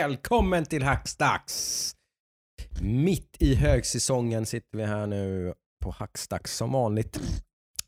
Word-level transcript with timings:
Välkommen 0.00 0.64
till 0.64 0.82
Hackstacks! 0.82 1.92
Mitt 2.82 3.36
i 3.38 3.54
högsäsongen 3.54 4.46
sitter 4.46 4.78
vi 4.78 4.84
här 4.84 5.06
nu 5.06 5.54
på 5.84 5.90
Hackstacks 5.90 6.56
som 6.56 6.72
vanligt. 6.72 7.20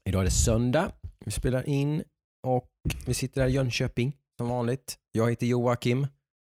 Idag 0.09 0.21
är 0.21 0.25
det 0.25 0.31
söndag. 0.31 0.93
Vi 1.25 1.31
spelar 1.31 1.69
in 1.69 2.03
och 2.47 2.71
vi 3.07 3.15
sitter 3.15 3.41
här 3.41 3.49
i 3.49 3.53
Jönköping 3.53 4.17
som 4.37 4.49
vanligt. 4.49 4.97
Jag 5.13 5.31
heter 5.31 5.47
Joakim. 5.47 6.07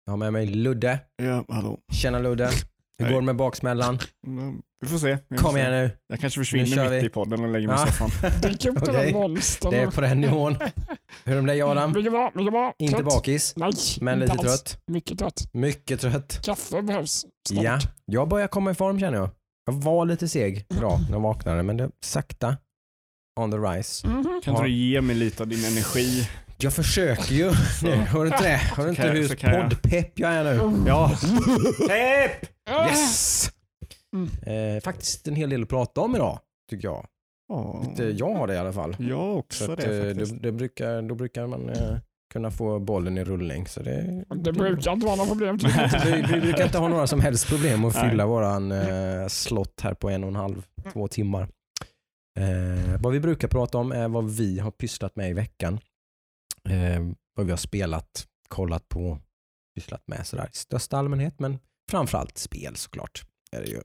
Jag 0.05 0.13
har 0.13 0.17
med 0.17 0.33
mig 0.33 0.47
Ludde. 0.47 1.01
Ja, 1.17 1.45
hallå. 1.49 1.79
Tjena 1.93 2.19
Ludde. 2.19 2.51
Hur 3.01 3.07
Hej. 3.07 3.15
går 3.15 3.21
det 3.21 3.27
med 3.27 3.37
baksmällan? 3.37 3.99
Mm, 4.27 4.61
Vi 4.81 4.89
får 4.89 4.99
se. 4.99 5.19
Vi 5.29 5.37
får 5.37 5.45
Kom 5.45 5.53
se. 5.55 5.59
igen 5.61 5.71
nu. 5.73 5.91
Jag 6.09 6.21
kanske 6.21 6.41
försvinner 6.41 6.83
mitt 6.91 7.03
vi. 7.03 7.07
i 7.07 7.09
podden 7.09 7.45
och 7.45 7.51
lägger 7.53 7.69
mig 7.69 7.77
Ja. 7.77 7.85
i 7.89 7.93
soffan. 7.93 8.11
Upp 8.77 8.85
den 8.93 9.13
monstern. 9.13 9.71
Det 9.71 9.79
är 9.79 9.87
på 9.91 10.01
den 10.01 10.21
nivån. 10.21 10.57
Hur 11.25 11.33
är 11.33 11.37
det 11.37 11.43
med 11.43 11.55
dig 11.55 11.63
Adam? 11.63 11.93
Mycket 11.93 12.13
bra, 12.13 12.31
mycket 12.35 12.53
bra. 12.53 12.75
Inte 12.79 12.95
Trött. 12.97 13.05
bakis, 13.07 13.55
Nej, 13.57 13.73
men 14.01 14.19
lite 14.19 14.33
alls. 14.33 14.41
trött. 14.43 14.83
Mycket 14.87 15.19
trött. 15.19 15.49
Mycket 15.53 16.01
trött. 16.01 16.41
Kaffe 16.45 16.83
behövs 16.83 17.27
snart. 17.49 17.65
Ja, 17.65 17.79
jag 18.05 18.29
börjar 18.29 18.49
komma 18.49 18.71
i 18.71 18.75
form 18.75 19.01
känner 19.01 19.19
jag. 19.19 19.31
Jag 19.67 19.73
var 19.73 20.05
lite 20.07 20.29
seg 20.29 20.67
idag 20.75 20.99
när 21.09 21.13
jag 21.17 21.21
vaknade 21.21 21.63
men 21.63 21.77
det 21.77 21.85
är 21.85 21.91
sakta 22.05 22.57
on 23.41 23.51
the 23.51 23.57
rise. 23.57 24.07
Mhm. 24.09 24.23
Kan 24.25 24.35
inte 24.35 24.51
Ja. 24.51 24.63
du 24.63 24.71
ge 24.71 25.01
mig 25.01 25.17
lite 25.17 25.43
av 25.43 25.49
din 25.49 25.65
energi? 25.65 26.29
Jag 26.63 26.73
försöker 26.73 27.35
ju 27.35 27.45
nu. 27.83 27.91
Hör 27.91 28.21
du 28.21 28.27
inte 28.27 28.43
det? 28.43 28.57
Hör 28.57 28.85
du 28.85 28.91
inte 28.91 29.03
hur 29.03 29.63
poddpepp 29.69 30.19
jag 30.19 30.31
är 30.33 30.45
nu? 30.45 30.85
Ja. 30.87 31.17
Pepp! 31.89 32.51
Yes! 32.91 33.51
Mm. 34.17 34.77
Eh, 34.77 34.81
faktiskt 34.83 35.29
en 35.29 35.35
hel 35.35 35.51
del 35.51 35.63
att 35.63 35.69
prata 35.69 36.01
om 36.01 36.15
idag, 36.17 36.39
tycker 36.71 36.89
jag. 36.89 37.07
Ja, 37.49 37.85
Lite, 37.91 38.05
jag 38.05 38.35
har 38.35 38.47
det 38.47 38.55
i 38.55 38.59
alla 38.59 38.73
fall. 38.73 38.97
jag 38.99 39.09
Så 39.09 39.39
också 39.39 39.73
att, 39.73 39.79
det 39.81 40.01
eh, 40.01 40.09
faktiskt. 40.09 40.33
det, 40.33 40.39
det 40.39 40.53
brukar, 40.53 41.03
då 41.03 41.15
brukar 41.15 41.47
man 41.47 41.69
eh, 41.71 41.97
kunna 42.33 42.51
få 42.51 42.79
bollen 42.79 43.19
i 43.19 43.25
rullning. 43.25 43.67
Så 43.67 43.83
det, 43.83 44.25
Det 44.35 44.53
brukar 44.53 44.93
inte 44.93 45.07
vara 45.07 45.17
några 45.17 45.29
problem. 45.29 45.59
vi, 46.05 46.23
vi 46.35 46.41
brukar 46.41 46.65
inte 46.65 46.79
ha 46.79 46.89
några 46.89 47.07
som 47.07 47.21
helst 47.21 47.49
problem 47.49 47.85
att 47.85 47.95
Nej. 47.95 48.11
fylla 48.11 48.27
våran 48.27 48.73
eh, 48.73 49.27
slott 49.29 49.81
här 49.81 49.95
på 49.95 50.11
en 50.11 50.23
och 50.25 50.29
en 50.29 50.37
halv, 50.37 50.63
två 50.93 51.09
timmar. 51.09 51.49
Eh, 52.39 53.01
vad 53.01 53.13
vi 53.13 53.21
brukar 53.21 53.49
prata 53.49 53.79
om 53.79 53.93
är 53.93 54.09
vad 54.09 54.31
vi 54.31 54.59
har 54.59 54.71
pysslat 54.71 55.17
med 55.17 55.31
i 55.31 55.33
veckan. 55.33 55.79
Eh, 56.69 57.01
vad 57.35 57.47
vi 57.47 57.53
har 57.53 57.57
spelat, 57.57 58.27
kollat 58.49 58.89
på, 58.89 59.19
pysslat 59.75 60.03
med 60.09 60.27
sådär 60.27 60.49
i 60.53 60.57
största 60.57 60.97
allmänhet. 60.99 61.39
Men 61.41 61.59
framförallt 61.91 62.39
spel 62.39 62.77
såklart. 62.77 63.25
Är 63.53 63.61
det 63.61 63.67
ju. 63.69 63.81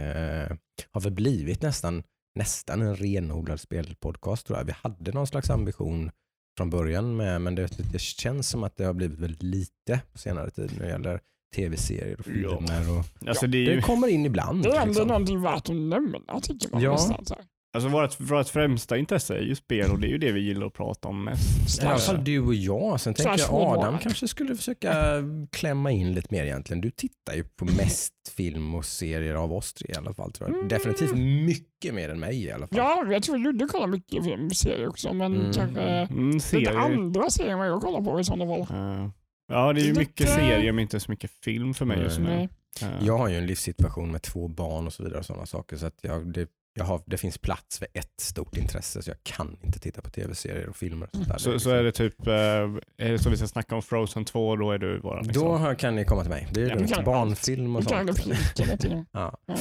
Eh, 0.00 0.56
har 0.90 1.00
väl 1.00 1.12
blivit 1.12 1.62
nästan, 1.62 2.02
nästan 2.34 2.82
en 2.82 2.96
renodlad 2.96 3.60
spelpodcast 3.60 4.46
tror 4.46 4.58
jag. 4.58 4.64
Vi 4.64 4.72
hade 4.72 5.12
någon 5.12 5.26
slags 5.26 5.50
ambition 5.50 6.10
från 6.56 6.70
början 6.70 7.16
med, 7.16 7.40
men 7.40 7.54
det, 7.54 7.92
det 7.92 8.00
känns 8.00 8.48
som 8.48 8.64
att 8.64 8.76
det 8.76 8.84
har 8.84 8.92
blivit 8.92 9.18
väldigt 9.18 9.42
lite 9.42 10.00
på 10.12 10.18
senare 10.18 10.50
tid 10.50 10.72
när 10.78 10.84
det 10.84 10.88
gäller 10.90 11.20
tv-serier 11.56 12.20
och 12.20 12.26
Ja. 12.26 12.58
filmer. 12.58 12.98
Och, 12.98 13.28
Alltså, 13.28 13.46
det 13.46 13.58
är 13.58 13.62
ju, 13.70 13.76
det 13.76 13.82
kommer 13.82 14.08
in 14.08 14.26
ibland. 14.26 14.62
Det 14.62 14.68
är 14.68 14.74
ändå 14.74 14.86
liksom. 14.86 15.08
någonting 15.08 15.42
värt 15.42 15.68
att 15.68 15.76
nämna 15.76 16.40
tycker 16.42 16.70
man. 16.70 16.82
Ja. 16.82 16.98
Alltså 17.72 17.88
vårt, 17.88 18.20
vårt 18.20 18.48
främsta 18.48 18.96
intresse 18.96 19.34
är 19.36 19.40
ju 19.42 19.54
spel 19.54 19.90
och 19.90 19.98
det 20.00 20.06
är 20.06 20.10
ju 20.10 20.18
det 20.18 20.32
vi 20.32 20.40
gillar 20.40 20.66
att 20.66 20.72
prata 20.72 21.08
om 21.08 21.24
mest. 21.24 21.82
I 21.82 21.86
alla 21.86 21.98
fall 21.98 22.24
du 22.24 22.38
och 22.40 22.54
jag. 22.54 23.00
Sen 23.00 23.14
tänker 23.14 23.38
jag 23.38 23.50
Adam 23.52 23.98
kanske 23.98 24.28
skulle 24.28 24.56
försöka 24.56 24.94
klämma 25.52 25.90
in 25.90 26.12
lite 26.12 26.28
mer 26.30 26.44
egentligen. 26.44 26.80
Du 26.80 26.90
tittar 26.90 27.34
ju 27.34 27.44
på 27.44 27.64
mest 27.64 28.12
film 28.36 28.74
och 28.74 28.84
serier 28.84 29.34
av 29.34 29.52
oss 29.52 29.74
tre 29.74 29.88
i 29.94 29.96
alla 29.96 30.14
fall. 30.14 30.32
Tror 30.32 30.48
jag. 30.50 30.56
Mm. 30.56 30.68
Definitivt 30.68 31.14
mycket 31.46 31.94
mer 31.94 32.08
än 32.08 32.20
mig 32.20 32.44
i 32.44 32.52
alla 32.52 32.66
fall. 32.66 32.78
Ja, 32.78 33.04
jag 33.12 33.22
tror 33.22 33.38
Ludde 33.38 33.66
kollar 33.66 33.86
mycket 33.86 34.24
film 34.24 34.46
och 34.46 34.56
serier 34.56 34.88
också, 34.88 35.12
men 35.12 35.34
Mm. 35.34 35.52
kanske 35.52 35.80
Mm, 35.82 36.30
lite 36.30 36.40
serier. 36.46 36.76
andra 36.76 37.30
serier 37.30 37.52
än 37.52 37.58
vad 37.58 37.68
jag 37.68 37.80
kollar 37.80 38.00
på 38.00 38.20
i 38.20 38.24
sådana 38.24 38.66
fall. 38.66 38.76
Eh, 38.78 39.08
Ja, 39.48 39.72
det 39.72 39.80
är 39.80 39.82
ju 39.82 39.88
Lite- 39.88 40.00
mycket 40.00 40.28
serier 40.28 40.72
men 40.72 40.82
inte 40.82 41.00
så 41.00 41.10
mycket 41.10 41.30
film 41.44 41.74
för 41.74 41.84
mig 41.84 41.98
just 42.00 42.18
nu. 42.18 42.24
Nej. 42.24 42.48
Jag 43.00 43.18
har 43.18 43.28
ju 43.28 43.36
en 43.36 43.46
livssituation 43.46 44.10
med 44.12 44.22
två 44.22 44.48
barn 44.48 44.86
och 44.86 44.92
så 44.92 45.02
vidare 45.02 45.18
och 45.18 45.26
sådana 45.26 45.46
saker. 45.46 45.76
Så 45.76 45.86
att 45.86 45.98
jag, 46.02 46.32
det, 46.32 46.48
jag 46.74 46.84
har, 46.84 47.02
det 47.06 47.16
finns 47.16 47.38
plats 47.38 47.78
för 47.78 47.88
ett 47.94 48.20
stort 48.20 48.56
intresse 48.56 49.02
så 49.02 49.10
jag 49.10 49.16
kan 49.22 49.56
inte 49.62 49.78
titta 49.78 50.00
på 50.02 50.10
tv-serier 50.10 50.68
och 50.68 50.76
filmer. 50.76 51.08
Och 51.12 51.26
där. 51.26 51.38
Så, 51.38 51.58
så 51.60 51.70
är 51.70 51.82
det 51.82 51.92
typ, 51.92 52.26
eh, 52.26 52.32
är 52.34 53.12
det 53.12 53.18
så 53.18 53.30
vi 53.30 53.36
ska 53.36 53.46
snacka 53.46 53.74
om 53.74 53.82
Frozen 53.82 54.24
2 54.24 54.56
då 54.56 54.72
är 54.72 54.78
du 54.78 54.98
våran 55.00 55.24
liksom. 55.26 55.44
Då 55.44 55.52
har- 55.56 55.74
kan 55.74 55.96
ni 55.96 56.04
komma 56.04 56.20
till 56.22 56.30
mig. 56.30 56.48
Det 56.52 56.62
är 56.62 56.80
Ja, 56.80 56.86
kan- 56.96 57.04
barnfilm 57.04 57.76
och 57.76 57.84
sånt. 57.84 58.26
Ja. 59.12 59.38
Ja, 59.46 59.54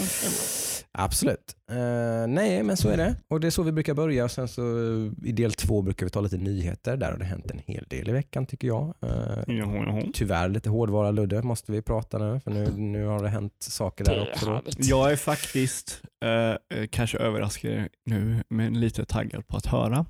Absolut. 0.93 1.55
Eh, 1.71 2.27
nej, 2.27 2.63
men 2.63 2.77
så 2.77 2.89
är 2.89 2.97
det. 2.97 3.15
Och 3.27 3.39
det 3.39 3.47
är 3.47 3.51
så 3.51 3.63
vi 3.63 3.71
brukar 3.71 3.93
börja. 3.93 4.23
Och 4.23 4.31
sen 4.31 4.47
så 4.47 4.61
eh, 4.61 5.11
i 5.23 5.31
del 5.31 5.53
två 5.53 5.81
brukar 5.81 6.05
vi 6.05 6.09
ta 6.09 6.21
lite 6.21 6.37
nyheter. 6.37 6.97
Där 6.97 7.11
har 7.11 7.17
det 7.17 7.25
hänt 7.25 7.51
en 7.51 7.59
hel 7.65 7.85
del 7.89 8.09
i 8.09 8.11
veckan 8.11 8.45
tycker 8.45 8.67
jag. 8.67 8.93
Eh, 9.01 9.09
Jaha, 9.47 9.75
jaha. 9.75 10.03
tyvärr 10.13 10.49
lite 10.49 10.69
hårdvara 10.69 11.11
Ludde 11.11 11.41
måste 11.41 11.71
vi 11.71 11.81
prata 11.81 12.17
nu. 12.17 12.39
För 12.39 12.51
nu, 12.51 12.71
nu 12.75 13.05
har 13.05 13.23
det 13.23 13.29
hänt 13.29 13.53
saker 13.59 14.05
där 14.05 14.13
är 14.13 14.31
också. 14.31 14.45
Då. 14.45 14.61
Jag 14.77 15.11
är 15.11 15.15
faktiskt, 15.15 16.01
eh, 16.25 16.85
kanske 17.01 17.17
överraskar 17.17 17.69
er 17.69 17.89
nu, 18.05 18.43
men 18.49 18.79
lite 18.79 19.05
taggad 19.05 19.47
på 19.47 19.57
att 19.57 19.65
höra. 19.65 20.05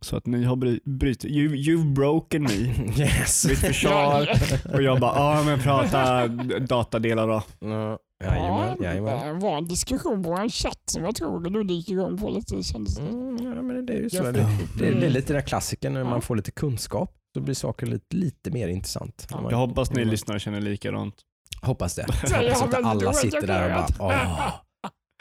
Så 0.00 0.16
att 0.16 0.26
ni 0.26 0.44
har 0.44 0.56
brutit, 0.98 1.24
you, 1.30 1.54
you've 1.54 1.92
broken 1.94 2.42
me. 2.42 2.48
Yes. 2.98 3.46
Mitt 3.48 3.58
försvar. 3.58 4.28
Och 4.74 4.82
jag 4.82 5.00
bara, 5.00 5.16
ja 5.16 5.42
men 5.42 5.58
prata 5.58 6.28
datadelar 6.60 7.28
då. 7.28 7.42
Ja, 7.60 7.98
Jajamän, 8.24 8.82
jajamän. 8.82 9.34
det 9.34 9.46
var 9.46 9.56
en 9.58 9.68
diskussion 9.68 10.22
på 10.22 10.32
en 10.32 10.50
chatt 10.50 10.82
som 10.86 11.04
jag 11.04 11.14
tror 11.16 11.64
du 11.64 11.74
gick 11.74 11.88
igång 11.90 12.18
på 12.18 12.30
lite 12.30 12.62
kändes 12.62 12.96
det. 12.96 13.02
Mm, 13.02 13.36
ja, 13.56 13.62
men 13.62 13.86
det 13.86 13.92
är 13.92 14.00
ju 14.00 14.10
så. 14.10 14.22
Det, 14.22 14.32
det, 14.78 14.90
det 15.00 15.06
är 15.06 15.10
lite 15.10 15.26
den 15.32 15.34
där 15.40 15.46
klassiken 15.46 15.92
när 15.92 16.00
Ja. 16.00 16.10
man 16.10 16.22
får 16.22 16.36
lite 16.36 16.50
kunskap. 16.50 17.14
Då 17.34 17.40
blir 17.40 17.54
saker 17.54 17.86
lite, 17.86 18.16
lite 18.16 18.50
mer 18.50 18.68
intressant. 18.68 19.26
Ja. 19.30 19.46
Jag 19.50 19.56
hoppas 19.58 19.90
ni 19.90 20.04
lyssnare 20.04 20.40
känner 20.40 20.60
likadant. 20.60 21.14
Hoppas 21.62 21.94
det. 21.94 22.02
Att 22.22 22.30
väl 22.74 22.84
alla 22.84 23.12
sitter 23.12 23.46
där 23.46 23.64
och 23.78 23.84
bara 23.98 24.08
åh. 24.08 24.52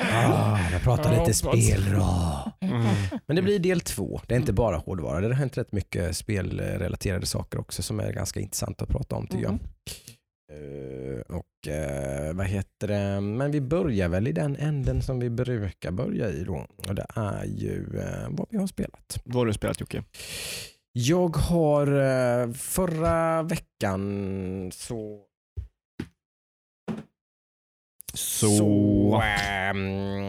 Ah, 0.01 0.59
jag 0.71 0.81
pratar 0.81 1.03
Jag 1.13 1.27
lite 1.27 1.45
hoppas. 1.47 1.65
spel 1.65 1.85
då. 1.95 2.51
Mm. 2.61 2.85
Men 3.25 3.35
det 3.35 3.41
blir 3.41 3.59
del 3.59 3.81
två. 3.81 4.21
Det 4.27 4.35
är 4.35 4.39
inte 4.39 4.53
bara 4.53 4.77
hårdvara. 4.77 5.21
Det 5.21 5.27
har 5.27 5.33
hänt 5.33 5.57
rätt 5.57 5.71
mycket 5.71 6.17
spelrelaterade 6.17 7.25
saker 7.25 7.59
också 7.59 7.83
som 7.83 7.99
är 7.99 8.13
ganska 8.13 8.39
intressant 8.39 8.81
att 8.81 8.89
prata 8.89 9.15
om 9.15 9.27
tycker 9.27 9.43
jag. 9.43 9.59
Eh, 10.51 11.21
och 11.37 11.67
eh, 11.73 12.33
vad 12.33 12.45
heter 12.47 12.87
det? 12.87 13.21
Men 13.21 13.51
vi 13.51 13.61
börjar 13.61 14.09
väl 14.09 14.27
i 14.27 14.31
den 14.31 14.55
änden 14.55 15.01
som 15.01 15.19
vi 15.19 15.29
brukar 15.29 15.91
börja 15.91 16.29
i 16.29 16.43
då. 16.43 16.65
Och 16.87 16.95
det 16.95 17.05
är 17.15 17.45
ju 17.45 17.99
eh, 17.99 18.27
vad 18.29 18.47
vi 18.49 18.57
har 18.57 18.67
spelat. 18.67 19.19
Vad 19.23 19.35
har 19.35 19.45
du 19.45 19.53
spelat 19.53 19.79
Jocke? 19.79 20.03
Jag 20.93 21.35
har 21.37 22.53
förra 22.53 23.43
veckan 23.43 24.71
så 24.73 25.19
så 28.13 29.21
ehm, 29.23 30.23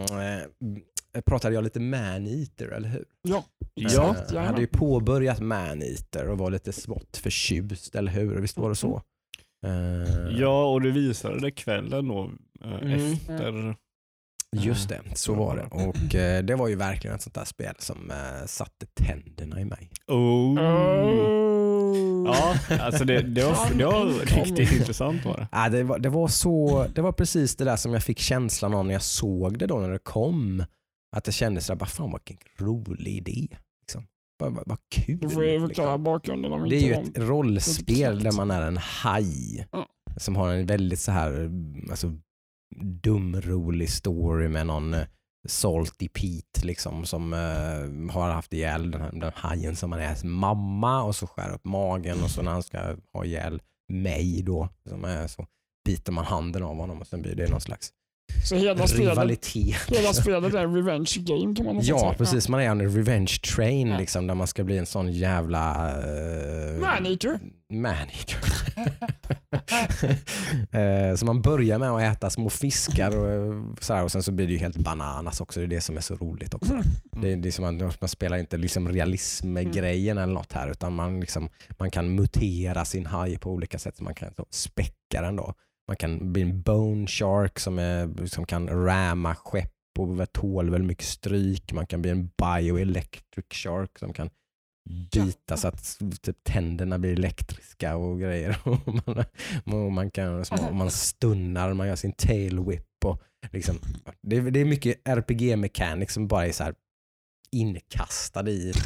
eh, 1.15 1.21
pratade 1.25 1.55
jag 1.55 1.63
lite 1.63 1.79
Maneater, 1.79 2.67
eller 2.67 2.89
hur? 2.89 3.05
Ja, 3.21 3.43
Jag 3.73 3.85
exakt. 3.91 4.19
hade 4.31 4.45
gärna. 4.45 4.59
ju 4.59 4.67
påbörjat 4.67 5.39
Maneater 5.39 6.27
och 6.29 6.37
var 6.37 6.51
lite 6.51 6.71
smått 6.73 7.17
förtjust, 7.17 7.95
eller 7.95 8.11
hur? 8.11 8.35
Visst 8.41 8.57
var 8.57 8.69
det 8.69 8.75
så? 8.75 9.01
Eh, 9.65 10.37
Ja, 10.39 10.65
och 10.73 10.81
du 10.81 10.91
visade 10.91 11.39
det 11.39 11.51
kvällen 11.51 12.07
då 12.07 12.31
eh, 12.63 12.71
Mm. 12.81 13.13
efter. 13.13 13.75
Just 14.53 14.89
det, 14.89 15.01
så 15.13 15.33
var 15.33 15.55
det. 15.55 15.63
Och 15.63 16.15
eh, 16.15 16.43
det 16.43 16.55
var 16.55 16.67
ju 16.67 16.75
verkligen 16.75 17.15
ett 17.15 17.21
sånt 17.21 17.35
där 17.35 17.45
spel 17.45 17.75
som 17.79 18.11
eh, 18.11 18.45
satte 18.45 18.85
tänderna 18.85 19.61
i 19.61 19.65
mig. 19.65 19.89
Oh. 20.07 20.59
Oh. 20.59 22.25
Ja, 22.25 22.55
alltså 22.79 23.05
det, 23.05 23.21
det, 23.21 23.43
var, 23.43 23.77
det 23.77 23.85
var 23.85 24.25
riktigt 24.25 24.71
intressant 24.71 25.25
var 25.25 25.37
det. 25.37 25.47
Ah, 25.51 25.69
det, 25.69 25.83
var, 25.83 25.99
det, 25.99 26.09
var 26.09 26.27
så, 26.27 26.85
det 26.95 27.01
var 27.01 27.11
precis 27.11 27.55
det 27.55 27.65
där 27.65 27.75
som 27.75 27.93
jag 27.93 28.03
fick 28.03 28.19
känslan 28.19 28.73
av 28.73 28.85
när 28.85 28.93
jag 28.93 29.01
såg 29.01 29.59
det 29.59 29.67
då 29.67 29.79
när 29.79 29.89
det 29.89 29.99
kom. 29.99 30.63
Att 31.15 31.23
det 31.23 31.31
kändes 31.31 31.65
sådär, 31.65 31.79
bara 31.79 31.85
fan 31.85 32.11
vilken 32.11 32.37
rolig 32.59 33.17
idé. 33.17 33.47
Liksom. 33.81 34.07
Vad, 34.37 34.53
vad, 34.53 34.63
vad 34.67 34.77
kul. 34.91 35.19
Du 35.19 35.29
får 35.29 35.45
ju 35.45 35.59
förklara 35.67 36.17
liksom. 36.17 36.69
Det 36.69 36.75
är 36.75 36.81
ju 36.81 36.93
ett 36.93 37.17
rollspel 37.17 38.23
där 38.23 38.31
man 38.31 38.51
är 38.51 38.61
en 38.61 38.77
haj. 38.77 39.67
Ja. 39.71 39.87
Som 40.17 40.35
har 40.35 40.53
en 40.53 40.65
väldigt 40.65 40.99
så 40.99 41.11
här 41.11 41.51
alltså, 41.89 42.11
dumrolig 42.81 43.89
story 43.89 44.47
med 44.47 44.67
någon 44.67 44.93
eh, 44.93 45.07
Salty 45.47 46.07
Pete 46.07 46.65
liksom, 46.67 47.05
som 47.05 47.33
eh, 47.33 48.13
har 48.13 48.29
haft 48.29 48.53
ihjäl 48.53 48.91
den, 48.91 49.01
här, 49.01 49.11
den 49.11 49.31
hajen 49.35 49.75
som 49.75 49.91
han 49.91 50.01
är 50.01 50.25
mamma 50.25 51.03
och 51.03 51.15
så 51.15 51.27
skär 51.27 51.53
upp 51.53 51.65
magen 51.65 52.23
och 52.23 52.29
så 52.29 52.41
när 52.41 52.51
han 52.51 52.63
ska 52.63 52.95
ha 53.13 53.25
ihjäl 53.25 53.61
mig 53.87 54.41
då, 54.43 54.69
som 54.89 55.05
är 55.05 55.27
så 55.27 55.47
biter 55.85 56.11
man 56.11 56.25
handen 56.25 56.63
av 56.63 56.75
honom 56.75 57.01
och 57.01 57.07
sen 57.07 57.21
blir 57.21 57.35
det 57.35 57.49
någon 57.49 57.61
slags 57.61 57.91
så 58.45 58.55
hela 58.55 58.87
spelet, 58.87 59.45
hela 59.87 60.13
spelet 60.13 60.53
är 60.53 60.63
en 60.63 60.75
revenge 60.75 61.13
game 61.17 61.55
kan 61.55 61.65
man 61.65 61.75
nästan 61.75 61.95
Ja, 61.95 61.99
säga. 61.99 62.13
precis. 62.13 62.49
Man 62.49 62.61
är 62.61 62.69
a 62.69 62.75
revenge 62.75 63.37
train 63.55 63.87
Ja. 63.87 63.97
liksom, 63.97 64.27
där 64.27 64.35
man 64.35 64.47
ska 64.47 64.63
bli 64.63 64.77
en 64.77 64.85
sån 64.85 65.11
jävla... 65.11 65.91
Uh, 65.97 66.79
Maneater. 66.79 67.39
Maneater. 67.69 68.37
Eh, 70.71 71.15
så 71.15 71.25
man 71.25 71.41
börjar 71.41 71.79
med 71.79 71.89
att 71.91 72.01
äta 72.17 72.29
små 72.29 72.49
fiskar 72.49 73.17
och, 73.17 73.31
eh, 73.31 73.53
sådär, 73.79 74.03
och 74.03 74.11
sen 74.11 74.23
så 74.23 74.31
blir 74.31 74.47
det 74.47 74.53
ju 74.53 74.59
helt 74.59 74.77
bananas 74.77 75.41
också. 75.41 75.59
Det 75.59 75.65
är 75.65 75.67
det 75.67 75.81
som 75.81 75.97
är 75.97 76.01
så 76.01 76.15
roligt 76.15 76.53
också. 76.53 76.73
Mm. 76.73 76.85
Det, 77.21 77.35
det 77.35 77.49
är 77.49 77.51
som 77.51 77.65
man, 77.65 77.91
man 77.99 78.09
spelar 78.09 78.37
inte 78.37 78.57
liksom 78.57 78.89
realism-grejen 78.89 80.17
eller 80.17 80.33
något 80.33 80.53
här 80.53 80.71
utan 80.71 80.93
man, 80.93 81.19
liksom, 81.19 81.49
man 81.79 81.91
kan 81.91 82.15
mutera 82.15 82.85
sin 82.85 83.05
haj 83.05 83.37
på 83.37 83.51
olika 83.51 83.79
sätt. 83.79 83.97
Så 83.97 84.03
man 84.03 84.15
kan 84.15 84.33
så, 84.35 84.45
späcka 84.49 85.21
den 85.21 85.35
då. 85.35 85.53
Man 85.87 85.97
kan 85.97 86.33
bli 86.33 86.41
en 86.41 86.61
bone 86.61 87.07
shark 87.07 87.59
som, 87.59 87.79
är, 87.79 88.25
som 88.25 88.45
kan 88.45 88.69
ramma 88.69 89.35
skepp 89.35 89.69
och 89.99 90.33
tål 90.33 90.69
väldigt 90.69 90.87
mycket 90.87 91.05
stryk. 91.05 91.73
Man 91.73 91.87
kan 91.87 92.01
bli 92.01 92.11
en 92.11 92.29
bioelectric 92.37 93.45
shark 93.51 93.99
som 93.99 94.13
kan 94.13 94.29
bita 95.11 95.57
så 95.57 95.67
att 95.67 95.99
typ, 96.21 96.43
tänderna 96.43 96.99
blir 96.99 97.11
elektriska 97.13 97.95
och 97.95 98.19
grejer. 98.19 98.57
Och 98.65 98.79
man, 99.65 99.85
och 99.85 99.91
man, 99.91 100.11
kan, 100.11 100.45
man 100.71 100.91
stunnar, 100.91 101.73
man 101.73 101.87
gör 101.87 101.95
sin 101.95 102.11
tail 102.13 102.59
whip. 102.59 103.05
Och 103.05 103.21
liksom, 103.51 103.75
det, 104.21 104.35
är- 104.37 104.51
det 104.51 104.59
är 104.59 104.65
mycket 104.65 105.01
RPG-mekanik 105.07 106.09
som 106.09 106.27
bara 106.27 106.47
är 106.47 106.51
så 106.51 106.63
här 106.63 106.75
inkastad 107.53 108.49
i 108.49 108.69
ett 108.69 108.77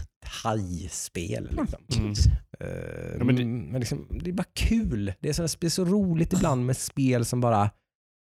hajspel. 0.44 1.44
Liksom. 1.52 1.80
Mm. 2.00 2.12
Eh, 2.60 3.18
Ja, 3.18 3.24
men 3.24 3.36
det- 3.36 3.46
men 3.46 3.80
liksom, 3.80 4.08
det 4.24 4.30
är 4.30 4.34
bara 4.34 4.48
kul. 4.54 5.14
Det 5.20 5.30
är, 5.30 5.34
så, 5.34 5.58
det 5.60 5.68
är 5.68 5.70
så 5.70 5.86
roligt 5.86 6.34
ibland 6.34 6.66
med 6.66 6.78
spel 6.78 7.26
som 7.26 7.42
bara 7.42 7.70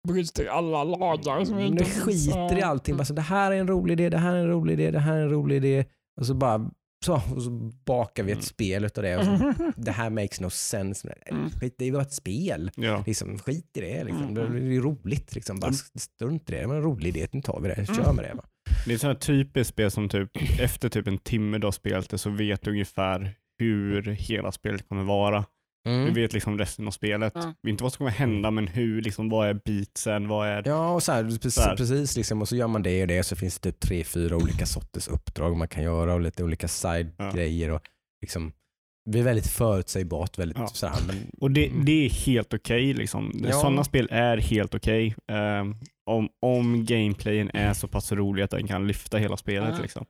Bryter 0.07 0.45
alla 0.45 0.83
lagar. 0.83 1.45
Som 1.45 1.57
det 1.57 1.65
inte 1.65 1.85
skiter 1.85 2.57
i 2.57 2.61
allting. 2.61 2.97
Bara 2.97 3.05
så, 3.05 3.13
det 3.13 3.21
här 3.21 3.51
är 3.51 3.55
en 3.55 3.67
rolig 3.67 3.93
idé, 3.93 4.09
det 4.09 4.17
här 4.17 4.35
är 4.35 4.39
en 4.39 4.47
rolig 4.47 4.73
idé, 4.73 4.91
det 4.91 4.99
här 4.99 5.13
är 5.17 5.21
en 5.21 5.29
rolig 5.29 5.55
idé. 5.55 5.85
Och 6.19 6.25
så 6.25 6.33
bara 6.33 6.71
så, 7.05 7.13
och 7.35 7.41
så 7.43 7.49
bakar 7.85 8.23
vi 8.23 8.31
ett 8.31 8.35
Mm. 8.35 8.43
spel 8.43 8.85
utav 8.85 9.03
det. 9.03 9.17
Och 9.17 9.25
så, 9.25 9.53
det 9.77 9.91
här 9.91 10.09
makes 10.09 10.41
no 10.41 10.49
sense. 10.49 11.13
Mm. 11.25 11.49
Skit, 11.49 11.75
det 11.77 11.83
är 11.83 11.85
ju 11.85 11.91
bara 11.91 12.01
ett 12.01 12.13
spel. 12.13 12.71
Ja. 12.75 13.03
Liksom, 13.07 13.37
skit 13.39 13.77
i 13.77 13.81
det. 13.81 14.03
Liksom. 14.03 14.23
Mm. 14.23 14.33
Det 14.33 14.41
är 14.59 14.71
ju 14.71 14.81
roligt. 14.81 15.35
Liksom. 15.35 15.59
Bara 15.59 15.67
Mm. 15.67 15.77
strunt 15.95 16.49
i 16.49 16.53
det. 16.53 16.61
Det 16.61 16.67
var 16.67 16.75
en 16.75 16.81
rolig 16.81 17.17
idé. 17.17 17.27
Nu 17.31 17.41
tar 17.41 17.59
vi 17.61 17.67
det. 17.67 17.85
Kör 17.85 18.03
Mm. 18.03 18.15
med 18.15 18.25
det. 18.25 18.33
Va? 18.35 18.43
Det 18.85 19.03
är 19.03 19.07
här 19.07 19.13
typiskt 19.15 19.73
spel 19.73 19.91
som 19.91 20.09
typ 20.09 20.29
efter 20.59 20.89
typ 20.89 21.07
en 21.07 21.17
timme 21.17 21.57
du 21.57 21.67
har 21.67 21.71
spelat 21.71 22.09
det 22.09 22.17
så 22.17 22.29
vet 22.29 22.61
du 22.61 22.71
ungefär 22.71 23.33
hur 23.59 24.01
hela 24.11 24.51
spelet 24.51 24.89
kommer 24.89 25.03
vara. 25.03 25.45
Du 25.85 25.91
Mm. 25.91 26.13
vet 26.13 26.33
liksom 26.33 26.57
resten 26.57 26.87
av 26.87 26.91
spelet. 26.91 27.33
Ja. 27.35 27.53
Inte 27.67 27.83
vad 27.83 27.93
som 27.93 27.97
kommer 27.97 28.11
hända 28.11 28.51
men 28.51 28.67
hur, 28.67 29.01
liksom, 29.01 29.29
vad 29.29 29.47
är 29.49 29.53
beatsen, 29.65 30.27
vad 30.27 30.47
är... 30.47 30.63
Ja, 30.65 30.91
och 30.93 31.03
så 31.03 31.11
här, 31.11 31.23
precis, 31.23 31.53
Så 31.53 31.61
här. 31.61 31.75
precis 31.75 32.17
liksom, 32.17 32.41
och 32.41 32.47
så 32.49 32.55
gör 32.55 32.67
man 32.67 32.83
det 32.83 33.01
och 33.01 33.07
det 33.07 33.23
så 33.23 33.35
finns 33.35 33.59
det 33.59 33.71
typ 33.71 33.79
tre, 33.79 34.03
fyra 34.03 34.35
olika 34.35 34.65
sorters 34.65 35.07
uppdrag 35.07 35.57
man 35.57 35.67
kan 35.67 35.83
göra 35.83 36.13
och 36.13 36.21
lite 36.21 36.43
olika 36.43 36.67
side-grejer. 36.67 37.71
Och 37.71 37.81
liksom, 38.21 38.51
det 39.09 39.19
är 39.19 39.23
väldigt 39.23 39.47
förutsägbart. 39.47 40.37
Väldigt, 40.37 40.57
Ja. 40.57 40.67
sådär, 40.67 40.95
men, 41.07 41.15
Och 41.41 41.51
det, 41.51 41.71
det 41.85 42.05
är 42.05 42.09
helt 42.09 42.53
okej. 42.53 42.93
liksom. 42.93 43.31
Ja. 43.43 43.51
Sådana 43.51 43.83
spel 43.83 44.07
är 44.11 44.37
helt 44.37 44.75
okej. 44.75 45.15
Ehm, 45.31 45.75
om, 46.05 46.29
om 46.41 46.85
gameplayen 46.85 47.49
är 47.53 47.73
så 47.73 47.87
pass 47.87 48.11
rolig 48.11 48.43
att 48.43 48.51
den 48.51 48.67
kan 48.67 48.87
lyfta 48.87 49.17
hela 49.17 49.37
spelet. 49.37 49.73
Ja. 49.77 49.81
Liksom. 49.81 50.05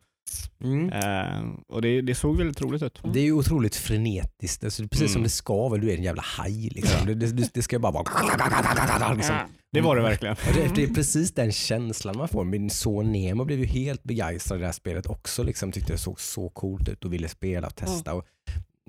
mm. 0.63 0.89
Ehm, 0.94 1.56
och 1.68 1.81
det, 1.81 2.01
det 2.01 2.15
såg 2.15 2.38
väldigt 2.38 2.62
roligt 2.62 2.83
ut. 2.83 3.00
Det 3.13 3.19
är 3.19 3.24
ju 3.24 3.31
otroligt 3.33 3.75
frenetiskt. 3.75 4.63
Alltså, 4.63 4.81
det 4.81 4.86
är 4.86 4.89
precis 4.89 5.12
som 5.12 5.19
Mm. 5.19 5.24
det 5.24 5.30
ska 5.30 5.69
vara. 5.69 5.81
Du 5.81 5.92
är 5.92 5.97
en 5.97 6.03
jävla 6.03 6.21
haj. 6.25 6.69
Liksom. 6.69 7.06
Det, 7.07 7.13
det, 7.13 7.53
det 7.53 7.62
ska 7.62 7.80
bara 7.80 7.92
vara... 7.92 9.13
Liksom. 9.15 9.36
Det 9.71 9.81
var 9.81 9.95
det 9.95 10.01
verkligen. 10.01 10.36
Och 10.47 10.53
Det, 10.56 10.75
det 10.75 10.83
är 10.83 10.94
precis 10.94 11.31
den 11.33 11.51
känslan 11.51 12.18
man 12.18 12.27
får. 12.27 12.44
Min 12.44 12.69
son 12.69 13.12
Nemo 13.12 13.45
blev 13.45 13.59
ju 13.59 13.65
helt 13.65 14.03
begeistrad 14.03 14.57
i 14.57 14.59
det 14.59 14.65
här 14.65 14.74
spelet 14.74 15.06
också. 15.06 15.44
Liksom, 15.44 15.71
tyckte 15.71 15.94
det 15.94 15.97
såg 15.97 16.19
så 16.21 16.50
coolt 16.50 16.89
ut 16.89 17.06
och 17.06 17.13
ville 17.13 17.27
spela 17.27 17.68
och 17.68 17.75
testa. 17.75 18.13
Och 18.13 18.25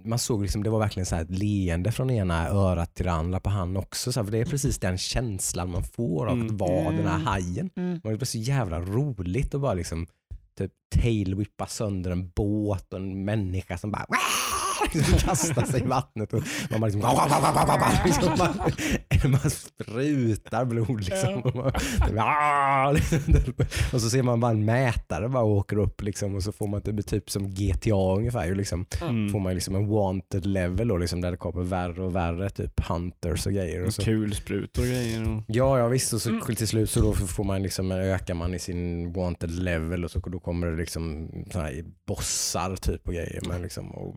man 0.07 0.19
såg 0.19 0.43
liksom, 0.43 0.63
det 0.63 0.71
var 0.71 0.79
verkligen 0.79 1.07
så 1.07 1.15
här 1.15 1.23
ett 1.23 1.39
leende 1.39 1.93
från 1.93 2.11
ena 2.11 2.49
örat 2.49 2.95
till 2.95 3.05
det 3.07 3.13
andra 3.13 3.41
på 3.41 3.51
han 3.51 3.77
också. 3.77 4.13
Så 4.13 4.21
här, 4.21 4.25
för 4.25 4.33
det 4.33 4.39
är 4.39 4.45
precis 4.45 4.79
den 4.79 4.99
känslan 4.99 5.71
man 5.71 5.85
får 5.85 6.27
av 6.27 6.33
att 6.33 6.43
Mm. 6.43 6.57
vara 6.57 6.91
den 6.91 7.07
här 7.07 7.15
Mm. 7.15 7.27
hajen. 7.27 7.71
Mm. 7.77 8.01
Det 8.03 8.15
var 8.15 8.25
så 8.25 8.39
jävla 8.39 8.81
roligt 8.81 9.55
att 9.55 9.61
bara 9.61 9.75
liksom 9.75 10.07
typ 10.59 10.73
tailwhippa 11.03 11.67
sönder 11.67 12.11
en 12.11 12.29
båt 12.29 12.93
och 12.93 12.99
en 12.99 13.25
människa 13.25 13.79
som 13.79 13.91
bara 13.93 14.07
liksom 14.93 15.19
kastar 15.19 15.65
sig 15.65 15.81
i 15.81 15.85
vattnet 15.87 16.33
och 16.33 16.43
man 16.71 16.81
bara 16.81 16.87
liksom, 16.87 17.01
liksom 18.05 18.33
man, 18.39 19.31
man 19.41 19.51
sprutar 19.51 20.65
blod 20.65 21.01
liksom. 21.05 21.43
Och, 21.43 21.57
man, 21.57 21.73
och 23.93 24.01
så 24.01 24.11
ser 24.11 24.23
man 24.23 24.41
bara 24.41 24.51
en 24.51 24.65
mätare 24.65 25.29
bara 25.29 25.45
åker 25.45 25.79
upp 25.79 26.03
liksom 26.03 26.35
och 26.35 26.43
så 26.43 26.53
får 26.53 26.67
man 26.67 26.83
typ, 26.83 27.07
typ 27.07 27.31
som 27.31 27.51
GTA 27.51 28.15
ungefär. 28.17 28.55
Liksom, 28.55 28.87
Mm. 29.03 29.29
får 29.33 29.41
man 29.41 29.55
liksom 29.55 29.75
en 29.75 29.89
wanted 29.89 30.47
level 30.47 30.89
då, 30.89 30.97
liksom, 30.97 31.21
där 31.21 31.31
det 31.31 31.37
kommer 31.37 31.63
värre 31.63 32.03
och 32.03 32.17
värre 32.17 32.51
typ 32.51 32.81
hunters 32.89 33.47
och 33.47 33.53
grejer. 33.53 33.85
Och 33.87 33.95
så. 33.95 34.03
Kulsprutor 34.03 34.83
och 34.83 34.89
grejer. 34.89 35.37
Och... 35.37 35.43
Ja, 35.47 35.79
ja 35.79 35.89
visst. 35.89 36.13
Och 36.13 36.23
så 36.23 36.31
Mm. 36.31 36.55
till 36.57 36.69
slut 36.69 36.91
så 36.91 37.01
då 37.01 37.13
får 37.13 37.45
man 37.45 37.63
liksom, 37.63 37.93
ökar 37.93 38.35
man 38.35 38.55
i 38.55 38.59
sin 38.59 39.13
wanted 39.13 39.51
level 39.51 40.05
och 40.05 40.11
så 40.11 40.19
då 40.21 40.41
kommer 40.41 40.67
det 40.67 40.77
liksom 40.77 41.29
såna 41.53 41.65
här 41.65 41.85
bossar 42.07 42.77
typ 42.77 43.09
och 43.09 43.15
grejer 43.15 43.43
med 43.49 43.63
liksom, 43.63 43.91
och 43.91 44.17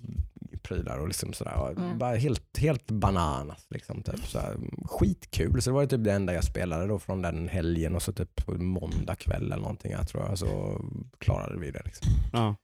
prylar 0.62 0.98
och 0.98 1.08
liksom 1.08 1.34
sådär. 1.34 1.72
Mm. 1.78 1.98
Bara 1.98 2.16
helt, 2.16 2.58
helt 2.58 2.92
bananas. 2.92 3.68
Liksom, 3.70 4.04
typ, 4.04 4.26
så 4.26 4.40
här, 4.40 4.58
skitkul. 4.86 5.62
Så 5.62 5.70
det 5.70 5.74
var 5.74 5.86
typ 5.86 6.04
det 6.04 6.14
enda 6.14 6.34
jag 6.34 6.44
spelade 6.44 6.88
då 6.88 7.00
från 7.00 7.22
den 7.22 7.48
helgen 7.48 7.96
och 7.96 8.02
så 8.02 8.14
typ 8.14 8.46
på 8.46 8.54
måndag 8.54 9.16
kväll 9.16 9.44
eller 9.44 9.58
någonting 9.58 9.92
jag 9.92 10.08
tror 10.08 10.26
jag 10.26 10.38
så 10.38 10.82
klarade 11.18 11.60
vi 11.60 11.72
det. 11.72 11.82
Liksom. 11.86 12.08
Ja. 12.34 12.56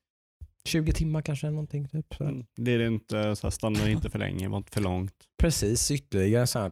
20 0.65 0.93
timmar 0.93 1.21
kanske 1.21 1.49
någonting. 1.49 1.87
Typ. 1.87 2.19
Mm. 2.19 2.45
Det 2.55 2.71
är 2.71 2.79
inte, 2.79 3.35
så 3.35 3.47
här, 3.47 3.51
stanna 3.51 3.89
inte 3.89 4.09
för 4.09 4.19
länge, 4.19 4.47
var 4.47 4.57
inte 4.57 4.71
för 4.71 4.81
långt. 4.81 5.13
Precis, 5.37 5.91
ytterligare 5.91 6.47
så 6.47 6.59
här 6.59 6.71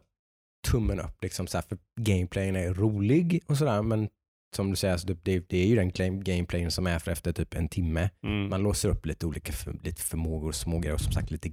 tummen 0.67 0.99
upp. 0.99 1.23
Liksom, 1.23 1.47
så 1.47 1.57
här, 1.57 1.65
för 1.69 1.77
gameplayen 2.01 2.55
är 2.55 2.73
rolig 2.73 3.43
och 3.47 3.57
sådär 3.57 3.81
men 3.81 4.09
som 4.55 4.69
du 4.69 4.75
säger, 4.75 4.97
så 4.97 5.07
typ, 5.07 5.19
det, 5.23 5.49
det 5.49 5.57
är 5.57 5.67
ju 5.67 5.75
den 5.75 5.91
game- 5.91 6.23
gameplayen 6.23 6.71
som 6.71 6.87
är 6.87 6.99
för 6.99 7.11
efter 7.11 7.33
typ 7.33 7.53
en 7.53 7.69
timme. 7.69 8.09
Mm. 8.25 8.49
Man 8.49 8.61
låser 8.63 8.89
upp 8.89 9.05
lite 9.05 9.25
olika 9.25 9.53
för, 9.53 9.73
lite 9.83 10.01
förmågor 10.01 10.47
och 10.47 10.55
små 10.55 10.79
grejer 10.79 10.93
och 10.93 11.01
som 11.01 11.13
sagt 11.13 11.31
lite 11.31 11.51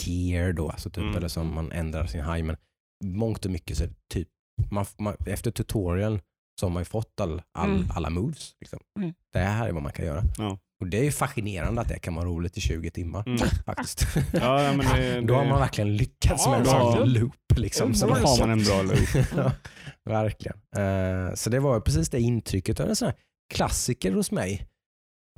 gear 0.00 0.52
då, 0.52 0.68
alltså 0.70 0.90
typ, 0.90 1.02
Mm. 1.04 1.16
eller 1.16 1.28
som 1.28 1.54
man 1.54 1.72
ändrar 1.72 2.06
sin 2.06 2.20
haj. 2.20 2.42
Men 2.42 2.56
mångt 3.04 3.44
och 3.44 3.50
mycket 3.50 3.76
så 3.76 3.84
är 3.84 3.88
det 3.88 3.94
typ, 4.14 4.28
man, 4.70 4.86
man, 4.98 5.16
efter 5.26 5.50
tutorialen 5.50 6.20
så 6.60 6.66
har 6.66 6.70
man 6.70 6.80
ju 6.80 6.84
fått 6.84 7.20
all, 7.20 7.42
all, 7.58 7.70
Mm. 7.70 7.86
alla 7.90 8.10
moves. 8.10 8.54
Liksom. 8.60 8.80
Mm. 8.98 9.14
Det 9.32 9.38
här 9.38 9.68
är 9.68 9.72
vad 9.72 9.82
man 9.82 9.92
kan 9.92 10.04
göra. 10.06 10.22
Ja. 10.38 10.58
Och 10.80 10.86
det 10.86 10.98
är 10.98 11.04
ju 11.04 11.12
fascinerande 11.12 11.80
att 11.80 11.88
det 11.88 11.98
kan 11.98 12.14
vara 12.14 12.26
roligt 12.26 12.56
i 12.56 12.60
20 12.60 12.90
timmar 12.90 13.22
Mm. 13.26 13.38
faktiskt. 13.66 14.06
Ja, 14.32 14.62
ja, 14.62 14.72
men 14.76 14.86
det, 14.86 15.20
Då 15.26 15.34
har 15.34 15.44
man 15.44 15.60
verkligen 15.60 15.96
lyckats 15.96 16.42
Ja, 16.46 16.50
med 16.50 16.60
en 16.60 16.66
sån 16.66 17.12
loop. 17.12 17.34
Liksom, 17.56 17.94
som 17.94 18.08
Då 18.08 18.14
har 18.14 18.38
man 18.46 18.50
en 18.50 18.64
bra 18.64 18.82
loop. 18.82 19.52
Verkligen. 20.04 20.56
Eh, 20.76 21.34
så 21.34 21.50
det 21.50 21.60
var 21.60 21.80
precis 21.80 22.08
det 22.10 22.20
intrycket 22.20 22.80
av 22.80 22.88
en 22.88 22.96
sån 22.96 23.06
här 23.08 23.16
klassiker 23.54 24.12
hos 24.12 24.30
mig. 24.30 24.66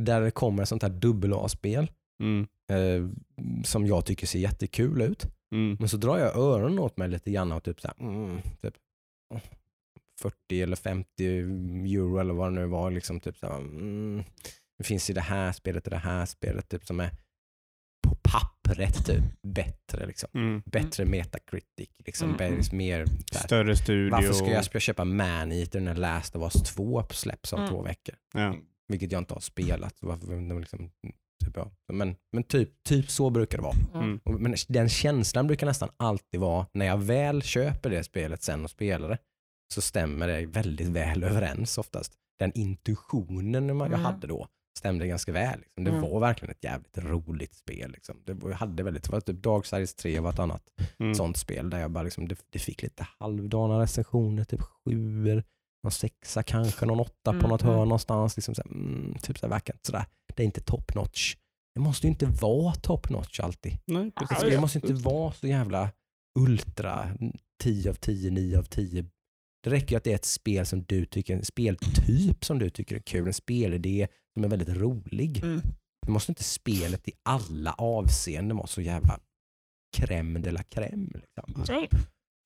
Där 0.02 0.20
det 0.20 0.30
kommer 0.30 0.62
ett 0.62 0.68
sånt 0.68 0.82
här 0.82 0.90
dubbel 0.90 1.32
A-spel 1.34 1.90
Mm. 2.22 2.46
eh, 2.72 3.10
som 3.64 3.86
jag 3.86 4.04
tycker 4.06 4.26
ser 4.26 4.38
jättekul 4.38 5.02
ut. 5.02 5.26
Mm. 5.54 5.76
Men 5.80 5.88
så 5.88 5.96
drar 5.96 6.18
jag 6.18 6.36
öronen 6.36 6.78
åt 6.78 6.96
mig 6.96 7.08
lite 7.08 7.30
grann 7.30 7.52
och 7.52 7.62
typ 7.64 7.80
så 7.80 7.88
här, 7.88 8.06
mm, 8.06 8.42
typ 8.62 8.74
40 10.22 10.62
eller 10.62 10.76
50 10.76 11.08
euro 11.94 12.18
eller 12.18 12.34
vad 12.34 12.48
det 12.52 12.60
nu 12.60 12.66
var. 12.66 12.90
Liksom 12.90 13.20
typ 13.20 13.38
så 13.38 13.46
här, 13.46 13.58
mm, 13.58 14.22
det 14.82 14.86
finns 14.86 15.10
i 15.10 15.12
det 15.12 15.20
här 15.20 15.52
spelet 15.52 15.84
och 15.84 15.90
det 15.90 15.96
här 15.96 16.26
spelet 16.26 16.68
typ 16.68 16.86
som 16.86 17.00
är 17.00 17.10
på 18.08 18.14
pappret 18.22 19.06
typ, 19.06 19.22
bättre. 19.42 20.06
Liksom. 20.06 20.28
Mm. 20.34 20.62
Bättre 20.66 21.04
metacritic. 21.04 21.90
Liksom, 22.06 22.34
Mm. 22.34 22.38
bä- 22.60 22.74
mer, 22.74 23.06
så 23.06 23.38
här, 23.38 23.44
Större 23.46 23.76
studio. 23.76 24.10
varför 24.10 24.32
ska 24.32 24.50
jag, 24.50 24.64
ska 24.64 24.74
jag 24.76 24.82
köpa 24.82 25.04
Maneater 25.04 25.80
när 25.80 25.94
Last 25.94 26.36
of 26.36 26.42
Us 26.42 26.62
2 26.62 27.04
släpps 27.10 27.52
om 27.52 27.58
Mm. 27.58 27.70
två 27.70 27.82
veckor? 27.82 28.14
Ja. 28.34 28.56
Vilket 28.88 29.12
jag 29.12 29.18
inte 29.20 29.34
har 29.34 29.40
spelat. 29.40 29.94
Varför, 30.00 30.60
liksom, 30.60 30.90
typ, 31.44 31.56
ja. 31.56 31.70
Men, 31.92 32.16
men 32.32 32.42
typ, 32.44 32.84
typ 32.88 33.10
så 33.10 33.30
brukar 33.30 33.58
det 33.58 33.62
vara. 33.64 33.76
Mm. 34.04 34.20
Och- 34.24 34.40
Men 34.40 34.54
den 34.68 34.88
känslan 34.88 35.46
brukar 35.46 35.66
nästan 35.66 35.88
alltid 35.96 36.40
vara, 36.40 36.66
när 36.74 36.86
jag 36.86 36.98
väl 36.98 37.42
köper 37.42 37.90
det 37.90 38.04
spelet 38.04 38.42
sen 38.42 38.64
och 38.64 38.70
spelar 38.70 39.08
det, 39.08 39.18
så 39.74 39.80
stämmer 39.80 40.28
det 40.28 40.46
väldigt 40.46 40.88
väl 40.88 41.24
överens 41.24 41.78
oftast. 41.78 42.12
Den 42.38 42.52
intuitionen 42.54 43.76
man 43.76 43.90
jag 43.90 44.00
Mm. 44.00 44.04
hade 44.12 44.26
då 44.26 44.48
stämde 44.78 45.06
ganska 45.06 45.32
väl. 45.32 45.60
Liksom. 45.60 45.84
Det 45.84 45.90
Mm. 45.90 46.02
var 46.02 46.20
verkligen 46.20 46.52
ett 46.54 46.64
jävligt 46.64 46.98
roligt 46.98 47.54
spel. 47.54 47.90
Liksom. 47.92 48.16
Det, 48.24 48.34
var- 48.34 48.50
jag 48.50 48.56
hade 48.56 48.82
väldigt, 48.82 49.02
det 49.04 49.12
var 49.12 49.20
typ 49.20 49.42
Darksiders 49.42 49.94
3 49.94 50.20
var 50.20 50.30
ett 50.30 50.38
annat 50.38 50.62
Mm. 50.98 51.14
sånt 51.14 51.36
spel 51.36 51.70
där 51.70 51.78
jag 51.78 51.90
bara 51.90 52.04
liksom, 52.04 52.28
det, 52.28 52.36
det 52.50 52.58
fick 52.58 52.82
lite 52.82 53.06
halvdana 53.18 53.82
recensioner, 53.82 54.44
typ 54.44 54.60
sjuor, 54.60 55.42
någon 55.84 55.92
sexa 55.92 56.42
kanske, 56.42 56.86
någon 56.86 57.00
åtta 57.00 57.12
på 57.24 57.30
Mm, 57.30 57.48
något 57.48 57.62
mm. 57.62 57.74
hörn 57.74 57.88
någonstans. 57.88 58.36
Liksom 58.36 58.54
så 58.54 58.62
här, 58.62 58.70
mm, 58.70 59.14
typ 59.22 59.38
så 59.38 59.46
här, 59.46 59.50
verkar 59.50 59.74
inte 59.74 59.86
sådär. 59.86 60.04
Det 60.36 60.42
är 60.42 60.44
inte 60.44 60.60
top 60.60 60.94
notch. 60.94 61.36
Det 61.74 61.80
måste 61.80 62.06
ju 62.06 62.10
inte 62.10 62.26
vara 62.26 62.74
top 62.74 63.10
notch 63.10 63.40
alltid. 63.40 63.78
Nej, 63.86 64.10
spel 64.40 64.60
måste 64.60 64.78
inte 64.78 64.92
vara 64.94 65.32
så 65.32 65.46
jävla 65.46 65.90
ultra 66.38 67.16
10 67.62 67.90
av 67.90 67.94
10, 67.94 68.30
9 68.30 68.58
av 68.58 68.62
10 68.62 69.04
Det 69.64 69.70
räcker 69.70 69.90
ju 69.90 69.96
att 69.96 70.04
det 70.04 70.10
är 70.10 70.14
ett 70.14 70.24
spel 70.24 70.66
som 70.66 70.82
du 70.82 71.06
tycker, 71.06 71.36
en 71.36 71.44
speltyp 71.44 72.44
som 72.44 72.58
du 72.58 72.70
tycker 72.70 72.96
är 72.96 73.00
kul, 73.00 73.26
en 73.26 73.34
spelidé 73.34 74.08
som 74.34 74.44
är 74.44 74.48
väldigt 74.48 74.76
rolig. 74.76 75.42
Mm. 75.42 75.60
Det 76.06 76.12
måste 76.12 76.32
inte 76.32 76.44
spelet 76.44 77.08
i 77.08 77.12
alla 77.22 77.72
avseenden 77.72 78.56
vara 78.56 78.66
så 78.66 78.80
jävla 78.80 79.18
crème 79.98 80.38
de 80.38 80.50
la 80.50 80.62
crème. 80.62 81.20
Liksom. 81.20 81.64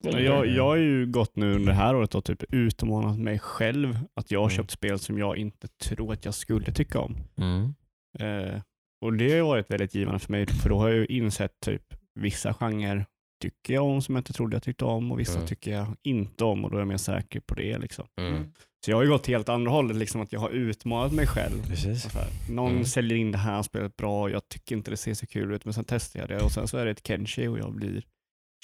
Det. 0.03 0.21
Jag, 0.21 0.47
jag 0.47 0.63
har 0.63 0.75
ju 0.75 1.05
gått 1.05 1.35
nu 1.35 1.53
under 1.55 1.67
det 1.67 1.73
här 1.77 1.95
året 1.95 2.15
och 2.15 2.25
typ 2.25 2.43
utmanat 2.53 3.19
mig 3.19 3.39
själv 3.39 3.99
att 4.13 4.31
jag 4.31 4.39
har 4.39 4.45
Mm. 4.49 4.57
köpt 4.57 4.71
spel 4.71 4.99
som 4.99 5.17
jag 5.17 5.37
inte 5.37 5.67
tror 5.67 6.13
att 6.13 6.25
jag 6.25 6.33
skulle 6.33 6.71
tycka 6.71 6.99
om. 6.99 7.17
Mm. 7.37 7.73
Eh, 8.19 8.61
och 9.05 9.13
det 9.13 9.39
har 9.39 9.47
varit 9.47 9.71
väldigt 9.71 9.95
givande 9.95 10.19
för 10.19 10.31
mig 10.31 10.47
för 10.47 10.69
då 10.69 10.79
har 10.79 10.87
jag 10.89 10.97
ju 10.97 11.05
insett 11.05 11.59
typ 11.65 11.83
vissa 12.19 12.53
genrer 12.53 13.05
tycker 13.39 13.73
jag 13.73 13.85
om 13.85 14.01
som 14.01 14.15
jag 14.15 14.19
inte 14.19 14.33
trodde 14.33 14.55
jag 14.55 14.63
tyckte 14.63 14.85
om 14.85 15.11
och 15.11 15.19
vissa 15.19 15.35
Mm. 15.35 15.47
tycker 15.47 15.71
jag 15.71 15.95
inte 16.03 16.43
om 16.43 16.65
och 16.65 16.71
då 16.71 16.77
är 16.77 16.81
jag 16.81 16.87
mer 16.87 16.97
säker 16.97 17.39
på 17.39 17.55
det. 17.55 17.77
Liksom. 17.77 18.07
Mm. 18.21 18.53
Så 18.85 18.91
jag 18.91 18.97
har 18.97 19.03
ju 19.03 19.09
gått 19.09 19.27
helt 19.27 19.49
andra 19.49 19.71
hållet, 19.71 19.97
liksom 19.97 20.21
att 20.21 20.31
jag 20.33 20.39
har 20.39 20.49
utmanat 20.49 21.11
mig 21.11 21.27
själv. 21.27 21.61
Och 22.05 22.51
någon 22.51 22.71
Mm. 22.71 22.85
säljer 22.85 23.17
in 23.17 23.31
det 23.31 23.37
här 23.37 23.63
spelet 23.63 23.95
bra, 23.97 24.29
jag 24.29 24.49
tycker 24.49 24.75
inte 24.75 24.91
det 24.91 24.97
ser 24.97 25.13
så 25.13 25.27
kul 25.27 25.53
ut 25.53 25.65
men 25.65 25.73
sen 25.73 25.83
testar 25.87 26.19
jag 26.19 26.29
det 26.29 26.41
och 26.41 26.51
sen 26.51 26.67
så 26.67 26.77
är 26.77 26.85
det 26.85 26.91
ett 26.91 27.07
Kenshi 27.07 27.47
och 27.47 27.59
jag 27.59 27.73
blir 27.75 28.03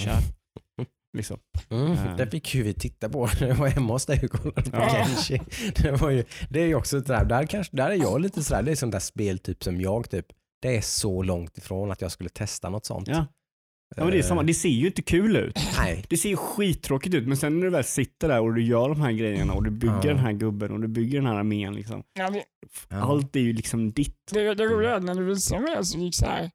kär. 0.01 0.20
Liksom. 1.18 1.39
Mm. 1.70 1.92
Eh. 1.92 2.15
Det 2.15 2.27
fick 2.27 2.56
ju 2.56 2.63
vi 2.63 2.74
titta 2.74 3.10
på 3.10 3.30
när 3.39 3.48
jag 3.48 3.56
var 3.56 3.68
hemma 3.68 3.94
hos 3.94 4.06
dig 4.06 4.20
och 4.24 4.30
kollade 4.32 4.72
på 4.72 4.77
Ja. 4.77 4.89
Kenshi. 4.89 5.42
Det, 5.75 5.92
var 5.92 6.10
ju, 6.10 6.24
det 6.50 6.62
är 6.62 6.65
ju 6.68 6.75
också 6.75 7.01
sådär, 7.01 7.25
där, 7.25 7.46
kanske, 7.46 7.75
där 7.77 7.89
är 7.89 7.96
jag 7.96 8.22
lite 8.22 8.44
sådär, 8.44 8.63
det 8.63 8.72
är 8.72 8.75
sånt 8.75 8.92
där 8.92 9.00
speltyp 9.00 9.63
som 9.63 9.82
jag 9.82 10.10
typ, 10.10 10.25
det 10.62 10.77
är 10.77 10.82
så 10.82 11.24
långt 11.24 11.58
ifrån 11.58 11.92
att 11.92 12.01
jag 12.01 12.12
skulle 12.12 12.30
testa 12.30 12.70
något 12.70 12.86
sånt. 12.86 13.08
Ja. 13.08 13.25
Ja, 13.95 14.03
men 14.03 14.12
det, 14.12 14.17
är 14.19 14.21
samma. 14.23 14.41
Eh, 14.41 14.45
det 14.47 14.53
ser 14.53 14.69
ju 14.69 14.88
inte 14.88 15.01
kul 15.01 15.35
ut. 15.35 15.59
Nej. 15.77 16.05
Det 16.09 16.17
ser 16.17 16.29
ju 16.29 16.35
skittråkigt 16.38 17.15
ut 17.15 17.27
men 17.27 17.38
sen 17.38 17.55
när 17.59 17.63
du 17.65 17.69
väl 17.69 17.83
sitter 17.83 18.27
där 18.27 18.39
och 18.41 18.53
du 18.53 18.63
gör 18.63 18.89
de 18.89 19.01
här 19.01 19.12
grejerna 19.12 19.53
och 19.53 19.63
du 19.63 19.69
bygger 19.71 19.93
Ja. 19.95 20.01
den 20.07 20.19
här 20.19 20.31
gubben 20.33 20.71
och 20.71 20.79
du 20.79 20.88
bygger 20.88 21.17
den 21.19 21.27
här 21.27 21.35
armén. 21.35 21.73
Liksom. 21.75 22.03
Ja, 22.13 22.29
det. 22.29 22.43
Allt 22.95 23.35
är 23.35 23.39
ju 23.39 23.53
liksom 23.53 23.91
ditt. 23.91 24.17
det, 24.31 24.53
det 24.53 24.65
roliga 24.65 24.95
är 24.95 25.00
när 25.00 25.15
du 25.15 25.23
visade 25.25 25.62
mig 25.62 25.85
så 25.85 25.97
gick 26.00 26.15
så 26.15 26.25
här. 26.25 26.51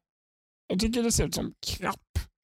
Jag 0.67 0.79
tycker 0.79 1.03
det 1.03 1.11
ser 1.11 1.25
ut 1.25 1.35
som 1.35 1.53
krapp. 1.77 1.99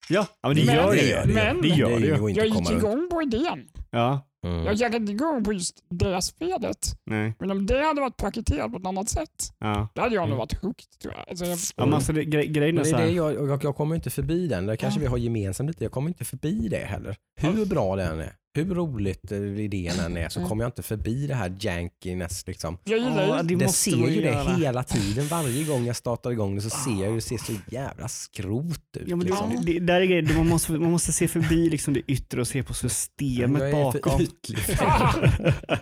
Ja, 0.09 0.27
men 0.43 0.55
det 0.55 0.65
Men- 0.65 0.75
gör 0.75 0.91
det, 0.91 0.95
det 0.95 1.01
ju. 1.03 1.09
gör 1.09 1.21
det 1.25 1.29
ju. 1.29 1.33
Men- 1.35 1.61
det 1.61 1.67
gör 1.67 1.99
det 1.99 2.31
Jag 2.31 2.47
gick 2.47 2.71
igång 2.71 3.09
på 3.11 3.21
idén. 3.21 3.67
Ja, 3.91 4.27
Mm. 4.45 4.65
Jag 4.65 4.73
gick 4.73 4.93
inte 4.93 5.11
igång 5.11 5.43
på 5.43 5.53
just 5.53 5.83
det 5.89 6.21
spelet. 6.21 6.77
nej. 7.05 7.33
Men 7.39 7.51
om 7.51 7.65
det 7.65 7.85
hade 7.85 8.01
varit 8.01 8.17
paketerat 8.17 8.71
på 8.71 8.77
ett 8.77 8.85
annat 8.85 9.09
sätt, 9.09 9.53
Ja. 9.59 9.87
då 9.93 10.01
hade 10.01 10.15
jag 10.15 10.21
nog 10.21 10.27
Mm. 10.27 10.37
varit 10.37 10.53
hooked 10.61 10.85
tror 11.01 11.13
jag. 11.13 11.29
Alltså, 11.29 11.45
jag 11.45 11.57
Ja, 11.75 11.85
men 11.85 11.93
alltså 11.93 12.13
det, 12.13 12.25
gre 12.25 12.45
grejen 12.45 12.77
är 12.77 12.83
Men 12.83 12.83
det 12.83 12.89
så 12.89 12.95
är 12.95 12.99
det 13.01 13.07
här. 13.07 13.15
jag, 13.15 13.35
och 13.37 13.47
jag, 13.49 13.63
jag 13.63 13.75
kommer 13.75 13.95
inte 13.95 14.09
förbi 14.09 14.47
den. 14.47 14.65
Det 14.65 14.77
kanske 14.77 14.99
Ja. 14.99 15.01
vi 15.01 15.07
har 15.07 15.17
gemensamt 15.17 15.67
lite. 15.69 15.83
Jag 15.83 15.91
kommer 15.91 16.07
inte 16.09 16.25
förbi 16.25 16.67
det 16.67 16.77
heller. 16.77 17.15
Hur 17.35 17.65
bra 17.65 17.95
den 17.95 18.19
är, 18.19 18.33
hur 18.55 18.75
roligt 18.75 19.31
eh, 19.31 19.37
idén 19.39 19.99
än 19.99 20.17
är 20.17 20.29
så 20.29 20.39
Mm. 20.39 20.49
kommer 20.49 20.63
jag 20.63 20.67
inte 20.67 20.83
förbi 20.83 21.27
det 21.27 21.35
här 21.35 21.55
jankiness. 21.59 22.47
Liksom. 22.47 22.77
jag 22.83 22.99
gillar 22.99 23.43
ju 23.43 23.55
det 23.55 23.65
Det 23.65 23.69
ser 23.71 23.91
ju 23.91 24.21
det 24.21 24.27
göra. 24.27 24.55
hela 24.55 24.83
tiden. 24.83 25.27
Varje 25.27 25.63
gång 25.63 25.85
jag 25.85 25.95
startar 25.95 26.31
igång 26.31 26.55
det 26.55 26.61
så 26.61 26.69
ser 26.69 26.91
jag 27.03 27.09
ju 27.09 27.15
det 27.15 27.21
ser 27.21 27.37
så 27.37 27.53
jävla 27.71 28.07
skrot 28.07 28.97
ut. 28.97 29.03
Ja, 29.07 29.15
men 29.15 29.27
liksom. 29.27 29.55
det, 29.65 29.73
det, 29.73 29.79
där 29.79 30.01
är 30.01 30.05
grejen. 30.05 30.37
Man 30.37 30.47
måste, 30.47 30.71
man 30.71 30.91
måste 30.91 31.11
se 31.11 31.27
förbi 31.27 31.69
liksom 31.69 31.93
det 31.93 32.01
yttre 32.07 32.41
och 32.41 32.47
se 32.47 32.63
på 32.63 32.73
systemet 32.73 33.61
jag 33.61 33.69
är 33.69 33.73
bakom. 33.83 34.21
ytlig. 34.21 34.59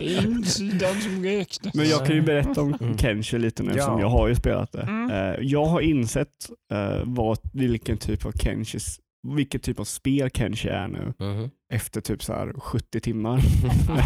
insidan 0.00 1.00
som 1.00 1.22
räknas. 1.24 1.74
Men 1.74 1.88
jag 1.88 2.06
kan 2.06 2.16
ju 2.16 2.22
berätta 2.22 2.60
om 2.60 2.74
Mm. 2.80 2.98
Kenshi 2.98 3.38
lite 3.38 3.62
nu 3.62 3.72
Ja. 3.76 3.84
som 3.84 4.00
jag 4.00 4.08
har 4.08 4.28
ju 4.28 4.34
spelat 4.34 4.72
det. 4.72 4.82
Mm. 4.82 5.10
Eh, 5.10 5.40
jag 5.40 5.64
har 5.64 5.80
insett 5.80 6.28
uh, 6.72 7.02
vad, 7.04 7.38
vilken 7.52 7.96
typ 7.98 8.26
av 8.26 8.32
Kenshis, 8.32 9.00
vilket 9.24 9.62
typ 9.62 9.80
av 9.80 9.84
spel 9.84 10.30
Kenshi 10.30 10.68
är 10.68 10.88
nu 10.88 11.14
Mhm. 11.18 11.50
efter 11.72 12.00
typ 12.00 12.22
så 12.22 12.32
här 12.32 12.52
70 12.52 13.00
timmar. 13.00 13.40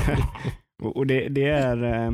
och 0.83 0.97
och 0.97 1.07
det, 1.07 1.29
det, 1.29 1.45
är, 1.49 1.83
eh, 1.85 2.11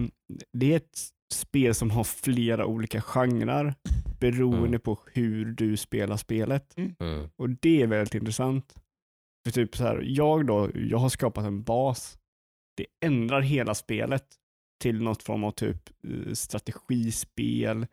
det 0.53 0.73
är 0.73 0.77
ett 0.77 0.99
spel 1.33 1.75
som 1.75 1.91
har 1.91 2.05
flera 2.05 2.67
olika 2.67 3.01
genrer 3.01 3.75
beroende 4.21 4.69
Mm. 4.69 4.81
på 4.81 4.99
hur 5.13 5.45
du 5.45 5.77
spelar 5.77 6.17
spelet. 6.17 6.75
Mm. 6.77 7.29
Och 7.37 7.51
det 7.51 7.83
är 7.83 7.87
väldigt 7.87 8.15
intressant. 8.15 8.75
För 9.45 9.53
typ 9.53 9.77
så 9.77 9.85
här, 9.85 10.03
jag 10.07 10.47
då, 10.47 10.71
jag 10.75 10.99
har 10.99 11.09
skapat 11.09 11.45
en 11.45 11.63
bas. 11.63 12.19
Det 12.77 12.87
ändrar 13.07 13.41
hela 13.41 13.75
spelet 13.75 14.25
till 14.83 15.03
något 15.03 15.23
form 15.23 15.45
av 15.45 15.51
typ 15.51 15.91
eh, 16.09 16.33
strategispel, 16.33 17.87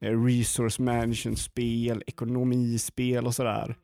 eh, 0.00 0.24
resource 0.24 0.82
management-spel, 0.82 2.02
ekonomispel 2.06 3.26
och 3.26 3.34
sådär. 3.34 3.76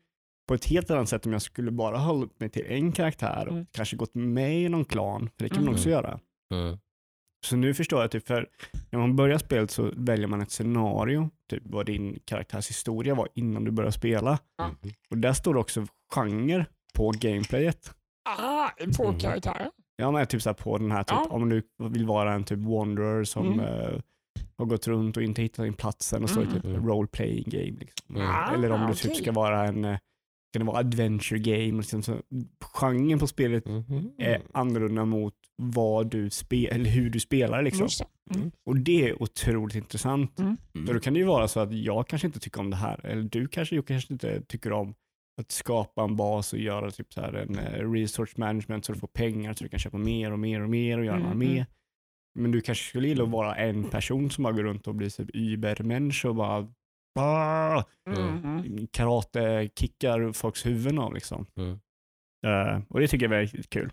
På 0.51 0.55
ett 0.55 0.65
helt 0.67 0.91
annat 0.91 1.09
sätt 1.09 1.27
om 1.27 1.33
jag 1.33 1.43
skulle 1.43 1.71
bara 1.71 1.99
ha 1.99 2.13
hållit 2.13 2.41
mig 2.41 2.49
till 2.49 2.65
en 2.69 2.93
karaktär 2.93 3.47
och 3.49 3.53
Mm. 3.53 3.67
kanske 3.73 3.97
gått 3.97 4.15
med 4.15 4.61
i 4.63 4.69
någon 4.69 4.85
klan, 4.85 5.31
för 5.37 5.45
det 5.45 5.49
kan 5.49 5.57
man 5.59 5.65
Mm. 5.65 5.75
också 5.75 5.91
göra. 5.91 6.21
Mm. 6.55 6.79
Så 7.47 7.57
nu 7.57 7.75
förstår 7.75 8.01
jag, 8.01 8.11
typ, 8.11 8.27
för 8.27 8.47
när 8.91 8.99
man 8.99 9.17
börjar 9.17 9.39
spelet 9.39 9.71
så 9.71 9.91
väljer 9.97 10.27
man 10.27 10.41
ett 10.41 10.51
scenario, 10.51 11.31
typ 11.51 11.63
vad 11.67 11.87
din 11.87 12.19
karaktärs 12.25 12.69
historia 12.71 13.15
var 13.15 13.29
innan 13.35 13.65
du 13.65 13.71
börjar 13.71 13.91
spela. 13.91 14.39
Och 15.11 15.19
där 15.19 15.33
står 15.33 15.55
det 15.55 15.61
också 15.61 15.87
genre 16.15 16.67
på 16.95 17.13
gameplayet. 17.21 17.95
Ah, 18.29 18.69
på 18.97 19.05
Mm. 19.05 19.19
karaktären. 19.19 19.71
Ja, 19.97 20.11
men 20.11 20.27
typ 20.27 20.43
så 20.43 20.49
här 20.49 20.55
på 20.55 20.79
den 20.79 20.91
här, 20.91 21.03
typ, 21.03 21.11
Ja. 21.11 21.27
om 21.31 21.49
du 21.49 21.63
vill 21.79 22.07
vara 22.07 22.35
en 22.35 22.45
typ 22.45 22.59
wanderer 22.59 23.25
som 23.25 23.47
Mm. 23.53 23.61
eh, 23.61 24.01
har 24.59 24.67
gått 24.67 24.87
runt 24.89 25.17
och 25.17 25.23
inte 25.23 25.43
hittat 25.43 25.65
sin 25.65 25.75
platsen 25.75 26.23
och 26.23 26.31
så 26.31 26.41
är 26.41 26.45
det 26.45 26.53
typ 26.53 26.65
Mm. 26.65 26.87
role 26.87 27.09
playing 27.09 27.45
game. 27.47 27.79
Liksom. 27.81 28.17
Mm. 28.17 28.29
Ah, 28.29 28.53
Eller 28.55 28.71
om 28.73 28.87
du 28.87 28.95
typ 28.95 29.11
okej. 29.11 29.23
ska 29.23 29.33
vara 29.33 29.65
en 29.67 29.85
eh, 29.85 29.99
kan 30.53 30.61
det 30.61 30.67
vara 30.67 30.79
adventure 30.79 31.39
game. 31.41 31.77
Liksom, 31.79 32.03
så 32.03 32.17
genren 32.61 33.19
på 33.19 33.27
spelet 33.27 33.67
Mhm. 33.67 34.11
är 34.19 34.43
annorlunda 34.53 35.05
mot 35.05 35.35
vad 35.63 36.11
du 36.11 36.29
spe- 36.29 36.69
eller 36.71 36.91
hur 36.91 37.11
du 37.11 37.21
spelar. 37.21 37.63
Liksom. 37.63 37.89
Det. 38.31 38.35
Mm. 38.39 38.51
Och 38.67 38.77
det 38.77 39.09
är 39.09 39.23
otroligt 39.23 39.77
intressant. 39.77 40.39
Mm. 40.39 40.57
För 40.87 40.95
då 40.95 41.01
kan 41.01 41.13
det 41.15 41.21
ju 41.21 41.27
vara 41.27 41.49
så 41.49 41.61
att 41.61 41.73
jag 41.73 42.09
kanske 42.09 42.27
inte 42.27 42.41
tycker 42.41 42.61
om 42.61 42.71
det 42.71 42.77
här, 42.77 43.07
eller 43.07 43.23
du 43.23 43.49
kanske, 43.49 43.75
jag 43.75 43.87
kanske 43.87 44.13
inte 44.13 44.43
tycker 44.43 44.73
om 44.73 44.95
att 45.41 45.51
skapa 45.53 46.03
en 46.05 46.17
bas 46.17 46.53
och 46.53 46.59
göra 46.59 46.91
typ 46.91 47.13
så 47.13 47.21
här 47.21 47.33
en 47.33 47.59
eh, 47.59 47.91
resource 47.93 48.35
management 48.37 48.85
så 48.85 48.93
du 48.93 48.99
får 48.99 49.09
pengar 49.09 49.53
så 49.55 49.65
du 49.65 49.71
kan 49.71 49.81
köpa 49.81 49.99
mer 49.99 50.33
och 50.33 50.39
mer 50.39 50.61
och 50.63 50.71
mer 50.71 50.99
och 50.99 51.05
göra 51.05 51.17
Mm, 51.17 51.43
mm. 51.43 51.65
Men 52.39 52.51
du 52.51 52.61
kanske 52.61 52.85
skulle 52.89 53.09
gilla 53.09 53.25
att 53.25 53.31
vara 53.31 53.55
en 53.57 53.85
person 53.85 54.31
som 54.31 54.45
bara 54.45 54.53
går 54.53 54.63
runt 54.63 54.87
och 54.87 54.95
blir 54.95 55.09
typ 55.11 55.31
übermensch 55.35 56.25
och 56.25 56.35
bara 56.35 56.73
bah, 57.15 57.85
Mm. 58.11 58.45
Mm. 58.45 58.87
karate-kickar 58.87 60.33
folks 60.33 60.67
huvuden 60.67 60.99
av 60.99 61.15
liksom. 61.15 61.47
Mm. 61.57 61.81
Eh, 62.47 62.83
och 62.89 63.01
det 63.01 63.09
tycker 63.09 63.27
jag 63.29 63.33
är 63.35 63.39
väldigt 63.47 63.71
kul. 63.71 63.93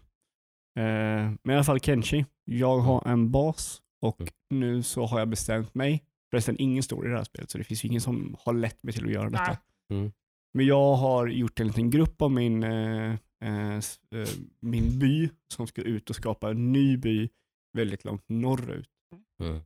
Eh, 0.80 0.84
men 1.44 1.50
i 1.50 1.54
alla 1.54 1.64
fall 1.64 1.80
Kenshi, 1.80 2.26
jag 2.46 2.78
har 2.78 3.08
en 3.08 3.32
bas 3.32 3.82
och 4.02 4.22
Mm. 4.22 4.32
nu 4.50 4.84
så 4.84 5.06
har 5.06 5.20
jag 5.20 5.28
bestämt 5.30 5.76
mig. 5.76 6.04
Förresten 6.32 6.56
ingen 6.60 6.84
story 6.84 7.08
i 7.08 7.12
det 7.12 7.18
här 7.18 7.24
spelet 7.24 7.50
så 7.50 7.58
det 7.58 7.64
finns 7.64 7.86
ju 7.86 7.90
ingen 7.90 8.02
som 8.02 8.36
har 8.40 8.54
lett 8.54 8.84
mig 8.84 8.94
till 8.94 9.06
att 9.06 9.12
göra 9.12 9.30
detta. 9.30 9.58
Mm. 9.92 10.12
Men 10.54 10.66
jag 10.66 10.96
har 10.96 11.28
gjort 11.28 11.60
en 11.60 11.68
liten 11.68 11.90
grupp 11.90 12.22
av 12.22 12.32
min, 12.32 12.64
eh, 12.64 13.16
min 14.60 15.00
by 15.00 15.30
som 15.54 15.68
ska 15.68 15.82
ut 15.82 16.10
och 16.10 16.16
skapa 16.16 16.50
en 16.50 16.72
ny 16.72 16.98
by 16.98 17.30
väldigt 17.78 18.06
långt 18.06 18.24
norrut. 18.30 18.90
Mm. 19.44 19.62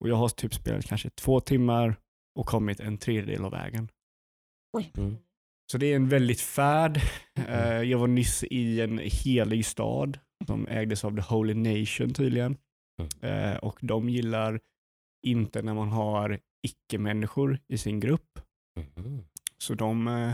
Och 0.00 0.08
jag 0.08 0.16
har 0.16 0.28
typ 0.28 0.54
spelat 0.54 0.84
kanske 0.86 1.10
två 1.10 1.40
timmar 1.40 1.96
och 2.34 2.46
kommit 2.46 2.80
en 2.80 2.98
tredjedel 2.98 3.44
av 3.44 3.50
vägen. 3.52 3.88
Mm. 4.98 5.16
Så 5.72 5.78
det 5.78 5.86
är 5.86 5.96
en 5.96 6.08
väldigt 6.08 6.40
färd. 6.40 7.00
Eh, 7.48 7.82
Jag 7.82 7.98
var 7.98 8.06
nyss 8.06 8.44
i 8.44 8.80
en 8.80 8.98
helig 9.02 9.66
stad 9.66 10.18
som 10.46 10.66
ägdes 10.68 11.04
av 11.04 11.16
The 11.16 11.22
Holy 11.34 11.54
Nation 11.54 12.14
tydligen. 12.14 12.56
Eh, 13.20 13.56
Och 13.56 13.78
de 13.82 14.08
gillar 14.08 14.60
inte 15.26 15.62
när 15.62 15.74
man 15.74 15.88
har 15.88 16.40
icke-människor 16.66 17.58
i 17.68 17.78
sin 17.78 18.00
grupp. 18.00 18.38
Mhm. 18.96 19.24
Så 19.58 19.74
de 19.74 20.08
eh, 20.08 20.32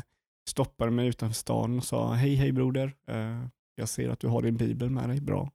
stoppade 0.49 0.91
mig 0.91 1.07
utanför 1.09 1.35
stan 1.35 1.77
och 1.79 1.85
sa 1.85 2.13
hej 2.13 2.35
hej 2.35 2.53
broder. 2.53 2.97
Jag 3.75 3.89
ser 3.89 4.09
att 4.09 4.21
du 4.21 4.29
har 4.29 4.43
din 4.43 4.57
bibel 4.57 4.91
med 4.91 5.09
dig. 5.09 5.21
Bra. 5.21 5.51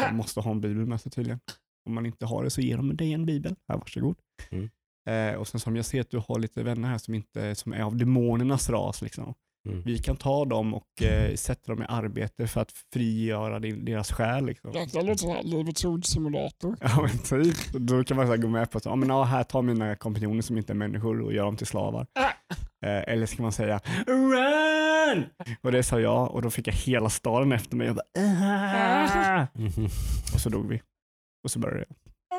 Man 0.00 0.16
måste 0.16 0.40
ha 0.40 0.50
en 0.50 0.60
bibel 0.60 0.86
med 0.86 1.00
sig 1.00 1.12
tydligen. 1.12 1.40
Om 1.86 1.94
man 1.94 2.06
inte 2.06 2.26
har 2.26 2.44
det 2.44 2.50
så 2.50 2.60
ger 2.60 2.76
de 2.76 2.96
dig 2.96 3.12
en 3.12 3.26
bibel. 3.26 3.56
Här, 3.68 3.78
varsågod. 3.78 4.16
Mm. 4.50 4.70
Eh, 5.08 5.34
och 5.34 5.48
sen 5.48 5.60
som 5.60 5.76
jag 5.76 5.84
ser 5.84 6.00
att 6.00 6.10
du 6.10 6.22
har 6.28 6.38
lite 6.38 6.62
vänner 6.62 6.88
här 6.88 6.98
som, 6.98 7.14
inte, 7.14 7.54
som 7.54 7.72
är 7.72 7.82
av 7.82 7.96
demonernas 7.96 8.70
ras. 8.70 9.02
Liksom. 9.02 9.34
Mm. 9.68 9.82
Vi 9.82 9.98
kan 9.98 10.16
ta 10.16 10.44
dem 10.44 10.74
och 10.74 11.02
eh, 11.02 11.34
sätta 11.34 11.72
dem 11.72 11.82
i 11.82 11.86
arbete 11.88 12.46
för 12.46 12.60
att 12.60 12.72
frigöra 12.92 13.58
din, 13.58 13.84
deras 13.84 14.12
själ. 14.12 14.46
Liksom. 14.46 14.72
Det 14.72 15.02
låter 15.02 15.14
som 15.14 15.30
en 15.30 15.46
Livets 15.50 15.84
Ord-simulator. 15.84 16.76
Ja 16.80 17.00
men 17.02 17.18
typ. 17.18 17.72
Då 17.72 18.04
kan 18.04 18.16
man 18.16 18.26
så 18.26 18.32
här 18.32 18.36
gå 18.42 18.48
med 18.48 18.70
på 18.70 18.78
att 18.78 18.84
ja, 18.84 18.96
men, 18.96 19.08
ja, 19.08 19.24
här 19.24 19.44
tar 19.44 19.62
mina 19.62 19.96
kompanjoner 19.96 20.42
som 20.42 20.58
inte 20.58 20.72
är 20.72 20.74
människor 20.74 21.20
och 21.20 21.32
gör 21.32 21.44
dem 21.44 21.56
till 21.56 21.66
slavar. 21.66 22.06
Ah. 22.14 22.24
Eh, 22.86 23.12
eller 23.12 23.26
ska 23.26 23.42
man 23.42 23.52
säga 23.52 23.80
Run! 24.06 25.24
Och 25.62 25.72
det 25.72 25.82
sa 25.82 26.00
jag 26.00 26.30
och 26.34 26.42
då 26.42 26.50
fick 26.50 26.66
jag 26.66 26.74
hela 26.74 27.10
staden 27.10 27.52
efter 27.52 27.76
mig. 27.76 27.86
Jag 27.86 27.96
bara, 27.96 28.04
"Ah!" 28.18 29.46
Mhm. 29.54 29.84
och 30.34 30.40
så 30.40 30.48
dog 30.48 30.68
vi. 30.68 30.82
Och 31.44 31.50
så 31.50 31.58
började 31.58 31.84
jag. 31.88 31.96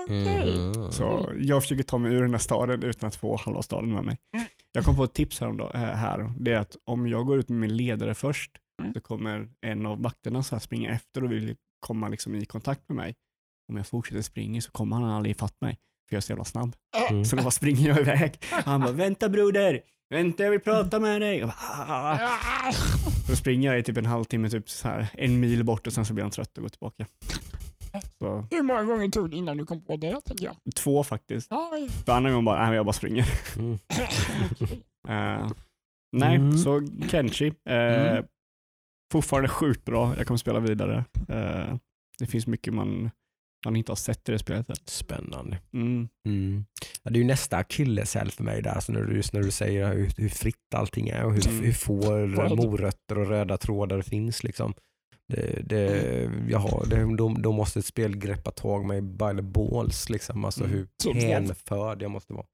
Okej. 0.10 0.58
Mhm. 0.58 0.92
Så 0.92 1.32
jag 1.40 1.62
försöker 1.64 1.84
ta 1.84 1.98
mig 1.98 2.14
ur 2.14 2.22
den 2.22 2.32
här 2.32 2.38
staden 2.40 2.84
utan 2.84 3.08
att 3.08 3.16
få 3.16 3.38
halva 3.38 3.62
staden 3.62 3.94
med 3.94 4.04
mig. 4.04 4.18
Mm. 4.36 4.48
Jag 4.72 4.86
kom 4.86 4.96
på 4.96 5.04
ett 5.04 5.14
tips 5.14 5.40
här, 5.42 5.52
då, 5.54 5.72
här. 5.74 6.34
Det 6.40 6.54
är 6.54 6.58
att 6.60 6.76
om 6.86 7.08
jag 7.08 7.26
går 7.26 7.40
ut 7.40 7.50
med 7.50 7.60
min 7.60 7.78
ledare 7.78 8.16
först 8.16 8.52
Mm. 8.82 8.94
så 8.94 9.02
kommer 9.02 9.48
en 9.62 9.86
av 9.86 10.02
vakterna 10.02 10.44
så 10.44 10.56
här 10.56 10.60
springa 10.60 10.90
efter 10.92 11.24
och 11.24 11.32
vill 11.32 11.56
komma 11.80 12.08
liksom 12.10 12.36
i 12.36 12.46
kontakt 12.46 12.82
med 12.90 12.96
mig. 12.96 13.16
Om 13.72 13.78
jag 13.78 13.88
fortsätter 13.88 14.22
springa 14.22 14.62
så 14.62 14.72
kommer 14.72 14.96
han 14.96 15.06
aldrig 15.10 15.36
ifatt 15.36 15.56
mig, 15.62 15.74
för 16.10 16.16
jag 16.16 16.18
är 16.18 16.22
så 16.22 16.32
jävla 16.32 16.46
snabb. 16.46 16.76
Mm. 17.10 17.26
Så 17.26 17.36
då 17.36 17.42
bara 17.44 17.52
springer 17.52 17.88
jag 17.90 18.00
iväg. 18.00 18.34
Han 18.52 18.82
bara, 18.82 18.92
vänta 18.92 19.30
broder, 19.30 19.82
vänta 20.10 20.44
jag 20.44 20.52
vill 20.52 20.60
prata 20.60 21.00
med 21.00 21.22
dig. 21.22 21.38
Jag 21.38 21.48
bara, 21.48 21.56
"Ah." 21.58 22.14
Ah. 22.14 22.72
Då 23.30 23.36
springer 23.36 23.70
jag 23.72 23.80
i 23.80 23.84
typ 23.84 23.98
en 23.98 24.06
halvtimme, 24.06 24.50
typ 24.50 24.70
så 24.70 24.88
här, 24.88 25.08
en 25.14 25.40
mil 25.40 25.64
bort 25.64 25.88
och 25.88 25.94
sen 25.94 26.06
så 26.06 26.14
blir 26.14 26.24
han 26.24 26.32
trött 26.32 26.58
och 26.58 26.62
går 26.62 26.70
tillbaka. 26.70 27.06
Så, 28.20 28.48
Hur 28.52 28.64
många 28.64 28.84
gånger 28.84 29.10
tog 29.10 29.30
det 29.30 29.38
innan 29.38 29.58
du 29.58 29.66
kom 29.66 29.82
på 29.82 29.96
det 29.98 30.22
tänker 30.26 30.46
jag? 30.46 30.56
två 30.76 31.04
faktiskt. 31.04 31.48
Ja, 31.50 31.72
För 32.06 32.12
andra 32.12 32.30
gången 32.32 32.46
bara, 32.46 32.66
nej 32.68 32.76
jag 32.76 32.86
bara 32.86 32.94
springer. 32.94 33.26
Mm. 33.58 33.78
Eh, 35.08 35.52
nej, 36.12 36.36
Mm. 36.36 36.58
så 36.58 36.82
Kenshi. 37.12 37.48
eh, 37.70 38.12
Mm. 38.12 38.26
Fortfarande 39.14 39.50
sjukt 39.50 39.86
bra. 39.86 40.14
Jag 40.18 40.28
kommer 40.28 40.38
spela 40.38 40.60
vidare. 40.60 41.06
Eh, 41.30 41.76
det 42.20 42.26
finns 42.28 42.48
mycket 42.48 42.74
man, 42.74 43.10
man 43.66 43.76
inte 43.76 43.92
har 43.92 43.96
sett 43.96 44.30
i 44.30 44.32
det 44.32 44.40
spelet. 44.40 44.70
än. 44.70 44.76
Spännande. 44.86 45.58
Mm. 45.74 46.10
Mm. 46.28 46.66
Ja, 47.04 47.12
det 47.12 47.18
är 47.18 47.22
ju 47.22 47.28
nästa 47.28 47.58
akilleshäl 47.58 48.32
för 48.32 48.44
mig 48.44 48.62
där, 48.62 48.72
alltså 48.72 48.92
när 48.92 49.02
du, 49.02 49.16
just 49.16 49.34
när 49.34 49.42
du 49.44 49.52
säger 49.52 49.94
hur, 49.94 50.12
hur 50.18 50.30
fritt 50.30 50.74
allting 50.76 51.10
är 51.10 51.26
och 51.26 51.34
hur, 51.34 51.48
Mm. 51.48 51.64
hur 51.64 51.74
få 51.74 51.96
morötter 52.56 53.18
och 53.18 53.28
röda 53.28 53.58
trådar 53.58 53.98
det 53.98 54.04
finns. 54.04 54.44
Liksom. 54.44 54.74
Det, 55.30 55.62
det, 55.66 56.32
jaha, 56.50 56.84
det, 56.86 57.16
då, 57.18 57.36
då 57.40 57.52
måste 57.52 57.80
ett 57.80 57.86
spel 57.86 58.18
greppa 58.18 58.52
tag 58.52 58.86
mig 58.86 59.02
by 59.02 59.36
the 59.36 59.42
balls. 59.42 60.10
Liksom. 60.10 60.46
Alltså 60.46 60.64
Mm. 60.64 60.88
hur 61.04 61.14
hänförd 61.14 62.02
jag 62.02 62.12
måste 62.12 62.34
vara. 62.34 62.46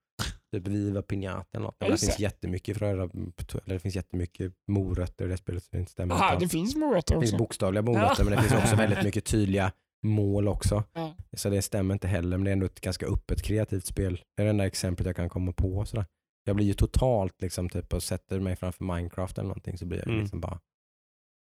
Typ 0.55 0.67
Viva 0.67 1.01
Piñata 1.01 1.46
eller 1.53 1.65
något. 1.65 1.75
Ja, 1.79 1.89
Det 1.89 1.98
finns 1.98 2.20
jättemycket, 2.20 2.77
röda, 2.77 3.03
eller 3.03 3.74
det 3.74 3.79
finns 3.79 3.96
jättemycket 3.96 4.53
morötter 4.67 5.25
i 5.25 5.27
det 5.27 5.38
spelet. 5.38 5.63
Så 5.63 5.70
det 5.72 5.79
inte 5.79 5.91
stämmer 5.91 6.15
Aha, 6.15 6.39
det 6.39 6.48
finns 6.50 6.75
morötter 6.75 7.15
Det 7.15 7.22
finns 7.22 7.34
också. 7.34 7.38
bokstavliga 7.44 7.82
morötter 7.82 8.24
men 8.24 8.34
det 8.36 8.41
finns 8.44 8.63
också 8.63 8.75
väldigt 8.75 9.03
mycket 9.03 9.25
tydliga 9.25 9.72
mål 10.05 10.48
också. 10.48 10.84
Ja. 10.94 11.15
Så 11.38 11.50
det 11.50 11.62
stämmer 11.62 11.94
inte 11.94 12.08
heller, 12.08 12.38
men 12.38 12.44
det 12.46 12.50
är 12.50 12.53
ändå 12.53 12.65
ett 12.65 12.82
ganska 12.82 13.05
öppet 13.05 13.41
kreativt 13.41 13.86
spel. 13.86 14.22
Det 14.36 14.41
är 14.41 14.46
det 14.46 14.50
enda 14.50 14.65
exemplet 14.67 15.05
jag 15.05 15.15
kan 15.15 15.29
komma 15.29 15.51
på. 15.51 15.86
Sådär. 15.86 16.05
Jag 16.44 16.55
blir 16.55 16.65
ju 16.65 16.74
totalt 16.74 17.41
liksom 17.41 17.70
typ 17.70 17.94
och 17.94 18.03
sätter 18.03 18.39
mig 18.39 18.55
framför 18.55 18.84
Minecraft 18.84 19.38
eller 19.38 19.48
någonting 19.48 19.77
så 19.77 19.86
blir 19.86 20.00
jag 20.00 20.08
Mm. 20.08 20.20
liksom 20.20 20.41
bara, 20.41 20.60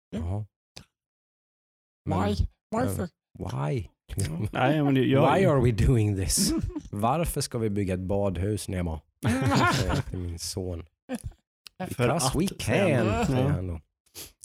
Ja. 0.09 0.19
jaha. 0.19 0.45
Men 2.05 2.23
Why? 2.25 2.35
Varför? 2.71 3.07
Why? 3.39 3.87
Nej, 4.51 4.83
men 4.83 5.09
jag, 5.09 5.35
Why 5.35 5.45
are 5.45 5.61
we 5.61 5.71
doing 5.71 6.15
this? 6.15 6.53
Varför 6.91 7.41
ska 7.41 7.57
vi 7.57 7.69
bygga 7.69 7.93
ett 7.93 7.99
badhus 7.99 8.67
Nemo? 8.69 8.99
Säger 9.75 9.87
jag 9.95 10.05
till 10.05 10.19
min 10.19 10.39
son. 10.39 10.85
För 11.79 11.87
Because 11.87 12.27
att, 12.27 12.35
we 12.35 12.47
can, 12.47 13.25
säger 13.25 13.43
Ja. 13.43 13.49
han 13.49 13.67
då. 13.67 13.79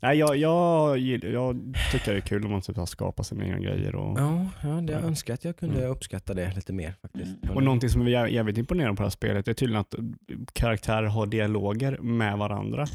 Nej, 0.03 0.19
jag, 0.19 0.37
jag, 0.37 0.99
jag 0.99 1.75
tycker 1.93 2.12
det 2.12 2.19
är 2.19 2.21
kul 2.21 2.45
om 2.45 2.50
man 2.50 2.61
typ 2.61 2.77
har 2.77 2.87
skapat 2.87 3.27
sina 3.27 3.45
egna 3.45 3.59
grejer. 3.59 3.95
Och, 3.95 4.19
Ja, 4.19 4.47
ja, 4.62 4.69
det 4.69 4.93
jag 4.93 5.03
Ja. 5.03 5.07
önskar 5.07 5.35
att 5.35 5.45
jag 5.45 5.57
kunde 5.57 5.79
Mm. 5.79 5.91
uppskatta 5.91 6.35
det 6.35 6.53
lite 6.57 6.73
mer 6.73 6.95
faktiskt. 7.03 7.45
Mm. 7.45 7.57
och 7.57 7.62
någonting 7.62 7.91
som 7.91 8.03
är 8.03 8.07
jä- 8.11 8.29
jävligt 8.29 8.59
imponerande 8.59 8.97
på 8.97 9.03
det 9.03 9.07
här 9.07 9.11
spelet 9.11 9.49
är 9.49 9.55
tydligen 9.55 9.81
att 9.81 9.95
karaktärer 10.53 11.07
har 11.07 11.27
dialoger 11.27 11.99
med 11.99 12.38
varandra. 12.38 12.87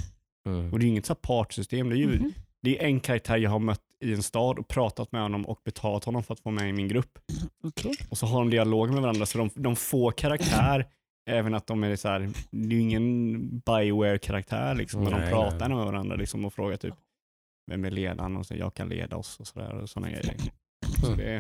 Mm. 0.48 0.74
Och 0.74 0.80
det 0.80 0.86
är 0.86 0.88
inget 0.88 1.22
partsystem. 1.22 1.90
Det 1.90 1.96
är 1.96 1.98
ju 1.98 2.08
Mhm. 2.20 2.34
Det 2.64 2.84
är 2.84 2.86
en 2.86 3.00
karaktär 3.00 3.38
jag 3.38 3.50
har 3.50 3.60
mött 3.60 3.82
i 4.00 4.14
en 4.14 4.24
stad 4.24 4.60
och 4.60 4.68
pratat 4.68 5.12
med 5.12 5.22
honom 5.22 5.46
och 5.46 5.60
betalat 5.66 6.04
honom 6.04 6.24
för 6.24 6.34
att 6.34 6.40
få 6.40 6.52
med 6.52 6.70
i 6.70 6.74
min 6.74 6.88
grupp. 6.88 7.20
Okej. 7.64 7.94
Och 8.10 8.18
så 8.18 8.26
har 8.26 8.40
de 8.40 8.50
dialog 8.50 8.90
med 8.92 9.02
varandra 9.02 9.26
så 9.26 9.38
de, 9.38 9.50
de 9.56 9.76
får 9.76 10.12
karaktär 10.12 10.88
även 11.30 11.54
att 11.54 11.68
de 11.68 11.84
är 11.84 11.96
så 11.96 12.08
här, 12.08 12.30
det 12.52 12.76
är 12.76 12.80
ingen 12.80 13.40
Bioware-karaktär 13.60 14.76
liksom, 14.76 15.04
men 15.04 15.12
de 15.12 15.30
pratar 15.30 15.70
nej. 15.70 15.78
med 15.78 15.86
varandra 15.86 16.16
liksom, 16.16 16.46
och 16.46 16.54
frågar 16.54 16.78
typ 16.78 16.94
vem 17.72 17.86
är 17.86 17.92
ledaren 17.92 18.38
och 18.38 18.46
så 18.46 18.56
jag 18.56 18.74
kan 18.74 18.90
leda 18.90 19.16
oss 19.16 19.40
och 19.40 19.48
sådär 19.48 19.74
och 19.74 19.90
sådana 19.90 20.10
grejer. 20.10 20.36
Så 21.02 21.08
Mm. 21.08 21.18
det, 21.18 21.34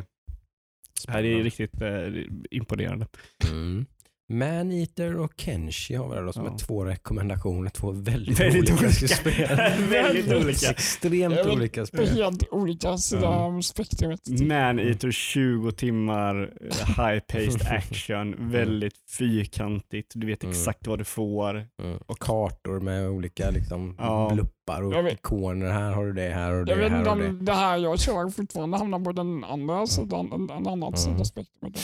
är, 1.13 1.23
det 1.23 1.29
är 1.39 1.43
riktigt 1.43 1.81
eh, 1.81 2.07
imponerande. 2.51 3.07
Mm. 3.49 3.85
Maneater 4.29 5.17
och 5.19 5.31
Kenshi 5.37 5.95
har 5.95 6.09
vi 6.09 6.21
då 6.25 6.33
som 6.33 6.45
Ja. 6.45 6.53
är 6.53 6.57
två 6.57 6.85
rekommendationer. 6.85 7.69
Två 7.69 7.91
väldigt, 7.91 8.39
Väldigt 8.39 8.69
olika, 8.71 8.85
olika. 8.85 9.07
spel. 9.07 9.47
Väldigt 9.89 10.33
olika. 10.33 10.69
Extremt 10.69 11.45
olika 11.45 11.85
spel. 11.85 12.07
helt 12.07 12.43
olika 12.51 12.97
sidor 12.97 13.25
av 13.27 13.61
spektrumet. 13.61 14.19
Man-Eater 14.41 15.11
20 15.11 15.71
timmar, 15.71 16.41
eh, 16.61 16.75
high-paced 16.97 17.67
action, 17.77 18.35
väldigt 18.51 18.93
fyrkantigt, 19.17 20.11
du 20.15 20.27
vet 20.27 20.43
Mm. 20.43 20.51
exakt 20.51 20.87
vad 20.87 20.99
du 20.99 21.05
får. 21.05 21.49
Mm. 21.55 21.97
Och 22.05 22.19
kartor 22.19 22.79
med 22.79 23.09
olika 23.09 23.49
liksom, 23.49 23.95
Ja. 23.99 24.29
bluppar 24.33 24.81
och 24.83 25.05
vet- 25.05 25.13
ikoner. 25.13 25.71
Här 25.71 25.91
har 25.91 26.05
du 26.05 26.13
det, 26.13 26.29
här 26.29 26.51
har 26.51 26.57
du 26.57 26.65
det, 26.65 26.89
här 26.89 27.05
har 27.05 27.15
du 27.15 27.27
det. 27.31 27.45
det 27.45 27.53
här 27.53 27.77
jag 27.77 27.99
kör 27.99 28.29
fortfarande 28.29 28.77
hamnar 28.77 28.99
på 28.99 29.11
den 29.11 29.43
andra 29.43 29.87
sidan, 29.87 30.31
en, 30.33 30.49
en 30.49 30.67
annan 30.67 30.83
Mm. 30.83 30.97
sida 30.97 31.19
av 31.19 31.23
spektrumet. 31.23 31.79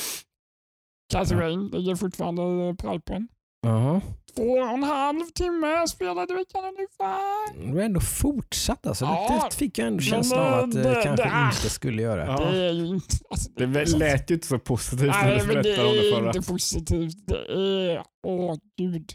Catherine 1.09 1.69
ligger 1.77 1.95
fortfarande 1.95 2.41
i 2.69 2.75
pipen. 2.75 3.27
Jaha. 3.61 4.01
Två 4.35 4.43
och 4.43 4.69
en 4.69 4.83
halv 4.83 5.25
timme 5.35 5.87
spelade 5.87 6.33
veckan 6.33 6.63
ungefär. 6.65 7.65
Du 7.71 7.77
har 7.77 7.83
ändå 7.85 7.99
fortsatt 7.99 8.87
alltså. 8.87 9.05
Ja, 9.05 9.47
det 9.49 9.55
fick 9.55 9.77
jag 9.77 9.87
ändå 9.87 10.01
känslan 10.01 10.53
av 10.53 10.53
att 10.69 10.75
eh, 10.75 10.81
det, 10.81 10.89
det- 10.89 11.03
kanske 11.03 11.29
det- 11.29 11.45
inte 11.55 11.69
skulle 11.69 12.01
göra. 12.01 12.25
Ja. 12.25 12.37
Det 12.51 12.57
är 12.65 12.71
ju 12.73 12.85
inte... 12.87 13.15
Alltså, 13.29 13.49
Det 13.55 13.63
är 13.79 13.85
så- 13.85 13.97
lät 13.97 14.29
ju 14.31 14.35
inte 14.35 14.47
så 14.47 14.59
positivt 14.59 15.09
när 15.11 15.23
Nej, 15.27 15.39
du 15.39 15.45
men 15.47 15.55
det 15.55 15.63
berättade 15.63 15.87
om 15.87 15.93
det 15.95 16.09
är 16.09 16.15
förra. 16.15 16.27
inte 16.35 16.51
positivt. 16.51 17.27
Det 17.27 17.53
är... 17.93 18.03
Åh, 18.27 18.55
gud. 18.77 19.11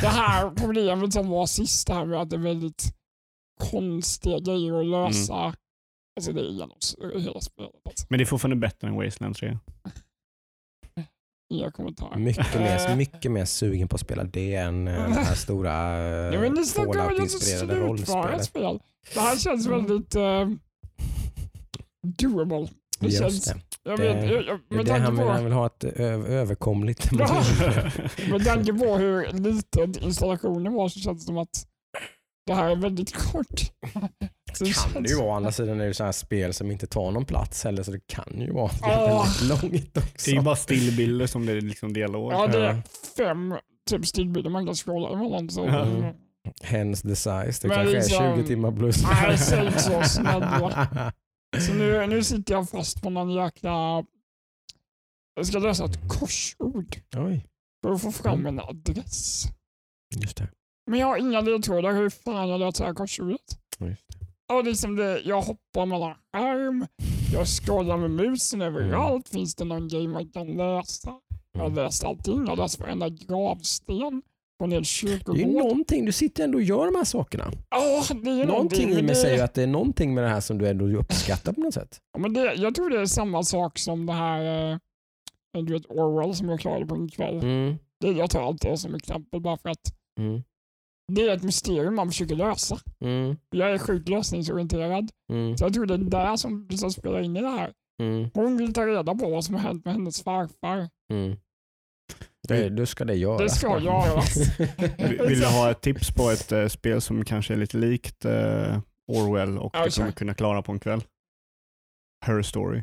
Det 0.00 0.06
här 0.08 0.50
problemet 0.56 1.12
som 1.12 1.28
var 1.28 1.46
sist 1.46 1.88
här 1.88 2.04
med 2.04 2.20
att 2.20 2.30
det 2.30 2.36
är 2.36 2.40
väldigt 2.40 2.94
konstiga 3.70 4.38
grejer 4.38 4.80
att 4.80 4.86
lösa. 4.86 5.40
Mm. 5.42 5.54
Alltså 6.16 6.32
det 6.32 6.40
är 6.40 6.44
genom 6.44 6.76
hela 7.14 7.40
spelet. 7.40 7.70
Alltså. 7.86 8.06
Men 8.10 8.18
det 8.18 8.24
är 8.24 8.26
fortfarande 8.26 8.56
bättre 8.56 8.88
än 8.88 8.94
Wasteland 8.96 9.36
3. 9.36 9.58
Inga 11.52 11.70
kommentarer. 11.70 12.16
Mycket 12.18 12.54
mer, 12.54 12.90
Eh, 12.90 12.96
mycket 12.96 13.30
mer 13.30 13.44
sugen 13.44 13.88
på 13.88 13.94
att 13.94 14.00
spela 14.00 14.24
det 14.24 14.54
än 14.54 14.88
eh, 14.88 14.94
det 14.94 15.14
här 15.14 15.34
stora 15.34 15.72
eh, 15.72 16.32
Fallout-inspirerade 16.32 17.72
ett 17.72 17.78
rollspelet. 17.78 18.44
spel. 18.44 18.78
Det 19.14 19.20
här 19.20 19.36
känns 19.36 19.66
väldigt 19.66 20.16
uh, 20.16 20.22
doable. 22.18 22.68
Det 23.00 23.06
Just 23.06 23.18
känns, 23.18 23.44
det. 23.44 23.54
jag 23.84 23.98
Det- 23.98 24.02
vet, 24.14 24.30
jag, 24.30 24.44
jag, 24.44 24.60
med 24.76 24.86
det 24.86 24.92
han 24.92 25.16
vill, 25.16 25.26
han 25.26 25.36
på, 25.38 25.44
vill 25.44 25.52
ha 25.52 25.66
ett 25.66 25.84
överkomligt 25.84 27.08
Ja. 27.12 27.26
med 28.30 28.44
tanke 28.44 28.72
på 28.72 28.96
hur 28.96 29.32
liten 29.32 29.98
installationen 30.02 30.72
var 30.72 30.88
så 30.88 31.00
känns 31.00 31.18
det 31.22 31.26
som 31.26 31.38
att 31.38 31.66
det 32.46 32.54
här 32.54 32.70
är 32.70 32.76
väldigt 32.76 33.12
kort. 33.16 33.60
Så 34.54 34.64
kan 34.64 35.02
det 35.02 35.08
ju 35.08 35.16
vara. 35.16 35.26
Å 35.28 35.32
andra 35.36 35.52
sidan 35.52 35.76
är 35.76 35.82
det 35.82 35.86
ju 35.88 35.94
så 35.94 36.04
här 36.04 36.12
spel 36.12 36.54
som 36.54 36.70
inte 36.70 36.86
tar 36.86 37.10
någon 37.10 37.24
plats 37.24 37.64
heller 37.64 37.82
så 37.82 37.90
det 37.92 38.06
kan 38.06 38.40
ju 38.40 38.52
vara 38.52 38.70
väldigt 38.82 39.42
långt 39.42 39.96
också. 39.96 40.10
Det 40.24 40.30
är 40.30 40.34
ju 40.34 40.40
bara 40.42 40.56
stillbilder 40.56 41.26
som 41.26 41.46
det 41.46 41.52
är 41.52 41.60
liksom 41.60 41.92
dialog. 41.92 42.32
Ja, 42.32 42.46
det 42.46 42.66
är 42.66 42.82
fem 43.16 43.54
typ 43.90 44.06
stillbilder 44.06 44.50
man 44.50 44.66
kan 44.66 44.74
scrolla 44.74 45.08
emellan. 45.12 45.50
Så. 45.50 45.64
Mm. 45.64 46.14
Hence 46.62 47.08
the 47.08 47.16
size. 47.16 47.58
Det 47.62 47.68
Men 47.68 47.76
kanske 47.76 47.96
är 47.96 48.02
liksom- 48.02 48.36
20 48.36 48.46
timmar 48.46 48.72
plus. 48.72 49.02
Nej, 49.02 49.38
säg 49.38 49.66
inte 49.66 49.78
så 49.82 50.02
snälla. 50.08 51.12
Så 51.66 51.74
nu, 51.74 52.06
nu 52.06 52.24
sitter 52.24 52.54
jag 52.54 52.70
fast 52.70 53.02
på 53.02 53.10
någon 53.10 53.30
jäkla... 53.30 54.04
Jag 55.34 55.46
ska 55.46 55.58
lösa 55.58 55.84
ett 55.84 56.08
korsord 56.08 56.96
Oj, 57.16 57.46
för 57.82 57.92
att 57.92 58.02
få 58.02 58.12
fram 58.12 58.46
en 58.46 58.60
adress. 58.60 59.44
just 60.16 60.36
det. 60.36 60.48
Men 60.90 61.00
jag 61.00 61.06
har 61.06 61.16
inga 61.16 61.40
ledtrådar 61.40 61.92
hur 61.92 62.10
fan 62.10 62.48
jag 62.48 62.60
löser 62.60 62.94
korsordet. 62.94 63.40
Och 64.52 64.64
liksom 64.64 64.96
det, 64.96 65.20
jag 65.24 65.42
hoppar 65.42 65.86
mellan 65.86 66.14
skärm, 66.32 66.86
jag 67.32 67.46
scrollar 67.46 67.96
med 67.96 68.10
musen 68.10 68.62
överallt. 68.62 69.28
Finns 69.28 69.54
det 69.54 69.64
någon 69.64 69.88
grej 69.88 70.08
man 70.08 70.28
kan 70.28 70.46
läsa? 70.46 71.12
Jag 71.52 71.60
har 71.60 71.66
Mm. 71.70 71.84
läst 71.84 72.04
allting. 72.04 72.38
Jag 72.40 72.46
har 72.46 72.56
läst 72.56 72.80
varenda 72.80 73.08
gravsten 73.08 74.22
på 74.58 74.64
en 74.64 74.72
hel 74.72 74.82
Det 75.26 75.42
är 75.42 75.46
någonting, 75.46 76.04
du 76.04 76.12
sitter 76.12 76.44
ändå 76.44 76.58
och 76.58 76.62
gör 76.62 76.86
de 76.86 76.94
här 76.94 77.04
sakerna. 77.04 77.50
Ja, 77.70 78.02
det 78.22 78.30
är 78.30 78.46
Någonting 78.46 78.90
i 78.90 78.94
mig 78.94 79.02
det- 79.02 79.14
säger 79.14 79.44
att 79.44 79.54
det 79.54 79.62
är 79.62 79.66
någonting 79.66 80.14
med 80.14 80.24
det 80.24 80.30
här 80.30 80.40
som 80.40 80.58
du 80.58 80.68
ändå 80.68 80.86
uppskattar 80.98 81.52
på 81.52 81.60
något 81.60 81.74
sätt. 81.74 81.98
Ja, 82.12 82.18
men 82.20 82.32
det, 82.34 82.54
jag 82.54 82.74
tror 82.74 82.90
det 82.90 83.00
är 83.00 83.06
samma 83.06 83.42
sak 83.42 83.78
som 83.78 84.06
det 84.06 84.12
här 84.12 84.72
eh, 84.72 84.78
du 85.64 85.72
vet 85.72 85.86
Orwell 85.90 86.34
som 86.34 86.48
jag 86.48 86.60
klarade 86.60 86.86
på 86.86 86.94
en 86.94 87.08
kväll. 87.08 87.36
Mm. 87.36 87.74
Det, 88.00 88.08
jag 88.12 88.30
tar 88.30 88.42
alltid 88.46 88.70
det 88.70 88.76
som 88.78 88.94
exempel 88.94 89.40
bara 89.40 89.56
för 89.56 89.68
att 89.68 89.94
Mm. 90.20 90.42
Det 91.08 91.22
är 91.22 91.36
ett 91.36 91.42
mysterium 91.42 91.94
man 91.94 92.08
försöker 92.08 92.34
lösa. 92.36 92.78
Mm. 93.00 93.36
Jag 93.50 93.70
är 93.70 93.78
sjukt 93.78 94.08
lösningsorienterad. 94.08 95.10
Mm. 95.32 95.56
Så 95.56 95.64
jag 95.64 95.74
tror 95.74 95.86
det 95.86 95.94
är 95.94 95.98
där 95.98 96.36
som, 96.36 96.68
som 96.70 96.90
spelar 96.90 97.20
in 97.20 97.36
i 97.36 97.40
det 97.40 97.48
här. 97.48 97.72
Mm. 98.02 98.30
Hon 98.34 98.56
vill 98.56 98.72
ta 98.74 98.86
reda 98.86 99.14
på 99.14 99.30
vad 99.30 99.44
som 99.44 99.54
har 99.54 99.62
hänt 99.62 99.84
med 99.84 99.94
hennes 99.94 100.22
farfar. 100.22 100.88
Mm. 101.12 101.36
Det, 102.48 102.68
då 102.68 102.86
ska 102.86 103.04
det 103.04 103.14
göras. 103.14 103.40
Det 103.40 103.50
ska 103.50 103.80
göras. 103.80 104.58
Vill 105.28 105.40
du 105.40 105.46
ha 105.46 105.70
ett 105.70 105.80
tips 105.80 106.14
på 106.14 106.30
ett 106.30 106.52
eh, 106.52 106.66
spel 106.66 107.00
som 107.00 107.24
kanske 107.24 107.54
är 107.54 107.58
lite 107.58 107.76
likt 107.76 108.24
eh, 108.24 108.80
Orwell 109.12 109.58
och 109.58 109.70
Ja, 109.74 109.84
du 109.84 109.90
kommer 109.90 110.12
kunna 110.12 110.34
klara 110.34 110.62
på 110.62 110.72
en 110.72 110.80
kväll? 110.80 111.04
Her 112.26 112.42
Story. 112.42 112.82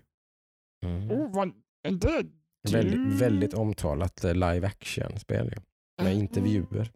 Mm. 0.85 1.11
Oh, 1.11 1.35
vad, 1.35 1.51
inte. 1.87 2.23
Väldigt, 2.71 3.21
väldigt 3.21 3.53
omtalat 3.53 4.23
eh, 4.23 4.33
live 4.33 4.67
action-spel. 4.67 5.53
Med 6.01 6.15
intervjuer. 6.15 6.91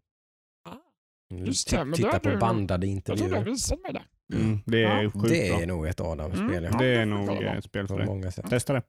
Ah. 1.41 1.45
Just 1.45 1.69
det, 1.69 1.85
men 1.85 1.93
Titta 1.93 2.19
på 2.19 2.29
du- 2.29 2.37
bandade 2.37 2.87
Jag 2.87 3.05
tror 3.05 3.15
du 3.17 3.21
intervjuer. 3.21 3.81
mig 3.83 3.93
det. 3.93 4.35
Mm, 4.35 4.59
det 4.65 4.83
är 4.83 5.01
Ja, 5.03 5.11
sjukt 5.11 5.27
Det 5.29 5.47
är 5.49 5.57
bra. 5.57 5.65
nog 5.65 5.87
ett 5.87 6.01
Adam-spel. 6.01 6.49
Mm. 6.49 6.63
ja. 6.71 6.77
Det 6.79 6.85
är 6.85 7.05
nog 7.05 7.43
ett 7.43 7.63
spel 7.63 7.87
för 7.87 7.93
På 7.93 7.97
dig. 7.97 8.07
många 8.07 8.31
sätt. 8.31 8.49
Testa 8.49 8.73
det. 8.73 8.81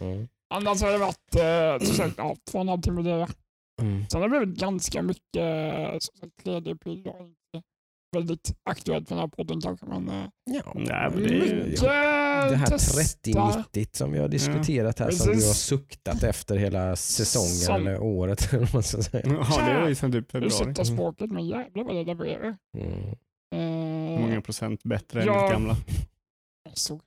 Mm. 0.00 0.28
Annars 0.54 0.82
har 0.82 0.90
det 0.92 0.98
varit 0.98 1.34
eh, 1.80 1.86
som 1.86 1.96
sagt, 1.96 2.14
ja, 2.18 2.36
två 2.50 2.58
och 2.58 2.62
en 2.62 2.68
halv 2.68 2.80
timme 2.80 3.02
det. 3.02 3.26
Mm. 3.82 4.04
Sen 4.08 4.20
har 4.22 4.28
det 4.28 4.38
blivit 4.38 4.58
ganska 4.60 5.02
mycket 5.02 5.36
eh, 5.36 5.90
som 5.98 6.16
sagt, 6.20 6.44
3D-pryl. 6.44 7.06
och 7.08 7.20
inte 7.26 7.66
Väldigt 8.16 8.54
aktuellt 8.70 9.08
för 9.08 9.14
den 9.14 9.20
här 9.22 9.28
podden 9.28 9.60
kanske. 9.60 9.86
Men, 9.86 10.08
eh, 10.08 10.24
Ja, 10.44 10.72
Nej, 10.74 11.10
men 11.10 11.22
det, 11.22 11.28
det 11.28 11.34
är- 11.50 11.64
mycket 11.64 11.78
det 12.50 12.56
här 12.56 12.66
testa. 12.66 13.00
30-90 13.00 13.88
som 13.96 14.12
vi 14.12 14.18
har 14.18 14.28
diskuterat 14.28 14.98
här 14.98 15.10
som 15.10 15.26
Precis. 15.26 15.42
du 15.44 15.48
har 15.48 15.54
suktat 15.54 16.22
efter 16.22 16.56
hela 16.56 16.96
säsongen 16.96 17.48
Som- 17.48 17.74
eller 17.76 18.02
året. 18.02 18.52
eller 18.52 18.68
man 18.74 18.82
ska 18.82 19.02
säga. 19.02 19.22
Ja, 19.26 19.66
det 19.74 19.80
var 19.80 19.88
ju 19.88 19.94
sedan 19.94 20.12
typ 20.12 20.30
februari. 20.32 20.46
Ursäkta 20.54 20.84
språket, 20.84 21.30
men 21.30 21.46
jävlar 21.46 21.84
vad 21.84 21.94
det 21.94 22.04
levererar. 22.04 22.56
Mm. 22.78 23.08
Eh, 23.54 24.20
Många 24.20 24.40
procent 24.40 24.82
bättre 24.82 25.20
än 25.20 25.26
Ja. 25.26 25.42
ditt 25.42 25.52
gamla. 25.52 25.76
så. 26.74 27.00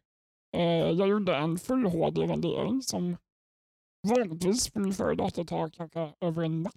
Eh, 0.58 0.62
jag 0.92 1.08
gjorde 1.08 1.36
en 1.36 1.58
full 1.60 1.86
HD-rendering 1.86 2.82
som 2.82 3.18
vanligtvis 4.08 4.70
på 4.70 4.80
min 4.80 4.94
förra 4.94 5.16
dator 5.16 5.44
tar 5.44 5.70
kanske 5.70 6.14
över 6.22 6.44
en 6.44 6.64
natt. 6.64 6.74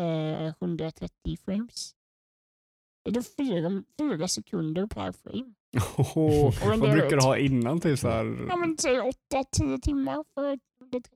Eh, 0.00 0.54
130 0.60 1.36
frames. 1.44 1.94
Det 3.04 3.10
är 3.10 3.14
då 3.14 3.22
fyra, 3.22 3.82
fyra 3.98 4.28
sekunder 4.28 4.86
per 4.86 5.12
frame. 5.12 5.54
Oh, 5.96 6.54
vad 6.68 6.80
brukar 6.80 7.16
du 7.16 7.22
ha 7.22 7.36
innan? 7.38 7.80
Typ 7.80 7.98
så 7.98 8.08
här... 8.08 8.46
Ja 8.48 8.56
men 8.56 8.78
säg 8.78 9.00
8-10 9.56 9.80
timmar 9.80 10.24
för 10.34 10.44
130 10.44 11.10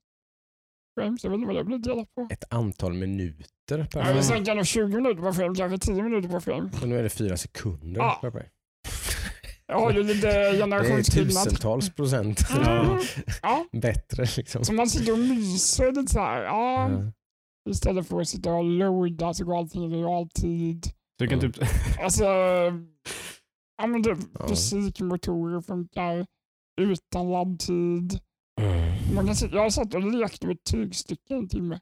frames. 1.00 1.24
Jag 1.24 1.30
vet 1.30 1.36
inte 1.36 1.46
vad 1.46 1.56
det 1.56 1.64
blir 1.64 1.78
delat 1.78 2.14
på. 2.14 2.28
Ett 2.30 2.44
antal 2.54 2.92
minuter 2.92 3.46
per 3.68 3.78
Jag 3.78 3.90
frame. 3.92 4.12
vill 4.14 4.22
säga 4.24 4.54
nog 4.54 4.66
20 4.66 4.96
minuter 4.96 5.22
per 5.22 5.32
frame, 5.32 5.54
kanske 5.54 5.78
10 5.92 6.02
minuter 6.02 6.28
per 6.28 6.40
frame. 6.40 6.70
Och 6.82 6.88
nu 6.88 6.98
är 6.98 7.02
det 7.02 7.08
fyra 7.10 7.36
sekunder 7.36 8.00
Ja. 8.00 8.18
per 8.20 8.30
frame. 8.30 8.46
Jag 9.66 9.78
har 9.80 9.92
ju 9.92 10.02
lite 10.02 10.26
Det 10.26 10.32
är 10.48 10.56
generationsskillnad. 10.58 11.44
tusentals 11.44 11.90
procent 11.94 12.40
Mm. 12.66 12.98
Ja, 13.42 13.66
bättre. 13.72 14.26
Liksom. 14.36 14.64
så 14.64 14.72
man 14.72 14.86
sitter 14.88 15.12
och 15.12 15.18
myser 15.18 15.92
lite 15.92 16.12
så 16.12 16.20
här. 16.20 16.42
Ja, 16.42 16.90
Ja. 16.90 17.12
Istället 17.70 18.08
för 18.08 18.20
att 18.20 18.28
sitta 18.28 18.52
och 18.52 18.64
loada 18.64 19.34
så 19.34 19.44
går 19.44 19.58
allting 19.58 19.92
i 19.94 19.96
realtid. 20.02 20.84
Så 20.84 20.90
du 21.24 21.28
kan 21.28 21.40
typ... 21.40 21.56
Alltså, 22.02 22.24
ja 23.76 23.86
men 23.86 24.02
typ 24.02 24.18
Ja. 24.38 24.48
fysikmotorer 24.48 25.60
funkar 25.60 26.26
utan 26.80 27.30
laddtid. 27.32 28.20
Mm. 28.60 29.14
Man 29.14 29.26
kan, 29.26 29.36
sitta- 29.36 29.54
jag 29.56 29.62
har 29.62 29.70
satt 29.70 29.94
och 29.94 30.12
lekt 30.12 30.42
med 30.44 30.54
ett 30.56 30.64
tygstycke 30.64 31.34
en 31.34 31.48
timme. 31.48 31.80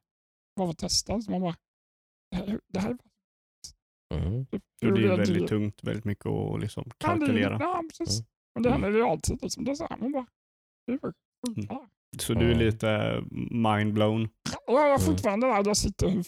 Bara 0.57 0.67
för 0.67 0.73
att 0.73 0.79
testa. 0.79 1.21
Så 1.21 1.31
man 1.31 1.41
bara, 1.41 1.57
det 2.31 2.37
här, 2.37 2.61
det 2.69 2.81
här 2.81 2.91
är 2.91 2.99
Mm. 4.15 4.47
Så 4.53 4.59
det 4.81 4.87
är 4.87 4.97
ju 4.97 5.09
det- 5.09 5.17
väldigt 5.17 5.49
tungt, 5.49 5.85
väldigt 5.85 6.05
mycket 6.05 6.27
att 6.27 6.61
liksom 6.61 6.85
Ja, 6.87 6.93
det- 7.15 7.19
kalkylera. 7.21 7.57
Ja, 7.61 7.83
precis. 7.99 8.19
Mm. 8.19 8.27
Men 8.55 8.63
det 8.63 8.71
händer 8.71 8.91
i 8.91 8.93
realtid. 8.93 9.39
Liksom. 9.43 9.65
Det 9.65 9.71
är 9.71 9.75
så 9.75 9.87
här, 9.91 9.97
man 9.97 10.13
bara, 10.13 10.27
hur 10.87 10.99
funkar 11.47 11.75
det? 12.13 12.23
Så 12.23 12.35
du 12.35 12.47
är 12.47 12.53
Ja. 12.53 12.59
lite 12.59 13.23
mindblown. 13.51 14.25
Och 14.67 14.75
jag 14.75 14.83
är 14.85 14.87
Mm. 14.95 15.01
fortfarande 15.01 15.47
där 15.47 15.63
jag 15.67 15.77
sitter, 15.77 16.09
hur 16.09 16.25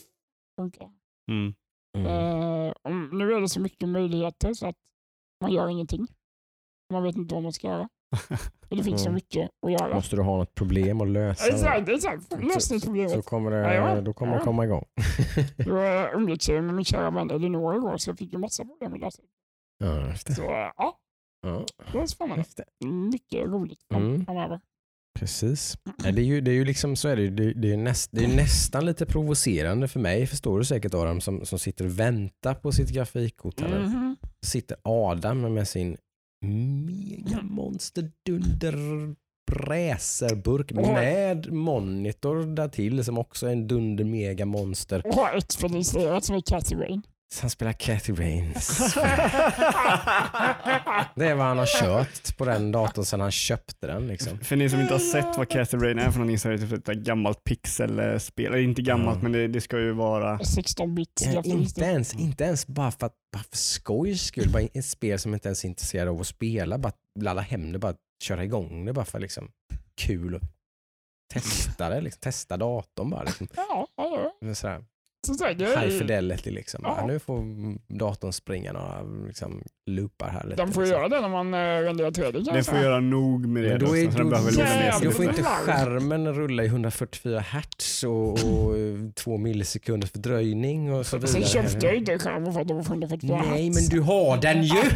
funkar 0.60 0.80
det? 0.88 1.32
Mm. 1.32 1.54
Mm. 1.96 2.72
Och 2.82 3.14
nu 3.16 3.32
är 3.32 3.40
det 3.40 3.48
så 3.48 3.60
mycket 3.60 3.88
möjligheter 3.88 4.54
så 4.54 4.66
att 4.66 4.76
man 5.44 5.52
gör 5.52 5.68
ingenting. 5.68 6.06
Man 6.92 7.02
vet 7.02 7.16
inte 7.16 7.34
vad 7.34 7.42
man 7.42 7.52
ska 7.52 7.66
göra. 7.66 7.88
Det 8.68 8.82
finns 8.82 9.00
så 9.02 9.08
Mm. 9.08 9.14
mycket 9.14 9.50
att 9.66 9.72
göra. 9.72 9.94
Måste 9.94 10.16
du 10.16 10.22
ha 10.22 10.36
något 10.36 10.54
problem 10.54 11.00
att 11.00 11.08
lösa? 11.08 11.48
Exakt, 11.48 11.88
exakt. 11.88 12.22
Så 12.32 12.36
Lösningsproblemet. 12.40 13.24
kommer 13.26 13.50
det, 13.50 13.74
Ja, 13.74 13.94
ja. 13.94 14.00
då 14.00 14.12
kommer 14.12 14.32
Ja. 14.32 14.38
det 14.38 14.44
komma 14.44 14.64
igång. 14.64 14.84
Jag 15.56 16.14
umgicks 16.20 16.48
med 16.48 16.74
min 16.74 16.84
kära 16.84 17.10
vän 17.10 17.30
Elinor 17.30 17.76
igår 17.76 17.96
så 17.96 18.10
jag 18.10 18.18
fick 18.18 18.32
ju 18.32 18.38
massa 18.38 18.64
problem 18.64 18.92
att 18.94 19.00
lösa. 19.00 19.22
ja, 19.78 20.08
just 20.08 20.26
det. 20.26 20.34
Så 20.34 20.42
ja, 20.42 20.98
Ja, 21.42 21.64
det 21.92 21.98
är 21.98 22.06
spännande. 22.06 22.44
det. 22.80 22.86
Mycket 22.86 23.46
roligt 23.46 23.80
Mm. 23.94 24.24
framöver. 24.24 24.60
Precis. 25.18 25.78
Det 26.02 26.08
är 26.08 26.24
ju, 26.24 26.40
det 26.40 26.50
är 26.50 26.54
ju 26.54 26.64
liksom 26.64 26.96
så 26.96 27.08
är 27.08 27.16
det, 27.16 27.22
ju. 27.22 27.30
det, 27.30 27.52
det, 27.52 27.72
är 27.72 27.76
näst, 27.76 28.10
det 28.12 28.24
är 28.24 28.36
nästan 28.36 28.86
lite 28.86 29.06
provocerande 29.06 29.88
för 29.88 30.00
mig, 30.00 30.26
förstår 30.26 30.58
du 30.58 30.64
säkert 30.64 30.94
Adam, 30.94 31.20
som, 31.20 31.44
som 31.46 31.58
sitter 31.58 31.84
och 31.84 31.98
väntar 31.98 32.54
på 32.54 32.72
sitt 32.72 32.90
grafikkort. 32.90 33.60
här 33.60 33.68
nu. 33.68 34.16
Sitter 34.44 34.76
Adam 34.82 35.54
med 35.54 35.68
sin 35.68 35.96
mega 36.40 37.42
monster 37.42 38.10
dunder 38.26 39.14
bräserburk 39.52 40.72
Oj. 40.74 40.82
med 40.82 41.52
monitor 41.52 42.54
där 42.56 42.68
till 42.68 43.04
som 43.04 43.18
också 43.18 43.46
är 43.46 43.52
en 43.52 43.68
dunder 43.68 44.04
mega 44.04 44.46
monster. 44.46 45.06
Och 45.06 45.14
har 45.14 45.34
som 46.24 46.36
är 46.36 46.40
Cathy 46.40 46.76
Rain. 46.76 47.02
Han 47.40 47.50
spelar 47.50 47.72
Cathy 47.72 48.12
Rains. 48.12 48.94
Det 51.14 51.26
är 51.28 51.34
vad 51.34 51.46
han 51.46 51.58
har 51.58 51.80
kört 51.80 52.36
på 52.36 52.44
den 52.44 52.72
datorn 52.72 53.04
sedan 53.04 53.20
han 53.20 53.30
köpte 53.30 53.86
den. 53.86 54.06
Liksom. 54.06 54.38
För 54.38 54.56
ni 54.56 54.70
som 54.70 54.80
inte 54.80 54.94
har 54.94 54.98
sett 54.98 55.36
vad 55.38 55.48
Cathy 55.48 55.76
Rain 55.76 55.98
är 55.98 56.10
för 56.10 56.18
någonting 56.18 56.38
så 56.38 56.48
är 56.48 56.52
det 56.52 56.58
typ 56.68 56.88
ett 56.88 56.96
gammalt 56.98 57.44
pixelspel. 57.44 58.46
Eller 58.46 58.58
inte 58.58 58.82
gammalt 58.82 59.16
Ja. 59.18 59.22
men 59.22 59.32
det, 59.32 59.48
det 59.48 59.60
ska 59.60 59.78
ju 59.78 59.92
vara... 59.92 60.38
16-bit 60.38 61.22
Ja, 61.24 61.32
grafik. 61.32 61.52
inte, 61.52 61.80
ens, 61.80 62.14
inte 62.14 62.44
ens 62.44 62.66
bara 62.66 62.90
för, 62.90 63.06
att, 63.06 63.14
bara 63.32 63.42
för 63.50 63.56
skojs 63.56 64.22
skull, 64.22 64.50
bara 64.52 64.62
ett 64.74 64.84
spel 64.84 65.18
som 65.18 65.34
inte 65.34 65.48
ens 65.48 65.64
är 65.64 65.68
intresserad 65.68 66.08
av 66.08 66.20
att 66.20 66.26
spela, 66.26 66.78
bara 66.78 66.92
ladda 67.20 67.40
hem 67.40 67.72
det, 67.72 67.78
bara 67.78 67.94
köra 68.22 68.44
igång 68.44 68.84
det 68.84 68.92
bara 68.92 69.04
för 69.04 69.20
liksom 69.20 69.48
kul 70.00 70.34
och 70.34 70.40
testa 71.32 71.88
det, 71.88 72.00
liksom. 72.00 72.20
testa 72.20 72.56
datorn 72.56 73.10
bara. 73.10 73.22
Liksom. 73.22 73.48
Ja, 73.56 73.86
ja, 73.96 74.30
ja. 74.40 74.54
Sådär. 74.54 74.84
Så 75.24 75.44
är 75.44 75.54
det, 75.54 75.64
High 75.64 75.98
fidelity 75.98 76.50
liksom. 76.50 76.80
Ja. 76.82 76.94
Bara, 76.94 77.06
nu 77.06 77.18
får 77.18 77.44
datorn 77.98 78.32
springa 78.32 78.72
några 78.72 79.02
liksom, 79.26 79.62
loopar 79.90 80.28
här 80.28 80.44
lite. 80.44 80.56
de 80.56 80.72
får 80.72 80.80
liksom. 80.80 80.98
göra 80.98 81.08
det 81.08 81.20
när 81.20 81.28
man 81.28 81.54
eh, 81.54 81.58
renderar 81.58 82.10
3D 82.10 82.32
kan 82.32 82.44
jag 82.44 82.54
Det 82.54 82.64
får 82.64 82.78
göra 82.78 83.00
nog 83.00 83.46
med 83.46 83.62
det. 83.62 83.68
Men 83.68 83.78
då, 83.78 83.96
är, 83.96 84.06
den 84.06 84.30
då, 84.30 84.36
då, 84.36 84.50
jävligt 84.58 85.02
då 85.02 85.10
får 85.10 85.24
inte 85.24 85.42
skärmen 85.42 86.34
rulla 86.34 86.62
i 86.62 86.66
144 86.66 87.40
hertz 87.40 88.04
och, 88.04 88.30
och 88.32 88.74
två 89.14 89.36
millisekunders 89.36 90.10
fördröjning 90.10 90.92
och 90.92 91.06
så 91.06 91.20
Sen 91.20 91.40
vidare. 91.40 91.44
köpte 91.44 91.86
jag 91.86 91.96
inte 91.96 92.18
skärmen 92.18 92.52
för 92.52 92.60
att 92.60 92.68
de 92.68 92.74
var 92.76 92.84
144 92.84 93.42
Nej, 93.50 93.70
men 93.70 93.84
du 93.90 94.00
har 94.00 94.36
den 94.36 94.62
ju! 94.62 94.82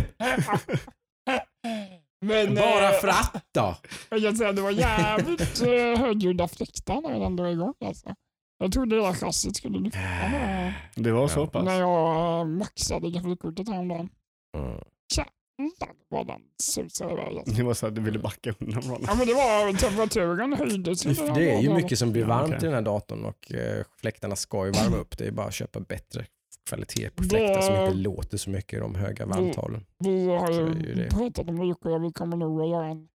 Men 2.20 2.54
Bara 2.54 2.94
eh, 2.94 3.00
för 3.00 3.08
att 3.08 3.44
då. 3.54 3.76
jag 4.10 4.22
kan 4.22 4.36
säga 4.36 4.50
att 4.50 4.56
det 4.56 4.62
var 4.62 4.70
jävligt 4.70 5.62
eh, 5.62 6.00
högljudda 6.04 6.48
fläktar 6.48 7.00
när 7.00 7.20
den 7.20 7.36
drog 7.36 7.52
igång. 7.52 7.74
Alltså. 7.84 8.14
Jag 8.58 8.72
trodde 8.72 8.96
hela 8.96 9.14
chassit 9.14 9.56
skulle 9.56 9.78
lyfta 9.78 9.98
när, 10.00 10.74
Det 10.94 11.12
var 11.12 11.28
så 11.28 11.46
pass? 11.46 11.64
när 11.64 11.80
jag 11.80 12.40
eh, 12.40 12.44
maxade 12.46 13.10
grafikkortet 13.10 13.68
häromdagen. 13.68 14.08
Mm. 14.56 14.70
Jävlar 15.16 15.94
vad 16.08 16.26
den 16.26 16.40
susade 16.62 17.12
iväg. 17.12 17.42
Det 17.56 17.62
var 17.62 17.74
så 17.74 17.86
att 17.86 17.94
du 17.94 18.00
ville 18.00 18.18
backa 18.18 18.54
undan 18.60 18.82
från 18.82 18.98
Ja 19.06 19.14
men 19.14 19.26
det 19.26 19.34
var 19.34 19.72
temperaturen 19.78 20.52
höjdes. 20.52 21.02
Det 21.34 21.50
är 21.52 21.60
ju 21.60 21.74
mycket 21.74 21.98
som 21.98 22.12
blir 22.12 22.22
Ja, 22.22 22.28
varmt 22.28 22.62
i 22.62 22.66
den 22.66 22.74
här 22.74 22.82
datorn 22.82 23.24
och 23.24 23.52
eh, 23.52 23.84
fläktarna 24.00 24.36
ska 24.36 24.66
ju 24.66 24.72
varma 24.72 24.96
upp. 24.96 25.18
Det 25.18 25.26
är 25.26 25.32
bara 25.32 25.46
att 25.46 25.54
köpa 25.54 25.80
bättre 25.80 26.24
kvalitet 26.68 27.10
på 27.10 27.22
Det- 27.22 27.28
fläktar 27.28 27.60
som 27.60 27.74
inte 27.74 27.94
låter 27.96 28.38
så 28.38 28.50
mycket 28.50 28.72
i 28.72 28.76
de 28.80 28.94
höga 28.94 29.26
varmtalen. 29.26 29.84
Vi 29.98 30.28
har 30.28 30.46
Så 30.46 30.52
är 30.52 30.74
ju 30.74 30.86
ju 30.88 30.94
det. 30.94 31.10
pratat 31.10 31.48
om 31.48 31.56
det 31.56 31.90
och 31.90 32.04
vi 32.04 32.12
kommer 32.12 32.36
nog 32.36 32.60
att 32.62 32.68
göra 32.70 32.86
en 32.86 33.08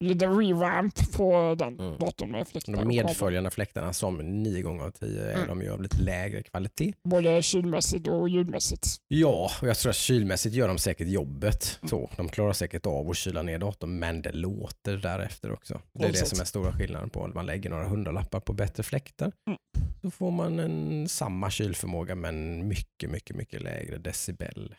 liten 0.00 0.38
revamp 0.38 1.12
på 1.12 1.54
den 1.58 1.80
Mm. 1.80 1.98
datorn 1.98 2.30
med 2.30 2.48
fläktar. 2.48 2.72
De 2.72 2.88
medföljande 2.88 3.50
fläktarna 3.50 3.92
som 3.92 4.42
nio 4.42 4.62
gånger 4.62 4.84
av 4.84 4.90
tio 4.90 5.22
är 5.22 5.34
Mm. 5.34 5.46
de 5.48 5.62
ju 5.62 5.70
av 5.72 5.82
lite 5.82 5.96
lägre 6.02 6.42
kvalitet. 6.42 6.92
Både 7.04 7.42
kylmässigt 7.42 8.08
och 8.08 8.28
ljudmässigt. 8.28 8.86
Ja, 9.08 9.50
och 9.62 9.68
jag 9.68 9.76
tror 9.76 9.90
att 9.90 9.96
kylmässigt 9.96 10.54
gör 10.54 10.68
de 10.68 10.78
säkert 10.78 11.08
jobbet. 11.08 11.78
Så, 11.88 12.10
de 12.16 12.28
klarar 12.28 12.52
säkert 12.52 12.86
av 12.86 13.10
att 13.10 13.16
kyla 13.16 13.42
ner 13.42 13.58
datorn, 13.58 13.98
men 13.98 14.22
det 14.22 14.32
låter 14.32 14.96
därefter 14.96 15.52
också. 15.52 15.80
Det 15.92 15.98
är 15.98 16.02
det 16.02 16.08
Exakt. 16.08 16.28
som 16.30 16.40
är 16.40 16.44
stora 16.44 16.72
skillnaden 16.72 17.10
på 17.10 17.20
om 17.20 17.32
man 17.34 17.46
lägger 17.46 17.70
några 17.70 17.84
hundralappar 17.88 18.40
på 18.40 18.52
bättre 18.52 18.82
fläktar. 18.82 19.32
Mm. 19.46 19.58
Då 20.02 20.10
får 20.10 20.30
man 20.30 20.58
en, 20.58 21.08
samma 21.08 21.50
kylförmåga 21.50 22.14
men 22.14 22.68
mycket, 22.68 23.10
mycket, 23.10 23.36
mycket 23.36 23.62
lägre 23.62 23.98
decibel. 23.98 24.74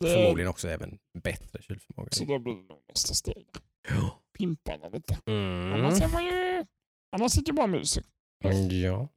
Det, 0.00 0.08
Förmodligen 0.08 0.50
också 0.50 0.68
även 0.68 0.98
bättre 1.22 1.62
kylförmåga. 1.62 2.08
Så 2.10 2.24
det 2.24 2.38
blir 2.38 2.54
nog 2.54 2.82
nästa 2.88 3.14
steg. 3.14 3.46
Ja. 3.88 4.20
Pimpa 4.38 4.76
den 4.76 4.92
lite. 4.92 5.18
Mm. 5.26 5.72
Annars 5.72 6.00
är 6.02 6.08
man 6.08 6.24
ju... 6.24 6.64
Annars 7.16 7.32
sitter 7.32 7.48
jag 7.48 7.56
bara 7.56 7.64
och 7.64 7.70
myser. 7.70 8.02
Ja, 8.70 9.08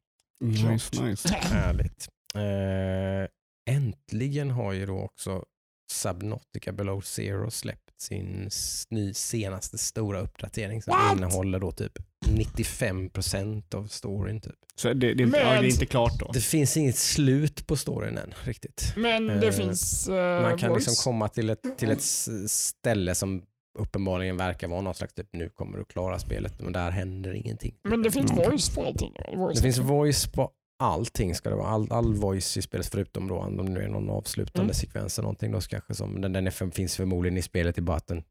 Nice, 0.43 1.03
nice. 1.03 1.29
härligt. 1.41 2.07
Eh, 2.35 3.29
äntligen 3.75 4.51
har 4.51 4.73
ju 4.73 4.85
då 4.85 4.99
också 4.99 5.45
Subnautica 5.91 6.71
Below 6.71 7.01
Zero 7.01 7.51
släppt 7.51 8.01
sin 8.01 8.49
ny 8.89 9.13
senaste 9.13 9.77
stora 9.77 10.19
uppdatering 10.19 10.81
som 10.81 10.91
What? 10.91 11.17
innehåller 11.17 11.59
då 11.59 11.71
typ 11.71 11.93
95% 12.25 13.75
av 13.75 13.87
storyn. 13.87 14.41
Typ. 14.41 14.55
Så 14.75 14.93
det, 14.93 15.13
det, 15.13 15.25
Men- 15.25 15.39
ja, 15.41 15.61
det 15.61 15.67
är 15.67 15.69
inte 15.69 15.85
klart 15.85 16.19
då? 16.19 16.31
Det 16.33 16.41
finns 16.41 16.77
inget 16.77 16.97
slut 16.97 17.67
på 17.67 17.75
storyn 17.77 18.17
än 18.17 18.33
riktigt. 18.43 18.93
Men 18.97 19.27
det 19.27 19.47
Eh, 19.47 19.53
finns 19.53 20.09
uh, 20.09 20.15
Man 20.15 20.57
kan 20.57 20.69
voice. 20.69 20.87
liksom 20.87 21.11
komma 21.11 21.27
till 21.29 21.49
ett, 21.49 21.77
till 21.77 21.91
ett 21.91 22.03
ställe 22.51 23.15
som 23.15 23.43
uppenbarligen 23.77 24.37
verkar 24.37 24.67
vara 24.67 24.81
någon 24.81 24.95
slags 24.95 25.13
typ 25.13 25.27
nu 25.33 25.49
kommer 25.49 25.77
du 25.77 25.85
klara 25.85 26.19
spelet 26.19 26.61
men 26.61 26.73
där 26.73 26.91
händer 26.91 27.33
ingenting. 27.33 27.75
Men 27.83 28.03
det 28.03 28.11
finns 28.11 28.31
Mm. 28.31 28.49
voice 28.49 28.69
på 28.75 28.85
allting. 28.85 29.13
Voice 29.35 29.55
Det 29.57 29.61
finns 29.61 29.77
voice 29.77 30.27
på 30.27 30.51
allting 30.79 31.35
ska 31.35 31.49
det 31.49 31.55
vara. 31.55 31.67
All, 31.67 31.91
all 31.91 32.13
voice 32.13 32.57
i 32.57 32.61
spelet 32.61 32.87
förutom 32.87 33.27
då 33.27 33.35
om 33.37 33.57
det 33.57 33.63
nu 33.63 33.81
är 33.83 33.87
någon 33.87 34.09
avslutande 34.09 34.63
Mm. 34.63 34.73
sekvens 34.73 35.17
eller 35.19 35.23
någonting. 35.23 35.51
Då 35.51 35.59
kanske 35.61 35.93
som, 35.95 36.21
den, 36.21 36.33
den 36.33 36.47
är, 36.47 36.51
för- 36.51 36.69
finns 36.71 36.95
förmodligen 36.95 37.37
i 37.37 37.41
spelet 37.41 37.77
i 37.77 37.81
bara 37.81 37.97
att 37.97 38.07
den, 38.07 38.23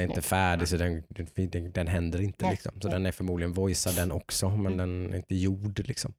är 0.00 0.04
inte 0.04 0.22
färdig 0.22 0.68
så 0.68 0.76
den, 0.76 1.02
den, 1.08 1.50
den, 1.50 1.72
den 1.72 1.86
händer 1.86 2.20
inte. 2.20 2.50
Liksom. 2.50 2.72
Så 2.80 2.88
den 2.88 3.06
är 3.06 3.12
förmodligen 3.12 3.52
voicead 3.52 3.96
den 3.96 4.12
också 4.12 4.48
men 4.50 4.72
Mm. 4.72 4.76
den 4.78 5.12
är 5.12 5.16
inte 5.16 5.34
gjord. 5.34 5.80
Liksom. 5.88 6.12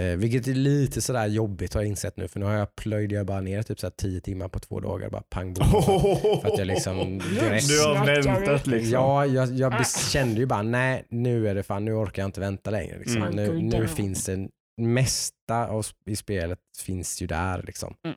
Eh, 0.00 0.16
vilket 0.16 0.46
är 0.48 0.54
lite 0.54 1.02
sådär 1.02 1.26
jobbigt 1.26 1.74
har 1.74 1.80
jag 1.80 1.88
insett 1.88 2.16
nu 2.16 2.28
för 2.28 2.40
nu 2.40 2.46
har 2.46 2.52
jag 2.52 2.76
plöjde 2.76 3.14
jag 3.14 3.26
bara 3.26 3.40
ner 3.40 3.62
typ 3.62 3.80
såhär 3.80 3.92
tio 3.96 4.20
timmar 4.20 4.48
på 4.48 4.58
två 4.58 4.80
dagar. 4.80 5.10
Bara 5.10 5.22
pang 5.22 5.54
bom. 5.54 5.66
För 6.42 6.52
att 6.52 6.58
jag 6.58 6.66
liksom 6.66 7.18
direkt 7.18 7.68
Du 7.68 7.80
har 7.80 8.22
väntat 8.22 8.66
liksom. 8.66 8.92
Ja, 8.92 9.26
jag, 9.26 9.52
jag 9.52 9.86
kände 9.86 10.40
ju 10.40 10.46
bara 10.46 10.62
nej, 10.62 11.06
nu 11.10 11.48
är 11.48 11.54
det 11.54 11.62
fan, 11.62 11.84
nu 11.84 11.92
orkar 11.92 12.22
jag 12.22 12.28
inte 12.28 12.40
vänta 12.40 12.70
längre. 12.70 12.98
Liksom. 12.98 13.22
Mm. 13.22 13.34
Nu, 13.34 13.62
nu 13.78 13.88
finns 13.88 14.24
det 14.24 14.48
mesta 14.80 15.66
av, 15.66 15.86
i 16.06 16.16
spelet 16.16 16.58
finns 16.78 17.22
ju 17.22 17.26
där. 17.26 17.62
Liksom. 17.62 17.94
Mm. 18.04 18.16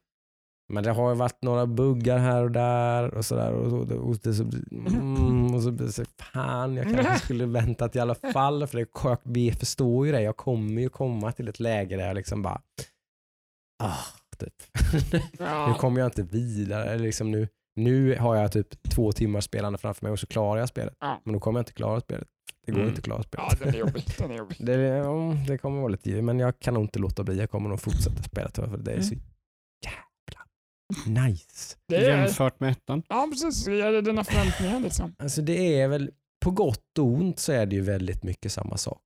Men 0.70 0.84
det 0.84 0.92
har 0.92 1.10
ju 1.10 1.16
varit 1.16 1.42
några 1.44 1.68
buggar 1.68 2.18
här 2.18 2.44
och 2.44 2.52
där 2.52 3.14
och 3.14 3.26
sådär. 3.26 3.52
Och, 3.54 3.74
och, 3.74 3.92
och, 3.92 4.18
det 4.24 4.34
så, 4.34 4.44
mm, 4.72 5.54
och 5.56 5.62
så 5.64 5.72
blir 5.72 5.86
det 5.88 5.92
så, 5.94 6.04
fan 6.34 6.76
jag 6.76 6.94
kanske 6.96 7.20
skulle 7.26 7.46
väntat 7.46 7.96
i 7.96 8.00
alla 8.00 8.16
fall. 8.16 8.68
För 8.68 8.78
det, 8.78 8.86
jag 9.04 9.18
vi 9.24 9.52
förstår 9.52 10.06
ju 10.06 10.12
det, 10.12 10.22
jag 10.22 10.38
kommer 10.38 10.82
ju 10.82 10.90
komma 10.90 11.32
till 11.32 11.48
ett 11.48 11.60
läge 11.60 11.98
där 11.98 12.08
jag 12.08 12.16
liksom 12.16 12.42
bara, 12.42 12.62
ah, 13.84 13.98
typ. 14.38 14.54
nu 15.14 15.20
Ja. 15.40 15.78
kommer 15.80 16.00
jag 16.02 16.08
inte 16.08 16.24
vidare. 16.24 16.84
Eller 16.90 17.04
Liksom 17.04 17.32
nu, 17.32 17.48
nu 17.76 18.16
har 18.20 18.36
jag 18.36 18.52
typ 18.52 18.90
två 18.90 19.12
timmar 19.12 19.42
spelande 19.42 19.78
framför 19.80 20.06
mig 20.06 20.12
och 20.12 20.20
så 20.20 20.28
klarar 20.28 20.60
jag 20.60 20.70
spelet. 20.70 20.94
Ja. 21.00 21.22
Men 21.24 21.34
då 21.34 21.40
kommer 21.40 21.60
jag 21.60 21.62
inte 21.62 21.74
klara 21.74 22.00
spelet. 22.02 22.28
Det 22.66 22.72
går 22.72 22.80
Mm. 22.80 22.90
inte 22.90 23.00
att 23.00 23.06
klara 23.06 23.24
ja, 23.32 23.50
spelet. 23.50 23.60
den 23.60 23.76
är 23.76 23.80
jobbig. 23.80 24.04
Den 24.18 24.32
är 24.32 24.36
jobbig. 24.38 24.58
det, 24.60 24.74
ja, 24.82 25.34
det 25.48 25.58
kommer 25.58 25.78
vara 25.80 25.88
lite 25.92 26.22
men 26.22 26.40
jag 26.40 26.60
kan 26.60 26.74
nog 26.74 26.84
inte 26.84 27.00
låta 27.00 27.24
bli. 27.24 27.38
Jag 27.40 27.50
kommer 27.52 27.70
nog 27.70 27.80
fortsätta 27.82 28.24
spela 28.24 28.50
för 28.50 28.78
det 28.78 28.92
är 28.92 28.96
Mm. 28.96 29.04
så 29.06 29.16
nice. 31.06 31.78
Det 31.88 31.96
är, 31.96 32.18
Jämfört 32.18 32.60
med 32.60 32.72
ettan. 32.72 33.04
ja, 33.10 33.28
precis. 33.32 33.66
Det 33.66 33.82
är 33.82 34.02
dina 34.02 34.24
förväntningar 34.24 34.80
liksom. 34.80 35.16
Alltså 35.20 35.42
det 35.42 35.82
är 35.82 35.88
väl, 35.88 36.12
på 36.46 36.52
gott 36.52 36.98
och 37.00 37.06
ont 37.06 37.40
så 37.40 37.52
är 37.52 37.66
det 37.66 37.76
ju 37.76 37.82
väldigt 37.82 38.24
mycket 38.24 38.52
samma 38.52 38.78
sak. 38.78 39.02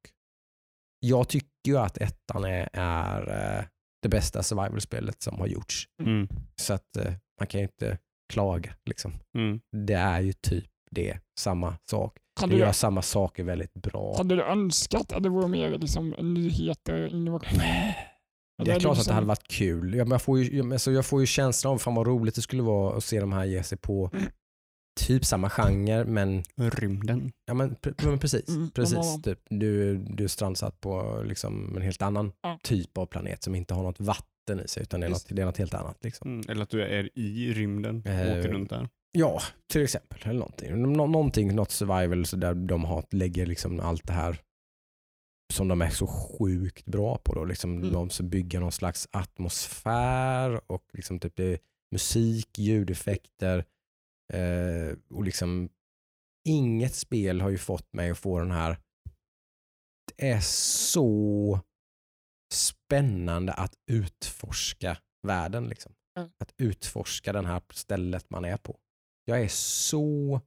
Jag 0.99 1.27
tycker 1.29 1.49
ju 1.67 1.77
att 1.77 1.97
ettan 1.97 2.43
är, 2.43 2.69
är 2.73 3.57
eh, 3.59 3.65
det 4.01 4.09
bästa 4.09 4.43
survival-spelet 4.43 5.21
som 5.23 5.39
har 5.39 5.47
gjorts. 5.47 5.87
Mm. 6.03 6.27
Så 6.55 6.73
att 6.73 6.97
eh, 6.97 7.13
man 7.39 7.47
kan 7.47 7.59
ju 7.59 7.65
inte 7.65 7.97
klaga. 8.33 8.73
Liksom. 8.85 9.13
Mm. 9.37 9.59
Det 9.87 9.93
är 9.93 10.21
ju 10.21 10.33
typ 10.33 10.65
det, 10.91 11.19
samma 11.39 11.75
sak. 11.89 12.17
Hade 12.39 12.53
Det 12.53 12.57
du, 12.57 12.63
gör 12.65 12.71
samma 12.71 13.01
saker 13.01 13.43
väldigt 13.43 13.73
bra. 13.73 14.17
hade 14.17 14.35
du 14.35 14.43
önskat 14.43 15.11
att 15.13 15.23
det 15.23 15.29
vore 15.29 15.47
mer 15.47 15.69
liksom, 15.77 16.09
nyheter, 16.09 17.07
innovation? 17.07 17.59
Det 18.63 18.71
är 18.71 18.79
klart 18.79 18.97
att 18.99 19.05
det 19.07 19.13
hade 19.13 19.27
varit 19.27 19.47
kul. 19.47 19.93
Jag, 19.93 20.21
får 20.21 20.39
ju, 20.39 20.57
ja, 20.57 20.63
men 20.63 20.79
så 20.79 20.91
jag 20.91 21.05
får 21.05 21.21
ju 21.21 21.25
känslan 21.27 21.73
av 21.73 21.77
fan 21.77 21.95
vad 21.95 22.07
roligt 22.07 22.35
det 22.35 22.41
skulle 22.41 22.63
vara 22.63 22.97
att 22.97 23.03
se 23.03 23.19
de 23.19 23.33
här 23.33 23.45
ge 23.45 23.63
sig 23.63 23.77
på 23.77 24.09
Mm. 24.13 24.25
typ 25.07 25.25
samma 25.25 25.49
genre 25.49 26.05
men, 26.05 26.43
Rymden. 26.55 27.31
ja, 27.45 27.53
men, 27.53 27.75
pre- 27.75 28.05
men 28.05 28.19
precis. 28.19 28.49
Mm, 28.49 28.71
precis 28.71 29.21
typ, 29.23 29.39
du, 29.49 29.97
du 29.97 30.23
är 30.23 30.27
strandsatt 30.27 30.81
på 30.81 31.21
liksom 31.25 31.75
en 31.75 31.81
helt 31.81 32.01
annan 32.01 32.31
Ja. 32.43 32.59
typ 32.63 32.97
av 32.97 33.05
planet 33.05 33.43
som 33.43 33.55
inte 33.55 33.73
har 33.73 33.83
något 33.83 33.99
vatten 33.99 34.59
i 34.65 34.67
sig 34.67 34.83
utan 34.83 34.99
det 34.99 35.05
är, 35.05 35.09
något, 35.09 35.25
det 35.29 35.41
är 35.41 35.45
något 35.45 35.57
helt 35.57 35.73
annat. 35.73 35.97
Liksom. 36.03 36.31
Mm. 36.33 36.45
Eller 36.49 36.63
att 36.63 36.69
du 36.69 36.81
är 36.83 37.09
i 37.19 37.53
rymden 37.53 38.01
och 38.05 38.07
Eh, 38.11 38.39
åker 38.39 38.49
runt 38.51 38.69
där. 38.69 38.89
Ja, 39.11 39.39
till 39.71 39.83
exempel. 39.83 40.19
Eller 40.23 40.39
någonting. 40.39 40.81
Nå- 40.93 41.07
någonting, 41.07 41.55
något 41.55 41.71
survival 41.71 42.25
så 42.25 42.35
där 42.35 42.53
de 42.53 42.85
har, 42.85 43.05
lägger 43.11 43.45
liksom 43.45 43.79
allt 43.79 44.07
det 44.07 44.13
här 44.13 44.39
som 45.53 45.67
de 45.67 45.81
är 45.81 45.89
så 45.89 46.07
sjukt 46.07 46.85
bra 46.85 47.17
på. 47.17 47.33
Då. 47.33 47.45
Liksom 47.45 47.77
Mm. 47.77 47.91
De 47.93 48.29
bygger 48.29 48.59
någon 48.59 48.71
slags 48.71 49.07
atmosfär 49.11 50.71
och 50.71 50.83
liksom 50.93 51.19
typ 51.19 51.35
det 51.35 51.59
musik, 51.91 52.59
ljudeffekter 52.59 53.65
eh, 54.33 54.97
och 55.09 55.23
liksom 55.23 55.69
inget 56.47 56.95
spel 56.95 57.41
har 57.41 57.49
ju 57.49 57.57
fått 57.57 57.93
mig 57.93 58.09
att 58.09 58.17
få 58.17 58.39
den 58.39 58.51
här 58.51 58.77
det 60.05 60.29
är 60.29 60.39
så 60.41 61.59
spännande 62.53 63.53
att 63.53 63.73
utforska 63.91 64.97
världen. 65.27 65.67
Liksom. 65.67 65.93
Mm. 66.17 66.29
Att 66.39 66.53
utforska 66.57 67.33
den 67.33 67.45
här 67.45 67.61
stället 67.69 68.29
man 68.29 68.45
är 68.45 68.57
på. 68.57 68.77
Jag 69.25 69.41
är 69.41 69.47
så... 69.47 70.41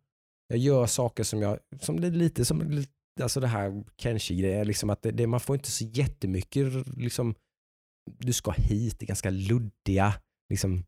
Jag 0.48 0.58
gör 0.58 0.86
saker 0.86 1.24
som 1.24 1.42
jag... 1.42 1.58
Som 1.80 2.00
det 2.00 2.10
lite 2.10 2.44
som 2.44 2.86
alltså 3.20 3.40
det 3.40 3.46
här 3.46 3.84
Kenshi-grejen. 3.96 4.66
Liksom 4.66 4.90
att 4.90 5.02
det, 5.02 5.10
det, 5.10 5.26
man 5.26 5.40
får 5.40 5.56
inte 5.56 5.70
så 5.70 5.84
jättemycket... 5.84 6.86
Liksom, 6.96 7.34
du 8.18 8.32
ska 8.32 8.50
hit, 8.50 8.98
det 8.98 9.04
är 9.04 9.06
ganska 9.06 9.30
luddiga. 9.30 10.14
Liksom, 10.50 10.84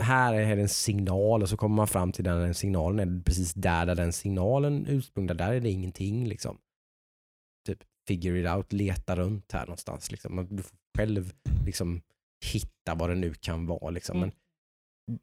här 0.00 0.34
är 0.34 0.56
det 0.56 0.62
en 0.62 0.68
signal 0.68 1.42
och 1.42 1.48
så 1.48 1.56
kommer 1.56 1.76
man 1.76 1.88
fram 1.88 2.12
till 2.12 2.24
den, 2.24 2.38
den 2.40 2.54
signalen 2.54 3.18
är 3.18 3.22
precis 3.22 3.54
där, 3.54 3.86
där 3.86 3.94
den 3.94 4.12
signalen 4.12 4.86
ursprungligen, 4.88 5.36
där 5.36 5.52
är 5.52 5.60
det 5.60 5.70
ingenting. 5.70 6.28
Liksom. 6.28 6.58
Typ 7.66 7.78
figure 8.08 8.40
it 8.40 8.48
out, 8.56 8.72
leta 8.72 9.16
runt 9.16 9.52
här 9.52 9.66
någonstans. 9.66 10.10
Liksom. 10.10 10.34
Man- 10.36 10.56
Du 10.56 10.62
får 10.62 10.76
själv 10.98 11.32
liksom, 11.66 12.02
hitta 12.52 12.94
vad 12.94 13.10
det 13.10 13.14
nu 13.16 13.34
kan 13.34 13.66
vara. 13.66 13.90
Liksom. 13.90 14.16
Mm. 14.16 14.28
Men 14.28 14.36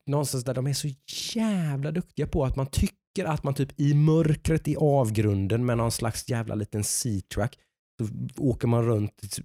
någonstans 0.08 0.44
där 0.44 0.54
de 0.54 0.68
är 0.68 0.74
så 0.74 0.88
jävla 1.36 1.92
duktiga 1.92 2.28
på 2.28 2.46
att 2.46 2.56
man 2.56 2.68
tycker 2.68 3.26
att 3.26 3.44
man 3.44 3.54
typ 3.54 3.80
i 3.80 3.94
mörkret 3.94 4.68
i 4.68 4.76
avgrunden 4.76 5.66
med 5.66 5.78
någon 5.78 5.92
slags 5.92 6.30
jävla 6.30 6.56
liten 6.56 6.84
C-track 6.84 7.60
så 8.00 8.08
åker 8.44 8.68
man 8.68 8.86
runt 8.86 9.40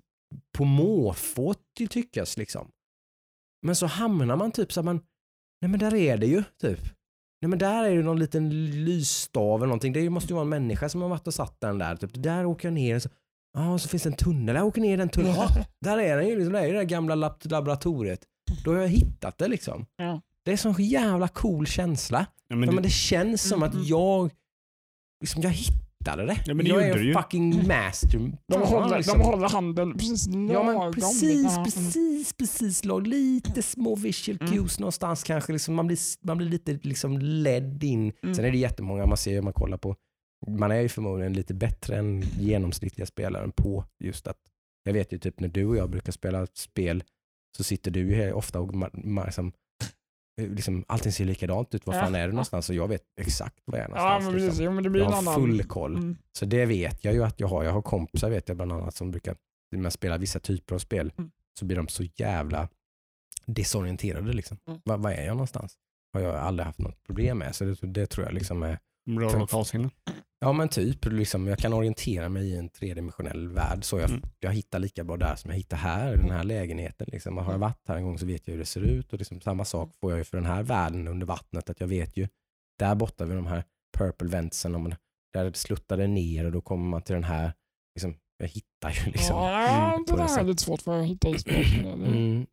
på 0.58 0.64
måfå 0.64 1.54
till 1.76 1.88
tyckas 1.88 2.36
liksom. 2.36 2.70
Men 3.66 3.76
så 3.76 3.86
hamnar 3.86 4.36
man 4.36 4.52
typ 4.52 4.72
så 4.72 4.80
att 4.80 4.86
man, 4.86 5.00
nej 5.60 5.70
men 5.70 5.80
där 5.80 5.94
är 5.94 6.16
det 6.16 6.26
ju 6.26 6.42
typ. 6.60 6.80
Nej 7.42 7.48
men 7.48 7.58
där 7.58 7.84
är 7.84 7.96
det 7.96 8.02
någon 8.02 8.18
liten 8.18 8.70
lysstav 8.84 9.60
eller 9.60 9.66
någonting. 9.66 9.92
Det 9.92 10.10
måste 10.10 10.28
ju 10.28 10.34
vara 10.34 10.42
en 10.42 10.48
människa 10.48 10.88
som 10.88 11.02
har 11.02 11.08
varit 11.08 11.26
och 11.26 11.34
satt 11.34 11.60
den 11.60 11.78
där. 11.78 11.96
Typ. 11.96 12.10
Där 12.14 12.46
åker 12.46 12.68
jag 12.68 12.72
ner. 12.72 12.98
Så, 12.98 13.08
ah, 13.58 13.78
så 13.78 13.88
finns 13.88 14.02
det 14.02 14.08
en 14.08 14.16
tunnel. 14.16 14.56
Jag 14.56 14.66
åker 14.66 14.80
ner 14.80 14.94
i 14.94 14.96
den 14.96 15.08
tunneln. 15.08 15.34
Ah, 15.38 15.64
där 15.80 15.98
är 15.98 16.16
den 16.16 16.28
ju. 16.28 16.36
Liksom, 16.36 16.52
där 16.52 16.62
är 16.62 16.72
det 16.72 16.78
där 16.78 16.84
gamla 16.84 17.14
lab 17.14 17.40
laboratoriet. 17.44 18.26
Då 18.64 18.72
har 18.72 18.80
jag 18.80 18.88
hittat 18.88 19.38
det 19.38 19.48
liksom. 19.48 19.86
Ja. 19.96 20.20
Det 20.44 20.50
är 20.50 20.52
en 20.52 20.58
sån 20.58 20.74
jävla 20.78 21.28
cool 21.28 21.66
känsla. 21.66 22.26
Ja, 22.48 22.56
Men, 22.56 22.58
men 22.60 22.66
ja, 22.66 22.70
det, 22.70 22.74
men 22.74 22.82
det 22.82 22.90
känns 22.90 23.42
som 23.48 23.62
att 23.62 23.74
Mm. 23.74 23.86
jag, 23.86 24.30
liksom, 25.20 25.42
jag 25.42 25.50
hittade 25.50 26.26
det. 26.26 26.42
Ja, 26.46 26.54
men 26.54 26.64
det 26.64 26.70
jag 26.70 26.82
är 26.88 26.94
du 26.94 27.04
ju. 27.04 27.12
en 27.12 27.22
fucking 27.22 27.68
master. 27.68 28.18
De 28.48 28.62
håller, 28.62 28.96
liksom. 28.96 29.18
de 29.18 29.24
håller 29.24 29.48
handen 29.48 29.92
precis 29.98 30.26
Ja 30.52 30.62
men 30.62 30.92
precis, 30.92 31.52
mm. 31.52 31.64
precis, 31.64 32.32
precis. 32.32 32.84
lag- 32.84 33.06
Lite 33.06 33.62
små 33.62 33.94
visual 33.94 34.38
Mm. 34.40 34.52
cues 34.52 34.78
någonstans 34.78 35.22
kanske. 35.24 35.52
Liksom 35.52 35.74
man, 35.74 35.86
blir, 35.86 35.98
man 36.26 36.38
blir 36.38 36.48
lite 36.48 36.72
liksom 36.82 37.18
ledd 37.18 37.84
in. 37.84 38.12
Mm. 38.22 38.34
Sen 38.34 38.44
är 38.44 38.50
det 38.50 38.58
jättemånga 38.58 39.06
man 39.06 39.16
ser, 39.16 39.42
man 39.42 39.52
kollar 39.52 39.76
på. 39.78 39.96
Man 40.48 40.70
är 40.70 40.80
ju 40.80 40.88
förmodligen 40.88 41.32
lite 41.32 41.54
bättre 41.54 41.96
än 41.98 42.22
genomsnittliga 42.38 43.06
spelaren 43.06 43.52
på 43.52 43.84
just 44.04 44.26
att, 44.26 44.36
jag 44.84 44.92
vet 44.92 45.12
ju 45.12 45.18
typ 45.18 45.40
när 45.40 45.48
du 45.48 45.64
och 45.66 45.76
jag 45.76 45.90
brukar 45.90 46.12
spela 46.12 46.42
ett 46.42 46.56
spel 46.56 47.04
så 47.56 47.64
sitter 47.64 47.90
du 47.90 48.00
ju 48.00 48.32
ofta 48.32 48.60
och 48.60 48.74
ma, 48.74 48.90
ma, 48.92 49.24
liksom, 49.24 49.52
liksom, 50.48 50.84
allting 50.88 51.12
ser 51.12 51.24
likadant 51.24 51.74
ut. 51.74 51.86
Var 51.86 51.94
Ja. 51.94 52.00
fan 52.00 52.14
är 52.14 52.26
du 52.26 52.32
någonstans? 52.32 52.68
Och 52.68 52.74
jag 52.74 52.88
vet 52.88 53.02
exakt 53.20 53.56
var 53.64 53.78
jag 53.78 53.90
är 53.90 53.94
Ja, 53.96 54.02
någonstans. 54.08 54.24
men 54.24 54.34
precis. 54.34 54.58
liksom. 54.60 54.74
Men 54.74 54.84
det 54.84 54.90
blir 54.90 55.02
Jag 55.02 55.10
har 55.10 55.18
annan... 55.18 55.34
full 55.34 55.64
koll. 55.64 55.94
Mm. 55.96 56.16
Så 56.38 56.44
det 56.44 56.66
vet 56.66 57.04
jag 57.04 57.14
ju 57.14 57.24
att 57.24 57.40
jag 57.40 57.48
har. 57.48 57.64
Jag 57.64 57.72
har 57.72 57.82
kompisar 57.82 58.30
vet 58.30 58.48
jag 58.48 58.56
bland 58.56 58.72
annat 58.72 58.94
som 58.94 59.10
brukar, 59.10 59.36
när 59.72 59.78
man 59.82 59.90
spelar 59.90 60.18
vissa 60.18 60.40
typer 60.40 60.74
av 60.74 60.78
spel, 60.78 61.12
Mm. 61.18 61.30
så 61.58 61.64
blir 61.64 61.76
de 61.76 61.88
så 61.88 62.04
jävla 62.16 62.68
desorienterade. 63.46 64.32
Liksom. 64.32 64.58
Mm. 64.68 64.80
Var, 64.84 64.96
var 64.98 65.10
är 65.10 65.24
jag 65.26 65.34
någonstans? 65.36 65.74
Har 66.12 66.20
jag 66.20 66.36
aldrig 66.36 66.66
haft 66.66 66.78
något 66.78 67.02
problem 67.02 67.38
med. 67.38 67.54
Så 67.54 67.64
det, 67.64 67.76
det 67.82 68.06
tror 68.06 68.26
jag 68.26 68.34
liksom 68.34 68.62
är, 68.62 68.78
bra 69.16 69.38
lokalsinne. 69.38 69.90
ja 70.40 70.52
men 70.52 70.68
typ, 70.68 71.04
liksom, 71.04 71.46
jag 71.46 71.58
kan 71.58 71.72
orientera 71.72 72.28
mig 72.28 72.48
i 72.50 72.56
en 72.56 72.68
tredimensionell 72.68 73.48
värld. 73.48 73.84
Så 73.84 73.98
jag, 73.98 74.10
Mm. 74.10 74.22
jag 74.40 74.52
hittar 74.52 74.78
lika 74.78 75.04
bra 75.04 75.16
där 75.16 75.36
som 75.36 75.50
jag 75.50 75.56
hittar 75.58 75.76
här, 75.76 76.14
i 76.14 76.16
den 76.16 76.30
här 76.30 76.44
lägenheten. 76.44 77.06
Liksom. 77.12 77.38
Har 77.38 77.52
jag 77.52 77.58
varit 77.58 77.88
här 77.88 77.96
en 77.96 78.04
gång 78.04 78.18
så 78.18 78.26
vet 78.26 78.46
jag 78.48 78.52
hur 78.52 78.58
det 78.58 78.66
ser 78.66 78.80
ut. 78.80 79.12
Och 79.12 79.18
liksom, 79.18 79.40
samma 79.40 79.64
sak 79.64 79.94
får 80.00 80.10
jag 80.12 80.18
ju 80.18 80.24
för 80.24 80.36
den 80.36 80.46
här 80.46 80.62
världen 80.62 81.08
under 81.08 81.26
vattnet. 81.26 81.70
Att 81.70 81.80
jag 81.80 81.88
vet 81.88 82.16
ju, 82.16 82.28
där 82.78 82.94
borta 82.94 83.24
vid 83.24 83.36
de 83.36 83.46
här 83.46 83.64
purple 83.98 84.28
ventsen, 84.28 84.74
om 84.74 84.82
man, 84.82 84.94
där 85.32 85.52
sluttar 85.52 85.96
det 85.96 86.06
ner 86.06 86.44
och 86.44 86.52
då 86.52 86.60
kommer 86.60 86.84
man 86.88 87.02
till 87.02 87.14
den 87.14 87.24
här, 87.24 87.52
liksom, 87.94 88.14
jag 88.38 88.48
hittar 88.48 88.90
ju 88.90 89.10
liksom. 89.12 89.36
ja, 89.36 89.92
mm, 89.94 90.04
det 90.06 90.12
det 90.12 90.18
där 90.18 90.38
är 90.40 90.44
lite 90.44 90.62
svårt 90.62 90.82
för 90.82 91.00
att 91.00 91.06
hitta 91.06 91.28
i 91.28 91.38
spel. 91.38 91.64
Det 91.82 91.88
Mm. 92.06 92.46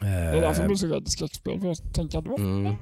det 0.00 0.06
är 0.06 0.40
därför 0.40 0.46
jag 0.46 0.58
Eh, 0.60 0.66
blir 0.66 0.76
så 0.76 0.96
i 0.98 1.06
skräckspel. 1.06 1.60
För 1.60 1.66
jag 1.66 1.94
tänker 1.94 2.18
att 2.18 2.38
Mm. 2.38 2.74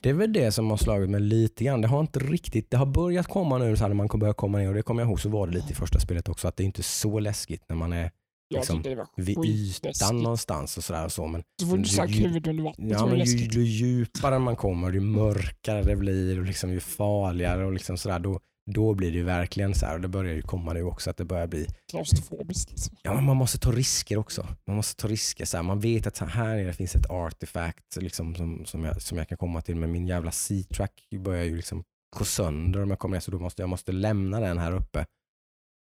Det 0.00 0.08
är 0.08 0.14
väl 0.14 0.32
det 0.32 0.52
som 0.52 0.70
har 0.70 0.76
slagit 0.76 1.10
mig 1.10 1.20
lite 1.20 1.64
grann. 1.64 1.80
Det 1.80 1.88
har 1.88 2.00
inte 2.00 2.18
riktigt, 2.18 2.70
det 2.70 2.76
har 2.76 2.86
börjat 2.86 3.26
komma 3.26 3.58
nu 3.58 3.76
så 3.76 3.82
här 3.82 3.88
när 3.88 3.94
man 3.94 4.08
börjar 4.08 4.34
komma 4.34 4.58
ner 4.58 4.68
och 4.68 4.74
det 4.74 4.82
kommer 4.82 5.02
jag 5.02 5.08
ihåg 5.08 5.20
så 5.20 5.28
var 5.28 5.46
det 5.46 5.54
lite 5.54 5.72
i 5.72 5.74
första 5.74 6.00
spelet 6.00 6.28
också 6.28 6.48
att 6.48 6.56
det 6.56 6.62
är 6.62 6.66
inte 6.66 6.82
så 6.82 7.18
läskigt 7.18 7.62
när 7.68 7.76
man 7.76 7.92
är 7.92 8.10
liksom, 8.54 8.82
vid 9.16 9.38
ytan 9.44 10.22
någonstans 10.22 10.76
och 10.76 10.84
sådär 10.84 11.04
och 11.04 11.12
så. 11.12 11.26
Men, 11.26 11.42
Så 11.60 11.66
får 11.66 11.78
du 11.78 11.84
stack 11.84 12.10
huvudet 12.10 12.46
under 12.46 12.64
vattnet. 12.64 12.90
ja, 12.92 13.06
men 13.06 13.18
ju, 13.24 13.36
ju 13.36 13.62
djupare 13.62 14.38
man 14.38 14.56
kommer, 14.56 14.92
ju 14.92 15.00
mörkare 15.00 15.82
det 15.82 15.96
blir 15.96 16.38
och 16.38 16.44
liksom, 16.44 16.72
ju 16.72 16.80
farligare 16.80 17.64
och 17.64 17.72
liksom 17.72 17.98
sådär, 17.98 18.18
då, 18.18 18.40
då 18.70 18.94
blir 18.94 19.10
det 19.10 19.16
ju 19.16 19.22
verkligen 19.24 19.74
så 19.74 19.86
här, 19.86 19.94
och 19.94 20.00
det 20.00 20.08
börjar 20.08 20.34
ju 20.34 20.42
komma 20.42 20.72
nu 20.72 20.82
också, 20.82 21.10
att 21.10 21.16
det 21.16 21.24
börjar 21.24 21.46
bli 21.46 21.66
Klaustrofobiskt. 21.90 22.70
Liksom. 22.70 22.96
Ja, 23.02 23.20
man 23.20 23.36
måste 23.36 23.58
ta 23.58 23.72
risker 23.72 24.16
också. 24.18 24.48
Man 24.66 24.76
måste 24.76 25.02
ta 25.02 25.08
risker. 25.08 25.44
Så 25.44 25.56
här. 25.56 25.64
Man 25.64 25.80
vet 25.80 26.06
att 26.06 26.16
så 26.16 26.24
här 26.24 26.56
nere 26.56 26.72
finns 26.72 26.94
ett 26.96 27.10
artifact 27.10 27.96
liksom, 27.96 28.34
som, 28.34 28.66
som, 28.66 28.84
jag, 28.84 29.02
som 29.02 29.18
jag 29.18 29.28
kan 29.28 29.38
komma 29.38 29.60
till, 29.60 29.76
men 29.76 29.92
min 29.92 30.06
jävla 30.06 30.30
C-track 30.30 30.92
börjar 31.20 31.44
ju 31.44 31.56
liksom 31.56 31.84
gå 32.18 32.24
sönder 32.24 32.82
om 32.82 32.90
jag 32.90 32.98
kommer 32.98 33.16
ner, 33.16 33.20
så 33.20 33.30
då 33.30 33.38
måste 33.38 33.62
jag 33.62 33.68
måste 33.68 33.92
lämna 33.92 34.40
den 34.40 34.58
här 34.58 34.72
uppe. 34.72 35.06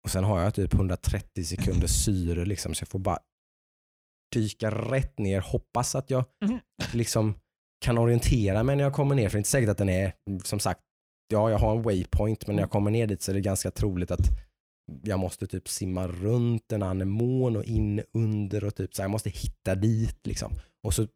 Och 0.04 0.10
sen 0.10 0.24
har 0.24 0.40
jag 0.42 0.54
typ 0.54 0.74
130 0.74 1.44
sekunder 1.44 1.86
syre, 1.86 2.44
liksom, 2.44 2.74
så 2.74 2.82
jag 2.82 2.88
får 2.88 2.98
bara 2.98 3.18
dyka 4.34 4.70
rätt 4.70 5.18
ner, 5.18 5.40
hoppas 5.40 5.94
att 5.94 6.10
jag 6.10 6.24
Mhm. 6.44 6.60
liksom 6.92 7.34
kan 7.84 7.98
orientera 7.98 8.62
mig 8.62 8.76
när 8.76 8.84
jag 8.84 8.92
kommer 8.92 9.14
ner, 9.14 9.28
för 9.28 9.32
det 9.32 9.36
är 9.36 9.40
inte 9.40 9.50
säkert 9.50 9.68
att 9.70 9.78
den 9.78 9.88
är, 9.88 10.12
som 10.44 10.60
sagt, 10.60 10.80
ja 11.34 11.50
jag 11.50 11.58
har 11.58 11.76
en 11.76 11.82
waypoint, 11.82 12.46
men 12.46 12.56
när 12.56 12.62
jag 12.62 12.70
kommer 12.70 12.90
ner 12.90 13.06
dit 13.06 13.22
så 13.22 13.30
är 13.30 13.34
det 13.34 13.40
ganska 13.40 13.70
troligt 13.70 14.10
att 14.10 14.28
jag 15.02 15.18
måste 15.18 15.46
typ 15.46 15.68
simma 15.68 16.06
runt 16.08 16.72
en 16.72 16.82
anemon 16.82 17.56
och 17.56 17.64
in 17.64 18.02
under 18.12 18.64
och 18.64 18.74
typ 18.74 18.94
så 18.94 19.02
här, 19.02 19.04
jag 19.04 19.10
måste 19.10 19.30
hitta 19.30 19.74
dit 19.74 20.26
liksom. 20.26 20.52
Och 20.82 20.94
så 20.94 21.06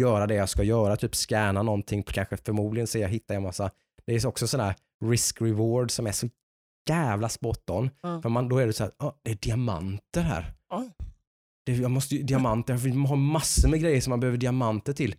göra 0.00 0.26
det 0.26 0.34
jag 0.34 0.48
ska 0.48 0.62
göra, 0.62 0.96
typ 0.96 1.14
scanna 1.14 1.62
någonting, 1.62 2.02
kanske 2.02 2.36
förmodligen 2.36 2.86
se 2.86 2.98
jag 2.98 3.08
hittar 3.08 3.34
en 3.34 3.42
massa, 3.42 3.70
det 4.06 4.14
är 4.14 4.26
också 4.26 4.46
sådana 4.46 4.74
risk-reward 5.04 5.90
som 5.90 6.06
är 6.06 6.12
så 6.12 6.28
jävla 6.88 7.28
spot 7.28 7.70
on. 7.70 7.90
Ja. 8.02 8.22
För 8.22 8.28
man, 8.28 8.48
då 8.48 8.58
är 8.58 8.66
det 8.66 8.72
så 8.72 8.84
här, 8.84 8.92
ah, 8.98 9.12
det 9.22 9.30
är 9.30 9.34
diamanter 9.34 10.22
här. 10.22 10.54
Ja. 10.68 10.84
Det, 11.66 11.72
jag 11.72 11.90
måste 11.90 12.16
ju, 12.16 12.22
diamanter, 12.22 12.94
man 12.94 13.06
har 13.06 13.16
massor 13.16 13.68
med 13.68 13.80
grejer 13.80 14.00
som 14.00 14.10
man 14.10 14.20
behöver 14.20 14.38
diamanter 14.38 14.92
till. 14.92 15.14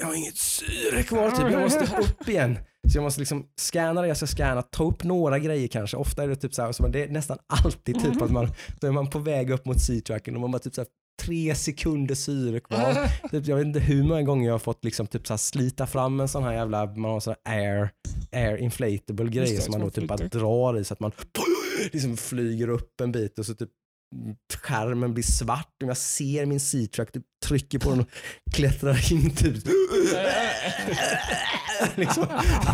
Jag 0.00 0.06
har 0.06 0.14
inget 0.14 0.36
syre 0.36 1.02
kvar 1.02 1.30
typ, 1.30 1.52
jag 1.52 1.60
måste 1.62 1.84
upp 2.00 2.28
igen. 2.28 2.58
Så 2.92 2.98
jag 2.98 3.02
måste 3.02 3.20
liksom 3.20 3.46
scanna 3.56 4.02
det 4.02 4.08
jag 4.08 4.16
ska 4.16 4.26
scanna, 4.26 4.62
ta 4.62 4.84
upp 4.84 5.04
några 5.04 5.38
grejer 5.38 5.68
kanske. 5.68 5.96
Ofta 5.96 6.22
är 6.22 6.28
det 6.28 6.36
typ 6.36 6.54
så 6.54 6.62
här, 6.62 6.72
så 6.72 6.82
man- 6.82 6.92
det 6.92 7.04
är 7.04 7.08
nästan 7.08 7.38
alltid 7.46 8.02
typ 8.02 8.22
att 8.22 8.30
man, 8.30 8.48
då 8.80 8.86
är 8.86 8.92
man 8.92 9.10
på 9.10 9.18
väg 9.18 9.50
upp 9.50 9.64
mot 9.66 9.80
C-tracken 9.80 10.34
och 10.34 10.40
man 10.40 10.50
bara 10.50 10.58
typ 10.58 10.74
så 10.74 10.80
här, 10.80 10.88
tre 11.22 11.54
sekunder 11.54 12.14
syre 12.14 12.60
kvar. 12.60 12.94
Typ, 13.30 13.46
jag 13.46 13.56
vet 13.56 13.66
inte 13.66 13.80
hur 13.80 14.02
många 14.04 14.22
gånger 14.22 14.46
jag 14.46 14.54
har 14.54 14.58
fått 14.58 14.84
liksom 14.84 15.06
typ 15.06 15.26
så 15.26 15.38
slita 15.38 15.86
fram 15.86 16.20
en 16.20 16.28
sån 16.28 16.42
här 16.44 16.52
jävla, 16.52 16.86
man 16.86 17.10
har 17.10 17.20
sån 17.20 17.34
här 17.44 17.58
air, 17.58 17.90
air 18.32 18.56
inflatable 18.56 19.24
Just 19.24 19.34
grej 19.34 19.56
det, 19.56 19.62
som 19.62 19.72
man 19.72 19.80
då 19.80 19.90
typ 19.90 20.08
bara 20.08 20.28
drar 20.28 20.78
i 20.78 20.84
så 20.84 20.94
att 20.94 21.00
man 21.00 21.12
liksom 21.92 22.16
flyger 22.16 22.68
upp 22.68 23.00
en 23.00 23.12
bit 23.12 23.38
och 23.38 23.46
så 23.46 23.54
typ 23.54 23.70
skärmen 24.62 25.14
blir 25.14 25.24
svart 25.24 25.74
och 25.82 25.88
jag 25.88 25.96
ser 25.96 26.46
min 26.46 26.60
C-track, 26.60 27.12
typ 27.12 27.22
trycker 27.46 27.78
på 27.78 27.90
den 27.90 28.00
och 28.00 28.08
klättrar 28.54 29.12
in 29.12 29.30
typ. 29.30 29.54
liksom, 31.96 32.26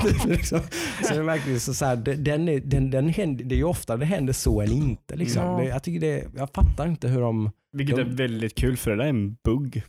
det 0.03 0.09
är 0.24 0.29
liksom, 0.29 0.61
så 1.03 1.14
det 1.14 1.18
är 1.20 1.22
verkligen 1.22 1.61
så, 1.61 1.74
så 1.74 1.85
här, 1.85 1.96
det- 1.96 2.14
den 2.14 2.48
är, 2.48 2.61
den, 2.61 2.90
den 2.90 3.09
händer, 3.09 3.44
det 3.44 3.55
är 3.55 3.57
ju 3.57 3.64
ofta 3.64 3.96
det 3.96 4.05
händer 4.07 4.33
så 4.33 4.61
än 4.61 4.72
inte. 4.72 5.16
Liksom. 5.16 5.42
Ja. 5.42 5.57
Det, 5.59 5.64
jag, 5.64 5.83
tycker 5.83 6.00
det, 6.00 6.24
jag 6.37 6.50
fattar 6.55 6.87
inte 6.87 7.09
hur 7.09 7.20
de 7.20 7.50
Vilket 7.72 7.96
De- 7.96 8.03
är 8.03 8.07
väldigt 8.16 8.55
kul 8.55 8.76
för 8.76 8.90
det 8.90 8.96
där 8.96 9.05
är 9.05 9.09
en 9.09 9.35
bugg. 9.44 9.83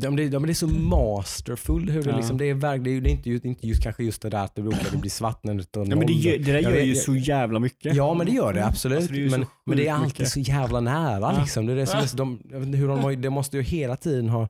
De, 0.00 0.16
de, 0.16 0.28
de 0.28 0.46
det 0.46 0.52
är 0.52 0.54
så 0.54 0.66
masterful. 0.66 1.90
Hur 1.90 2.02
det, 2.02 2.10
Ja. 2.10 2.16
liksom, 2.16 2.38
det, 2.38 2.44
är, 2.44 2.54
verk- 2.54 2.84
det 2.84 2.90
är 2.90 3.00
det 3.00 3.10
är 3.10 3.12
inte, 3.12 3.30
just, 3.30 3.44
inte 3.44 3.66
just, 3.66 3.82
kanske 3.82 4.04
just 4.04 4.22
det 4.22 4.30
där 4.30 4.44
att 4.44 4.54
det 4.54 4.62
råkar 4.62 4.98
bli 4.98 5.10
svart 5.10 5.44
när 5.44 5.54
det 5.54 5.66
Ja, 5.72 5.84
men 5.84 6.06
det, 6.06 6.12
gör- 6.12 6.38
det 6.38 6.52
där 6.52 6.60
gör 6.60 6.80
ju 6.80 6.94
så 6.94 7.16
jävla 7.16 7.58
mycket. 7.58 7.94
Ja 7.96 8.14
men 8.14 8.26
det 8.26 8.32
gör 8.32 8.52
det 8.52 8.66
absolut. 8.66 8.98
Alltså, 8.98 9.12
det 9.12 9.30
men, 9.30 9.46
men 9.66 9.76
det 9.76 9.88
är 9.88 9.92
alltid 9.92 10.08
mycket. 10.08 10.28
så 10.28 10.40
jävla 10.40 10.80
nära. 10.80 11.20
Ja. 11.34 11.40
Liksom. 11.40 11.66
Det, 11.66 11.72
är 11.72 11.76
det, 11.76 11.86
som 11.86 11.98
är, 12.00 12.16
de, 12.16 12.40
jag 12.50 12.58
vet 12.58 12.66
inte 12.66 12.78
hur 12.78 12.88
de 12.88 12.98
har, 12.98 13.12
det 13.12 13.30
måste 13.30 13.56
ju 13.56 13.62
hela 13.62 13.96
tiden 13.96 14.28
ha, 14.28 14.48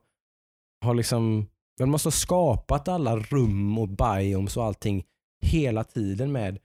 ha 0.85 0.93
liksom, 0.93 1.45
de 1.79 1.89
måste 1.89 2.07
ha 2.07 2.11
skapat 2.11 2.87
alla 2.87 3.17
rum 3.17 3.77
och 3.77 3.87
biomes 3.89 4.57
och 4.57 4.63
allting 4.63 5.03
hela 5.45 5.83
tiden 5.83 6.31
med 6.31 6.57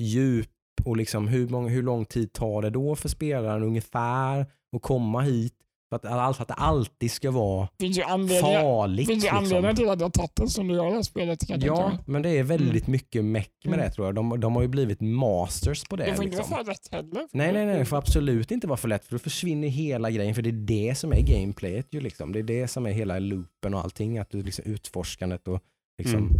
djup 0.00 0.48
och 0.84 0.96
liksom 0.96 1.28
hur, 1.28 1.48
många, 1.48 1.68
hur 1.68 1.82
lång 1.82 2.04
tid 2.04 2.32
tar 2.32 2.62
det 2.62 2.70
då 2.70 2.96
för 2.96 3.08
spelaren 3.08 3.62
ungefär 3.62 4.46
att 4.76 4.82
komma 4.82 5.20
hit. 5.20 5.54
För 5.90 5.96
att, 5.96 6.04
all- 6.04 6.34
för 6.34 6.42
att 6.42 6.48
det 6.48 6.54
alltid 6.54 7.10
ska 7.10 7.30
vara 7.30 7.68
Det 7.76 7.84
finns 7.84 7.98
ju 7.98 8.02
anledningar, 8.02 8.60
farligt. 8.60 9.06
finns 9.08 9.24
ju 9.24 9.26
liksom. 9.26 9.38
anledningar 9.38 9.74
till 9.74 9.88
att 9.88 10.00
jag 10.00 10.12
tagit 10.12 10.36
det 10.36 10.48
som 10.48 10.68
du 10.68 10.74
gör 10.74 10.86
i 10.86 10.88
det 10.88 10.94
här 10.94 11.02
spelet. 11.02 11.46
Kan 11.46 11.60
jag 11.60 11.78
Ja, 11.78 11.98
men 12.06 12.22
det 12.22 12.28
är 12.30 12.42
väldigt 12.42 12.86
mycket 12.86 13.24
meck 13.24 13.50
med 13.64 13.74
Mm. 13.74 13.86
det 13.86 13.92
tror 13.94 14.06
jag. 14.06 14.14
De, 14.14 14.40
de 14.40 14.54
har 14.56 14.62
ju 14.62 14.68
blivit 14.68 15.00
masters 15.00 15.84
på 15.84 15.96
det. 15.96 16.04
Det 16.04 16.14
får 16.14 16.24
inte 16.24 16.36
liksom. 16.36 16.50
vara 16.52 16.64
för 16.64 16.70
lätt 16.72 16.88
heller. 16.92 17.28
Nej, 17.32 17.52
nej, 17.52 17.66
nej. 17.66 17.78
Det 17.78 17.84
får 17.84 17.96
absolut 17.96 18.50
inte 18.50 18.66
vara 18.66 18.76
för 18.76 18.88
lätt 18.88 19.04
för 19.04 19.12
då 19.14 19.18
försvinner 19.18 19.68
hela 19.68 20.10
grejen. 20.10 20.34
För 20.34 20.42
det 20.42 20.50
är 20.50 20.88
det 20.88 20.94
som 20.98 21.12
är 21.12 21.20
gameplayet 21.20 21.86
ju 21.90 22.00
liksom. 22.00 22.32
Det 22.32 22.38
är 22.38 22.42
det 22.42 22.68
som 22.68 22.86
är 22.86 22.90
hela 22.90 23.18
loopen 23.18 23.74
och 23.74 23.80
allting. 23.80 24.18
Att 24.18 24.30
du 24.30 24.42
liksom 24.42 24.64
utforskandet 24.64 25.48
och 25.48 25.60
liksom. 26.02 26.18
Mm. 26.18 26.32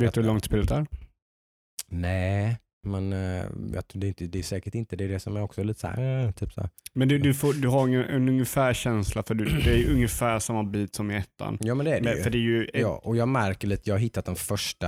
Vet 0.00 0.14
du 0.14 0.20
hur 0.20 0.26
långt 0.28 0.44
spelet 0.44 0.70
är? 0.70 0.86
Nej, 1.88 2.56
men 2.84 3.12
eh, 3.12 3.44
jag 3.74 3.88
tror 3.88 4.00
det, 4.00 4.06
är 4.06 4.08
inte, 4.08 4.24
det 4.26 4.38
är 4.38 4.42
säkert 4.42 4.74
inte. 4.74 4.96
Det 4.96 5.04
är 5.04 5.08
det 5.08 5.20
som 5.20 5.36
är 5.36 5.42
också 5.42 5.62
lite 5.62 5.80
så 5.80 5.86
här, 5.86 6.24
eh, 6.26 6.30
typ 6.30 6.52
så 6.52 6.60
här. 6.60 6.70
Men 6.92 7.08
du, 7.08 7.18
du, 7.18 7.34
får, 7.34 7.52
du 7.52 7.68
har 7.68 7.88
en, 7.88 7.94
en 7.94 8.28
ungefär 8.28 8.74
känsla 8.74 9.22
för 9.22 9.34
du, 9.34 9.44
det 9.44 9.70
är 9.70 9.76
ju 9.76 9.92
ungefär 9.92 10.38
samma 10.38 10.62
bit 10.64 10.94
som 10.94 11.10
i 11.10 11.16
ettan. 11.16 11.58
Ja, 11.60 11.74
men 11.74 11.86
det 11.86 11.92
är 11.92 12.00
det 12.00 12.04
Men, 12.08 12.16
ju. 12.16 12.22
för 12.22 12.30
det 12.30 12.38
är 12.38 12.40
ju 12.40 12.70
Ja, 12.74 13.00
och 13.04 13.16
jag 13.16 13.28
märker 13.28 13.68
lite, 13.68 13.90
jag 13.90 13.94
har 13.94 14.00
hittat 14.00 14.24
den 14.24 14.36
första, 14.36 14.86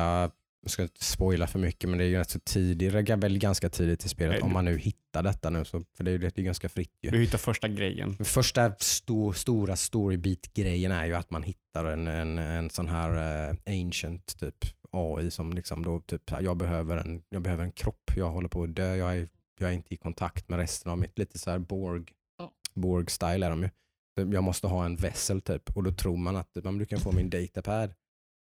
jag 0.62 0.70
ska 0.70 0.82
inte 0.82 1.04
spoila 1.04 1.46
för 1.46 1.58
mycket, 1.58 1.90
men 1.90 1.98
det 1.98 2.04
är 2.04 2.08
ju 2.08 2.18
rätt 2.18 2.30
så 2.30 2.38
tidigt, 2.38 2.92
väl 2.92 3.38
ganska 3.38 3.68
tidigt 3.68 4.04
i 4.04 4.08
spelet 4.08 4.32
Nej, 4.32 4.42
om 4.42 4.48
du- 4.48 4.54
man 4.54 4.64
nu 4.64 4.78
hittar 4.78 5.22
detta 5.22 5.50
nu, 5.50 5.64
så, 5.64 5.82
för 5.96 6.04
det 6.04 6.10
är 6.10 6.12
ju 6.12 6.18
det 6.18 6.38
är 6.38 6.42
ganska 6.42 6.68
fritt 6.68 6.92
ju. 7.02 7.10
du 7.10 7.18
hittar 7.20 7.38
första 7.38 7.68
grejen. 7.68 8.16
Första 8.24 8.72
sto, 8.78 9.32
stora 9.32 9.76
storybeat-grejen 9.76 10.92
är 10.92 11.06
ju 11.06 11.14
att 11.14 11.30
man 11.30 11.42
hittar 11.42 11.84
en, 11.84 12.06
en, 12.06 12.38
en 12.38 12.70
sån 12.70 12.88
här 12.88 13.48
eh, 13.50 13.56
ancient 13.80 14.38
typ 14.40 14.54
AI 14.96 15.30
som 15.30 15.52
liksom 15.52 15.82
då 15.84 16.00
typ, 16.00 16.30
jag 16.40 16.56
behöver 16.56 16.96
en, 16.96 17.22
jag 17.28 17.42
behöver 17.42 17.64
en 17.64 17.72
kropp, 17.72 18.10
jag 18.16 18.30
håller 18.30 18.48
på 18.48 18.62
att 18.62 18.76
dö, 18.76 18.96
jag 18.96 19.16
är, 19.16 19.28
jag 19.60 19.70
är 19.70 19.74
inte 19.74 19.94
i 19.94 19.96
kontakt 19.96 20.48
med 20.48 20.58
resten 20.58 20.92
av 20.92 20.98
mitt, 20.98 21.18
lite 21.18 21.38
så 21.38 21.50
här 21.50 21.58
Borg, 21.58 22.04
Ja. 22.38 22.52
Borg-style 22.74 23.46
är 23.46 23.50
de 23.50 23.62
ju. 23.62 23.70
Jag 24.32 24.44
måste 24.44 24.66
ha 24.66 24.84
en 24.84 24.96
vessel 24.96 25.40
typ 25.40 25.76
och 25.76 25.82
då 25.82 25.92
tror 25.92 26.16
man 26.16 26.36
att 26.36 26.52
typ, 26.52 26.64
"Ja, 26.64 26.70
men 26.70 26.78
du 26.78 26.86
kan 26.86 27.00
få 27.00 27.12
min 27.12 27.30
datapad. 27.30 27.94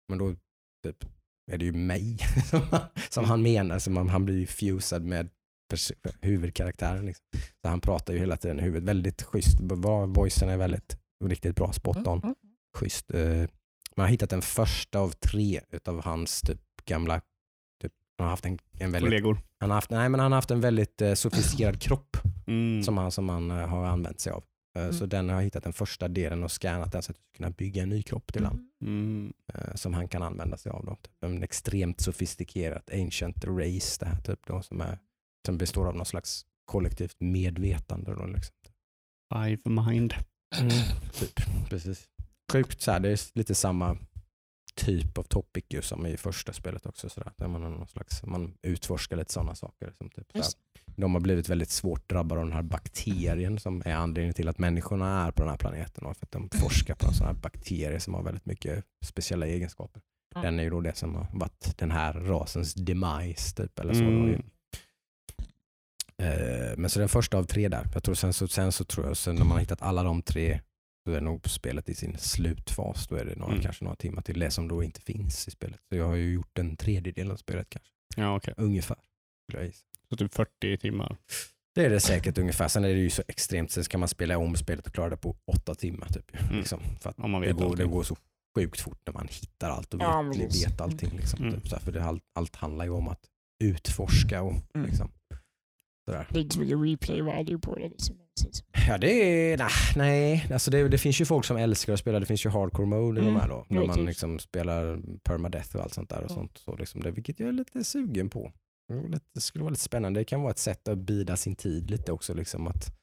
Men 0.09 0.17
då 0.17 0.35
typ, 0.83 1.05
är 1.51 1.57
det 1.57 1.65
ju 1.65 1.71
mig 1.73 2.17
som, 2.49 2.61
han, 2.61 2.81
som 3.09 3.25
han 3.25 3.41
menar, 3.41 3.79
som 3.79 3.97
han, 3.97 4.09
han 4.09 4.25
blir 4.25 4.39
ju 4.39 4.45
fusad 4.47 5.03
med 5.03 5.29
pers- 5.73 5.91
huvudkaraktären. 6.21 7.05
Liksom. 7.05 7.25
Så 7.61 7.67
han 7.69 7.81
pratar 7.81 8.13
ju 8.13 8.19
hela 8.19 8.37
tiden 8.37 8.59
i 8.59 8.63
huvudet. 8.63 8.83
Väldigt 8.89 9.21
schysst. 9.23 9.59
Voicen 10.07 10.49
är 10.49 10.57
väldigt 10.57 10.97
riktigt 11.23 11.55
bra. 11.55 11.73
Spot 11.73 12.07
on. 12.07 12.21
Mm. 12.23 12.35
Schysst. 12.77 13.11
Eh, 13.11 13.47
Man 13.95 14.03
har 14.03 14.07
hittat 14.11 14.29
den 14.29 14.41
första 14.41 14.99
av 14.99 15.09
tre 15.09 15.61
utav 15.71 16.03
hans 16.03 16.41
typ 16.41 16.61
gamla 16.85 17.21
Typ, 17.81 17.93
han 18.17 18.25
har 18.25 18.29
haft 18.31 18.45
en, 18.45 18.59
en 18.71 18.91
väldigt, 18.91 19.01
Kollegor. 19.01 19.39
han 19.59 19.69
har 19.69 19.75
haft, 19.75 19.89
nej, 19.89 20.09
men 20.09 20.19
han 20.19 20.31
har 20.31 20.37
haft 20.37 20.51
en 20.51 20.61
väldigt 20.61 21.01
eh, 21.01 21.13
sofistikerad 21.13 21.81
kropp 21.81 22.17
Mm. 22.47 22.83
som 22.83 22.97
han, 22.97 23.11
som 23.11 23.29
han 23.29 23.51
eh, 23.51 23.67
har 23.67 23.85
använt 23.85 24.19
sig 24.19 24.31
av. 24.31 24.43
Eh, 24.77 24.91
Så 24.91 25.05
den 25.05 25.29
har 25.29 25.41
hittat 25.41 25.63
den 25.63 25.73
första 25.73 26.07
delen 26.07 26.43
och 26.43 26.51
scannat 26.51 26.91
den 26.91 27.03
så 27.03 27.11
att 27.11 27.17
jag 27.17 27.25
ska 27.25 27.37
kunna 27.37 27.49
bygga 27.49 27.83
en 27.83 27.89
ny 27.89 28.03
kropp 28.03 28.33
till 28.33 28.45
honom 28.45 28.71
Mm. 28.81 29.33
eh, 29.53 29.75
som 29.75 29.93
han 29.93 30.07
kan 30.07 30.23
använda 30.23 30.57
sig 30.57 30.71
av. 30.71 30.85
Då. 30.85 30.95
Typ 30.95 31.23
En 31.23 31.43
extremt 31.43 32.01
sofistikerat 32.01 32.89
ancient 32.93 33.45
race 33.45 33.97
det 33.99 34.05
här 34.05 34.21
typ 34.21 34.39
då, 34.47 34.61
som, 34.61 34.81
är, 34.81 34.99
som 35.45 35.57
består 35.57 35.87
av 35.87 35.95
någon 35.95 36.05
slags 36.05 36.45
kollektivt 36.65 37.15
medvetande. 37.19 38.13
Då, 38.15 38.25
liksom. 38.25 38.55
Five 39.33 39.59
mind. 39.65 40.13
typ, 41.19 41.39
precis. 41.69 42.07
Sjukt 42.51 42.81
så 42.81 42.91
här, 42.91 42.99
det 42.99 43.09
är 43.09 43.37
lite 43.37 43.55
samma 43.55 43.97
typ 44.75 45.17
av 45.17 45.23
topic 45.23 45.65
ju 45.69 45.81
som 45.81 46.05
i 46.05 46.17
första 46.17 46.53
spelet 46.53 46.85
också. 46.85 47.09
Så 47.09 47.19
där, 47.19 47.31
där 47.37 47.47
man, 47.47 47.63
har 47.63 47.69
någon 47.69 47.87
slags, 47.87 48.23
man 48.23 48.53
utforskar 48.61 49.17
lite 49.17 49.33
sådana 49.33 49.55
saker. 49.55 49.93
Som 49.97 50.09
typ, 50.09 50.27
så 50.33 50.57
de 50.95 51.13
har 51.13 51.21
blivit 51.21 51.49
väldigt 51.49 51.69
svårt 51.69 52.09
drabbade 52.09 52.41
av 52.41 52.47
den 52.47 52.55
här 52.55 52.63
bakterien 52.63 53.59
som 53.59 53.81
är 53.85 53.93
anledningen 53.93 54.33
till 54.33 54.47
att 54.47 54.57
människorna 54.57 55.27
är 55.27 55.31
på 55.31 55.41
den 55.41 55.49
här 55.49 55.57
planeten. 55.57 56.05
Och 56.05 56.17
för 56.17 56.25
att 56.25 56.31
de 56.31 56.49
forskar 56.49 56.95
på 56.95 57.07
en 57.07 57.13
sån 57.13 57.27
här 57.27 57.33
bakterie 57.33 57.99
som 57.99 58.13
har 58.13 58.23
väldigt 58.23 58.45
mycket 58.45 58.85
speciella 59.05 59.47
egenskaper. 59.47 60.01
Ja. 60.35 60.41
Den 60.41 60.59
är 60.59 60.63
ju 60.63 60.69
då 60.69 60.81
det 60.81 60.97
som 60.97 61.15
har 61.15 61.27
varit 61.33 61.77
den 61.77 61.91
här 61.91 62.13
rasens 62.13 62.73
demise. 62.73 63.55
Typ, 63.55 63.79
eller 63.79 63.93
så 63.93 64.03
Mm. 64.03 64.41
Eh, 66.17 66.77
Men 66.77 66.89
så 66.89 66.99
den 66.99 67.09
första 67.09 67.37
av 67.37 67.43
tre 67.43 67.69
där. 67.69 67.87
Jag 67.93 68.03
tror 68.03 68.15
sen, 68.15 68.33
så, 68.33 68.47
sen 68.47 68.71
så 68.71 68.83
tror 68.83 69.07
jag, 69.07 69.17
sen 69.17 69.35
när 69.35 69.43
man 69.43 69.51
har 69.51 69.59
hittat 69.59 69.81
alla 69.81 70.03
de 70.03 70.21
tre, 70.21 70.61
då 71.05 71.11
är 71.11 71.21
nog 71.21 71.49
spelet 71.49 71.89
i 71.89 71.95
sin 71.95 72.17
slutfas. 72.17 73.07
Då 73.07 73.15
är 73.15 73.25
det 73.25 73.35
några, 73.35 73.51
Mm. 73.51 73.63
kanske 73.63 73.83
några 73.83 73.95
timmar 73.95 74.21
till 74.21 74.39
det 74.39 74.51
som 74.51 74.67
då 74.67 74.83
inte 74.83 75.01
finns 75.01 75.47
i 75.47 75.51
spelet. 75.51 75.79
Så 75.89 75.95
jag 75.95 76.05
har 76.07 76.15
ju 76.15 76.33
gjort 76.33 76.59
en 76.59 76.75
tredjedel 76.77 77.31
av 77.31 77.35
spelet 77.35 77.67
kanske. 77.69 77.91
Ja, 78.15 78.35
okej. 78.35 78.53
Ungefär. 78.57 78.97
Så 80.09 80.15
typ 80.17 80.33
40 80.33 80.77
timmar. 80.77 81.17
Det 81.75 81.85
är 81.85 81.89
det 81.89 81.99
säkert 81.99 82.37
ungefär. 82.37 82.67
Sen 82.67 82.83
är 82.83 82.87
det 82.89 82.99
ju 82.99 83.09
så 83.09 83.23
extremt, 83.27 83.71
sen 83.71 83.83
ska 83.83 83.97
man 83.97 84.07
spela 84.07 84.37
om 84.37 84.55
spelet 84.55 84.87
och 84.87 84.93
klara 84.93 85.09
det 85.09 85.17
på 85.17 85.35
åtta 85.45 85.75
timmar. 85.75 86.07
Typ, 86.07 86.41
Mm. 86.41 86.55
liksom, 86.57 86.79
för 86.99 87.09
att 87.09 87.19
Om 87.19 87.31
man 87.31 87.41
det, 87.41 87.51
går, 87.53 87.75
det 87.75 87.85
går 87.85 88.03
så 88.03 88.15
sjukt 88.55 88.79
fort 88.81 88.99
när 89.05 89.13
man 89.13 89.27
hittar 89.27 89.69
allt 89.69 89.93
och 89.93 89.99
vet, 89.99 90.07
Ja, 90.07 90.21
vet 90.69 90.81
allting. 90.81 91.09
Liksom, 91.17 91.39
Mm. 91.43 91.53
typ, 91.55 91.67
så 91.69 91.75
här, 91.75 91.83
för 91.83 91.91
det, 91.91 92.03
allt, 92.03 92.23
allt 92.35 92.55
handlar 92.55 92.85
ju 92.85 92.91
om 92.91 93.07
att 93.07 93.25
utforska 93.63 94.41
och 94.41 94.53
Mm. 94.75 94.87
liksom, 94.87 95.11
sådär. 96.05 96.27
Det 96.29 96.39
är 96.39 96.43
inte 96.43 96.55
så 96.55 96.61
mycket 96.61 96.77
replay 96.79 97.21
value 97.21 97.57
på 97.59 97.75
det. 97.75 97.89
Liksom. 97.89 98.17
Ja 98.87 98.97
det 98.97 99.11
är, 99.53 99.57
nej, 99.57 99.69
nej. 99.95 100.47
Alltså 100.53 100.71
det, 100.71 100.87
det 100.89 100.97
finns 100.97 101.21
ju 101.21 101.25
folk 101.25 101.45
som 101.45 101.57
älskar 101.57 101.93
att 101.93 101.99
spela, 101.99 102.19
det 102.19 102.25
finns 102.25 102.45
ju 102.45 102.49
hardcore 102.49 102.87
mode 102.87 103.19
i 103.19 103.23
Mm, 103.23 103.33
de 103.33 103.39
här 103.39 103.49
då. 103.49 103.65
När 103.69 103.85
man 103.87 104.05
liksom 104.05 104.39
spelar 104.39 105.01
permadeath 105.23 105.75
och 105.75 105.81
allt 105.83 105.93
sånt 105.93 106.09
där 106.09 106.17
och 106.17 106.31
Ja. 106.31 106.35
sånt. 106.35 106.57
Så 106.57 106.75
liksom 106.75 107.01
det, 107.01 107.11
vilket 107.11 107.39
jag 107.39 107.49
är 107.49 107.53
lite 107.53 107.83
sugen 107.83 108.29
på. 108.29 108.51
Det 109.33 109.41
skulle 109.41 109.63
vara 109.63 109.69
lite 109.71 109.83
spännande. 109.83 110.19
Det 110.19 110.23
kan 110.25 110.41
vara 110.41 110.51
ett 110.51 110.57
sätt 110.59 110.87
att 110.87 110.97
bida 110.97 111.37
sin 111.37 111.55
tid 111.55 111.91
lite 111.91 112.11
också. 112.11 112.33
Liksom 112.33 112.67
att 112.67 112.93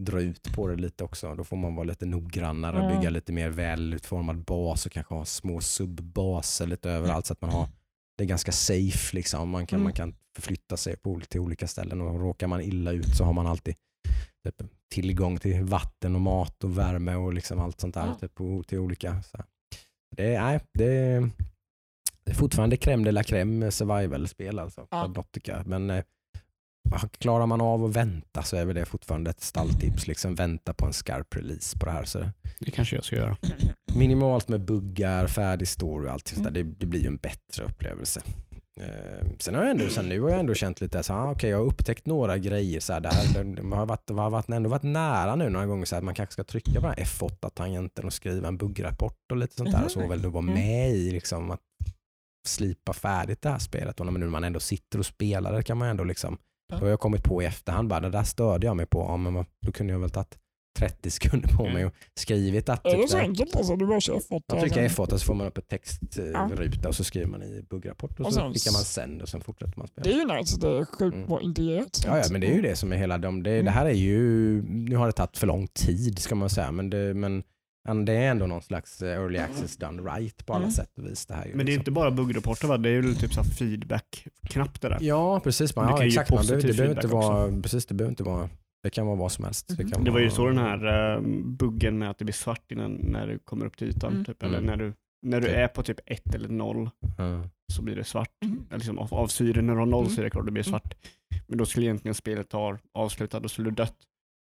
dra 0.00 0.20
ut 0.20 0.54
på 0.54 0.68
det 0.68 0.76
lite 0.76 1.04
också. 1.04 1.34
Då 1.34 1.44
får 1.44 1.56
man 1.56 1.74
vara 1.74 1.84
lite 1.84 2.06
noggrannare 2.06 2.76
och 2.78 2.84
Mm. 2.84 2.96
bygga 2.96 3.10
lite 3.10 3.32
mer 3.32 3.48
välutformad 3.50 4.44
bas 4.44 4.86
och 4.86 4.92
kanske 4.92 5.14
ha 5.14 5.24
små 5.24 5.60
subbaser 5.60 6.66
lite 6.66 6.90
överallt 6.90 7.26
så 7.26 7.32
att 7.32 7.40
man 7.40 7.50
har 7.50 7.68
det 8.18 8.24
är 8.24 8.28
ganska 8.28 8.52
safe. 8.52 9.16
Liksom. 9.16 9.48
Man, 9.50 9.66
kan, 9.66 9.76
Mm. 9.76 9.84
man 9.84 9.92
kan 9.92 10.14
förflytta 10.36 10.76
sig 10.76 10.96
på, 10.96 11.20
till 11.28 11.40
olika 11.40 11.66
ställen 11.68 12.00
och 12.00 12.20
råkar 12.20 12.46
man 12.46 12.60
illa 12.60 12.92
ut 12.92 13.16
så 13.16 13.24
har 13.24 13.32
man 13.32 13.46
alltid 13.46 13.74
typ, 14.50 14.70
tillgång 14.92 15.38
till 15.38 15.62
vatten 15.62 16.14
och 16.14 16.20
mat 16.20 16.64
och 16.64 16.78
värme 16.78 17.14
och 17.14 17.34
liksom 17.34 17.60
allt 17.60 17.80
sånt 17.80 17.94
där 17.94 18.06
Ja. 18.06 18.14
typ, 18.14 18.34
på, 18.34 18.62
till 18.62 18.78
olika. 18.78 19.22
Så. 19.22 19.36
här. 19.36 19.46
Det, 20.16 20.34
är, 20.34 20.42
nej, 20.42 20.60
det, 20.74 21.20
det 22.24 22.30
är 22.30 22.34
fortfarande 22.34 22.76
crème 22.76 23.04
de 23.04 23.12
la 23.12 23.22
crème 23.22 23.70
survival-spel 23.70 24.58
alltså. 24.58 24.86
Ja. 24.90 25.14
Men 25.66 25.90
eh, 25.90 26.04
klarar 27.18 27.46
man 27.46 27.60
av 27.60 27.84
att 27.84 27.96
vänta 27.96 28.42
så 28.42 28.56
är 28.56 28.64
väl 28.64 28.74
det 28.76 28.84
fortfarande 28.84 29.30
ett 29.30 29.40
stalltips. 29.40 30.06
Liksom 30.06 30.34
vänta 30.34 30.74
på 30.74 30.86
en 30.86 30.92
skarp 30.92 31.36
release 31.36 31.78
på 31.78 31.86
det 31.86 31.92
här. 31.92 32.04
Så 32.04 32.30
det, 32.58 32.70
kanske 32.70 32.96
jag 32.96 33.04
ska 33.04 33.16
göra. 33.16 33.36
minimalt 33.94 34.48
med 34.48 34.60
buggar, 34.64 35.26
färdig 35.26 35.68
story 35.68 36.08
och 36.08 36.12
allt 36.12 36.28
sånt 36.28 36.44
där. 36.44 36.50
Mm. 36.50 36.68
Det, 36.68 36.76
det 36.78 36.86
blir 36.86 37.00
ju 37.00 37.06
en 37.06 37.16
bättre 37.16 37.64
upplevelse. 37.64 38.22
Eh, 38.80 39.26
sen 39.38 39.54
har 39.54 39.62
jag 39.62 39.70
ändå, 39.70 39.88
sen 39.88 40.08
nu 40.08 40.20
har 40.20 40.30
jag 40.30 40.40
ändå 40.40 40.54
känt 40.54 40.80
lite 40.80 41.02
så 41.02 41.12
ah, 41.12 41.30
okej 41.30 41.50
jag 41.50 41.58
har 41.58 41.64
upptäckt 41.64 42.06
några 42.06 42.38
grejer 42.38 42.80
så 42.80 42.92
här, 42.92 43.00
det, 43.00 43.08
här, 43.08 43.74
har, 43.76 43.86
varit, 43.86 44.06
det 44.06 44.14
har 44.14 44.30
varit, 44.30 44.48
ändå 44.48 44.70
varit 44.70 44.82
nära 44.82 45.36
nu 45.36 45.48
några 45.48 45.66
gånger 45.66 45.84
så 45.84 45.94
här, 45.94 46.00
att 46.00 46.04
man 46.04 46.14
kanske 46.14 46.32
ska 46.32 46.44
trycka 46.44 46.80
på 46.80 46.86
den 46.86 46.94
här 46.98 47.04
F8-tangenten 47.04 48.04
och 48.04 48.12
skriva 48.12 48.48
en 48.48 48.56
buggrapport 48.56 49.30
och 49.30 49.36
lite 49.36 49.54
sånt 49.56 49.72
där. 49.72 49.84
Och 49.84 49.90
så 49.90 50.08
väl 50.08 50.22
då 50.22 50.28
vara 50.28 50.42
Mm. 50.42 50.54
med 50.54 50.90
i 50.90 51.10
liksom 51.10 51.50
att 51.50 51.60
slipa 52.48 52.92
färdigt 52.92 53.42
det 53.42 53.48
här 53.48 53.58
spelet 53.58 54.00
och 54.00 54.06
när 54.06 54.12
nu 54.12 54.26
man 54.26 54.44
ändå 54.44 54.60
sitter 54.60 54.98
och 54.98 55.06
spelar 55.06 55.52
det 55.52 55.62
kan 55.62 55.78
man 55.78 55.88
ändå 55.88 56.04
liksom, 56.04 56.38
då 56.72 56.76
har 56.76 56.88
jag 56.88 57.00
kommit 57.00 57.24
på 57.24 57.42
i 57.42 57.46
efterhand 57.46 57.88
bara 57.88 58.00
det 58.00 58.10
där 58.10 58.22
störde 58.22 58.66
jag 58.66 58.76
mig 58.76 58.86
på, 58.86 59.00
ja, 59.00 59.16
men 59.16 59.44
då 59.66 59.72
kunde 59.72 59.92
jag 59.92 60.00
väl 60.00 60.10
tagit 60.10 60.38
30 60.78 61.10
sekunder 61.10 61.48
på 61.48 61.62
mig 61.62 61.72
Mm. 61.72 61.86
och 61.86 61.92
skrivit 62.14 62.68
att 62.68 62.86
Är 62.86 62.90
typ, 62.90 63.02
det 63.02 63.08
så 63.08 63.18
enkelt 63.18 63.56
alltså? 63.56 63.76
Du 63.76 63.86
bara 63.86 64.00
kör 64.00 64.14
F8? 64.14 64.30
man 64.30 64.40
och 64.52 64.60
trycker 64.60 64.88
sen- 64.88 65.04
F8 65.06 65.10
så 65.18 65.24
får 65.26 65.34
man 65.34 65.46
upp 65.46 65.58
ett 65.58 65.68
textruta 65.68 66.50
Ja. 66.82 66.88
och 66.88 66.94
så 66.94 67.04
skriver 67.04 67.26
man 67.26 67.42
i 67.42 67.64
buggrapport 67.70 68.20
och, 68.20 68.26
Och 68.26 68.32
så 68.32 68.40
sen 68.40 68.52
klickar 68.52 68.72
man 68.72 68.80
sänd 68.82 69.22
och 69.22 69.28
sen 69.28 69.40
fortsätter 69.40 69.78
man 69.78 69.88
spela. 69.88 70.04
Det 70.04 70.10
är 70.12 70.18
ju 70.32 70.38
nice, 70.38 70.60
det 70.60 70.68
är 70.68 70.84
sjukt 70.84 71.14
Mm. 71.16 71.26
bra 71.28 71.40
integrerat. 71.40 72.02
Ja, 72.06 72.18
ja, 72.18 72.24
men 72.30 72.40
det 72.40 72.46
är 72.46 72.54
ju 72.54 72.62
det 72.62 72.76
som 72.76 72.92
är 72.92 72.96
hela 72.96 73.18
de, 73.18 73.42
det, 73.42 73.50
Mm. 73.52 73.64
det 73.64 73.70
här 73.70 73.86
är 73.86 73.90
ju, 73.90 74.62
nu 74.68 74.96
har 74.96 75.06
det 75.06 75.12
tagit 75.12 75.38
för 75.38 75.46
lång 75.46 75.66
tid 75.66 76.18
ska 76.18 76.34
man 76.34 76.50
säga, 76.50 76.72
men 76.72 76.90
det, 76.90 77.14
men, 77.14 77.42
det 78.04 78.12
är 78.12 78.30
ändå 78.30 78.46
någon 78.46 78.62
slags 78.62 79.02
eh, 79.02 79.08
early 79.16 79.38
access 79.38 79.76
done 79.76 80.02
right 80.02 80.46
på 80.46 80.52
alla 80.52 80.62
Mm. 80.64 80.72
sätt 80.74 80.98
och 80.98 81.06
vis. 81.06 81.26
Det 81.26 81.34
här 81.34 81.46
ju 81.46 81.54
Men 81.54 81.58
det 81.58 81.62
är 81.62 81.64
liksom. 81.66 81.80
inte 81.80 81.90
bara 81.90 82.10
buggrapporter 82.10 82.68
va? 82.68 82.76
Det 82.78 82.88
är 82.88 82.92
ju 83.02 83.14
typ 83.14 83.32
så 83.34 83.42
här 83.42 83.50
feedback-knapp 83.50 84.80
det 84.80 84.88
där. 84.88 84.98
Ja, 85.00 85.40
precis. 85.40 85.76
Man, 85.76 85.86
det 85.86 85.92
ja, 85.92 86.06
exakt. 86.06 86.30
Man 86.30 86.46
det, 86.46 86.54
positiv 86.54 86.76
behöver 86.76 86.94
inte 86.94 87.06
vara, 87.08 87.62
precis, 87.62 87.86
det 87.86 87.94
behöver 87.94 88.12
inte 88.12 88.22
vara, 88.22 88.48
det 88.84 88.90
kan 88.90 89.06
vara 89.06 89.16
vad 89.16 89.32
som 89.32 89.44
helst. 89.44 89.68
Det, 89.76 89.82
Mhm. 89.82 89.90
kan 89.92 90.04
Det 90.04 90.10
var 90.10 90.20
ju 90.20 90.30
så 90.30 90.46
den 90.46 90.58
här 90.58 91.16
uh, 91.16 91.22
buggen 91.44 91.98
med 91.98 92.10
att 92.10 92.18
det 92.18 92.24
blir 92.24 92.32
svart 92.34 92.72
innan 92.72 92.92
när 92.92 93.26
du 93.26 93.38
kommer 93.38 93.66
upp 93.66 93.76
till 93.76 93.88
ytan. 93.88 94.12
Mm. 94.12 94.24
Typ, 94.24 94.42
eller 94.42 94.58
Mm. 94.58 94.66
när 94.66 94.76
du, 94.76 94.92
när 95.22 95.40
du 95.40 95.46
är 95.48 95.68
på 95.68 95.82
typ 95.82 96.00
ett 96.06 96.34
eller 96.34 96.48
noll 96.48 96.90
Ja. 97.18 97.42
så 97.72 97.82
blir 97.82 97.96
det 97.96 98.04
svart. 98.04 98.30
Mm. 98.44 98.64
Eller 98.68 98.78
Liksom 98.78 98.98
av, 98.98 99.14
av 99.14 99.26
syre, 99.26 99.62
när 99.62 99.72
du 99.72 99.78
har 99.78 99.86
noll 99.86 100.04
Mm. 100.04 100.14
så 100.14 100.20
är 100.20 100.24
det 100.24 100.30
klart 100.30 100.46
det 100.46 100.52
blir 100.52 100.62
svart. 100.62 100.94
Men 101.46 101.58
då 101.58 101.66
skulle 101.66 101.86
egentligen 101.86 102.14
spelet 102.14 102.48
ta 102.48 102.78
avslutat, 102.94 103.42
då 103.42 103.48
skulle 103.48 103.70
du 103.70 103.74
dött. 103.74 103.96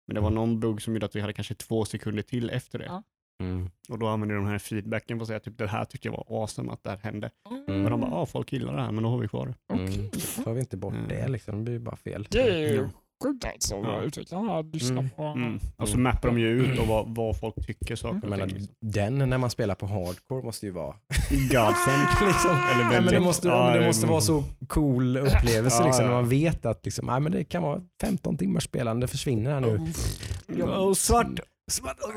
Men 0.08 0.16
det 0.16 0.22
var 0.22 0.30
någon 0.30 0.60
bugg 0.60 0.82
som 0.82 0.94
gjorde 0.94 1.06
att 1.06 1.16
vi 1.16 1.22
hade 1.22 1.34
kanske 1.34 1.56
två 1.56 1.86
sekunder 1.86 2.22
till 2.24 2.50
efter 2.50 2.80
det. 2.80 2.86
Ja. 2.86 3.04
Mm. 3.44 3.70
Och 3.90 4.00
då 4.00 4.08
använde 4.08 4.36
de 4.36 4.46
här 4.46 4.58
feedbacken 4.60 5.18
för 5.18 5.22
att 5.24 5.28
säga 5.28 5.40
typ 5.40 5.58
det 5.58 5.68
här 5.68 5.86
tyckte 5.86 6.08
jag 6.08 6.14
var 6.14 6.42
awesome 6.42 6.72
att 6.72 6.84
det 6.84 6.90
här 6.90 6.98
hände. 6.98 7.30
Mm. 7.70 7.84
Och 7.86 7.90
de 7.92 8.02
bara, 8.02 8.12
ja 8.12 8.26
folk 8.26 8.54
gillar 8.54 8.76
det 8.76 8.82
här 8.82 8.92
men 8.92 9.04
då 9.04 9.10
har 9.10 9.18
vi 9.18 9.28
kvar 9.28 9.56
det. 9.68 9.74
Mm. 9.74 10.12
Så 10.12 10.44
tar 10.44 10.54
vi 10.54 10.60
inte 10.60 10.78
bort 10.78 10.94
Mm. 10.94 11.08
det 11.08 11.28
liksom, 11.28 11.56
det 11.58 11.62
blir 11.64 11.74
ju 11.74 11.80
bara 11.80 11.96
fel. 11.96 12.28
Det 12.30 12.42
är 12.42 12.74
ju. 12.74 12.88
Sjukt 13.24 13.46
alltså 13.46 13.76
Ja. 13.76 13.82
vad 13.82 14.04
utvecklarna 14.04 14.52
har 14.52 14.64
lyssnat 14.64 15.00
Mm. 15.00 15.10
på. 15.10 15.24
Mm. 15.24 15.60
Och 15.78 15.90
så 15.90 15.98
mappar 16.00 16.30
de 16.30 16.40
ju 16.40 16.48
ut 16.48 16.80
och 16.80 16.88
vad, 16.88 17.16
vad 17.16 17.40
folk 17.40 17.56
tycker 17.68 17.96
saker 17.96 18.28
Mm. 18.28 18.42
Och 18.42 18.50
ting. 18.50 18.68
Den 18.82 19.18
när 19.30 19.38
man 19.38 19.50
spelar 19.50 19.76
på 19.76 19.86
hardcore 19.88 20.44
måste 20.44 20.66
ju 20.66 20.72
vara 20.72 20.96
Godsend. 21.30 22.08
liksom. 22.28 22.52
Eller 22.74 22.86
Nej, 22.90 23.02
men 23.02 23.14
det 23.14 23.20
måste, 23.20 23.48
ja, 23.48 23.64
men 23.72 23.80
det 23.82 23.88
måste 23.88 24.08
vara 24.08 24.22
så 24.22 24.44
cool 24.68 25.18
upplevelse 25.28 25.78
Ja, 25.82 25.86
liksom, 25.86 26.06
ja. 26.06 26.12
när 26.12 26.16
man 26.22 26.30
vet 26.30 26.66
att 26.66 26.86
liksom, 26.86 27.06
nej, 27.08 27.20
men 27.20 27.32
det 27.32 27.44
kan 27.44 27.64
vara 27.64 27.82
15 28.02 28.38
timmars 28.38 28.64
spelande 28.64 29.08
försvinner 29.08 29.52
här 29.52 29.60
nu. 29.60 29.92
Och 30.64 30.98
svart. 30.98 31.40
Svart. 31.70 31.98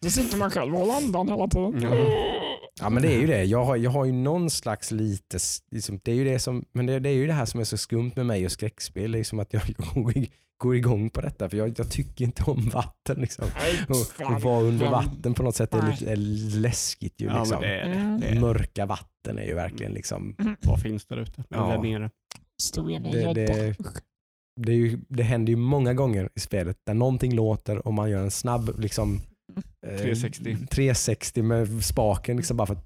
Då 0.00 0.10
sitter 0.10 0.38
man 0.38 0.50
själv 0.50 0.74
och 0.74 0.80
håller 0.80 0.94
andan 0.94 1.28
hela 1.28 1.48
tiden. 1.48 1.80
Ja. 1.82 1.96
ja 2.80 2.90
men 2.90 3.02
det 3.02 3.12
är 3.14 3.20
ju 3.20 3.26
det. 3.26 3.44
Jag 3.44 3.64
har, 3.64 3.76
jag 3.76 3.90
har 3.90 4.04
ju 4.04 4.12
någon 4.12 4.50
slags 4.50 4.90
lite, 4.90 5.38
liksom, 5.70 6.00
det 6.04 6.10
är 6.10 6.14
ju 6.14 6.24
det 6.24 6.38
som, 6.38 6.64
men 6.72 6.86
det, 6.86 6.98
det 7.00 7.08
är 7.08 7.12
ju 7.14 7.26
det 7.26 7.32
här 7.32 7.44
som 7.44 7.60
är 7.60 7.64
så 7.64 7.76
skumt 7.76 8.12
med 8.16 8.26
mig 8.26 8.44
och 8.44 8.52
skräckspel, 8.52 9.10
liksom 9.10 9.38
att 9.38 9.52
jag 9.52 9.62
går, 10.58 10.76
igång 10.76 11.10
på 11.10 11.20
detta 11.20 11.48
för 11.50 11.56
jag, 11.56 11.74
jag 11.78 11.90
tycker 11.90 12.24
inte 12.24 12.42
om 12.44 12.68
vatten. 12.68 13.20
Liksom. 13.20 13.44
Nej, 13.54 13.80
Och, 13.88 14.34
och 14.34 14.40
vara 14.42 14.62
under 14.62 14.90
vatten 14.90 15.34
på 15.34 15.42
något 15.42 15.56
sätt 15.56 15.74
är 15.74 15.90
lite 15.90 16.10
är 16.12 16.16
läskigt 16.60 17.20
ju. 17.20 17.26
Ja 17.26 17.38
Liksom. 17.38 17.60
det 17.60 17.80
är 17.80 17.86
det. 17.88 17.92
Mm. 17.94 18.20
det, 18.20 18.26
är 18.26 18.34
det. 18.34 18.40
Mörka 18.40 18.86
vatten 18.86 19.38
är 19.38 19.44
ju 19.46 19.54
verkligen 19.54 19.92
liksom, 19.92 20.36
Vad 20.60 20.80
finns 20.82 21.06
där 21.06 21.16
ute? 21.16 21.44
Ja. 21.48 21.66
där 21.66 21.78
nere? 21.82 22.10
Är 23.30 23.34
Det- 23.34 23.46
det-. 23.46 23.76
Det, 24.60 24.72
är 24.72 24.76
ju, 24.76 24.98
det 25.08 25.22
händer 25.22 25.50
ju 25.50 25.56
många 25.56 25.94
gånger 25.94 26.28
i 26.34 26.40
spelet 26.40 26.76
där 26.86 26.94
någonting 26.94 27.34
låter 27.34 27.86
och 27.86 27.94
man 27.94 28.10
gör 28.10 28.22
en 28.22 28.30
snabb 28.30 28.78
liksom, 28.78 29.20
eh, 29.86 29.98
360. 29.98 30.56
360 30.70 31.42
med 31.42 31.84
spaken 31.84 32.36
liksom 32.36 32.56
bara 32.56 32.66
för 32.66 32.74
att 32.74 32.84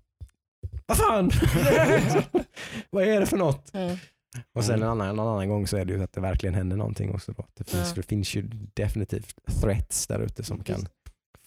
vad 0.86 0.98
fan! 0.98 1.30
Vad 2.90 3.04
är 3.04 3.20
det 3.20 3.26
för 3.26 3.36
något? 3.36 3.74
Eh, 3.74 3.94
Och 4.54 4.64
sen 4.64 4.82
en 4.82 4.88
annan, 4.88 5.08
en 5.08 5.18
annan 5.20 5.48
gång 5.48 5.66
så 5.66 5.76
är 5.76 5.84
det 5.84 5.92
ju 5.92 6.02
att 6.02 6.12
det 6.12 6.20
verkligen 6.20 6.54
händer 6.54 6.76
någonting 6.76 7.10
också. 7.14 7.32
Då. 7.32 7.46
Det, 7.54 7.64
finns, 7.64 7.88
Ja. 7.88 7.92
det 7.94 8.02
finns 8.02 8.34
ju 8.34 8.42
definitivt 8.74 9.34
threats 9.60 10.06
där 10.06 10.20
ute 10.20 10.44
som 10.44 10.64
kan 10.64 10.86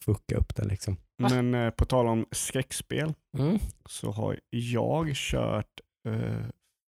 fucka 0.05 0.37
upp 0.37 0.55
det. 0.55 0.65
Liksom. 0.65 0.97
Men 1.19 1.55
eh, 1.55 1.69
på 1.69 1.85
tal 1.85 2.07
om 2.07 2.25
skräckspel 2.31 3.13
Mm. 3.37 3.59
så 3.89 4.11
har 4.11 4.39
jag 4.49 5.11
kört 5.15 5.79
eh, 6.09 6.45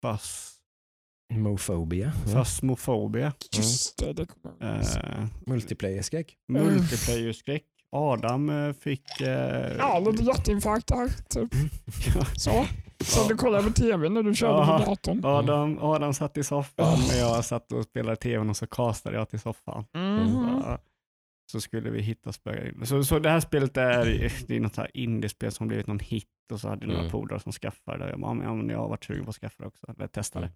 fas, 0.04 0.56
Mofobia. 1.38 2.14
Ja. 2.26 2.32
Fasmofobia. 2.34 3.34
Just 3.58 3.98
det, 4.00 4.14
det 4.14 4.26
kommer. 4.26 4.78
Eh, 4.80 5.26
Multiplayer-skräck. 5.46 6.36
multiplayer-skräck. 6.48 7.64
Adam 7.96 8.50
eh, 8.50 8.74
fick... 8.74 9.22
Eh, 9.22 9.76
Ja, 9.78 10.00
lite 10.12 10.24
hjärtinfarkt 10.24 10.88
där. 10.88 11.08
Typ. 11.30 11.50
Så. 12.38 12.66
Så 13.04 13.20
Ja. 13.22 13.26
du 13.30 13.36
kollade 13.38 13.64
på 13.64 13.74
tv 13.74 14.10
när 14.10 14.24
du 14.24 14.36
körde 14.36 14.54
Ja. 14.72 14.80
på 14.86 14.90
datorn. 14.90 15.26
Adam, 15.26 15.78
Adam 15.82 16.14
satt 16.14 16.38
i 16.38 16.44
soffan 16.44 16.86
Oh. 16.94 17.08
när 17.12 17.20
jag 17.20 17.46
satt 17.46 17.72
och 17.72 17.84
spelade 17.84 18.16
tvn 18.16 18.50
och 18.50 18.58
så 18.58 18.68
castade 18.68 19.16
jag 19.18 19.30
till 19.30 19.40
soffan. 19.40 19.86
Mhm. 19.96 20.62
Så, 20.64 20.78
så 21.52 21.62
skulle 21.62 21.90
vi 21.90 22.02
hitta 22.02 22.32
spöken. 22.34 22.86
Så, 22.86 23.04
så 23.04 23.20
det 23.20 23.30
här 23.30 23.40
spelet 23.40 23.78
är, 23.78 24.06
det 24.48 24.56
är 24.56 24.60
något 24.60 24.76
här 24.78 24.92
indiespel 24.98 25.52
som 25.52 25.68
blivit 25.68 25.88
någon 25.88 26.00
hit 26.00 26.28
och 26.54 26.60
så 26.60 26.70
hade 26.70 26.82
jag 26.82 26.88
några 26.88 27.00
Mm. 27.02 27.12
polare 27.12 27.40
som 27.40 27.52
skaffade 27.52 27.98
det. 28.06 28.10
Jag, 28.10 28.20
bara, 28.20 28.28
"Ja, 28.30 28.34
men- 28.34 28.48
ja, 28.48 28.56
men 28.56 28.70
jag 28.70 28.78
har 28.80 28.90
varit 28.90 29.04
sugen 29.04 29.24
på 29.24 29.30
att 29.30 29.36
skaffa 29.36 29.64
det 29.64 29.68
också, 29.68 29.86
eller 29.98 30.08
testa 30.08 30.40
det. 30.42 30.52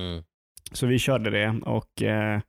Mm. 0.00 0.24
Så 0.72 0.86
vi 0.86 0.98
körde 0.98 1.30
det 1.30 1.60
och 1.66 2.02
eh, 2.02 2.40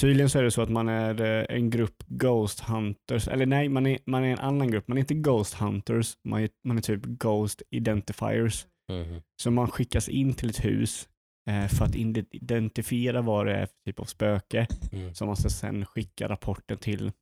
tydligen 0.00 0.30
så 0.30 0.38
är 0.38 0.42
det 0.42 0.50
så 0.50 0.62
att 0.62 0.70
man 0.70 0.88
är 0.88 1.20
eh, 1.20 1.56
en 1.56 1.70
grupp 1.70 2.02
Ghost 2.06 2.60
Hunters, 2.60 3.28
eller 3.28 3.46
nej, 3.46 3.68
man 3.68 3.86
är, 3.86 3.98
man 4.06 4.24
är 4.24 4.32
en 4.32 4.38
annan 4.38 4.70
grupp. 4.70 4.88
Man 4.88 4.96
är 4.98 5.00
inte 5.00 5.14
Ghost 5.14 5.54
Hunters, 5.54 6.16
man 6.24 6.42
är, 6.42 6.50
man 6.64 6.76
är 6.78 6.82
typ 6.82 7.02
Ghost 7.04 7.62
Identifiers. 7.70 8.66
Mm. 8.92 9.20
Så 9.42 9.50
man 9.50 9.70
skickas 9.70 10.08
in 10.08 10.34
till 10.34 10.50
ett 10.50 10.64
hus 10.64 11.08
eh, 11.50 11.68
för 11.68 11.84
att 11.84 11.94
ide- 11.94 12.26
identifiera 12.30 13.20
vad 13.22 13.46
det 13.46 13.54
är 13.54 13.66
för 13.66 13.74
typ 13.86 14.00
av 14.00 14.04
spöke. 14.04 14.66
Mm. 14.92 15.14
Så 15.14 15.26
man 15.26 15.36
ska 15.36 15.48
sen 15.48 15.86
skicka 15.86 16.28
rapporten 16.28 16.78
till 16.78 17.12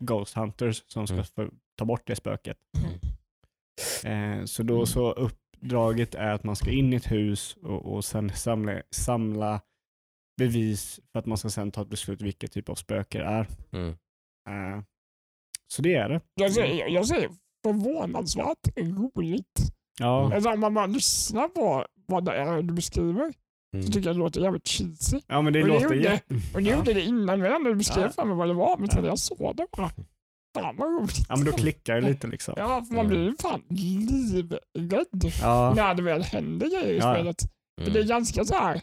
Ghost 0.00 0.34
Hunters 0.34 0.82
som 0.86 1.06
ska 1.06 1.24
Mm. 1.42 1.54
ta 1.78 1.84
bort 1.84 2.02
det 2.06 2.16
spöket. 2.16 2.56
Mm. 2.76 4.38
Eh, 4.40 4.44
så 4.44 4.62
då 4.62 4.86
så 4.86 5.12
uppdraget 5.64 6.14
är 6.14 6.32
att 6.32 6.44
man 6.44 6.56
ska 6.56 6.70
in 6.70 6.92
i 6.92 6.96
ett 6.96 7.10
hus 7.12 7.56
och, 7.62 7.94
och 7.94 8.04
sen 8.04 8.30
samla, 8.30 8.82
samla 8.90 9.60
bevis 10.38 11.00
för 11.12 11.18
att 11.18 11.26
man 11.26 11.38
ska 11.38 11.48
sen 11.50 11.70
ta 11.70 11.82
ett 11.82 11.88
beslut 11.88 12.20
vilket 12.22 12.52
typ 12.52 12.68
av 12.68 12.74
spöke 12.74 13.18
det 13.18 13.24
är. 13.24 13.46
Mm. 13.72 13.88
Eh, 14.48 14.82
så 15.68 15.82
det 15.82 15.94
är 15.94 16.08
det. 16.08 16.20
Jag 16.34 16.52
säger, 16.52 16.88
jag 16.88 17.06
säger 17.06 17.30
förvånansvärt 17.66 18.68
roligt. 18.76 19.58
Ja, 20.00 20.34
Alltså, 20.34 20.50
om 20.50 20.60
man 20.60 20.74
bara 20.74 20.86
lyssnar 20.86 21.48
på 21.48 21.86
vad 22.06 22.24
det 22.24 22.32
är 22.36 22.62
du 22.62 22.74
beskriver 22.74 23.32
så 23.32 23.38
Mm. 23.78 23.86
tycker 23.86 24.06
jag 24.08 24.14
det 24.16 24.18
låter 24.18 24.40
jävligt 24.40 24.68
cheesy. 24.68 25.20
ja 25.26 25.42
men 25.42 25.52
det 25.52 25.62
Och 25.62 25.68
det 25.68 25.74
låter 25.74 25.84
gjorde- 25.94 25.96
jätte... 26.10 26.34
Och 26.54 26.62
ni 26.62 26.68
Ja. 26.70 26.76
gjorde 26.76 26.94
det 26.94 27.02
innan 27.02 27.38
när 27.40 27.58
du 27.70 27.74
beskrev 27.74 28.04
Ja. 28.04 28.10
för 28.12 28.24
mig 28.24 28.36
vad 28.36 28.48
det 28.48 28.54
var, 28.54 28.76
men 28.78 28.88
sen 28.88 29.04
Ja. 29.04 29.10
jag 29.10 29.18
såg 29.18 29.56
det 29.56 29.66
bara, 29.76 29.90
fan 30.54 30.76
vad 30.76 30.88
roligt. 30.92 31.26
Ja 31.28 31.36
men 31.36 31.44
då 31.44 31.52
klickar 31.52 31.94
det 31.94 32.00
lite 32.08 32.26
liksom. 32.26 32.54
Ja, 32.56 32.84
för 32.88 32.94
man 32.94 33.06
Mm. 33.06 33.08
blir 33.08 33.28
ju 33.30 33.36
fan 33.36 33.62
livrädd 33.68 35.32
Ja, 35.40 35.72
när 35.76 35.94
det 35.94 36.02
väl 36.02 36.22
händer 36.22 36.66
grejer 36.66 36.92
i 36.94 36.98
Ja. 36.98 37.14
spelet. 37.14 37.36
För 37.84 37.90
det 37.90 37.98
är 38.00 38.04
ganska 38.04 38.44
så 38.44 38.54
här 38.54 38.80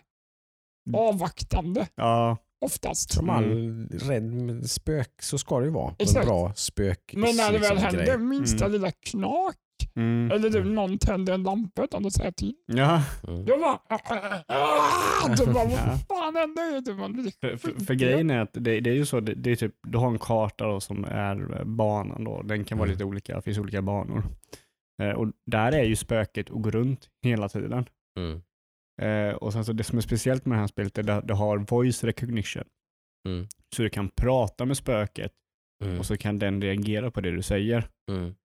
avvaktande 0.98 1.88
ja, 1.96 2.38
oftast. 2.66 3.14
Som 3.14 3.30
all 3.30 3.88
rädd 3.92 4.70
spök 4.70 5.22
så 5.22 5.38
ska 5.38 5.60
det 5.60 5.66
ju 5.66 5.72
vara. 5.72 5.90
En 5.90 5.96
Exakt. 6.00 6.26
bra 6.28 6.54
spök 6.56 7.14
Men 7.14 7.36
när 7.36 7.52
det 7.52 7.58
väl 7.58 7.62
liksom, 7.62 7.78
händer 7.78 8.06
grej. 8.06 8.18
minsta 8.18 8.66
Mm. 8.66 8.72
lilla 8.72 8.92
knak 8.92 9.56
Mm. 9.96 10.32
Eller 10.32 10.50
typ 10.50 10.66
någon 10.66 10.98
tänder 10.98 11.34
en 11.34 11.44
lampa 11.44 11.84
utan 11.84 12.06
att 12.06 12.14
säga 12.14 12.32
till. 12.32 12.54
Ja, 12.66 13.04
Mm. 13.28 13.46
Jag 13.48 13.60
bara... 13.60 13.78
Typ 15.38 15.54
bara, 15.54 15.66
vad 15.66 16.08
fan 16.08 16.36
händer? 16.36 16.82
Typ, 16.82 16.98
man 16.98 17.14
blir 17.14 17.32
för, 17.42 17.58
för, 17.58 17.86
för 17.86 17.94
grejen 17.94 18.30
är 18.30 18.40
att 18.40 18.50
det, 18.54 18.80
det 18.80 18.90
är 18.90 18.94
ju 18.94 19.06
så, 19.06 19.20
det, 19.20 19.34
det 19.34 19.52
är 19.52 19.56
typ, 19.56 19.76
du 19.88 19.98
har 19.98 20.08
en 20.08 20.20
karta 20.20 20.68
då 20.68 20.80
som 20.80 21.06
är 21.06 21.64
banan 21.64 22.24
då, 22.24 22.42
den 22.42 22.64
kan 22.64 22.78
vara 22.78 22.86
Mm. 22.88 22.94
lite 22.96 23.06
olika, 23.06 23.36
det 23.36 23.42
finns 23.42 23.58
olika 23.58 23.82
banor. 23.82 24.24
Eh, 25.04 25.10
och 25.12 25.28
där 25.46 25.72
är 25.72 25.84
ju 25.84 25.96
spöket 25.96 26.50
och 26.50 26.62
går 26.64 26.72
runt 26.72 27.10
hela 27.26 27.50
tiden. 27.50 27.86
Mm. 28.20 28.42
Eh, 29.02 29.36
och 29.36 29.54
sen 29.54 29.66
så 29.66 29.74
det 29.74 29.84
som 29.84 29.98
är 29.98 30.02
speciellt 30.02 30.46
med 30.46 30.56
det 30.58 30.60
här 30.60 30.68
spelet 30.68 30.98
är 30.98 31.10
att 31.10 31.28
det 31.28 31.34
har 31.34 31.58
voice 31.58 32.04
recognition. 32.04 32.64
Mm. 33.28 33.48
Så 33.76 33.82
du 33.82 33.90
kan 33.90 34.10
prata 34.10 34.66
med 34.66 34.78
spöket 34.78 35.32
Mm. 35.84 36.00
och 36.00 36.06
så 36.06 36.18
kan 36.18 36.40
den 36.40 36.62
reagera 36.62 37.12
på 37.12 37.22
det 37.22 37.32
du 37.32 37.42
säger. 37.42 37.88
Mm. 38.12 38.36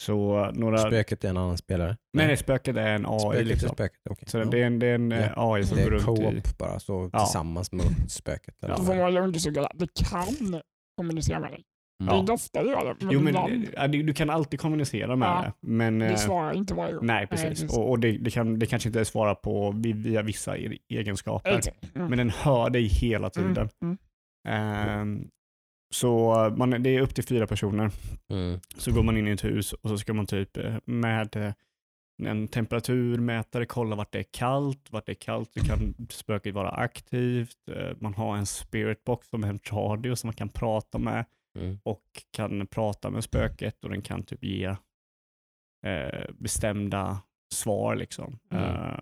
Så 0.00 0.44
eh, 0.44 0.52
några... 0.52 0.78
Spöket 0.78 1.24
är 1.24 1.28
en 1.28 1.36
annan 1.36 1.58
spelare? 1.58 1.96
nej, 2.16 2.26
nej, 2.26 2.36
spöket 2.36 2.76
är 2.76 2.86
en 2.94 3.06
AI 3.06 3.18
Spöket 3.20 3.40
är 3.40 3.44
liksom. 3.44 3.68
spöket, 3.68 4.00
okej. 4.10 4.28
Så 4.28 4.38
Ja. 4.38 4.44
det 4.44 4.62
är 4.62 4.66
en, 4.66 4.78
det 4.78 4.86
är 4.86 4.94
en 4.94 5.12
eh, 5.12 5.26
Ja. 5.36 5.54
AI 5.54 5.64
som 5.64 5.76
Det 5.76 5.84
går 5.84 5.94
är 5.94 5.98
runt 5.98 6.18
i... 6.18 6.22
co-op 6.22 6.58
bara, 6.58 6.78
så 6.80 7.10
Ja. 7.12 7.18
tillsammans 7.18 7.72
med 7.72 7.86
spöket. 8.10 8.64
Eller? 8.64 8.76
Då 8.76 8.82
får 8.82 8.94
man 8.94 9.16
undersöka 9.16 9.60
att 9.66 9.78
det 9.78 9.88
kan 10.10 10.60
kommunicera 10.96 11.40
med 11.40 11.50
dig. 11.50 11.62
Det 11.98 12.04
är 12.04 12.08
Mm. 12.08 12.20
inte 12.20 12.32
ofta 12.32 12.62
det 12.62 12.70
gör 12.70 12.84
det, 12.84 13.04
men 13.04 13.14
Jo, 13.14 13.20
men 13.20 13.28
ibland. 13.28 13.66
ja, 13.76 13.88
du, 13.88 14.02
du 14.02 14.14
kan 14.14 14.30
alltid 14.30 14.60
kommunicera 14.60 15.16
med 15.16 15.28
Ja. 15.28 15.42
det. 15.60 15.68
Men, 15.68 15.98
Det 15.98 16.06
eh, 16.06 16.16
svarar 16.16 16.52
inte 16.52 16.74
varje 16.74 16.92
gång. 16.94 17.06
nej, 17.06 17.26
precis. 17.26 17.76
Och, 17.76 17.90
och 17.90 17.98
det, 17.98 18.12
det, 18.12 18.30
kan, 18.30 18.58
det 18.58 18.66
kanske 18.66 18.88
inte 18.88 19.04
svara 19.04 19.34
på 19.34 19.74
vi- 19.76 19.92
via 19.92 20.22
vissa 20.22 20.56
egenskaper. 20.88 21.60
Mm. 21.94 22.08
Men 22.08 22.18
den 22.18 22.30
hör 22.30 22.70
dig 22.70 22.82
hela 22.86 23.30
tiden. 23.30 23.68
Mm. 23.82 23.98
Ehm, 24.48 25.28
så 25.94 26.34
man, 26.56 26.70
det 26.82 26.90
är 26.90 27.00
upp 27.00 27.14
till 27.14 27.24
fyra 27.24 27.46
personer. 27.46 27.90
Mm. 28.28 28.60
Så 28.76 28.92
går 28.92 29.02
man 29.02 29.16
in 29.16 29.28
i 29.28 29.30
ett 29.30 29.44
hus 29.44 29.72
och 29.72 29.90
så 29.90 29.98
ska 29.98 30.14
man 30.14 30.26
typ 30.26 30.56
eh, 30.56 30.74
med 30.84 31.36
eh, 31.36 31.52
en 32.22 32.48
temperaturmätare 32.48 33.66
kolla 33.66 33.96
vart 33.96 34.12
det 34.12 34.18
är 34.18 34.26
kallt. 34.30 34.92
Vart 34.92 35.06
det 35.06 35.12
är 35.12 35.14
kallt 35.14 35.52
så 35.52 35.60
kan 35.60 35.94
spöket 36.10 36.54
vara 36.54 36.70
aktivt. 36.70 37.68
Eh, 37.70 37.96
Man 38.00 38.14
har 38.14 38.36
en 38.36 38.46
spiritbox 38.46 39.28
som 39.28 39.44
är 39.44 39.48
en 39.48 39.58
radio 39.72 40.16
som 40.16 40.28
man 40.28 40.34
kan 40.34 40.48
prata 40.48 40.98
med 40.98 41.24
Mm. 41.58 41.78
och 41.82 42.02
kan 42.30 42.66
prata 42.66 43.10
med 43.10 43.24
spöket 43.24 43.84
och 43.84 43.90
den 43.90 44.02
kan 44.02 44.22
typ 44.22 44.44
ge 44.44 44.64
eh, 45.86 46.30
bestämda 46.34 47.22
svar. 47.54 47.96
Liksom. 47.96 48.38
Mm. 48.50 48.64
Eh, 48.64 48.98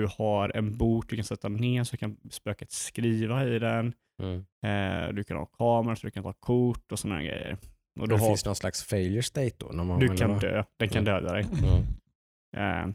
du 0.00 0.06
har 0.18 0.56
en 0.56 0.76
bok 0.76 1.08
du 1.08 1.16
kan 1.16 1.24
sätta 1.24 1.48
ner 1.48 1.84
så 1.84 1.96
kan 1.96 2.16
spöket 2.30 2.70
skriva 2.72 3.44
i 3.48 3.58
den. 3.58 3.92
Mm. 4.22 4.44
Eh, 4.66 5.12
du 5.14 5.24
kan 5.24 5.36
ha 5.36 5.46
kameror 5.46 5.94
så 5.94 6.06
du 6.06 6.10
kan 6.10 6.22
ta 6.22 6.32
kort 6.32 6.92
och 6.92 6.98
sådana 6.98 7.22
grejer. 7.22 7.56
Och 8.00 8.08
Det 8.08 8.14
du, 8.14 8.20
har, 8.20 8.28
finns 8.28 8.44
någon 8.44 8.54
slags 8.56 8.82
failure 8.82 9.22
state 9.22 9.54
då? 9.58 9.66
När 9.72 9.84
man, 9.84 10.00
du 10.00 10.16
kan 10.16 10.38
dö, 10.38 10.64
den 10.78 10.88
kan 10.88 11.04
döda 11.04 11.32
dig. 11.32 11.46
Mm. 11.62 11.84
Eh, 12.56 12.94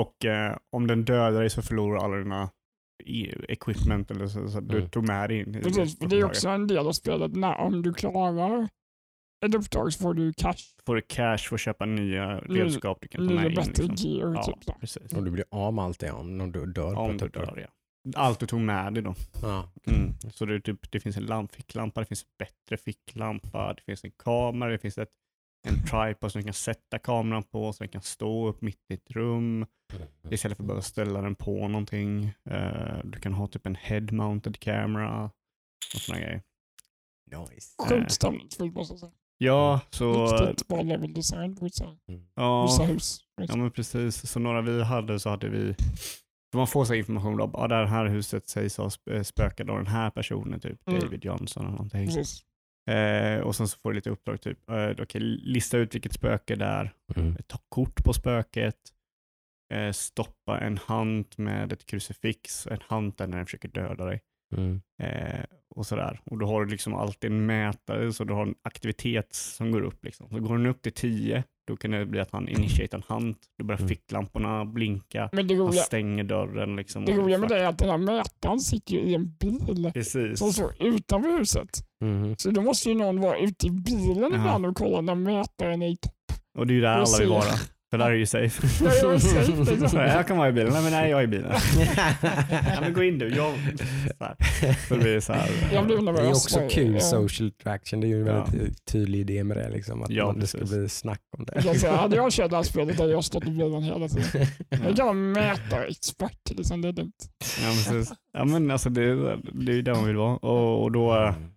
och 0.00 0.24
eh, 0.24 0.56
om 0.72 0.86
den 0.86 1.04
dödar 1.04 1.40
dig 1.40 1.50
så 1.50 1.62
förlorar 1.62 2.04
alla 2.04 2.16
dina 2.16 2.50
e- 3.04 3.34
equipment 3.48 4.10
eller 4.10 4.26
så, 4.26 4.48
så 4.48 4.58
att 4.58 4.68
du 4.68 4.76
Mm. 4.78 4.88
tog 4.90 5.06
med 5.06 5.30
dig 5.30 5.38
in. 5.40 5.52
Precis, 5.52 5.98
för 5.98 6.06
det 6.08 6.16
är 6.16 6.24
också 6.24 6.48
en 6.48 6.66
del 6.66 6.86
av 6.86 6.92
spelet. 6.92 7.36
När, 7.36 7.56
om 7.56 7.82
du 7.82 7.92
klarar 7.94 8.68
ett 9.46 9.54
uppdrag 9.54 9.92
så 9.92 10.02
får 10.02 10.14
du 10.14 10.32
cash, 10.32 10.54
Får 10.86 10.94
du 10.94 11.02
cash 11.02 11.38
för 11.38 11.54
att 11.54 11.60
köpa 11.60 11.86
nya 11.86 12.40
redskap 12.40 12.98
du 13.00 13.08
kan 13.08 13.28
ta 13.28 13.34
med 13.34 13.46
in. 13.46 13.54
bättre 13.54 13.82
Liksom. 13.86 14.10
gear. 14.10 14.32
Ja, 14.34 14.42
Typ 14.42 14.80
precis. 14.80 15.12
Och 15.12 15.24
du 15.24 15.30
blir 15.30 15.44
av 15.50 15.74
med 15.74 15.84
allt 15.84 15.98
det 15.98 16.10
om 16.10 16.40
om 16.40 16.52
du 16.52 16.66
dör 16.66 16.94
på 16.94 17.00
Om 17.00 17.10
ett 17.10 17.18
du 17.18 17.26
uppdrag. 17.26 17.46
dör, 17.46 17.58
ja. 17.58 17.68
Allt 18.16 18.40
du 18.40 18.46
tog 18.46 18.60
med 18.60 18.94
dig 18.94 19.02
då. 19.02 19.14
Ja. 19.42 19.70
Mm. 19.86 20.14
Så 20.32 20.44
det, 20.44 20.60
typ, 20.60 20.90
det 20.92 21.00
finns 21.00 21.16
en 21.16 21.26
lamp, 21.26 21.52
ficklampa, 21.54 22.00
det 22.00 22.06
finns 22.06 22.22
en 22.22 22.28
bättre 22.38 22.76
ficklampa, 22.76 23.74
det 23.74 23.82
finns 23.82 24.04
en 24.04 24.10
kamera, 24.10 24.70
det 24.70 24.78
finns 24.78 24.98
ett, 24.98 25.10
en 25.68 25.84
tripod 25.86 26.32
som 26.32 26.40
du 26.40 26.44
kan 26.44 26.54
sätta 26.54 26.98
kameran 26.98 27.42
på 27.42 27.72
så 27.72 27.84
den 27.84 27.88
kan 27.88 28.02
stå 28.02 28.48
upp 28.48 28.60
mitt 28.62 28.80
i 28.90 28.94
ett 28.94 29.10
rum. 29.10 29.66
Istället 30.30 30.56
för 30.56 30.64
att 30.64 30.66
behöva 30.66 30.82
ställa 30.82 31.22
den 31.22 31.34
på 31.34 31.68
någonting. 31.68 32.24
Eh, 32.50 32.98
du 33.04 33.18
kan 33.20 33.32
ha 33.32 33.46
typ 33.46 33.66
en 33.66 33.76
head-mounted 33.76 34.58
camera 34.58 35.24
och 35.94 36.00
sådana 36.00 36.20
grejer. 36.24 36.42
Nice. 37.50 37.74
Sjukt 37.88 38.12
stämningsfullt 38.12 38.74
måste 38.74 38.92
jag 38.92 39.00
säga. 39.00 39.12
Ja, 39.38 39.80
så... 39.90 40.26
Riktigt 40.36 40.68
bra 40.68 40.82
level 40.82 41.14
design 41.14 41.56
på 41.56 41.64
vissa, 41.64 41.96
Ja, 42.34 42.62
vissa 42.66 42.82
hus. 42.82 43.20
ja, 43.48 43.56
men 43.56 43.70
precis. 43.70 44.30
Så 44.30 44.38
några 44.38 44.60
vi 44.60 44.82
hade 44.82 45.20
så 45.20 45.30
hade 45.30 45.48
vi... 45.48 45.74
Man 46.54 46.66
får 46.66 46.84
så 46.84 46.92
här 46.92 46.98
information 46.98 47.36
då, 47.36 47.50
ja, 47.54 47.68
det 47.68 47.86
här 47.86 48.06
huset 48.06 48.48
sägs 48.48 48.76
ha 48.76 48.88
sp- 48.88 49.22
spökat 49.22 49.68
av 49.68 49.76
den 49.76 49.86
här 49.86 50.10
personen, 50.10 50.60
typ 50.60 50.88
Mm. 50.88 51.00
David 51.00 51.24
Johnson 51.24 51.62
eller 51.62 51.70
någonting. 51.72 52.06
Precis. 52.06 52.44
Eh, 52.90 53.40
och 53.40 53.56
sen 53.56 53.68
så 53.68 53.78
får 53.78 53.90
du 53.90 53.94
lite 53.96 54.10
uppdrag, 54.10 54.40
typ, 54.40 54.70
eh, 54.70 54.90
okej, 55.02 55.20
lista 55.22 55.78
ut 55.78 55.94
vilket 55.94 56.12
spöke 56.12 56.56
det 56.56 56.64
är, 56.64 56.92
Mm. 57.16 57.36
ta 57.46 57.58
kort 57.68 58.04
på 58.04 58.12
spöket, 58.12 58.76
eh, 59.74 59.92
stoppa 59.92 60.60
en 60.60 60.78
hand 60.78 61.26
med 61.36 61.72
ett 61.72 61.86
krucifix, 61.86 62.66
en 62.66 62.78
hand 62.86 63.14
där 63.16 63.26
när 63.26 63.36
den 63.36 63.46
försöker 63.46 63.68
döda 63.68 64.04
dig. 64.04 64.20
Mm. 64.56 64.80
Eh, 65.02 65.44
och 65.78 65.86
sådär. 65.86 66.20
Och 66.24 66.38
då 66.38 66.46
har 66.46 66.64
du 66.64 66.70
liksom 66.70 66.94
alltid 66.94 67.30
en 67.30 67.46
mätare, 67.46 68.12
så 68.12 68.24
du 68.24 68.32
har 68.34 68.42
en 68.46 68.54
aktivitet 68.62 69.32
som 69.34 69.70
går 69.72 69.82
upp. 69.82 70.04
Liksom. 70.04 70.28
Så 70.30 70.38
går 70.40 70.56
den 70.56 70.66
upp 70.66 70.82
till 70.82 70.92
10, 70.92 71.44
då 71.66 71.76
kan 71.76 71.90
det 71.90 72.06
bli 72.06 72.20
att 72.20 72.30
han 72.32 72.48
initierar 72.48 72.94
en 72.94 73.02
hand, 73.06 73.34
då 73.58 73.64
börjar 73.64 73.78
Mm. 73.78 73.88
ficklamporna 73.88 74.64
blinka, 74.64 75.28
Men 75.32 75.46
det 75.48 75.54
han 75.54 75.66
roliga, 75.66 75.82
stänger 75.82 76.24
dörren. 76.24 76.76
Liksom, 76.76 77.04
det 77.04 77.12
roliga 77.12 77.38
med 77.38 77.48
det 77.48 77.58
är 77.60 77.64
att 77.66 77.78
den 77.78 77.90
här 77.90 77.98
mätaren 77.98 78.60
sitter 78.60 78.92
ju 78.94 79.00
i 79.00 79.14
en 79.14 79.30
bil 79.40 79.90
Precis. 79.94 80.38
som 80.38 80.52
står 80.52 80.72
utanför 80.80 81.38
huset. 81.38 81.68
Mm. 82.04 82.36
Så 82.36 82.50
då 82.50 82.60
måste 82.62 82.88
ju 82.88 82.94
någon 82.94 83.20
vara 83.20 83.38
ute 83.38 83.66
i 83.66 83.70
bilen 83.70 84.34
ibland 84.34 84.66
och 84.66 84.76
kolla 84.76 85.00
när 85.00 85.14
mätaren 85.14 85.82
är 85.82 85.88
i 85.88 85.96
topp. 85.96 86.12
Och 86.58 86.66
det 86.66 86.72
är 86.72 86.74
ju 86.74 86.80
där 86.80 86.88
alla 86.88 87.18
vill 87.20 87.28
vara. 87.28 87.44
För 87.90 87.98
där 87.98 88.06
är 88.10 88.14
ju 88.14 88.26
safe. 88.26 88.84
Ja, 88.84 88.92
jag 89.02 89.14
är 89.14 89.18
safe, 89.18 89.74
liksom. 89.80 89.98
Jag 90.00 90.26
kan 90.26 90.36
vara 90.36 90.48
i 90.48 90.52
bilen. 90.52 90.72
Nej, 90.72 90.82
men 90.82 90.92
nej, 90.92 91.10
jag 91.10 91.20
är 91.20 91.24
i 91.24 91.26
bilen. 91.26 91.52
ja, 92.74 92.80
men 92.80 92.92
gå 92.92 93.02
in 93.02 93.18
du. 93.18 93.28
Jag... 93.28 93.54
Så, 94.18 94.24
här. 94.24 94.36
så 94.88 94.94
det 94.94 95.00
blir 95.00 95.20
så 95.20 95.32
här. 95.32 95.50
Jag 95.72 95.86
blir 95.86 95.96
Det 95.96 96.02
är 96.02 96.04
nervös. 96.04 96.44
också 96.46 96.68
kul 96.70 96.94
ja. 96.94 97.00
social 97.00 97.50
traction. 97.52 98.00
Det 98.00 98.06
är 98.06 98.08
ju 98.08 98.20
en 98.20 98.26
Ja. 98.26 98.44
väldigt 98.44 98.84
tydlig 98.84 99.20
idé 99.20 99.44
med 99.44 99.56
det. 99.56 99.68
Liksom, 99.70 100.02
att 100.02 100.10
Ja, 100.10 100.26
man, 100.26 100.40
det 100.40 100.46
ska 100.46 100.64
bli 100.64 100.88
snack 100.88 101.20
om 101.38 101.46
Jag 101.54 101.64
det. 101.74 101.78
säga, 101.78 101.96
hade 101.96 102.16
jag 102.16 102.32
kört 102.32 102.50
det 102.50 102.56
här 102.56 102.62
spelet 102.72 102.98
hade 102.98 103.12
jag 103.12 103.24
stått 103.24 103.46
i 103.46 103.50
bilen 103.50 103.82
hela 103.82 104.08
tiden. 104.08 104.46
Jag 104.70 104.96
kan 104.96 105.06
vara 105.06 105.12
mätarexpert, 105.12 106.50
liksom, 106.50 106.82
det 106.82 106.88
är 106.88 106.92
lugnt. 106.92 107.30
Ja, 107.62 107.68
precis. 107.68 108.12
Ja, 108.32 108.44
men 108.44 108.70
alltså 108.70 108.90
det, 108.90 109.36
det 109.52 109.72
är 109.72 109.76
ju 109.76 109.82
där 109.82 109.94
man 109.94 110.06
vill 110.06 110.16
vara. 110.16 110.36
Och, 110.36 110.82
och 110.82 110.92
då, 110.92 111.12
Mm. 111.12 111.50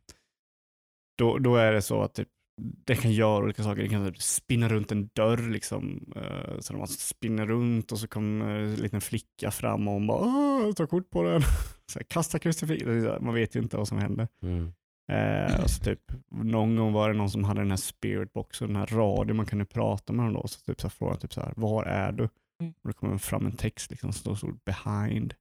då, 1.18 1.38
då 1.38 1.56
är 1.56 1.72
det 1.72 1.82
så 1.82 2.02
att 2.02 2.14
typ, 2.14 2.28
det 2.62 2.96
kan 2.96 3.12
göra 3.12 3.44
olika 3.44 3.64
saker. 3.64 3.82
Det 3.84 3.90
kan 3.90 4.06
typ 4.12 4.22
spinna 4.22 4.70
runt 4.70 4.92
en 4.92 5.10
dörr. 5.14 5.50
Liksom. 5.50 6.14
eh, 6.16 6.60
Så 6.60 6.74
när 6.74 6.78
man 6.78 6.88
spinner 6.88 7.46
runt 7.46 7.92
och 7.92 8.00
så 8.00 8.08
kommer 8.08 8.50
en 8.60 8.76
liten 8.76 9.02
flicka 9.02 9.52
fram 9.52 9.88
och 9.88 9.94
hon 9.94 10.08
bara 10.08 10.18
"Åh, 10.20 10.72
ta 10.74 10.88
kort 10.88 11.10
på 11.10 11.24
den. 11.24 11.42
Så 11.92 12.00
här, 12.00 12.04
kasta 12.04 12.40
krucifix. 12.40 12.86
Man 13.22 13.34
vet 13.34 13.56
ju 13.56 13.60
inte 13.60 13.78
vad 13.78 13.88
som 13.88 13.98
händer. 13.98 14.28
Mm. 14.42 14.72
Eh, 15.12 15.64
och 15.64 15.70
så 15.70 15.84
typ, 15.84 16.02
någon 16.32 16.76
gång 16.76 16.94
var 16.94 17.10
det 17.10 17.18
någon 17.18 17.30
som 17.30 17.44
hade 17.44 17.62
den 17.62 17.70
här 17.70 17.78
spiritboxen, 17.78 18.68
den 18.68 18.76
här 18.76 18.86
radion 18.88 19.38
man 19.38 19.46
kunde 19.46 19.66
prata 19.66 20.14
med 20.14 20.26
dem 20.26 20.34
då. 20.34 20.48
Så 20.48 20.60
typ 20.60 20.82
så 20.82 20.88
här, 20.88 20.92
frågade 20.92 21.20
typ 21.20 21.34
så 21.34 21.42
här, 21.42 21.54
var 21.56 21.84
är 21.86 22.12
du? 22.12 22.30
Mm. 22.62 22.74
Och 22.84 22.90
då 22.90 22.94
kommer 22.94 23.18
fram 23.18 23.46
en 23.46 23.56
text 23.56 23.92
liksom, 23.92 24.14
så 24.14 24.36
står 24.36 24.54
behind. 24.66 25.34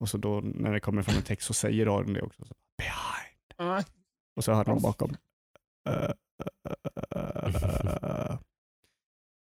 Och 0.00 0.08
så 0.08 0.18
då 0.18 0.40
när 0.40 0.72
det 0.72 0.80
kommer 0.80 1.02
fram 1.02 1.16
en 1.16 1.22
text 1.22 1.46
så 1.46 1.54
säger 1.54 1.86
radion 1.86 2.12
det 2.12 2.22
också. 2.22 2.44
Så, 2.44 2.54
behind. 2.78 3.54
Ja. 3.72 3.84
Och 4.36 4.44
så 4.44 4.52
hör 4.52 4.64
någon 4.64 4.82
bakom. 4.82 5.16
eh. 5.88 6.10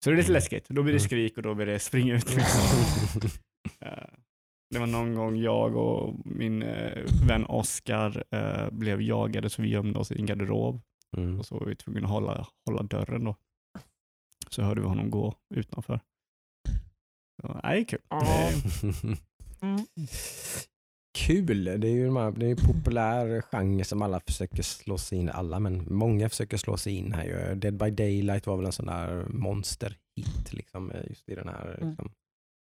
Så 0.04 0.10
det 0.10 0.14
är 0.14 0.16
lite 0.16 0.32
läskigt. 0.32 0.68
Då 0.68 0.82
blir 0.82 0.92
det 0.92 0.98
Mm. 0.98 1.08
skrik 1.08 1.36
och 1.36 1.42
då 1.42 1.54
blir 1.54 1.66
det 1.66 1.78
springa 1.78 2.14
ut. 2.14 2.26
Eh, 3.80 4.08
Det 4.70 4.78
var 4.78 4.86
någon 4.86 5.14
gång 5.14 5.36
jag 5.36 5.76
och 5.76 6.14
min 6.26 6.62
eh, 6.62 7.04
vän 7.28 7.46
Oskar 7.46 8.24
eh, 8.30 8.70
blev 8.70 9.02
jagade 9.02 9.50
så 9.50 9.62
vi 9.62 9.68
gömde 9.68 9.98
oss 9.98 10.12
i 10.12 10.18
en 10.20 10.26
garderob 10.26 10.82
Mm. 11.16 11.38
och 11.38 11.46
så 11.46 11.58
var 11.58 11.66
vi 11.66 11.76
tvungna 11.76 12.00
att 12.04 12.10
hålla, 12.10 12.46
hålla 12.66 12.82
dörren 12.82 13.24
då. 13.24 13.36
Så 14.50 14.62
hörde 14.62 14.80
vi 14.80 14.86
honom 14.86 15.10
gå 15.10 15.34
utanför. 15.54 16.00
Så, 17.42 17.60
nej, 17.64 17.72
det 17.74 17.80
är 17.80 17.84
kul. 17.84 18.00
Mm. 19.62 19.86
Kul, 21.16 21.64
det 21.64 21.88
är 21.88 21.92
ju 21.92 22.06
de 22.06 22.16
här, 22.16 22.30
det 22.32 22.46
är 22.46 22.50
en 22.50 22.56
populär 22.56 23.40
genre 23.42 23.84
som 23.84 24.02
alla 24.02 24.20
försöker 24.20 24.62
slå 24.62 24.98
sig 24.98 25.18
in 25.18 25.28
alla 25.30 25.60
men 25.60 25.94
många 25.94 26.28
försöker 26.28 26.56
slå 26.56 26.76
sig 26.76 26.92
in 26.94 27.12
här. 27.12 27.24
ju. 27.24 27.54
Dead 27.54 27.76
by 27.76 27.90
Daylight 27.90 28.46
var 28.46 28.56
väl 28.56 28.66
en 28.66 28.72
sån 28.72 28.86
där 28.86 29.24
monsterhit 29.28 30.52
liksom, 30.52 30.92
just 31.08 31.28
i 31.28 31.34
den 31.34 31.48
här. 31.48 31.76
Mm. 31.78 31.88
Liksom. 31.88 32.10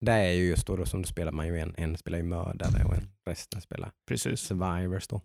Det 0.04 0.12
är 0.12 0.32
ju 0.32 0.44
just 0.48 0.66
då, 0.66 0.76
då 0.76 0.86
som 0.86 1.02
då 1.02 1.06
spelar 1.08 1.32
man 1.32 1.46
ju 1.46 1.58
en, 1.58 1.74
en 1.76 1.96
spelar 1.96 2.18
ju 2.18 2.24
mördare 2.24 2.84
och 2.84 2.94
en, 2.94 3.08
resten 3.26 3.60
spelar 3.60 3.90
Precis. 4.08 4.40
survivors 4.40 5.06
då. 5.08 5.20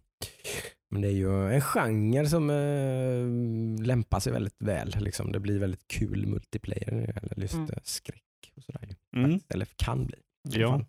Men 0.92 1.02
det 1.02 1.08
är 1.08 1.12
ju 1.12 1.54
en 1.54 1.62
genre 1.62 2.28
som 2.30 2.50
eh, 2.50 3.86
lämpar 3.86 4.20
sig 4.20 4.34
väldigt 4.34 4.56
väl. 4.60 4.96
Liksom. 5.00 5.32
Det 5.32 5.40
blir 5.40 5.60
väldigt 5.60 5.88
kul 5.88 6.28
multiplayer 6.28 6.92
det 6.92 7.14
gäller 7.22 7.42
just 7.42 7.54
Mm. 7.54 7.70
eh, 7.70 7.78
skräck 7.84 8.24
och 8.56 8.64
sådär. 8.64 8.96
Mm. 9.16 9.40
Eller 9.50 9.68
kan 9.76 10.06
bli. 10.06 10.18
Ja, 10.50 10.70
fall. 10.72 10.86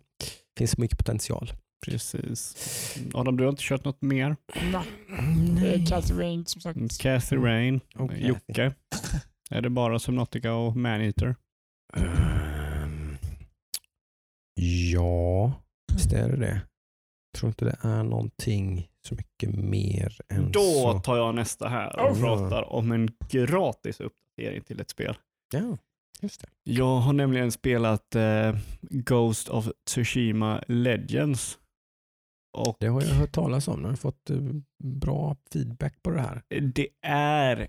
finns 0.57 0.77
mycket 0.77 0.97
potential. 0.97 1.51
Precis. 1.85 2.55
Adam, 3.13 3.37
du 3.37 3.43
har 3.43 3.49
inte 3.51 3.63
kört 3.63 3.85
något 3.85 4.01
mer? 4.01 4.35
Nej, 5.53 5.85
Cathy 5.85 6.13
Rain 6.13 6.45
som 6.45 6.61
sagt. 6.61 6.97
Kathy 7.01 7.35
Rain, 7.35 7.79
Och 7.95 8.11
Jocke. 8.17 8.73
Är 9.51 9.61
det 9.61 9.69
bara 9.69 9.99
Subnautica 9.99 10.53
och 10.53 10.75
Maneater? 10.75 11.35
Ehm, 11.97 13.17
ja, 14.93 15.53
visst 15.93 16.13
är 16.13 16.29
det 16.29 16.37
det. 16.37 16.61
Jag 17.33 17.39
tror 17.39 17.47
inte 17.49 17.65
det 17.65 17.77
är 17.81 18.03
någonting 18.03 18.87
så 19.07 19.15
mycket 19.15 19.55
mer 19.55 20.17
än 20.33 20.51
Då 20.51 20.61
så. 20.61 20.99
tar 20.99 21.17
jag 21.17 21.35
nästa 21.35 21.67
här 21.67 21.99
och 21.99 22.11
Oh. 22.11 22.21
pratar 22.21 22.73
om 22.73 22.91
en 22.91 23.09
gratis 23.29 23.99
uppdatering 24.01 24.63
till 24.63 24.79
ett 24.81 24.89
spel. 24.89 25.17
Ja, 25.53 25.77
just 26.21 26.41
det. 26.41 26.47
Jag 26.63 26.95
har 26.95 27.13
nämligen 27.13 27.51
spelat 27.51 28.15
eh, 28.15 28.55
Ghost 28.81 29.49
of 29.49 29.69
Tsushima 29.89 30.63
Legends. 30.67 31.57
Och 32.51 32.77
Det 32.79 32.87
har 32.87 33.01
jag 33.01 33.09
hört 33.09 33.31
talas 33.31 33.67
om. 33.67 33.81
Jag 33.81 33.89
har 33.89 33.95
fått 33.95 34.29
eh, 34.29 34.37
bra 34.83 35.35
feedback 35.53 35.93
på 36.03 36.09
det 36.11 36.21
här. 36.21 36.41
det 36.73 36.87
är, 37.07 37.67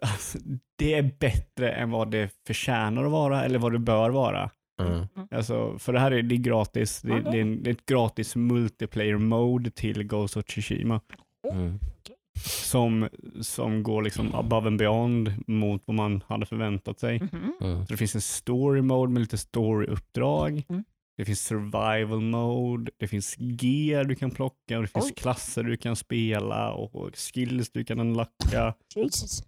alltså, 0.00 0.38
det 0.78 0.94
är 0.94 1.10
bättre 1.20 1.72
än 1.72 1.90
vad 1.90 2.10
det 2.10 2.30
förtjänar 2.46 3.04
att 3.04 3.10
vara 3.10 3.44
eller 3.44 3.58
vad 3.58 3.72
det 3.72 3.78
bör 3.78 4.10
vara. 4.10 4.50
Mm. 4.82 5.06
Alltså, 5.30 5.78
för 5.78 5.92
det 5.92 6.00
här 6.00 6.10
är, 6.12 6.22
det 6.22 6.34
är 6.34 6.36
gratis. 6.36 7.02
Det, 7.02 7.20
det, 7.20 7.28
är, 7.38 7.40
en- 7.42 7.62
det 7.62 7.70
är 7.70 7.72
ett 7.72 7.86
gratis 7.86 8.36
multiplayer 8.36 9.18
mode 9.18 9.70
till 9.70 10.04
Ghost 10.04 10.36
of 10.36 10.44
Tsushima 10.44 11.00
Mm. 11.52 11.78
som, 12.44 13.08
som 13.40 13.82
går 13.82 14.02
liksom 14.02 14.34
above 14.34 14.66
and 14.66 14.78
beyond 14.78 15.34
mot 15.46 15.82
vad 15.84 15.94
man 15.94 16.22
hade 16.26 16.46
förväntat 16.46 17.00
sig. 17.00 17.20
Mhm. 17.20 17.52
Mm. 17.60 17.86
Så 17.86 17.92
det 17.92 17.96
finns 17.96 18.14
en 18.14 18.20
story 18.20 18.82
mode 18.82 19.12
med 19.12 19.20
lite 19.20 19.38
storyuppdrag. 19.38 20.64
Mm. 20.68 20.84
Det 21.16 21.24
finns 21.24 21.40
survival 21.46 22.20
mode, 22.20 22.90
det 22.96 23.08
finns 23.08 23.34
gear 23.38 24.04
du 24.04 24.14
kan 24.14 24.30
plocka 24.30 24.76
och 24.76 24.82
det 24.82 24.88
finns 24.88 25.04
Oj. 25.06 25.14
klasser 25.14 25.62
du 25.62 25.76
kan 25.76 25.96
spela 25.96 26.72
och 26.72 27.16
skills 27.16 27.70
du 27.70 27.84
kan 27.84 28.00
unlocka. 28.00 28.74
Jesus. 28.96 29.42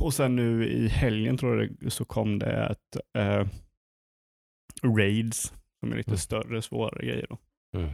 Och 0.00 0.14
sen 0.14 0.36
nu 0.36 0.68
i 0.68 0.88
helgen 0.88 1.36
tror 1.38 1.60
jag 1.62 1.76
det, 1.80 1.90
så 1.90 2.04
kom 2.04 2.38
det 2.38 2.52
ett 2.66 2.96
eh, 3.18 3.46
raids 4.96 5.52
som 5.80 5.92
är 5.92 5.96
lite 5.96 6.10
Mm. 6.10 6.18
större, 6.18 6.62
svårare 6.62 7.06
grejer. 7.06 7.26
Då. 7.28 7.38
Mm. 7.78 7.88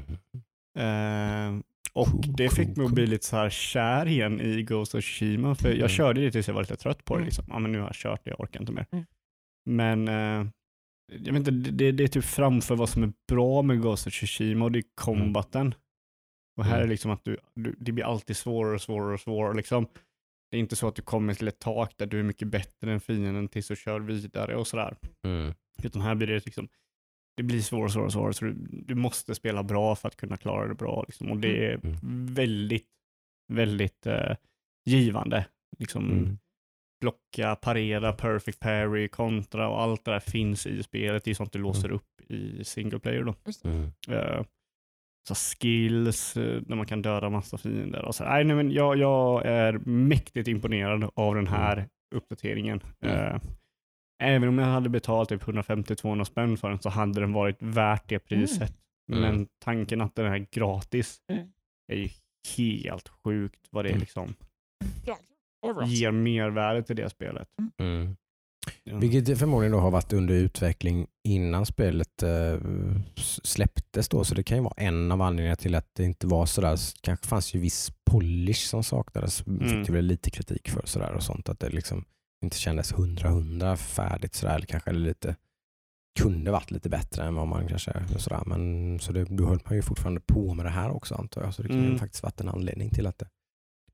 Eh, 0.79 1.63
och 1.93 2.07
Cool, 2.07 2.23
det 2.37 2.49
fick 2.49 2.57
cool, 2.57 2.77
mig 2.77 2.85
att 2.85 2.89
cool. 2.91 2.95
bli 2.95 3.07
lite 3.07 3.27
så 3.27 3.37
här 3.37 3.51
kär 3.51 4.07
igen 4.09 4.41
i 4.41 4.63
Ghost 4.63 4.95
of 4.95 5.05
Tsushima. 5.05 5.55
För 5.55 5.69
jag 5.69 5.77
Mm. 5.77 5.89
körde 5.89 6.21
det 6.21 6.31
tills 6.33 6.47
jag 6.49 6.55
var 6.55 6.63
lite 6.63 6.77
trött 6.77 7.05
på 7.05 7.15
det. 7.15 7.19
Mm. 7.19 7.27
Liksom. 7.27 7.45
Ja, 7.49 7.59
men 7.59 7.73
nu 7.73 7.79
har 7.79 7.87
jag 7.87 7.95
kört 7.95 8.25
det, 8.25 8.31
jag 8.31 8.41
orkar 8.41 8.61
inte 8.61 8.73
mer. 8.73 8.87
Mm. 8.93 9.05
Men 9.65 10.09
eh, 10.09 10.47
jag 11.25 11.33
vet 11.33 11.49
inte, 11.49 11.71
det, 11.71 11.93
det 11.93 12.05
är 12.05 12.09
typ 12.09 12.25
framför 12.25 12.77
vad 12.77 12.89
som 12.89 13.03
är 13.03 13.13
bra 13.29 13.63
med 13.63 13.83
Ghost 13.83 14.07
of 14.07 14.13
Tsushima 14.13 14.65
och 14.65 14.73
det 14.73 14.79
är 14.79 14.85
combaten. 14.95 15.75
Och 16.57 16.65
här 16.65 16.75
Mm. 16.77 16.85
är 16.85 16.89
liksom 16.89 17.11
att 17.11 17.25
du, 17.25 17.37
du, 17.55 17.77
det 17.79 17.93
blir 17.93 18.05
alltid 18.05 18.37
svårare 18.37 18.75
och 18.75 18.81
svårare 18.83 19.15
och 19.15 19.21
svårare. 19.21 19.57
Liksom. 19.57 19.87
Det 20.51 20.57
är 20.57 20.61
inte 20.61 20.77
så 20.77 20.89
att 20.89 20.95
du 20.95 21.03
kommer 21.03 21.35
till 21.35 21.49
ett 21.49 21.59
tak 21.59 21.95
där 21.97 22.07
du 22.07 22.19
är 22.19 22.23
mycket 22.23 22.49
bättre 22.49 22.93
än 22.93 23.01
fienden 23.01 23.49
tills 23.49 23.69
du 23.69 23.77
kör 23.77 24.01
vidare 24.01 24.57
och 24.57 24.67
sådär. 24.67 24.97
Mm. 25.27 25.53
Utan 25.83 26.03
här 26.03 26.15
blir 26.15 26.27
det 26.27 26.45
liksom, 26.47 26.69
det 27.37 27.43
blir 27.43 27.61
svårare 27.61 27.85
och 27.85 27.93
svårare 27.93 28.07
och 28.07 28.13
svårare. 28.13 28.33
Så 28.35 28.45
du, 28.45 28.53
du 28.87 28.95
måste 28.95 29.35
spela 29.35 29.63
bra 29.63 29.97
för 29.97 30.09
att 30.09 30.17
kunna 30.17 30.37
klara 30.37 30.69
det 30.69 30.75
bra. 30.75 31.05
Liksom. 31.09 31.31
Och 31.31 31.39
det 31.39 31.67
är 31.67 31.75
Mm. 31.85 32.27
väldigt, 32.35 32.89
väldigt 33.53 34.07
eh, 34.07 34.37
givande. 34.85 35.47
Liksom, 35.79 36.11
Mm. 36.11 36.39
Blocka, 37.03 37.57
parera, 37.57 38.13
perfect 38.13 38.61
parry, 38.61 39.09
kontra 39.09 39.69
och 39.69 39.81
allt 39.83 40.05
det 40.05 40.11
där 40.11 40.21
finns 40.21 40.67
i 40.67 40.83
spelet. 40.83 41.25
Det 41.25 41.31
är 41.31 41.35
sånt 41.35 41.53
du 41.53 41.59
låser 41.59 41.85
Mm. 41.89 41.97
upp 41.97 42.31
i 42.31 42.65
single 42.65 42.99
player. 42.99 43.23
Då. 43.23 43.35
Mm. 43.65 43.91
Eh, 44.11 44.45
så 45.29 45.35
skills, 45.35 46.37
eh, 46.37 46.63
där 46.63 46.77
man 46.77 46.87
kan 46.87 47.03
döda 47.03 47.31
massa 47.31 47.59
fiender. 47.59 48.05
Och 48.05 48.15
så. 48.15 48.25
Nej, 48.25 48.45
nej, 48.45 48.57
men 48.57 48.71
jag, 48.73 48.97
jag 48.99 49.47
är 49.47 49.73
mäktigt 49.89 50.49
imponerad 50.49 51.11
av 51.15 51.35
den 51.35 51.47
här 51.47 51.87
uppdateringen. 52.15 52.81
Mm. 53.05 53.17
Eh, 53.17 53.41
även 54.23 54.49
om 54.49 54.59
jag 54.59 54.67
hade 54.67 54.89
betalat 54.89 55.29
typ 55.29 55.43
150-200 55.43 56.25
spänn 56.25 56.57
för 56.57 56.69
den 56.69 56.79
så 56.79 56.89
hade 56.89 57.21
den 57.21 57.33
varit 57.33 57.57
värt 57.63 58.09
det 58.09 58.19
priset. 58.19 58.75
Mm. 59.13 59.21
Men 59.23 59.47
tanken 59.65 60.01
att 60.01 60.15
den 60.15 60.27
är 60.27 60.47
gratis 60.51 61.19
Mm. 61.33 61.49
är 61.93 61.97
ju 61.97 62.09
helt 62.57 63.09
sjukt 63.25 63.67
vad 63.71 63.85
det 63.85 63.89
Mm. 63.89 64.01
liksom 64.01 64.35
Överallt. 65.63 65.91
ger 65.93 66.11
mervärde 66.11 66.83
till 66.83 66.97
det 66.97 67.11
spelet. 67.11 67.49
Mm. 67.81 68.17
Ja. 68.85 68.97
Vilket 68.99 69.39
förmodligen 69.39 69.73
då 69.73 69.79
har 69.79 69.91
varit 69.91 70.13
under 70.13 70.35
utveckling 70.35 71.07
innan 71.25 71.67
spelet 71.67 72.23
eh, 72.23 72.59
släpptes 73.43 74.09
då, 74.09 74.25
så 74.25 74.35
det 74.35 74.43
kan 74.43 74.57
ju 74.57 74.63
vara 74.63 74.75
en 74.77 75.13
av 75.13 75.23
anledningarna 75.23 75.57
till 75.57 75.75
att 75.75 75.95
det 75.95 76.05
inte 76.05 76.27
var 76.27 76.47
sådär. 76.47 76.79
kanske 77.01 77.27
fanns 77.27 77.55
ju 77.55 77.59
viss 77.59 77.93
polish 78.11 78.67
som 78.69 78.83
saknades, 78.85 79.47
Mm. 79.47 79.69
fick 79.69 79.87
det 79.87 79.93
väl 79.93 80.05
lite 80.05 80.31
kritik 80.31 80.69
för 80.71 80.83
sådär 80.85 81.13
och 81.13 81.23
sånt, 81.23 81.49
att 81.49 81.61
det 81.61 81.69
liksom 81.69 82.05
inte 82.45 82.59
kändes 82.59 82.93
hundra 82.99 83.29
hundra 83.29 83.77
färdigt 83.77 84.35
sådär, 84.35 84.55
eller 84.55 84.67
kanske 84.67 84.93
lite 84.93 85.37
kunde 86.21 86.51
varit 86.51 86.71
lite 86.71 86.89
bättre 86.89 87.25
än 87.25 87.35
vad 87.35 87.49
man 87.49 87.69
kanske 87.69 87.93
sådär, 88.19 88.43
men 88.47 88.99
så 89.01 89.13
det, 89.13 89.25
då 89.25 89.45
höll 89.47 89.61
man 89.65 89.75
ju 89.77 89.83
fortfarande 89.83 90.21
på 90.21 90.55
med 90.55 90.67
det 90.67 90.71
här 90.71 90.91
också 90.91 91.15
antar 91.15 91.43
jag, 91.43 91.55
så 91.55 91.63
det 91.63 91.69
kan 91.69 91.79
ju 91.81 91.87
Mm. 91.87 91.99
faktiskt 91.99 92.23
varit 92.23 92.41
en 92.41 92.49
anledning 92.49 92.91
till 92.91 93.07
att 93.07 93.19
det 93.19 93.29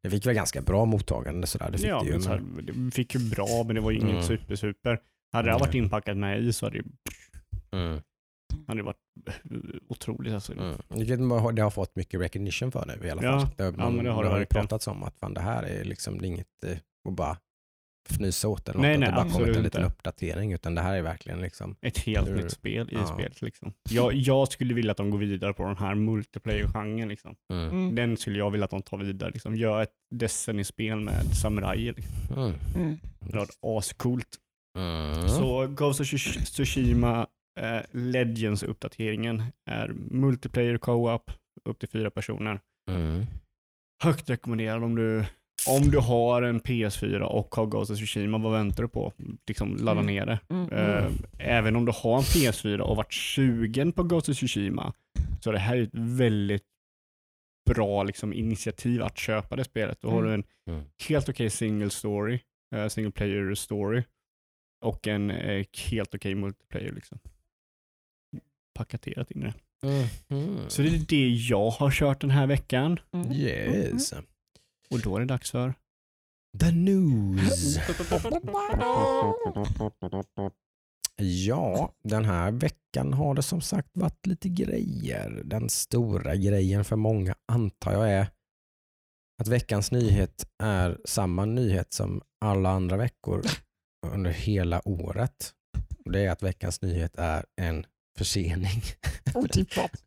det 0.03 0.11
fick 0.11 0.27
väl 0.27 0.35
ganska 0.35 0.63
bra 0.63 0.85
mottagande 0.85 1.47
sådär, 1.47 1.71
det 1.71 1.79
fick 1.79 1.87
ja, 1.87 2.01
det 2.01 2.07
ju. 2.07 2.13
men 2.13 2.23
så 2.23 2.29
här, 2.29 2.43
det 2.63 2.91
fick 2.91 3.15
ju 3.15 3.31
bra, 3.31 3.63
men 3.67 3.75
det 3.75 3.81
var 3.81 3.91
ju 3.91 3.97
inget 3.99 4.11
Mm. 4.11 4.23
super 4.23 4.57
super. 4.57 5.01
Hade 5.33 5.49
det 5.49 5.53
här 5.53 5.59
varit 5.61 5.75
inpackat 5.75 6.17
med 6.17 6.43
is 6.45 6.57
så 6.57 6.67
hade 6.67 6.79
det, 6.79 6.85
mm. 7.79 8.01
hade 8.67 8.79
det 8.81 8.85
varit 8.85 8.97
otroligt. 9.89 10.33
Alltså. 10.35 10.53
Mm. 10.53 10.75
Vilket 10.89 11.21
man 11.21 11.39
har- 11.39 11.53
det 11.53 11.63
har 11.63 11.71
fått 11.71 11.97
mycket 11.97 12.21
recognition 12.21 12.73
för 12.73 12.87
nu 12.87 13.07
i 13.07 13.11
alla 13.11 13.23
Ja, 13.23 13.41
fall. 13.41 13.51
Det, 13.57 13.77
man, 13.77 13.97
men 13.97 14.05
det 14.05 14.11
har 14.11 14.23
det 14.25 14.29
ju 14.31 14.35
verkligen. 14.37 14.67
pratats 14.67 14.87
om 14.87 15.03
att 15.03 15.19
fan, 15.19 15.35
det 15.35 15.41
här 15.41 15.63
är 15.63 15.85
liksom 15.85 16.19
det 16.19 16.27
är 16.27 16.29
inget 16.29 16.65
eh, 16.67 16.77
att 17.09 17.15
bara 17.15 17.37
fnysa 18.11 18.49
åt 18.49 18.69
eller 18.69 18.81
Nej, 18.81 18.99
något, 18.99 19.09
att 19.09 19.15
nej, 19.15 19.25
det 19.25 19.31
bara 19.31 19.39
kommit 19.39 19.57
en 19.57 19.63
liten 19.63 19.83
inte. 19.83 19.93
uppdatering 19.95 20.53
utan 20.53 20.75
det 20.75 20.81
här 20.81 20.97
är 20.97 21.03
verkligen 21.03 21.41
liksom 21.41 21.77
Ett 21.81 21.99
helt 21.99 22.29
Hur- 22.29 22.35
nytt 22.37 22.51
spel 22.51 22.89
i 22.93 22.95
ja. 22.95 23.07
spelet. 23.07 23.43
Liksom. 23.43 23.73
Jag, 23.91 24.15
jag 24.15 24.49
skulle 24.53 24.75
vilja 24.75 24.91
att 24.91 24.97
de 24.97 25.11
går 25.11 25.19
vidare 25.19 25.53
på 25.55 25.65
den 25.65 25.77
här 25.77 25.95
multiplayer-genren. 25.95 27.09
Liksom. 27.09 27.37
mm. 27.53 27.69
Mm. 27.71 27.95
Den 27.95 28.17
skulle 28.17 28.39
jag 28.39 28.51
vilja 28.51 28.65
att 28.65 28.71
de 28.71 28.83
tar 28.83 28.97
vidare. 28.99 29.31
Liksom. 29.31 29.57
Gör 29.57 29.83
ett 29.83 29.93
Destiny-spel 30.15 31.01
med 31.01 31.25
samurajer. 31.37 31.95
Liksom. 31.95 32.15
Mm. 32.37 32.55
Mm. 32.77 32.99
Det 33.21 33.27
hade 33.27 33.39
varit 33.39 33.59
ascoolt. 33.63 34.37
Mm. 34.79 35.29
Så 35.29 35.67
Ghost 35.67 36.01
of 36.01 36.07
Tsush- 36.07 36.45
Tsushima 36.45 37.27
eh, 37.61 37.81
Legends-uppdateringen 37.93 39.43
är 39.71 39.89
multiplayer 40.11 40.79
co-op 40.79 41.31
upp 41.65 41.79
till 41.79 41.89
fyra 41.89 42.11
personer. 42.11 42.61
Mm. 42.91 43.27
Högt 44.05 44.31
rekommenderad 44.31 44.85
om 44.85 44.95
du, 44.97 45.25
om 45.69 45.91
du 45.91 45.99
har 45.99 46.43
en 46.43 46.61
PS4 46.61 47.21
och 47.21 47.55
har 47.55 47.67
Ghost 47.67 47.91
of 47.91 47.97
Tsushima, 47.99 48.39
vad 48.39 48.53
väntar 48.53 48.83
du 48.83 48.89
på? 48.89 49.13
Liksom 49.47 49.77
ladda 49.77 50.01
Mm. 50.01 50.07
ner 50.15 50.27
det. 50.27 50.39
Mm. 50.51 50.69
Eh, 50.73 51.11
även 51.39 51.77
om 51.77 51.85
du 51.85 51.93
har 51.95 52.17
en 52.17 52.23
PS4 52.23 52.79
och 52.81 52.97
varit 52.97 53.13
sugen 53.15 53.93
på 53.93 54.03
Ghost 54.03 54.29
of 54.29 54.37
Tsushima 54.37 54.93
så 55.41 55.51
är 55.51 55.53
det 55.55 55.59
här 55.59 55.77
ett 55.77 55.91
väldigt 55.93 56.65
bra 57.71 58.03
liksom, 58.03 58.33
initiativ 58.33 59.03
att 59.03 59.19
köpa 59.19 59.57
det 59.57 59.65
spelet. 59.65 59.99
Då 60.01 60.11
har 60.11 60.23
du 60.23 60.35
en 60.35 60.45
Mm. 60.71 60.85
helt 61.09 61.29
okej 61.29 61.51
single 61.51 61.91
story, 61.91 62.41
eh, 62.75 62.89
single 62.89 63.11
player 63.13 63.55
story 63.55 64.03
och 64.85 65.07
en 65.07 65.31
eh, 65.31 65.65
helt 65.91 66.15
okej 66.15 66.35
multiplayer. 66.35 66.93
Liksom. 66.93 67.19
Paketerat 68.75 69.31
in 69.31 69.43
i 69.43 69.45
det. 69.45 69.55
Mm. 70.31 70.59
Så 70.69 70.83
det 70.83 70.89
är 70.89 70.99
det 71.09 71.29
jag 71.29 71.71
har 71.71 71.91
kört 71.91 72.21
den 72.21 72.31
här 72.31 72.47
veckan 72.47 73.01
Mm. 73.13 73.99
Och 74.91 75.01
då 75.01 75.17
är 75.17 75.21
det 75.21 75.27
dags 75.27 75.51
för 75.51 75.75
The 76.61 76.71
news. 76.73 77.79
Ja, 81.21 81.95
den 82.05 82.25
här 82.25 82.51
veckan 82.51 83.13
har 83.13 83.35
det 83.35 83.43
som 83.43 83.61
sagt 83.61 83.91
varit 83.93 84.27
lite 84.27 84.49
grejer. 84.49 85.43
Den 85.45 85.69
stora 85.69 86.37
grejen 86.37 86.85
för 86.85 86.97
många 86.97 87.35
antar 87.53 87.93
jag 87.93 88.11
är 88.13 88.29
att 89.43 89.49
veckans 89.49 89.93
nyhet 89.93 90.51
är 90.63 90.99
samma 91.05 91.45
nyhet 91.45 91.93
som 91.93 92.23
alla 92.45 92.71
andra 92.71 92.97
veckor 92.97 93.43
under 94.07 94.31
hela 94.31 94.89
året. 94.89 95.53
Och 96.05 96.13
Det 96.13 96.21
är 96.21 96.31
att 96.31 96.43
veckans 96.43 96.83
nyhet 96.83 97.17
är 97.17 97.45
en 97.61 97.87
försening. 98.19 98.83
Otippat. 99.35 99.91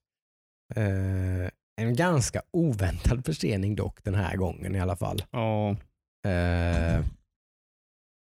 Eh, 0.76 1.50
en 1.88 1.96
ganska 1.96 2.42
oväntad 2.52 3.26
försening 3.26 3.76
dock 3.76 4.04
den 4.04 4.16
här 4.16 4.36
gången 4.36 4.76
i 4.76 4.80
alla 4.80 4.96
fall. 4.96 5.24
Ja, 5.32 5.76
Eh, 6.28 7.06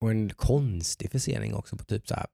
och 0.05 0.11
en 0.11 0.31
konstig 0.31 1.11
försening 1.11 1.55
också 1.55 1.77
på 1.77 1.85
typ 1.85 2.09
så 2.09 2.15
här 2.15 2.27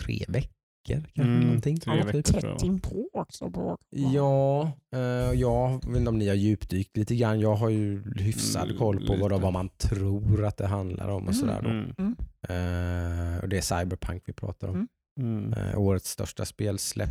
tre 0.00 0.24
veckor. 0.28 0.50
Kanske 0.88 1.22
Mm, 1.22 1.40
någonting. 1.40 1.80
tre 1.80 1.96
Ja, 1.98 2.04
veckor. 2.04 2.22
typ. 2.22 2.40
Tätt 2.40 2.62
inpå 2.62 3.10
också. 3.12 3.50
På. 3.50 3.76
Ja, 3.90 4.72
eh, 4.94 5.00
jag 5.40 5.72
vet 5.86 5.96
inte 5.96 6.08
om 6.10 6.18
ni 6.18 6.28
har 6.28 6.34
djupdykt 6.34 6.96
lite 6.96 7.16
grann. 7.16 7.40
Jag 7.40 7.54
har 7.54 7.68
ju 7.68 8.02
hyfsad 8.16 8.64
Mm, 8.64 8.78
koll 8.78 9.06
på 9.06 9.16
vad, 9.16 9.40
vad 9.40 9.52
man 9.52 9.68
tror 9.68 10.44
att 10.44 10.56
det 10.56 10.66
handlar 10.66 11.08
om 11.08 11.28
och 11.28 11.34
sådär. 11.34 11.62
Då. 11.62 11.68
Mm. 11.68 12.16
Eh, 12.48 13.38
och 13.42 13.48
det 13.48 13.58
är 13.58 13.78
Cyberpunk 13.78 14.22
vi 14.26 14.32
pratar 14.32 14.68
om. 14.68 14.88
Mm. 15.20 15.44
Mm. 15.44 15.52
Eh, 15.52 15.78
årets 15.78 16.10
största 16.10 16.44
spelsläpp. 16.44 17.08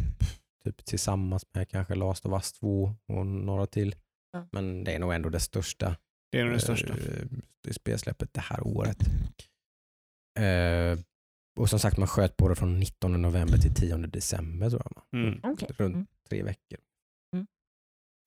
Typ 0.68 0.86
tillsammans 0.86 1.46
med 1.54 1.70
kanske 1.70 1.96
Last 1.96 2.26
of 2.26 2.34
Us 2.34 2.54
2 2.54 2.96
och 3.08 3.26
några 3.26 3.66
till. 3.66 3.96
Ja. 4.32 4.48
Men 4.52 4.84
det 4.84 4.92
är 4.96 5.00
nog 5.00 5.14
ändå 5.14 5.30
det 5.30 5.40
största 5.40 5.96
Det 6.32 6.40
är 6.40 6.44
nog 6.46 6.54
det 6.54 6.60
största. 6.60 6.94
eh, 6.94 7.26
det 7.64 7.74
spelsläppet 7.74 8.34
det 8.34 8.42
här 8.42 8.68
året. 8.68 8.98
Eh, 10.40 11.00
och 11.60 11.70
som 11.70 11.80
sagt 11.80 11.98
man 11.98 12.08
sköt 12.08 12.38
på 12.38 12.50
det 12.50 12.56
från 12.56 12.80
19 12.80 13.22
november 13.22 13.58
till 13.58 13.74
10 13.76 13.98
december 13.98 14.70
tror 14.70 14.82
jag. 14.86 15.20
Mm. 15.22 15.40
Okej. 15.44 15.70
Runt 15.78 15.96
Mm. 15.96 16.08
tre 16.30 16.44
veckor. 16.44 16.80
Mm. 17.34 17.48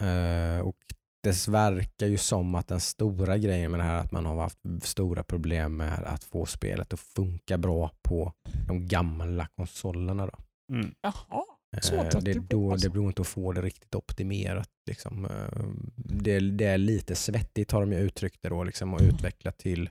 Eh, 0.03 0.61
och 0.67 0.77
det 1.23 1.49
verkar 1.49 2.07
ju 2.07 2.17
som 2.19 2.55
att 2.55 2.69
den 2.69 2.81
stora 2.81 3.39
grejen 3.39 3.71
med 3.71 3.81
det 3.81 3.85
här 3.85 3.95
är 3.95 4.01
att 4.01 4.13
man 4.13 4.27
har 4.27 4.37
haft 4.43 4.59
stora 4.83 5.23
problem 5.25 5.77
med 5.77 6.03
att 6.05 6.25
få 6.25 6.47
spelet 6.47 6.93
att 6.93 7.01
funka 7.01 7.59
bra 7.59 7.91
på 8.03 8.33
de 8.67 8.87
gamla 8.87 9.47
konsolerna. 9.57 10.27
Då. 10.27 10.39
Mm. 10.75 10.95
Jaha. 11.01 11.45
Eh, 11.77 11.81
Svårt 11.81 12.15
att 12.15 12.25
det, 12.25 12.33
då, 12.35 12.73
alltså. 12.73 12.89
det 12.89 12.93
beror 12.93 13.07
inte 13.07 13.23
att 13.23 13.29
få 13.29 13.53
det 13.53 13.63
riktigt 13.63 13.95
optimerat. 13.95 14.71
Liksom. 14.87 15.25
Eh, 15.25 15.65
Det, 15.97 16.41
det 16.41 16.65
är 16.65 16.79
lite 16.79 17.15
svettigt 17.15 17.71
har 17.71 17.81
de 17.81 17.93
ju 17.93 17.99
uttryckt 17.99 18.43
det 18.43 18.49
då, 18.49 18.65
liksom, 18.65 18.95
och 18.95 19.01
utvecklat 19.01 19.59
till 19.59 19.91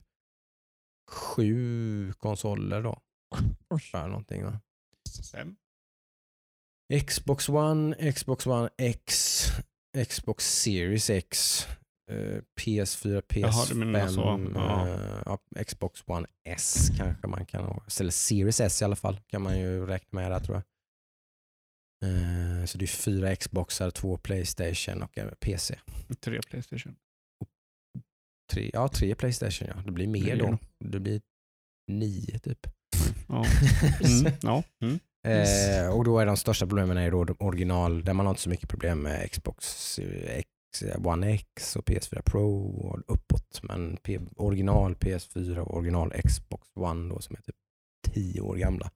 sju 1.11 2.13
konsoler. 2.13 2.81
Då. 2.83 3.01
Eller 3.93 4.07
någonting, 4.07 4.43
va? 4.45 4.59
Fem. 5.31 5.55
Xbox 7.07 7.49
One, 7.49 8.11
Xbox 8.11 8.47
One 8.47 8.69
X, 8.77 9.41
Xbox 10.09 10.61
Series 10.61 11.09
X, 11.09 11.65
eh, 12.11 12.41
PS4, 12.59 13.21
PS5, 13.21 14.15
Jaha. 14.15 14.39
Ja. 14.55 14.87
eh, 14.87 15.21
ja, 15.25 15.63
Xbox 15.63 16.03
One 16.07 16.27
S 16.47 16.89
kanske 16.97 17.27
man 17.27 17.45
kan. 17.45 17.81
Eller 17.99 18.11
Series 18.11 18.59
S 18.61 18.81
i 18.81 18.85
alla 18.85 18.95
fall 18.95 19.19
kan 19.27 19.41
man 19.41 19.59
ju 19.59 19.85
räkna 19.85 20.21
med 20.21 20.31
där 20.31 20.39
tror 20.39 20.55
jag. 20.57 20.63
Eh, 22.05 22.65
Så 22.65 22.77
det 22.77 22.85
är 22.85 22.87
fyra 22.87 23.35
Xboxar, 23.35 23.91
två 23.91 24.17
Playstation 24.17 25.03
och 25.03 25.17
en 25.17 25.35
PC. 25.39 25.79
Tre 26.19 26.39
Playstation. 26.49 26.95
Tre, 28.53 28.69
ja, 28.73 28.87
tre 28.87 29.15
Playstation 29.15 29.67
ja. 29.75 29.81
Det 29.85 29.91
blir 29.91 30.07
mer 30.07 30.23
Mer 30.23 30.35
då. 30.37 30.57
Det 30.79 30.99
blir 30.99 31.21
nio 31.91 32.39
typ. 32.39 32.67
Ja. 33.27 33.45
Mm. 34.21 34.33
ja. 34.41 34.63
Mm. 34.83 34.99
Eh, 35.27 35.89
och 35.97 36.03
då 36.03 36.19
är 36.19 36.25
de 36.25 36.37
största 36.37 36.67
problemen 36.67 36.97
är 36.97 37.11
då 37.11 37.25
original, 37.39 38.03
där 38.03 38.13
man 38.13 38.25
har 38.25 38.31
inte 38.33 38.41
så 38.41 38.49
mycket 38.49 38.69
problem 38.69 38.99
med 39.01 39.31
Xbox 39.31 39.99
X, 40.27 40.49
One 40.97 41.31
X 41.33 41.75
och 41.75 41.85
PS4 41.85 42.21
Pro 42.21 42.65
och 42.65 42.99
uppåt. 43.07 43.59
Men 43.63 43.97
P- 43.97 44.19
original 44.35 44.95
PS4 44.95 45.57
och 45.57 45.77
original 45.77 46.13
Xbox 46.27 46.67
One 46.75 47.09
då, 47.13 47.21
som 47.21 47.35
är 47.35 47.41
typ 47.41 47.55
10 48.13 48.41
år 48.41 48.55
gamla 48.55 48.91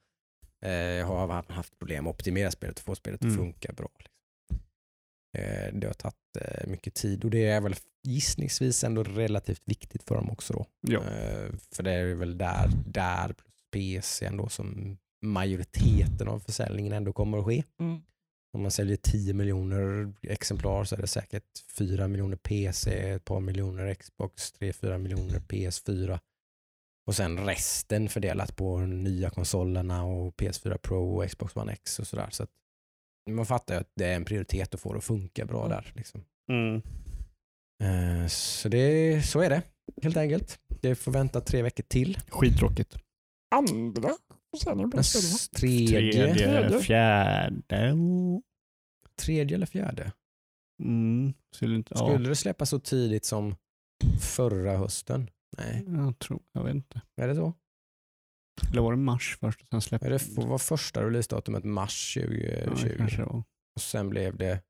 eh, 0.63 1.07
har 1.07 1.51
haft 1.53 1.79
problem 1.79 2.07
att 2.07 2.13
optimera 2.15 2.51
spelet 2.51 2.79
och 2.79 2.85
få 2.85 2.95
spelet 2.95 3.19
att 3.21 3.25
Mm. 3.25 3.37
funka 3.37 3.73
bra. 3.73 3.89
Liksom. 3.97 4.13
Eh, 5.37 5.73
det 5.73 5.87
har 5.87 5.93
tagit 5.93 6.15
eh, 6.39 6.67
mycket 6.69 6.93
tid 6.93 7.23
och 7.23 7.29
det 7.31 7.45
är 7.45 7.61
väl 7.61 7.75
gissningsvis 8.07 8.83
ändå 8.83 9.03
relativt 9.03 9.61
viktigt 9.65 10.03
för 10.03 10.15
dem 10.15 10.29
också. 10.29 10.53
Då. 10.53 10.65
Ja. 10.87 11.01
För 11.71 11.83
det 11.83 11.91
är 11.91 12.15
väl 12.15 12.37
där, 12.37 12.69
där 12.87 13.27
plus 13.27 13.53
PC 13.71 14.25
ändå 14.25 14.49
som 14.49 14.97
majoriteten 15.21 16.27
av 16.27 16.39
försäljningen 16.39 16.93
ändå 16.93 17.13
kommer 17.13 17.37
att 17.37 17.45
ske. 17.45 17.63
Mm. 17.79 18.01
Om 18.53 18.61
man 18.61 18.71
säljer 18.71 18.97
10 18.97 19.33
miljoner 19.33 20.13
exemplar 20.21 20.83
så 20.83 20.95
är 20.95 21.01
det 21.01 21.07
säkert 21.07 21.59
4 21.77 22.07
miljoner 22.07 22.35
PC, 22.37 22.91
ett 23.09 23.25
par 23.25 23.39
miljoner 23.39 23.93
Xbox, 23.93 24.53
3-4 24.59 24.97
miljoner 24.97 25.39
PS4 25.39 26.19
och 27.07 27.15
sen 27.15 27.45
resten 27.45 28.09
fördelat 28.09 28.55
på 28.55 28.77
nya 28.79 29.29
konsolerna 29.29 30.03
och 30.05 30.35
PS4 30.35 30.77
Pro 30.77 31.15
och 31.17 31.27
Xbox 31.29 31.55
One 31.55 31.71
X 31.73 31.99
och 31.99 32.07
sådär. 32.07 32.27
Så 32.31 32.43
att 32.43 32.49
man 33.29 33.45
fattar 33.45 33.73
ju 33.75 33.79
att 33.81 33.91
det 33.95 34.05
är 34.05 34.15
en 34.15 34.25
prioritet 34.25 34.73
att 34.73 34.79
få 34.81 34.93
det 34.93 34.97
att 34.97 35.03
funka 35.03 35.45
bra 35.45 35.65
Mm. 35.65 35.69
där. 35.69 35.91
Liksom. 35.95 36.23
Mm. 36.51 36.81
Eh, 37.83 38.27
Så, 38.27 38.69
det, 38.69 39.21
så 39.25 39.39
är 39.39 39.49
det 39.49 39.61
helt 40.01 40.17
enkelt. 40.17 40.59
Det 40.81 40.95
får 40.95 41.11
vänta 41.11 41.41
tre 41.41 41.61
veckor 41.61 41.83
till. 41.83 42.17
Skittråkigt. 42.29 42.97
Andra 43.55 44.09
försäljningen 44.55 44.91
på 44.91 45.01
tredje, 45.57 46.13
Tredje, 46.13 46.33
Tredje. 46.33 46.79
fjärde. 46.79 47.61
tredje 49.21 49.55
eller 49.55 49.65
fjärde? 49.65 50.11
Mm. 50.83 51.33
Skulle 51.55 51.75
inte, 51.75 51.93
ja. 51.97 52.07
Skulle 52.09 52.29
det 52.29 52.35
släppas 52.35 52.69
så 52.69 52.79
tidigt 52.79 53.25
som 53.25 53.55
förra 54.21 54.77
hösten? 54.77 55.29
Nej, 55.57 55.83
Jag 55.87 56.19
tror, 56.19 56.41
jag 56.51 56.63
vet 56.63 56.75
inte. 56.75 57.01
är 57.21 57.27
det 57.27 57.35
så? 57.35 57.53
Eller 58.71 58.81
var 58.81 58.91
det 58.91 58.97
mars 58.97 59.37
först 59.39 59.61
och 59.61 59.67
sen 59.71 59.81
släppte 59.81 60.09
det 60.09 60.37
var 60.37 60.57
första 60.57 61.03
releasedatumet 61.05 61.63
mars 61.63 62.17
Ja, 62.17 62.23
2020? 62.25 62.87
det 62.87 62.97
kanske 62.97 63.17
det 63.17 63.25
var. 63.25 63.43
och 63.75 63.81
sen 63.81 64.09
blev 64.09 64.37
det 64.37 64.63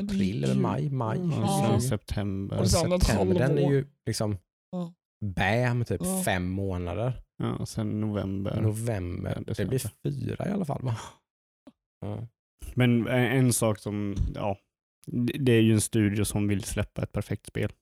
april 0.00 0.44
eller 0.44 0.54
maj? 0.60 0.90
maj 0.90 1.18
Ja, 1.18 1.24
2020. 1.24 1.46
sen 1.62 1.72
Ja. 1.72 1.80
september. 1.80 2.58
Och 2.60 2.70
sen 2.70 2.90
September, 3.00 3.38
den 3.38 3.58
är 3.58 3.70
ju 3.70 3.86
liksom 4.06 4.36
Ja. 4.70 4.94
bam, 5.24 5.84
typ 5.84 6.00
Ja. 6.04 6.22
fem 6.24 6.48
månader. 6.50 7.22
Ja, 7.36 7.66
sen 7.66 8.00
november. 8.00 8.60
November. 8.60 9.42
Ja, 9.46 9.54
det 9.54 9.64
blir 9.66 9.90
fyra 10.02 10.48
i 10.48 10.50
alla 10.50 10.64
fall 10.64 10.82
va? 10.82 10.96
Ja. 12.00 12.26
Men 12.74 13.06
en 13.06 13.24
en 13.46 13.52
sak 13.52 13.78
som, 13.78 14.14
ja, 14.34 14.58
det 15.40 15.52
är 15.52 15.60
ju 15.62 15.72
en 15.72 15.80
studio 15.80 16.24
som 16.24 16.48
vill 16.48 16.64
släppa 16.64 17.02
ett 17.02 17.12
perfekt 17.12 17.46
spel. 17.46 17.72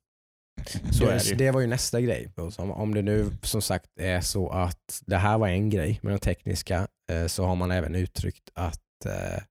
Så 0.92 1.04
det, 1.04 1.28
det 1.28 1.34
det 1.34 1.50
var 1.50 1.60
ju 1.60 1.66
nästa 1.66 2.00
grej. 2.00 2.28
Om 2.56 2.94
det 2.94 3.02
nu 3.02 3.30
som 3.42 3.62
sagt 3.62 3.90
är 4.00 4.20
så 4.20 4.48
att 4.50 5.02
det 5.06 5.16
här 5.16 5.38
var 5.38 5.48
en 5.48 5.70
grej 5.70 5.98
med 6.02 6.12
det 6.12 6.18
tekniska 6.18 6.88
eh, 7.12 7.26
så 7.26 7.44
har 7.44 7.56
man 7.56 7.70
även 7.70 7.94
uttryckt 7.94 8.50
att 8.54 9.06
eh, 9.06 9.42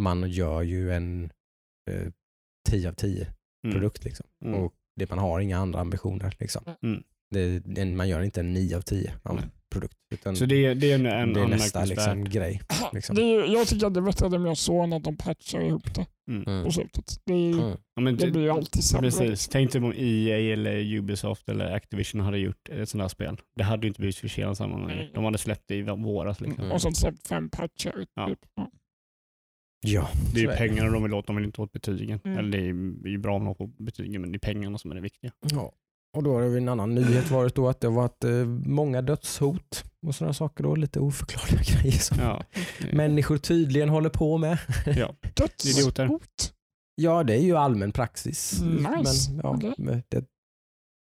man 0.00 0.30
gör 0.30 0.62
ju 0.62 0.92
en 0.92 1.32
eh, 1.90 2.08
10 2.68 2.88
av 2.88 2.92
10 2.92 3.26
Mm. 3.64 3.74
produkt. 3.74 4.04
Liksom. 4.04 4.26
Mm. 4.44 4.60
Och 4.60 4.74
det, 4.96 5.10
man 5.10 5.18
har 5.18 5.40
inga 5.40 5.58
andra 5.58 5.80
ambitioner. 5.80 6.36
Liksom. 6.38 6.64
Mm. 6.82 7.02
Det, 7.30 7.84
man 7.84 8.08
gör 8.08 8.22
inte 8.22 8.40
en 8.40 8.52
9 8.52 8.76
av 8.76 8.80
10 8.80 9.12
av 9.22 9.42
produkt. 9.72 9.94
Utan 10.14 10.36
Så 10.36 10.46
det, 10.46 10.64
är- 10.66 10.74
det 10.74 10.90
är 10.90 10.94
en, 10.94 11.06
en 11.06 11.32
det 11.32 11.40
är 11.40 11.46
nästa 11.46 11.84
liksom, 11.84 12.24
grej. 12.24 12.60
Liksom. 12.92 13.16
Det 13.16 13.22
är, 13.22 13.52
jag 13.54 13.66
tycker 13.68 13.86
att 13.86 13.94
det 13.94 14.00
vettade 14.00 14.38
mer 14.38 14.54
så 14.54 14.80
än 14.80 14.92
att 14.92 15.04
de 15.04 15.16
patchar 15.16 15.60
ihop 15.60 15.94
det 15.94 16.06
Mm. 16.30 16.42
Mm. 16.46 16.64
på 16.64 16.70
slutet. 16.72 17.20
Det, 17.24 17.32
Mm. 17.32 17.58
Ja, 17.94 18.02
men 18.02 18.16
det 18.16 18.24
det, 18.26 18.30
blir 18.32 18.42
ju 18.42 18.50
alltid 18.50 18.84
sämre. 18.84 19.06
precis. 19.10 19.48
Tänk 19.48 19.72
dig 19.72 19.82
om 19.82 19.92
EA 19.96 20.52
eller 20.52 20.94
Ubisoft 20.96 21.48
eller 21.48 21.72
Activision 21.74 22.20
hade 22.20 22.38
gjort 22.38 22.68
ett 22.68 22.88
sånt 22.88 23.02
här 23.02 23.08
spel. 23.08 23.40
Det 23.56 23.62
hade 23.64 23.86
ju 23.86 23.88
inte 23.88 24.00
blivit 24.00 24.16
försenat 24.16 24.56
samma 24.56 24.76
Nej. 24.86 24.96
med. 24.96 25.10
De 25.14 25.24
hade 25.24 25.38
släppt 25.38 25.64
det 25.66 25.74
i 25.76 25.82
våras. 25.82 26.40
Liksom. 26.40 26.60
Mm. 26.64 26.72
Och 26.74 26.82
sen 26.82 26.94
släppt 26.94 27.26
fem 27.28 27.50
patchar. 27.50 28.06
Ja. 28.14 28.28
Typ. 28.28 28.38
Ja. 28.54 28.70
Ja, 29.86 30.08
Det 30.34 30.40
är 30.40 30.44
så 30.46 30.50
ju 30.52 30.56
pengarna 30.56 30.90
de 30.90 31.02
vill 31.02 31.14
åt, 31.14 31.26
de 31.26 31.36
vill 31.36 31.44
inte 31.44 31.62
åt 31.62 31.72
betygen. 31.72 32.20
Mm. 32.24 32.38
Eller 32.38 32.50
det 32.50 32.64
är 33.08 33.10
ju 33.12 33.18
bra 33.18 33.36
om 33.36 33.44
de 33.44 33.54
får 33.54 33.66
betygen, 33.84 34.20
men 34.20 34.32
det 34.32 34.36
är 34.36 34.40
pengarna 34.52 34.78
som 34.78 34.90
är 34.90 34.94
det 34.94 35.00
viktiga. 35.00 35.32
Ja. 35.50 35.72
Och 36.16 36.22
då 36.22 36.32
har 36.34 36.42
det 36.42 36.56
en 36.56 36.68
annan 36.68 36.94
nyhet 36.94 37.30
varit 37.30 37.54
då 37.54 37.68
att 37.68 37.80
det 37.80 37.86
har 37.86 37.94
varit 37.94 38.24
eh, 38.24 38.44
många 38.66 39.02
dödshot 39.02 39.84
och 40.06 40.14
sådana 40.14 40.34
saker 40.34 40.64
då, 40.64 40.74
lite 40.74 41.00
oförklarliga 41.00 41.62
grejer 41.80 41.98
som 41.98 42.18
Ja. 42.20 42.42
människor 42.92 43.38
tydligen 43.38 43.88
håller 43.88 44.10
på 44.10 44.38
med. 44.38 44.58
ja. 44.96 45.14
Dödshot. 45.34 46.52
Ja, 46.94 47.22
det 47.22 47.34
är 47.34 47.40
ju 47.42 47.56
allmän 47.56 47.92
praxis. 47.92 48.60
Nice. 48.62 49.30
Men 49.32 49.40
ja, 49.42 49.72
men 49.78 50.02
det, 50.08 50.24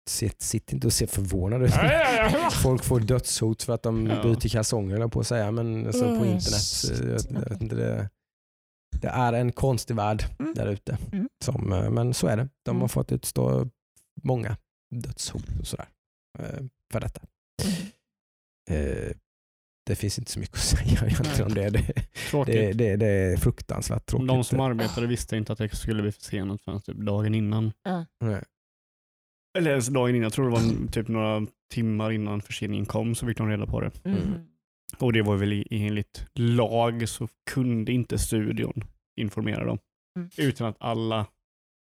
sitt, 0.10 0.42
sitt 0.42 0.74
inte 0.74 0.88
och 0.88 0.94
se 0.94 1.08
förvånad 1.08 1.64
ut. 1.64 1.72
Ja, 1.76 1.92
ja, 1.92 2.30
ja. 2.34 2.50
Folk 2.52 2.84
får 2.84 3.00
dödshot 3.00 3.64
för 3.64 3.74
att 3.74 3.84
de 3.84 4.08
Ja. 4.08 4.24
byter 4.24 4.50
kalsonger 4.50 4.98
jag 5.00 5.12
på 5.12 5.20
att 5.20 5.28
säga, 5.28 5.52
men 5.52 5.86
alltså, 5.88 6.04
på 6.04 6.10
Mm, 6.10 6.26
internet. 6.28 6.92
eh, 6.92 7.08
Jag, 7.32 7.44
jag 7.44 7.50
vet 7.50 7.62
inte, 7.62 7.76
det, 7.76 8.10
det 9.02 9.08
är 9.08 9.34
en 9.34 9.52
konstig 9.52 9.96
värld 9.96 10.24
Mm. 10.40 10.54
där 10.54 10.68
ute. 10.68 10.98
Mm. 11.12 11.30
Som, 11.44 11.74
eh, 11.74 11.90
Men 11.90 12.14
så 12.14 12.28
är 12.28 12.38
det. 12.38 12.50
De 12.66 12.72
har 12.72 12.76
Mm. 12.76 12.90
fått 12.90 13.12
utstå 13.12 13.70
många 14.24 14.58
dödshot 14.96 15.44
och 15.60 15.68
sådär 15.68 15.88
eh, 16.40 16.64
för 16.94 17.00
detta. 17.00 17.22
Eh, 18.72 19.12
Det 19.88 19.96
finns 19.96 20.20
inte 20.20 20.32
så 20.32 20.40
mycket 20.40 20.56
att 20.56 20.62
säga 20.78 21.08
egentligen 21.08 21.48
om 21.48 21.54
det. 21.54 21.70
Det, 21.70 21.94
det, 22.46 22.74
det, 22.74 22.96
det 22.96 23.06
är 23.08 23.38
fruktansvärt 23.38 24.06
tråkigt. 24.06 24.28
De 24.28 24.44
som 24.44 24.60
arbetade 24.60 25.08
visste 25.08 25.38
inte 25.38 25.54
att 25.54 25.60
det 25.60 25.76
skulle 25.76 26.02
bli 26.02 26.12
försenat 26.12 26.62
förrän 26.62 26.82
typ 26.82 26.98
dagen 26.98 27.36
innan. 27.36 27.72
Nej. 28.22 28.44
Eller 29.58 29.72
ens 29.72 29.88
dagen 29.88 30.10
innan, 30.16 30.24
jag 30.24 30.34
tror 30.34 30.46
det 30.46 30.52
var 30.52 30.88
typ 30.92 31.08
några 31.08 31.48
timmar 31.74 32.12
innan 32.12 32.42
förseningen 32.42 32.86
kom 32.86 33.16
så 33.16 33.26
fick 33.28 33.38
de 33.38 33.50
reda 33.50 33.66
på 33.68 33.82
det. 33.82 33.92
Mm. 34.06 34.20
Och 35.00 35.14
det 35.14 35.22
var 35.22 35.36
väl 35.38 35.54
i- 35.54 35.68
enligt 35.70 36.26
lag 36.34 37.10
så 37.10 37.28
kunde 37.52 37.92
inte 37.92 38.18
studion 38.20 38.84
informera 39.20 39.66
dem. 39.66 39.80
Mm. 40.20 40.30
Utan 40.38 40.68
att 40.68 40.76
alla, 40.80 41.26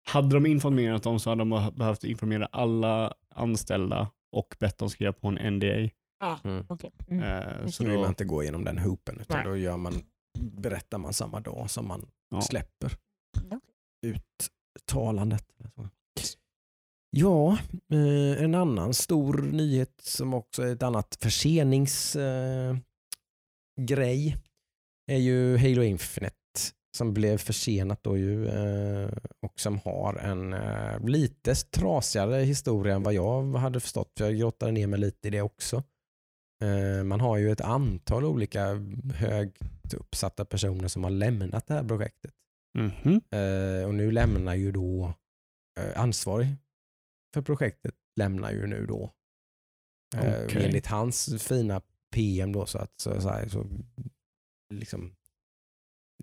hade 0.07 0.35
de 0.37 0.47
informerat 0.47 1.03
dem 1.03 1.21
så 1.21 1.31
hade 1.31 1.41
de 1.41 1.73
behövt 1.77 2.05
informera 2.05 2.47
alla 2.47 3.15
anställda 3.35 4.11
och 4.33 4.57
bett 4.61 4.79
dem 4.79 4.91
skriva 4.91 5.13
på 5.13 5.29
en 5.29 5.55
NDA. 5.57 5.91
Ah, 6.21 6.37
Mm. 6.45 6.67
Mm. 7.09 7.23
Eh, 7.23 7.65
Så 7.67 7.73
så 7.73 7.83
då 7.83 7.91
vill 7.91 7.99
man 7.99 8.09
inte 8.09 8.25
gå 8.25 8.43
igenom 8.43 8.65
den 8.65 8.79
hoopen 8.79 9.21
utan 9.21 9.37
Nej. 9.37 9.47
då 9.47 9.57
gör 9.57 9.77
man, 9.77 10.03
berättar 10.39 10.99
man 10.99 11.13
samma 11.13 11.41
dag 11.41 11.71
som 11.71 11.89
man 11.89 12.09
Ja. 12.31 12.41
släpper 12.41 12.93
Okej. 13.45 13.61
uttalandet. 14.77 15.47
Ja, 17.11 17.59
eh, 17.93 18.43
en 18.45 18.55
annan 18.55 18.95
stor 18.95 19.43
nyhet 19.43 20.01
som 20.03 20.35
också 20.35 20.63
är 20.63 20.73
ett 20.73 20.83
annat 20.83 21.19
förseningsgrej 21.21 22.79
eh, 24.29 24.37
är 25.07 25.19
ju 25.19 25.57
Halo 25.59 25.83
Infinite 25.83 26.36
som 26.97 27.15
blev 27.15 27.39
försenat 27.39 28.03
då 28.03 28.17
ju 28.17 28.49
eh, 28.49 29.11
och 29.41 29.61
som 29.61 29.79
har 29.79 30.15
en 30.15 30.53
eh, 30.53 31.01
lite 31.01 31.55
trasigare 31.55 32.37
historia 32.37 32.95
än 32.95 33.03
vad 33.03 33.15
jag 33.15 33.53
hade 33.53 33.81
förstått. 33.81 34.13
Jag 34.21 34.37
grottade 34.37 34.73
ner 34.73 34.87
mig 34.87 35.01
lite 35.01 35.29
i 35.29 35.31
det 35.31 35.43
också. 35.43 35.83
Eh, 36.63 37.05
man 37.05 37.21
har 37.21 37.37
ju 37.37 37.53
ett 37.53 37.61
antal 37.61 38.25
olika 38.25 38.65
högt 39.15 39.95
uppsatta 39.95 40.45
personer 40.45 40.89
som 40.89 41.05
har 41.05 41.11
lämnat 41.11 41.67
det 41.67 41.75
här 41.75 41.85
projektet. 41.85 42.35
Mhm. 42.79 43.21
Eh, 43.31 43.87
och 43.87 43.95
nu 43.95 44.11
lämnar 44.11 44.55
ju 44.55 44.73
då 44.73 45.15
ansvarig 45.95 46.49
för 47.35 47.43
projektet 47.43 47.95
lämnar 48.17 48.53
ju 48.53 48.67
nu 48.67 48.87
då. 48.87 49.13
Okej. 50.17 50.65
Enligt 50.65 50.87
hans 50.87 51.43
fina 51.43 51.83
PM 52.15 52.53
då 52.53 52.67
så 52.67 52.79
att 52.79 53.01
så, 53.01 53.21
så, 53.21 53.29
här, 53.29 53.49
så 53.49 53.67
liksom 54.75 55.17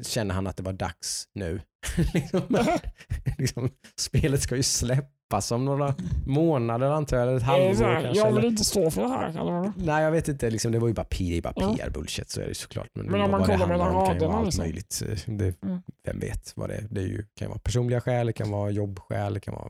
känner 0.01 0.35
han 0.35 0.47
att 0.47 0.57
det 0.57 0.63
var 0.63 0.73
dags 0.73 1.27
nu. 1.33 1.61
liksom, 2.13 2.41
liksom, 3.37 3.69
spelet 3.99 4.41
ska 4.41 4.55
ju 4.55 4.63
släppas 4.63 5.51
om 5.51 5.65
några 5.65 5.95
månader 6.25 6.87
antar 6.87 7.17
jag, 7.17 7.27
eller 7.27 7.35
ett 7.37 7.41
det 7.41 7.45
halvår 7.45 8.01
kanske. 8.01 8.17
jag 8.21 8.33
vill 8.33 8.45
inte 8.45 8.63
stå 8.63 8.91
för 8.91 9.01
det 9.01 9.07
här. 9.07 9.29
Eller? 9.29 9.73
Nej 9.77 10.03
jag 10.03 10.11
vet 10.11 10.27
inte, 10.27 10.49
liksom, 10.49 10.71
det 10.71 10.79
var 10.79 10.87
ju 10.87 10.93
bara, 10.93 11.05
det 11.09 11.41
bara. 11.43 11.53
PR-bullshit 11.53 12.29
så 12.29 12.41
är 12.41 12.47
det 12.47 12.55
såklart. 12.55 12.89
Men, 12.93 13.05
Men 13.05 13.21
om 13.21 13.31
man 13.31 13.41
det 13.41 13.47
kollar 13.47 13.67
mellan 13.67 13.95
om 13.95 14.05
kan 14.07 14.15
ju 14.15 14.19
vara 14.19 14.29
raderna, 14.29 14.37
allt 14.37 14.45
liksom. 14.45 14.63
möjligt. 14.63 15.01
Eh, 15.09 15.33
Det, 15.37 15.63
Mm. 15.63 15.81
Vem 16.05 16.19
vet 16.19 16.53
vad 16.55 16.69
det 16.69 16.75
är. 16.75 16.87
Det 16.91 17.01
är 17.01 17.05
ju, 17.07 17.25
kan 17.35 17.49
vara 17.49 17.59
personliga 17.59 18.01
skäl, 18.01 18.27
det 18.27 18.33
kan 18.33 18.51
vara 18.51 18.69
jobbskäl, 18.71 19.33
det 19.33 19.39
kan 19.39 19.53
vara 19.53 19.69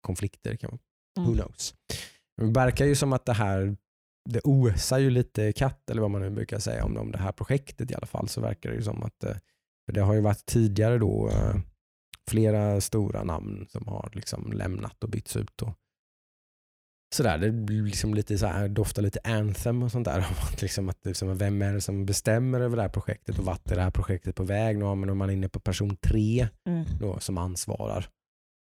konflikter. 0.00 0.50
Det 0.50 0.56
kan 0.56 0.70
vara, 0.70 0.78
Mm. 1.18 1.30
Who 1.30 1.36
knows. 1.42 1.74
Det 2.36 2.44
verkar 2.44 2.84
ju 2.86 2.94
som 2.96 3.12
att 3.12 3.24
det 3.26 3.32
här 3.32 3.76
det 4.30 4.40
osar 4.44 4.98
ju 4.98 5.10
lite 5.10 5.52
katt 5.52 5.90
eller 5.90 6.02
vad 6.02 6.10
man 6.10 6.20
nu 6.22 6.30
brukar 6.30 6.58
säga 6.58 6.84
om, 6.84 6.96
om 6.96 7.12
det 7.12 7.18
här 7.18 7.32
projektet 7.32 7.90
i 7.90 7.94
alla 7.94 8.06
fall 8.06 8.28
så 8.28 8.40
verkar 8.40 8.70
det 8.70 8.76
ju 8.76 8.82
som 8.82 9.02
att 9.02 9.24
eh, 9.24 9.36
för 9.88 9.92
det 9.92 10.00
har 10.00 10.14
ju 10.14 10.20
varit 10.20 10.46
tidigare 10.46 10.98
då 10.98 11.28
eh, 11.28 11.56
flera 12.30 12.80
stora 12.80 13.24
namn 13.24 13.66
som 13.68 13.88
har 13.88 14.10
liksom 14.12 14.52
lämnat 14.52 15.04
och 15.04 15.10
bytts 15.10 15.36
ut. 15.36 15.62
Och 15.62 15.74
sådär, 17.14 17.38
det 17.38 17.52
blir 17.52 17.82
liksom 17.82 18.14
lite 18.14 18.38
så 18.38 18.46
här, 18.46 18.68
doftar 18.68 19.02
lite 19.02 19.20
anthem 19.24 19.82
och 19.82 19.92
sånt 19.92 20.04
där. 20.04 20.18
att 20.52 20.62
liksom 20.62 20.88
att 20.88 21.02
det 21.02 21.10
är 21.10 21.14
som, 21.14 21.38
vem 21.38 21.62
är 21.62 21.72
det 21.72 21.80
som 21.80 22.06
bestämmer 22.06 22.60
över 22.60 22.76
det 22.76 22.82
här 22.82 22.88
projektet 22.88 23.38
och 23.38 23.44
vart 23.44 23.70
är 23.70 23.76
det 23.76 23.82
här 23.82 23.90
projektet 23.90 24.36
på 24.36 24.42
väg? 24.42 24.78
Nu 24.78 24.84
har 24.84 24.94
man, 24.94 25.08
är 25.08 25.14
man 25.14 25.30
inne 25.30 25.48
på 25.48 25.60
person 25.60 25.96
tre 25.96 26.48
Mm. 26.64 26.84
då, 27.00 27.20
som 27.20 27.38
ansvarar. 27.38 28.08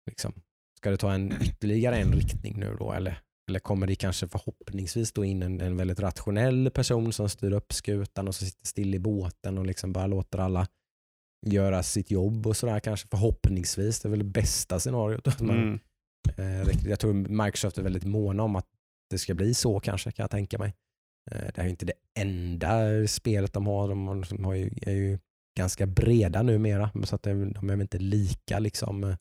Liksom. 0.09 0.33
Ska 0.77 0.89
det 0.89 0.97
ta 0.97 1.13
en 1.13 1.33
ytterligare 1.41 1.95
en 1.95 2.13
riktning 2.13 2.59
nu 2.59 2.75
då 2.79 2.91
eller, 2.93 3.19
eller 3.49 3.59
kommer 3.59 3.87
det 3.87 3.95
kanske 3.95 4.27
förhoppningsvis 4.27 5.11
då 5.11 5.25
in 5.25 5.43
en, 5.43 5.61
en 5.61 5.77
väldigt 5.77 5.99
rationell 5.99 6.71
person 6.71 7.13
som 7.13 7.29
styr 7.29 7.51
upp 7.51 7.73
skutan 7.73 8.27
och 8.27 8.35
så 8.35 8.45
sitter 8.45 8.67
still 8.67 8.95
i 8.95 8.99
båten 8.99 9.57
och 9.57 9.65
liksom 9.65 9.93
bara 9.93 10.07
låter 10.07 10.39
alla 10.39 10.67
göra 11.45 11.83
sitt 11.83 12.11
jobb 12.11 12.47
och 12.47 12.57
sådär 12.57 12.79
kanske 12.79 13.07
förhoppningsvis. 13.07 13.99
Det 13.99 14.07
är 14.07 14.09
väl 14.09 14.19
det 14.19 14.25
bästa 14.25 14.79
scenariot. 14.79 15.27
att 15.27 15.41
man, 15.41 15.55
Mm. 15.57 15.79
eh, 16.67 16.89
jag 16.89 16.99
tror 16.99 17.13
Microsoft 17.13 17.77
är 17.77 17.81
väldigt 17.83 18.03
måna 18.05 18.43
om 18.43 18.55
att 18.55 18.67
det 19.09 19.17
ska 19.17 19.33
bli 19.33 19.53
så 19.53 19.79
kanske 19.79 20.11
kan 20.11 20.23
jag 20.23 20.31
tänka 20.31 20.57
mig. 20.57 20.73
Eh, 21.31 21.37
det 21.39 21.53
här 21.57 21.63
är 21.63 21.63
ju 21.63 21.69
inte 21.69 21.85
det 21.85 21.93
enda 22.19 23.07
spelet 23.07 23.53
de 23.53 23.67
har. 23.67 23.87
De, 23.89 24.07
har- 24.07 24.27
de 24.35 24.45
har 24.45 24.53
ju, 24.53 24.69
är 24.81 24.91
ju 24.93 25.19
ganska 25.57 25.85
breda 25.85 26.41
numera 26.43 26.91
så 27.03 27.15
att 27.15 27.23
de, 27.23 27.53
de 27.53 27.69
är 27.69 27.73
väl 27.73 27.81
inte 27.81 27.97
lika 27.99 28.59
liksom, 28.59 29.03
eh, 29.03 29.15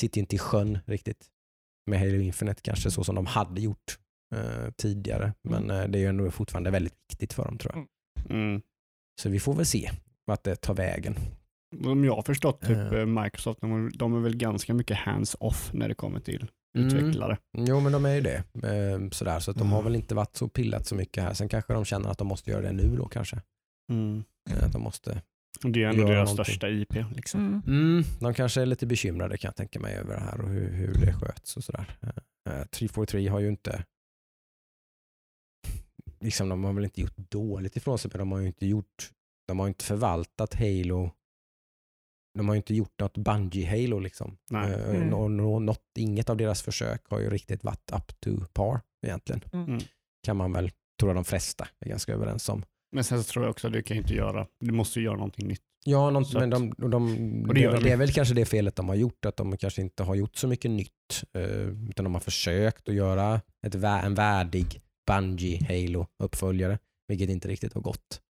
sitter 0.00 0.20
inte 0.20 0.36
i 0.36 0.38
sjön 0.38 0.78
riktigt 0.86 1.26
med 1.90 1.98
Halo 2.00 2.20
Infinite 2.20 2.62
kanske 2.62 2.90
så 2.90 3.04
som 3.04 3.14
de 3.14 3.26
hade 3.26 3.60
gjort 3.60 3.98
eh, 4.34 4.70
tidigare. 4.76 5.34
Men 5.42 5.70
eh, 5.70 5.84
det 5.88 5.98
är 5.98 6.00
ju 6.00 6.06
ändå 6.08 6.30
fortfarande 6.30 6.70
väldigt 6.70 6.94
viktigt 7.10 7.32
för 7.32 7.44
dem 7.44 7.58
tror 7.58 7.74
jag. 7.74 7.86
Mm. 8.36 8.62
Så 9.22 9.28
vi 9.28 9.40
får 9.40 9.54
väl 9.54 9.66
se 9.66 9.90
vart 10.24 10.44
det 10.44 10.56
tar 10.56 10.74
vägen. 10.74 11.14
Om 11.84 12.04
jag 12.04 12.14
har 12.14 12.22
förstått 12.22 12.60
typ 12.60 12.92
eh, 12.92 13.06
Microsoft, 13.06 13.60
de, 13.60 13.90
de 13.94 14.14
är 14.16 14.20
väl 14.20 14.36
ganska 14.36 14.74
mycket 14.74 14.96
hands-off 14.96 15.70
när 15.72 15.88
det 15.88 15.94
kommer 15.94 16.20
till 16.20 16.46
Mm. 16.76 16.86
utvecklare. 16.86 17.38
Jo 17.58 17.80
men 17.80 17.92
de 17.92 18.04
är 18.04 18.14
ju 18.14 18.20
det. 18.20 18.36
Eh, 18.54 19.10
sådär, 19.10 19.40
så 19.40 19.50
att 19.50 19.56
de 19.56 19.68
har 19.72 19.78
Mm. 19.78 19.84
väl 19.92 19.96
inte 20.00 20.14
varit 20.14 20.36
så 20.36 20.48
pillat 20.48 20.86
så 20.86 20.94
mycket 20.94 21.22
här. 21.22 21.34
Sen 21.34 21.48
kanske 21.48 21.72
de 21.72 21.84
känner 21.84 22.08
att 22.10 22.18
de 22.18 22.26
måste 22.26 22.50
göra 22.50 22.62
det 22.62 22.72
nu 22.72 22.96
då 22.96 23.08
kanske. 23.08 23.42
Mm. 23.92 24.24
Eh, 24.50 24.64
Att 24.64 24.72
de 24.72 24.82
måste 24.82 25.22
Och 25.64 25.70
Det 25.70 25.82
är 25.82 25.88
ändå 25.88 26.02
deras 26.06 26.28
någonting. 26.30 26.44
största 26.44 26.68
IP. 26.68 26.92
Liksom. 27.16 27.40
Mm. 27.46 27.62
Mm, 27.66 28.04
de 28.20 28.34
kanske 28.34 28.62
är 28.62 28.66
lite 28.66 28.86
bekymrade 28.86 29.38
kan 29.38 29.48
jag 29.48 29.56
tänka 29.56 29.80
mig 29.80 29.94
över 29.96 30.14
det 30.14 30.20
här 30.20 30.40
och 30.40 30.48
hur, 30.48 30.70
hur 30.72 30.94
det 30.94 31.12
sköts 31.12 31.56
och 31.56 31.64
sådär. 31.64 31.96
Uh, 32.48 32.64
343 32.70 33.28
har 33.28 33.40
ju 33.40 33.48
inte 33.48 33.84
liksom, 36.20 36.48
de 36.48 36.64
har 36.64 36.72
väl 36.72 36.84
inte 36.84 37.00
gjort 37.00 37.16
dåligt 37.16 37.76
ifrån 37.76 37.98
sig 37.98 38.10
men 38.14 38.18
de 38.18 38.32
har 38.32 38.38
ju 38.38 38.46
inte 38.46 38.66
gjort 38.66 39.10
de 39.48 39.58
har 39.58 39.68
inte 39.68 39.84
förvaltat 39.84 40.54
Halo 40.54 41.10
de 42.38 42.48
har 42.48 42.54
ju 42.54 42.56
inte 42.56 42.74
gjort 42.74 43.00
något 43.00 43.18
Bungie 43.18 43.66
Halo 43.70 43.98
liksom. 43.98 44.36
Nej. 44.50 44.72
Eh, 44.72 44.90
Mm. 44.96 45.08
nå- 45.08 45.28
nå- 45.28 45.58
något, 45.58 45.84
inget 45.98 46.30
av 46.30 46.36
deras 46.36 46.62
försök 46.62 47.02
har 47.10 47.20
ju 47.20 47.30
riktigt 47.30 47.64
varit 47.64 47.90
up 47.92 48.20
to 48.20 48.30
par 48.52 48.80
egentligen. 49.06 49.40
Mm. 49.52 49.78
Kan 50.26 50.36
man 50.36 50.52
väl, 50.52 50.70
tror 51.00 51.08
jag 51.10 51.16
de 51.16 51.24
flesta 51.24 51.68
är 51.80 51.88
ganska 51.88 52.12
överens 52.12 52.48
om. 52.48 52.62
Men 52.92 53.04
sen 53.04 53.22
så 53.24 53.32
tror 53.32 53.44
jag 53.44 53.50
också 53.50 53.66
att 53.66 53.72
du 53.72 53.82
kan 53.82 53.96
inte 53.96 54.14
göra, 54.14 54.46
du 54.60 54.72
måste 54.72 54.98
ju 54.98 55.04
göra 55.04 55.16
någonting 55.16 55.48
nytt. 55.48 55.62
Ja, 55.84 56.10
något, 56.10 56.28
Så 56.28 56.38
men 56.38 56.50
de, 56.50 56.74
de, 56.78 57.44
och 57.48 57.54
det, 57.54 57.54
det 57.54 57.60
är 57.60 57.64
gör 57.64 57.72
väl- 57.72 57.82
de. 57.82 57.88
det 57.88 57.92
är 57.92 57.96
väl 57.96 58.12
kanske 58.12 58.34
det 58.34 58.44
felet 58.44 58.76
de 58.76 58.88
har 58.88 58.94
gjort, 58.96 59.24
att 59.24 59.36
de 59.36 59.56
kanske 59.56 59.82
inte 59.82 60.02
har 60.02 60.14
gjort 60.14 60.36
så 60.36 60.48
mycket 60.48 60.70
nytt. 60.70 60.90
eh, 61.32 61.42
utan 61.90 62.04
de 62.04 62.14
har 62.14 62.20
försökt 62.20 62.88
att 62.88 62.94
göra 62.94 63.40
ett, 63.66 63.74
vä- 63.74 64.04
en 64.04 64.14
värdig 64.14 64.80
Bungie 65.06 65.58
Halo-uppföljare, 65.68 66.78
vilket 67.08 67.28
inte 67.30 67.48
riktigt 67.48 67.72
har 67.74 67.80
gått. 67.80 68.20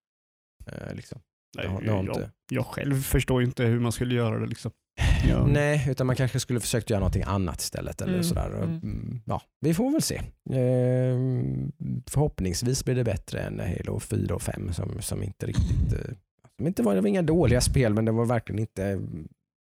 Eh, 0.66 0.94
liksom. 0.94 1.20
Nej, 1.56 1.66
Det 1.66 1.72
har- 1.72 1.80
det 1.82 1.88
har 1.90 1.96
jag, 1.96 2.04
inte. 2.04 2.30
jag 2.50 2.66
själv 2.66 3.02
förstår 3.02 3.42
inte 3.42 3.64
hur 3.64 3.80
man 3.80 3.92
skulle 3.92 4.14
göra 4.14 4.38
det. 4.38 4.46
Liksom. 4.46 4.70
Ja. 5.28 5.46
Nej, 5.52 5.86
utan 5.90 6.06
man 6.06 6.16
kanske 6.16 6.40
skulle 6.40 6.60
försökt 6.60 6.90
göra 6.90 7.00
någonting 7.00 7.22
annat 7.26 7.60
istället. 7.60 8.00
Eller 8.00 8.12
Mm, 8.12 8.24
sådär. 8.24 8.46
Mm. 8.56 8.68
mm, 8.68 9.20
Ja, 9.26 9.42
vi 9.60 9.74
får 9.74 9.90
väl 9.92 10.02
se. 10.02 10.16
Eh, 10.50 11.18
förhoppningsvis 12.10 12.84
blir 12.84 12.94
det 12.94 13.04
bättre 13.04 13.40
än 13.40 13.60
Halo 13.60 14.00
4 14.00 14.34
och 14.34 14.42
5 14.42 14.72
som, 14.72 15.02
som 15.02 15.22
inte 15.22 15.46
riktigt... 15.46 15.92
Eh, 15.92 16.14
som 16.56 16.66
inte 16.66 16.82
var, 16.82 16.94
det 16.94 17.00
var 17.00 17.08
inga 17.08 17.22
dåliga 17.22 17.60
spel, 17.60 17.94
men 17.94 18.04
det 18.04 18.12
var 18.12 18.24
verkligen 18.26 18.58
inte 18.58 19.00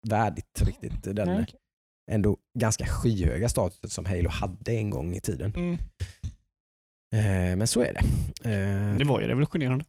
värdigt 0.08 0.62
riktigt. 0.62 1.02
Den, 1.16 1.28
Nej. 1.28 1.46
ändå 2.10 2.36
ganska 2.58 2.86
skyhöga 2.86 3.48
statusen 3.48 3.90
som 3.90 4.04
Halo 4.04 4.28
hade 4.28 4.72
en 4.72 4.90
gång 4.90 5.14
i 5.14 5.20
tiden. 5.20 5.52
Mm. 5.56 5.72
Eh, 7.14 7.56
men 7.56 7.66
så 7.66 7.80
är 7.80 7.92
det. 7.94 8.00
Eh, 8.50 8.96
Det 8.98 9.04
var 9.04 9.20
ju 9.20 9.26
revolutionerande. 9.26 9.84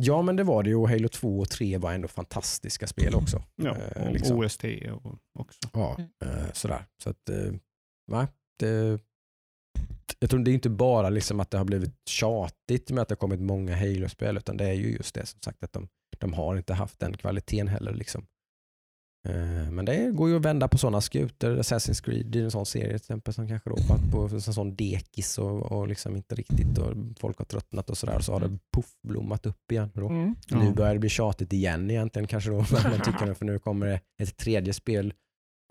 Ja 0.00 0.22
men 0.22 0.36
det 0.36 0.42
var 0.44 0.62
det 0.62 0.68
ju 0.70 0.76
och 0.76 0.88
Halo 0.88 1.08
2 1.08 1.38
och 1.38 1.50
3 1.50 1.78
var 1.78 1.92
ändå 1.92 2.08
fantastiska 2.08 2.86
spel 2.86 3.14
också. 3.14 3.42
Ja, 3.56 3.76
Eh, 3.76 4.06
och 4.06 4.12
liksom. 4.12 4.38
OST 4.38 4.64
och 5.04 5.18
också. 5.38 5.58
Ja, 5.72 5.96
eh, 6.24 6.52
sådär. 6.52 6.84
Så 7.02 7.10
att, 7.10 7.28
eh, 7.28 7.52
va? 8.06 8.28
Det, 8.58 9.00
jag 10.18 10.30
tror 10.30 10.40
det 10.40 10.50
är 10.50 10.54
inte 10.54 10.70
bara 10.70 11.10
liksom 11.10 11.40
att 11.40 11.50
det 11.50 11.58
har 11.58 11.64
blivit 11.64 12.08
tjatigt 12.08 12.90
med 12.90 13.02
att 13.02 13.08
det 13.08 13.12
har 13.12 13.16
kommit 13.16 13.40
många 13.40 13.76
Halo-spel 13.76 14.36
utan 14.36 14.56
det 14.56 14.64
är 14.64 14.72
ju 14.72 14.92
just 14.92 15.14
det 15.14 15.26
som 15.26 15.40
sagt 15.40 15.62
att 15.64 15.72
de, 15.72 15.88
de 16.18 16.32
har 16.32 16.56
inte 16.56 16.74
haft 16.74 16.98
den 16.98 17.16
kvaliteten 17.16 17.68
heller. 17.68 17.94
Liksom. 17.94 18.26
Eh, 19.28 19.70
Men 19.70 19.84
det 19.84 20.10
går 20.10 20.28
ju 20.28 20.36
att 20.36 20.44
vända 20.44 20.68
på 20.68 20.78
sådana 20.78 21.00
skutor. 21.00 21.56
Assassin's 21.56 22.04
Creed 22.04 22.36
är 22.36 22.44
en 22.44 22.50
sån 22.50 22.66
serie 22.66 22.86
till 22.86 22.96
exempel 22.96 23.34
som 23.34 23.48
kanske 23.48 23.70
varit 23.70 24.10
på 24.12 24.20
en 24.22 24.40
sån 24.40 24.76
dekis 24.76 25.38
och, 25.38 25.72
och 25.72 25.88
liksom 25.88 26.16
inte 26.16 26.34
riktigt 26.34 26.78
och 26.78 26.94
folk 27.20 27.38
har 27.38 27.44
tröttnat 27.44 27.90
och 27.90 27.98
sådär 27.98 28.20
så 28.20 28.32
har 28.32 28.40
det 28.40 28.58
puff 28.76 28.90
blommat 29.08 29.46
upp 29.46 29.72
igen. 29.72 29.90
Då. 29.94 30.08
Mm. 30.08 30.34
Ja. 30.48 30.58
Nu 30.58 30.72
börjar 30.72 30.92
det 30.92 31.00
bli 31.00 31.08
tjatigt 31.08 31.52
igen 31.52 31.90
egentligen 31.90 32.26
kanske 32.28 32.50
då. 32.50 32.56
Man 32.90 33.00
tycker, 33.04 33.34
för 33.34 33.44
nu 33.44 33.58
kommer 33.58 33.86
det 33.86 34.00
ett 34.22 34.36
tredje 34.36 34.72
spel 34.72 35.14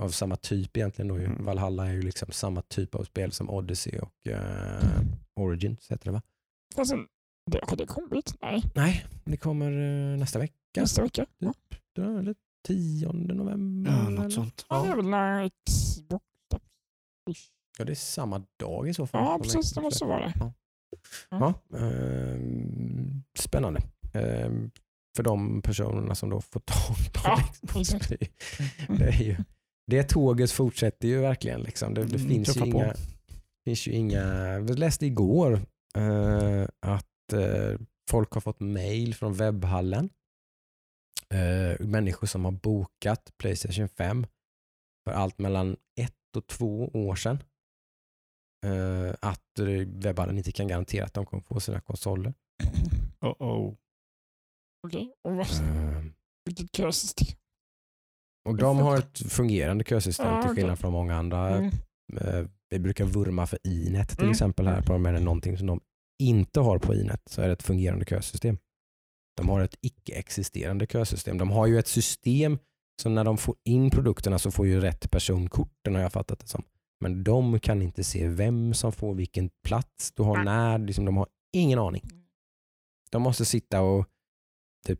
av 0.01 0.09
samma 0.09 0.35
typ 0.35 0.77
egentligen. 0.77 1.07
Då. 1.07 1.15
Mm. 1.15 1.45
Valhalla 1.45 1.87
är 1.87 1.93
ju 1.93 2.01
liksom 2.01 2.27
samma 2.31 2.61
typ 2.61 2.95
av 2.95 3.03
spel 3.03 3.31
som 3.31 3.49
Odyssey 3.49 3.99
och 3.99 4.13
uh, 4.29 5.01
Origins 5.39 5.91
heter 5.91 6.05
det 6.05 6.11
va? 6.11 6.21
Sen, 6.85 7.07
det, 7.51 7.59
har 7.63 7.77
det 7.77 7.85
kommit? 7.85 8.35
Nej, 8.41 8.63
Nej, 8.75 9.05
det 9.23 9.37
kommer 9.37 9.71
eh, 9.71 10.17
nästa 10.17 10.39
vecka. 10.39 10.53
nästa 10.77 11.01
vecka. 11.01 11.25
Ja. 11.37 11.53
Det 11.95 12.01
är 12.01 12.19
Eller 12.19 12.35
10 12.65 13.11
november. 13.13 13.91
Ja, 13.91 14.07
eller? 14.07 14.23
något 14.23 14.33
sånt. 14.33 14.65
Ja, 14.69 14.83
det 14.83 14.89
är 14.89 15.49
Ja. 17.77 17.85
det 17.85 17.95
samma 17.95 18.43
dag 18.59 18.89
i 18.89 18.93
så 18.93 19.07
fall. 19.07 19.23
Ja, 19.23 19.39
precis. 19.43 19.71
Det 19.73 19.81
måste 19.81 20.05
vara 20.05 20.19
det. 20.19 20.33
Ja. 20.39 20.53
Ja, 21.29 21.53
ehm, 21.79 23.23
spännande. 23.37 23.81
Ehm, 24.13 24.71
för 25.15 25.23
de 25.23 25.61
personerna 25.61 26.15
som 26.15 26.29
då 26.29 26.41
får 26.41 26.59
tag 26.59 26.95
på 27.13 27.19
Ja. 27.23 27.39
Det, 27.73 28.21
är- 28.21 28.97
det, 28.97 29.03
är 29.05 29.23
ju, 29.23 29.35
det 29.87 30.03
tåget 30.03 30.51
fortsätter 30.51 31.07
ju 31.07 31.19
verkligen. 31.19 31.61
Liksom. 31.61 31.93
Det, 31.93 32.03
det 32.05 32.15
Mm, 32.15 32.27
finns, 32.29 32.57
ju 32.57 32.65
inga, 32.65 32.93
finns 33.65 33.87
ju 33.87 33.91
inga... 33.91 34.23
Jag 34.53 34.79
läste 34.79 35.05
igår 35.05 35.53
eh, 35.97 36.67
att 36.79 37.33
eh, 37.33 37.79
folk 38.09 38.31
har 38.31 38.41
fått 38.41 38.59
mail 38.59 39.15
från 39.15 39.33
webbhallen. 39.33 40.09
Eh, 41.29 41.85
människor 41.85 42.27
som 42.27 42.45
har 42.45 42.51
bokat 42.51 43.33
Playstation 43.37 43.89
5 43.89 44.25
för 45.07 45.15
allt 45.15 45.39
mellan 45.39 45.77
ett 46.01 46.35
och 46.37 46.47
två 46.47 46.85
år 46.93 47.15
sedan. 47.15 47.43
Eh, 48.65 49.15
att 49.21 49.59
webbhallen 49.87 50.37
inte 50.37 50.51
kan 50.51 50.67
garantera 50.67 51.05
att 51.05 51.13
de 51.13 51.25
kommer 51.25 51.43
få 51.43 51.59
sina 51.59 51.81
konsoler. 51.81 52.33
Oh, 53.21 53.35
oh. 53.39 53.73
Okej, 54.87 55.13
och 55.23 55.35
vad, 55.35 55.47
Eh, 55.47 56.03
vilket 56.45 56.75
kösystem? 56.75 57.37
och 58.49 58.55
de 58.57 58.77
har 58.77 58.97
ett 58.97 59.31
fungerande 59.33 59.83
kösystem 59.83 60.27
Ja, 60.27 60.41
till 60.41 60.55
skillnad 60.55 60.79
från 60.79 60.91
många 60.93 61.15
andra. 61.15 61.49
Mm. 61.49 61.71
Eh, 62.17 62.45
vi 62.69 62.79
brukar 62.79 63.05
vurma 63.05 63.47
för 63.47 63.59
Inet 63.67 64.09
till 64.09 64.19
Mm. 64.19 64.31
exempel 64.31 64.67
här 64.67 64.81
på 64.81 64.97
men 64.97 65.15
är 65.15 65.19
det 65.19 65.25
någonting 65.25 65.57
som 65.57 65.67
de 65.67 65.81
inte 66.23 66.59
har 66.59 66.79
på 66.79 66.93
Inet 66.95 67.21
så 67.29 67.41
är 67.41 67.47
det 67.47 67.53
ett 67.53 67.63
fungerande 67.63 68.05
kösystem. 68.05 68.57
De 69.37 69.49
har 69.49 69.61
ett 69.61 69.75
icke-existerande 69.81 70.87
kösystem. 70.87 71.37
De 71.37 71.51
har 71.51 71.67
ju 71.67 71.79
ett 71.79 71.87
system 71.87 72.59
så 73.01 73.09
när 73.09 73.23
de 73.23 73.37
får 73.37 73.55
in 73.63 73.89
produkterna 73.89 74.39
så 74.39 74.51
får 74.51 74.67
ju 74.67 74.81
rätt 74.81 75.11
person 75.11 75.49
korten 75.49 75.95
har 75.95 76.01
jag 76.01 76.13
fattat 76.13 76.39
det 76.39 76.47
som. 76.47 76.63
Men 76.99 77.23
de 77.23 77.59
kan 77.59 77.81
inte 77.81 78.03
se 78.03 78.27
vem 78.27 78.73
som 78.73 78.91
får 78.91 79.13
vilken 79.13 79.49
plats 79.63 80.11
du 80.11 80.23
har 80.23 80.43
när. 80.43 80.77
Liksom, 80.77 81.05
de 81.05 81.17
har 81.17 81.27
ingen 81.53 81.79
aning. 81.79 82.01
De 83.11 83.21
måste 83.21 83.45
sitta 83.45 83.81
och 83.81 84.05
typ, 84.87 84.99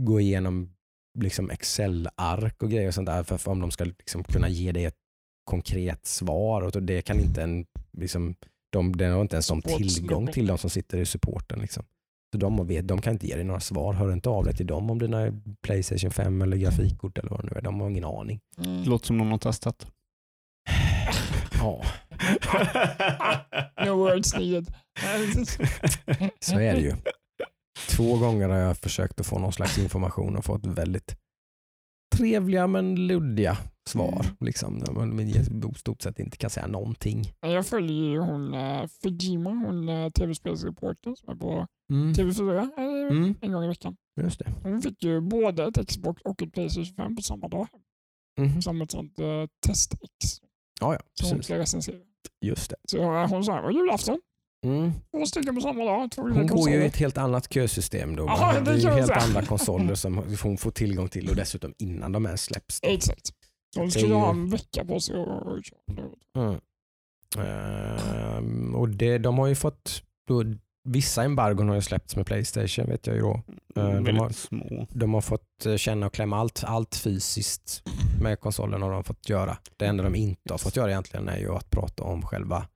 gå 0.00 0.20
igenom 0.20 0.74
liksom 1.18 1.50
Excel-ark 1.50 2.62
och 2.62 2.70
grejer 2.70 2.88
och 2.88 2.94
sånt 2.94 3.06
där 3.06 3.22
för, 3.22 3.38
för 3.38 3.50
om 3.50 3.60
de 3.60 3.70
ska 3.70 3.84
liksom 3.84 4.24
kunna 4.24 4.48
ge 4.48 4.72
dig 4.72 4.84
ett 4.84 4.98
konkret 5.44 6.06
svar. 6.06 6.62
Och 6.62 6.82
det 6.82 7.02
kan 7.02 7.20
inte 7.20 7.42
en, 7.42 7.66
liksom, 7.92 8.34
de, 8.70 8.96
det 8.96 9.06
har 9.06 9.20
inte 9.20 9.36
ens 9.36 9.48
de 9.48 9.62
tillgång 9.62 10.26
till 10.26 10.46
de 10.46 10.58
som 10.58 10.70
sitter 10.70 10.98
i 10.98 11.06
supporten. 11.06 11.58
Liksom. 11.58 11.84
Så 12.32 12.38
de, 12.38 12.66
vet, 12.66 12.88
de 12.88 13.00
kan 13.00 13.12
inte 13.12 13.26
ge 13.26 13.34
dig 13.34 13.44
några 13.44 13.60
svar. 13.60 13.92
Hör 13.92 14.12
inte 14.12 14.28
av 14.28 14.44
dig 14.44 14.56
till 14.56 14.66
dem 14.66 14.90
om 14.90 14.98
dina 14.98 15.32
Playstation 15.62 16.10
5 16.10 16.42
eller 16.42 16.56
grafikkort 16.56 17.18
eller 17.18 17.30
vad 17.30 17.40
det 17.40 17.48
nu 17.52 17.58
är. 17.58 17.62
De 17.62 17.80
har 17.80 17.90
ingen 17.90 18.04
aning. 18.04 18.40
Mm. 18.58 18.82
Det 18.82 18.88
låter 18.88 19.06
som 19.06 19.18
någon 19.18 19.30
har 19.30 19.38
testat. 19.38 19.86
Ja, 21.58 21.84
No 23.86 23.90
words 23.90 24.34
needed. 24.34 24.74
så 26.40 26.58
är 26.58 26.74
det 26.74 26.80
ju. 26.80 26.92
Två 27.88 28.18
gånger 28.18 28.48
har 28.48 28.56
jag 28.56 28.76
försökt 28.76 29.20
att 29.20 29.26
få 29.26 29.38
någon 29.38 29.52
slags 29.52 29.78
information 29.78 30.36
och 30.36 30.44
fått 30.44 30.66
väldigt 30.66 31.16
trevliga 32.16 32.66
men 32.66 33.06
luddiga 33.06 33.58
svar. 33.88 34.20
Mm. 34.24 34.36
Liksom, 34.40 34.78
där 34.80 34.92
man 34.92 35.20
i 35.20 35.44
stort 35.76 36.02
sett 36.02 36.18
inte 36.18 36.36
kan 36.36 36.50
säga 36.50 36.66
någonting. 36.66 37.22
Jag 37.40 37.66
följer 37.66 38.10
ju 38.10 38.18
hon 38.18 38.54
uh, 38.54 38.86
Fijima, 39.02 39.50
hon 39.50 39.88
uh, 39.88 40.10
tv-spelsreportern 40.10 41.16
som 41.16 41.28
är 41.28 41.34
på 41.36 41.66
Mm. 41.92 42.12
TV4 42.12 42.58
eh, 42.58 43.16
Mm, 43.16 43.34
en 43.40 43.52
gång 43.52 43.64
i 43.64 43.68
veckan. 43.68 43.96
just 44.20 44.38
det. 44.38 44.52
Hon 44.62 44.82
fick 44.82 45.02
ju 45.04 45.20
både 45.20 45.64
ett 45.64 45.88
Xbox 45.88 46.22
och 46.22 46.42
ett 46.42 46.52
Playstation 46.52 46.94
5 46.96 47.16
på 47.16 47.22
samma 47.22 47.48
dag. 47.48 47.68
Mhm. 48.40 48.62
Som 48.62 48.82
ett 48.82 48.90
sånt 48.90 49.18
uh, 49.20 49.44
test-X 49.66 50.40
Ja, 50.80 50.94
ja, 50.94 51.00
som 51.14 51.28
hon 51.30 51.42
ska 51.42 51.58
recensera. 51.58 51.96
Just 52.44 52.70
det. 52.70 52.76
Så 52.88 52.98
uh, 52.98 53.28
hon 53.28 53.44
sa, 53.44 53.60
var 53.60 53.70
julafton, 53.70 54.20
Mm. 54.66 54.92
två 55.10 55.26
stycken 55.26 55.54
på 55.54 55.60
samma 55.60 55.84
dag, 55.84 56.10
två 56.10 56.22
Hon 56.22 56.46
går 56.46 56.70
ju 56.70 56.76
i 56.82 56.86
ett 56.86 56.96
helt 56.96 57.18
annat 57.18 57.52
kösystem 57.52 58.16
då. 58.16 58.24
va? 58.26 58.34
Jaha, 58.38 58.52
det 58.54 58.60
det 58.60 58.70
är 58.70 58.76
ju 58.76 58.88
helt 58.88 59.10
andra 59.10 59.42
konsoler 59.42 59.94
som 60.04 60.24
hon 60.42 60.56
får 60.56 60.70
tillgång 60.70 61.08
till 61.08 61.28
och 61.30 61.36
dessutom 61.36 61.74
innan 61.78 62.12
de 62.12 62.26
ens 62.26 62.42
släpps. 62.42 62.80
Då. 62.80 62.88
Exakt. 62.88 63.30
Är 63.76 63.88
skulle 63.88 64.06
ju- 64.06 64.14
ha 64.14 64.30
en 64.30 64.48
vecka 64.50 64.84
på 64.84 65.00
sig. 65.00 65.16
Mm. 66.36 66.60
Ehm, 67.38 68.74
och 68.74 68.88
det, 68.88 69.18
de 69.18 69.38
har 69.38 69.46
ju 69.46 69.54
fått, 69.54 70.02
då, 70.28 70.44
vissa 70.84 71.22
embargon 71.24 71.68
har 71.68 71.74
ju 71.74 71.80
släppts 71.82 72.16
med 72.16 72.26
Playstation 72.26 72.86
vet 72.86 73.06
jag 73.06 73.16
ju 73.16 73.22
då. 73.22 73.42
de 73.74 73.80
Väldigt 74.04 74.18
har- 74.18 74.30
små. 74.30 74.86
De 74.90 75.14
har 75.14 75.20
fått 75.20 75.66
eh, 75.66 75.76
känna 75.76 76.06
och 76.06 76.12
klämma 76.14 76.36
allt, 76.36 76.64
allt 76.66 76.94
fysiskt 76.96 77.82
med 78.22 78.40
konsolen 78.40 78.82
har 78.82 78.90
de 78.92 79.04
fått 79.04 79.28
göra. 79.28 79.56
Det 79.76 79.86
enda 79.86 80.04
de 80.04 80.14
inte 80.14 80.52
har 80.52 80.58
fått 80.58 80.76
göra 80.76 80.90
egentligen 80.90 81.28
är 81.28 81.38
ju 81.38 81.52
att 81.54 81.70
prata 81.70 82.02
om 82.02 82.22
själva 82.22 82.66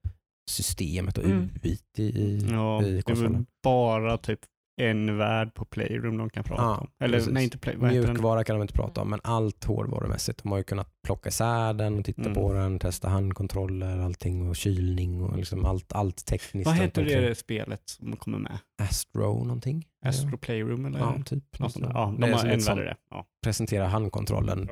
systemet 0.51 1.19
och 1.19 1.25
Mm. 1.25 1.49
UIT 1.63 1.99
i, 1.99 2.03
i, 2.03 2.47
Ja, 2.51 2.83
i 2.83 2.85
det 2.85 2.89
är 2.91 2.93
väl 2.93 3.03
konsolen. 3.03 3.47
bara 3.63 4.19
typ 4.19 4.41
en 4.79 5.17
värld 5.19 5.55
på 5.55 5.65
Playroom 5.65 6.17
de 6.19 6.31
kan 6.31 6.45
prata 6.45 6.63
Ja, 6.63 6.77
om. 6.79 6.91
Eller 7.01 7.19
precis. 7.19 7.33
nej, 7.33 7.45
inte 7.45 7.59
Play, 7.59 7.77
vad 7.77 7.91
heter 7.91 8.03
den? 8.03 8.11
Mjukvara 8.13 8.45
kan 8.45 8.57
de 8.57 8.63
inte 8.63 8.75
prata 8.75 9.01
om 9.01 9.11
men 9.11 9.21
allt 9.25 9.65
hårdvarumässigt. 9.65 10.43
De 10.43 10.53
har 10.53 10.59
ju 10.59 10.65
kunnat 10.65 10.89
plocka 11.05 11.29
isär 11.29 11.73
den 11.75 11.99
och 11.99 12.05
titta 12.05 12.21
Mm. 12.23 12.35
på 12.35 12.53
den, 12.53 12.79
testa 12.79 13.09
handkontroller, 13.09 13.99
allting 13.99 14.49
och 14.49 14.57
kylning 14.57 15.23
och 15.23 15.37
liksom 15.37 15.65
allt, 15.65 15.93
allt 15.93 16.27
tekniskt. 16.27 16.67
Vad 16.67 16.75
heter 16.77 17.03
omkring. 17.03 17.21
det 17.23 17.35
spelet 17.35 17.83
som 17.89 18.17
kommer 18.17 18.39
med? 18.39 18.59
Astro 18.83 19.45
någonting? 19.45 19.87
Astro 20.05 20.39
Playroom 20.39 20.87
eller? 20.87 20.99
Ja, 20.99 21.15
typ. 21.27 21.59
Något 21.59 21.73
sånt. 21.73 21.87
Ja, 21.95 22.15
Det 22.19 22.27
de 22.27 22.33
har 22.33 22.45
en 22.47 22.61
värld 22.61 22.77
det. 22.79 22.97
Ja. 23.11 23.27
Presentera 23.43 23.87
handkontrollen, 23.87 24.69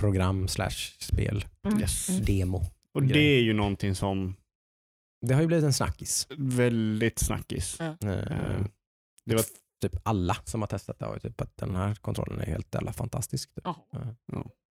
program 0.00 0.48
slash 0.48 0.70
spel, 0.98 1.44
Mm. 1.66 1.80
Yes. 1.80 2.08
Mm. 2.08 2.24
demo. 2.24 2.62
Och 2.94 3.02
Grej. 3.02 3.12
det 3.12 3.20
är 3.38 3.40
ju 3.42 3.52
någonting 3.52 3.94
som 3.94 4.36
Det 5.26 5.34
har 5.34 5.40
ju 5.40 5.46
blivit 5.46 5.64
en 5.64 5.72
snackis. 5.72 6.26
väldigt 6.36 7.18
snackis. 7.18 7.76
Ja. 7.80 7.96
Eh, 8.08 8.10
Eh, 8.12 8.64
Det 9.26 9.34
var 9.34 9.44
typ 9.82 9.92
alla 10.02 10.36
som 10.44 10.62
har 10.62 10.66
testat 10.68 10.98
det 10.98 11.04
har 11.04 11.14
ju 11.14 11.20
typ 11.20 11.40
att 11.40 11.56
den 11.56 11.76
här 11.76 11.94
kontrollen 11.94 12.40
är 12.40 12.46
helt 12.46 12.74
jävla 12.74 12.92
fantastisk. 12.92 13.54
Typ. 13.54 13.64
Jaha. 13.64 14.14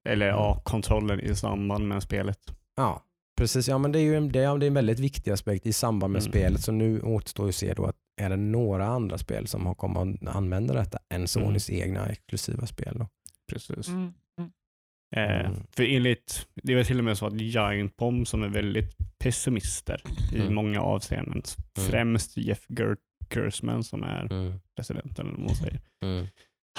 Eller 0.09 0.25
ja, 0.27 0.61
kontrollen 0.65 1.19
i 1.19 1.35
samband 1.35 1.87
med 1.87 2.03
spelet. 2.03 2.39
Ja, 2.75 3.03
precis. 3.37 3.67
Ja, 3.67 3.77
men 3.77 3.91
det 3.91 3.99
är 3.99 4.03
ju 4.03 4.15
en, 4.15 4.31
det 4.31 4.39
är, 4.39 4.57
det 4.57 4.65
är 4.65 4.67
en 4.67 4.73
väldigt 4.73 4.99
viktig 4.99 5.31
aspekt 5.31 5.65
i 5.65 5.73
samband 5.73 6.13
med 6.13 6.21
Mm. 6.21 6.31
spelet. 6.31 6.61
Så 6.61 6.71
nu 6.71 7.01
återstår 7.01 7.45
ju 7.45 7.49
att 7.49 7.55
se 7.55 7.73
då 7.73 7.85
att 7.85 7.95
är 8.21 8.29
det 8.29 8.35
några 8.37 8.85
andra 8.87 9.17
spel 9.17 9.47
som 9.47 9.65
har 9.65 9.75
kommit 9.75 10.23
att 10.27 10.35
använda 10.35 10.73
detta 10.73 10.99
än 11.13 11.27
Sonys 11.27 11.69
egna 11.69 12.09
exklusiva 12.09 12.65
spel. 12.67 12.95
Då. 12.99 13.07
Precis. 13.51 13.87
Mm. 13.87 14.13
Mm. 14.39 14.51
Eh, 15.15 15.45
Mm. 15.51 15.63
För 15.71 15.83
enligt, 15.83 16.47
det 16.63 16.75
var 16.75 16.83
till 16.83 16.97
och 16.97 17.03
med 17.03 17.17
så 17.17 17.25
att 17.25 17.41
Giant 17.41 17.95
Bomb 17.97 18.27
som 18.27 18.43
är 18.43 18.47
väldigt 18.49 18.97
pessimister 19.19 20.03
i 20.33 20.39
Mm. 20.41 20.55
många 20.55 20.81
avseenden, 20.81 21.41
främst 21.77 22.37
Jeff 22.37 22.65
Ger- 22.69 22.97
Gersman 23.35 23.83
som 23.83 24.03
är 24.03 24.31
Mm. 24.33 24.59
presidenten 24.75 25.25
eller 25.27 25.37
vad 25.37 25.45
man 25.45 25.55
säger. 25.55 25.79
Mm. 26.05 26.27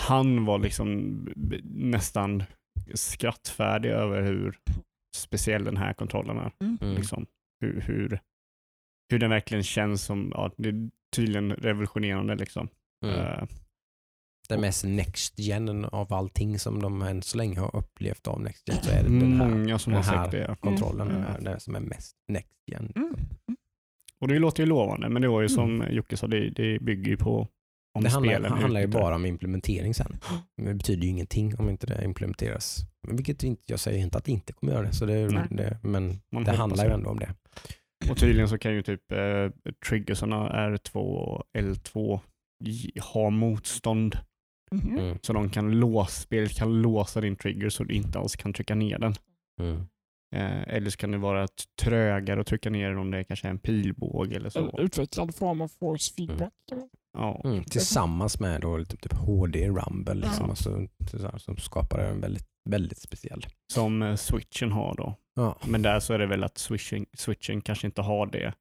Han 0.01 0.45
var 0.45 0.59
liksom 0.59 1.17
nästan 1.65 2.43
skrattfärdig 2.95 3.91
över 3.91 4.23
hur 4.23 4.59
speciell 5.17 5.65
den 5.65 5.77
här 5.77 5.93
kontrollen 5.93 6.37
är. 6.39 6.53
Mm. 6.61 6.79
Mm. 6.81 6.95
Liksom, 6.95 7.27
hur, 7.61 7.81
hur, 7.81 8.21
hur 9.11 9.19
den 9.19 9.31
verkligen 9.31 9.63
känns 9.65 10.03
som, 10.05 10.33
ja, 10.35 10.51
det 10.57 10.69
är 10.69 10.91
tydligen 11.17 11.53
revolutionerande 11.53 12.37
liksom. 12.37 12.69
Mm. 13.05 13.17
Eh, 13.21 13.45
Den 14.49 14.61
mest 14.61 14.85
next 14.85 15.39
gen 15.39 15.85
av 15.85 16.13
allting 16.13 16.59
som 16.59 16.83
de 16.83 17.03
än 17.03 17.23
så 17.23 17.39
länge 17.39 17.61
har 17.61 17.77
upplevt 17.77 18.27
av 18.27 18.41
next 18.41 18.69
gen 18.69 18.77
så 18.83 18.91
är 18.91 19.03
det 19.03 19.09
den 19.09 19.33
här 19.41 19.49
många 19.49 19.79
som 19.79 19.93
den 19.93 20.03
har 20.03 20.13
här 20.13 20.23
sagt 20.23 20.33
det. 20.33 20.57
kontrollen 20.61 21.09
Mm. 21.11 21.23
är 21.23 21.41
den 21.41 21.61
som 21.61 21.75
är 21.75 21.81
mest 21.81 22.17
next 22.29 22.59
gen. 22.67 22.93
Mm. 22.97 23.15
Och 24.23 24.29
det 24.29 24.39
låter 24.39 24.63
ju 24.63 24.69
lovande, 24.69 25.09
men 25.09 25.23
det 25.23 25.29
var 25.29 25.41
ju 25.41 25.47
Mm. 25.47 25.55
som 25.55 25.95
Jocke 25.95 26.17
sa, 26.17 26.27
det, 26.27 26.51
det 26.51 26.79
bygger 26.79 27.11
ju 27.11 27.17
på 27.17 27.49
om 27.99 28.03
Det 28.05 28.11
handlar, 28.11 28.33
spelen 28.35 28.53
handlar 28.53 28.81
ju 28.81 28.87
bara 28.87 29.15
om 29.15 29.27
implementering 29.27 29.95
sen. 29.95 30.17
Det 30.63 30.75
betyder 30.75 31.03
ju 31.03 31.09
ingenting 31.09 31.55
om 31.59 31.69
inte 31.71 31.87
det 31.87 32.05
implementeras. 32.05 32.79
Men 33.07 33.17
Vilket 33.17 33.43
inte, 33.43 33.63
jag 33.67 33.81
säger 33.81 33.99
inte 33.99 34.19
att 34.19 34.25
det 34.25 34.33
inte 34.33 34.53
kommer 34.53 34.73
göra 34.73 34.83
det, 34.87 34.93
så 34.93 35.07
det, 35.07 35.29
det 35.51 35.79
men 35.83 36.21
Man 36.33 36.45
det 36.45 36.53
handlar 36.53 36.85
ju 36.85 36.89
det. 36.89 36.95
ändå 36.95 37.11
om 37.11 37.19
det. 37.19 37.35
Och 38.11 38.17
tydligen 38.19 38.49
så 38.49 38.59
kan 38.59 38.75
ju 38.75 38.83
typ 38.83 39.13
eh, 39.13 39.51
triggersarna 39.89 40.49
R2 40.71 40.95
och 40.97 41.43
L2 41.59 42.21
ge- 42.65 43.01
ha 43.01 43.31
motstånd. 43.31 44.17
Mm. 44.73 45.19
Så 45.23 45.33
de 45.33 45.51
kan 45.51 45.81
låsa, 45.81 46.11
spelet 46.11 46.57
kan 46.59 46.83
låsa 46.83 47.21
din 47.21 47.37
trigger 47.37 47.69
så 47.69 47.85
du 47.85 47.95
inte 47.95 48.19
alls 48.19 48.37
kan 48.37 48.53
trycka 48.53 48.75
ner 48.75 48.99
den. 48.99 49.15
Mm. 49.61 49.87
Eh, 50.33 50.63
eller 50.75 50.91
så 50.91 50.97
kan 50.97 51.11
det 51.11 51.19
vara 51.19 51.45
ett 51.45 51.63
trögare 51.83 52.41
att 52.41 52.47
trycka 52.47 52.71
ner 52.71 52.97
om 52.97 53.11
det 53.11 53.25
kanske 53.25 53.47
är 53.47 53.51
en 53.51 53.59
pilbåge 53.59 54.37
eller 54.37 54.47
En 54.47 54.51
så. 54.71 54.81
utvecklad 54.81 55.35
form 55.35 55.61
av 55.61 55.69
force 55.69 56.15
feedback. 56.15 56.53
Ja. 57.19 57.41
Mm. 57.45 57.65
Tillsammans 57.65 58.41
med 58.41 58.61
då, 58.61 58.85
typ, 58.85 59.01
typ 59.03 59.13
HD 59.13 59.69
Rumble 59.69 60.15
liksom, 60.15 60.45
Ja. 60.45 60.51
alltså, 60.51 61.39
som 61.39 61.57
skapar 61.57 61.99
en 61.99 62.21
väldigt, 62.21 62.47
väldigt 62.71 62.99
speciell. 62.99 63.47
Som 63.73 64.03
eh, 64.03 64.15
switchen 64.17 64.73
har 64.73 64.95
då. 64.97 65.15
Ja. 65.35 65.59
Men 65.69 65.83
där 65.83 66.01
så 66.01 66.13
är 66.15 66.19
det 66.19 66.27
väl 66.27 66.45
att 66.45 66.59
switchen, 66.59 67.07
switchen 67.17 67.61
kanske 67.61 67.87
inte 67.87 68.03
har 68.03 68.27
det. 68.27 68.55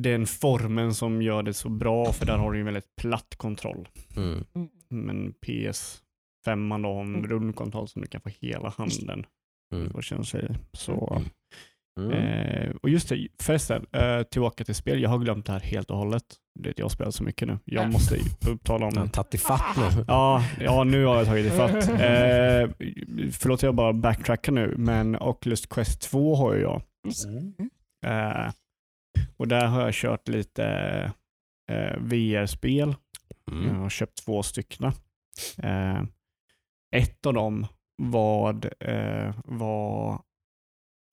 Den 0.00 0.26
formen 0.26 0.94
som 0.94 1.22
gör 1.22 1.42
det 1.42 1.54
så 1.54 1.68
bra, 1.68 2.12
för 2.12 2.26
där 2.26 2.38
har 2.38 2.52
du 2.52 2.58
ju 2.58 2.60
en 2.60 2.64
väldigt 2.66 2.96
platt 3.00 3.34
kontroll. 3.36 3.88
Mm. 4.16 4.44
Men 4.88 5.34
PS5 5.46 6.82
då 6.82 6.88
har 6.94 7.00
en 7.00 7.14
Mm. 7.14 7.26
rundkontroll 7.30 7.88
som 7.88 8.02
du 8.02 8.08
kan 8.08 8.20
få 8.20 8.28
hela 8.40 8.68
handen. 8.68 9.26
Mm. 9.74 9.90
Vad 9.94 10.04
känns 10.04 10.32
det? 10.32 10.56
Så, 10.72 11.22
Mm. 12.00 12.12
eh, 12.12 12.70
och 12.82 12.88
just 12.90 13.08
det, 13.08 13.28
förresten, 13.42 13.86
eh, 13.92 14.22
tillbaka 14.22 14.64
till 14.64 14.74
spel. 14.74 15.00
Jag 15.02 15.10
har 15.10 15.18
glömt 15.18 15.46
det 15.46 15.52
här 15.52 15.60
helt 15.60 15.90
och 15.90 15.96
hållet. 15.96 16.22
Det, 16.60 16.78
jag 16.78 16.90
spelar 16.90 17.10
så 17.10 17.24
mycket 17.24 17.48
nu. 17.48 17.58
Jag 17.64 17.84
Ja. 17.84 17.88
måste 17.88 18.16
upptala 18.48 18.86
om 18.86 19.08
tagit 19.10 19.34
ifatt 19.34 19.76
nu. 19.76 20.04
Ja, 20.08 20.44
ja, 20.60 20.84
nu 20.84 21.04
har 21.04 21.16
jag 21.16 21.26
tagit 21.26 21.46
i 21.46 21.50
fatt. 21.50 21.70
Eh, 21.88 22.70
förlåt 23.32 23.62
jag 23.62 23.74
bara 23.74 23.92
backtrackar 23.92 24.52
nu, 24.52 24.74
men 24.78 25.16
Oculus 25.16 25.66
Quest 25.66 26.00
2 26.02 26.34
har 26.34 26.54
ju 26.54 26.60
jag. 26.60 26.82
Mm. 27.26 27.54
Eh, 28.06 28.52
och 29.36 29.48
där 29.48 29.66
har 29.66 29.80
jag 29.80 29.94
kört 29.94 30.28
lite 30.28 30.64
eh, 31.70 31.96
VR-spel. 31.98 32.94
Jag 33.46 33.56
Mm. 33.64 33.76
har 33.76 33.88
köpt 33.90 34.24
två 34.24 34.42
stycken. 34.42 34.92
Eh, 35.62 36.02
ett 36.96 37.26
av 37.26 37.34
dem 37.34 37.66
var, 38.00 38.72
eh, 38.80 39.34
var 39.44 40.12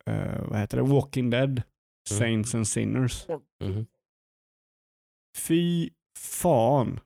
eh, 0.05 0.41
vad 0.47 0.59
heter 0.59 0.77
det? 0.77 0.83
Walking 0.83 1.29
Dead, 1.29 1.61
Saints 2.09 2.55
and 2.55 2.67
Sinners. 2.67 3.25
Mm. 3.63 3.85
Fy 5.37 5.89
fan. 6.19 6.99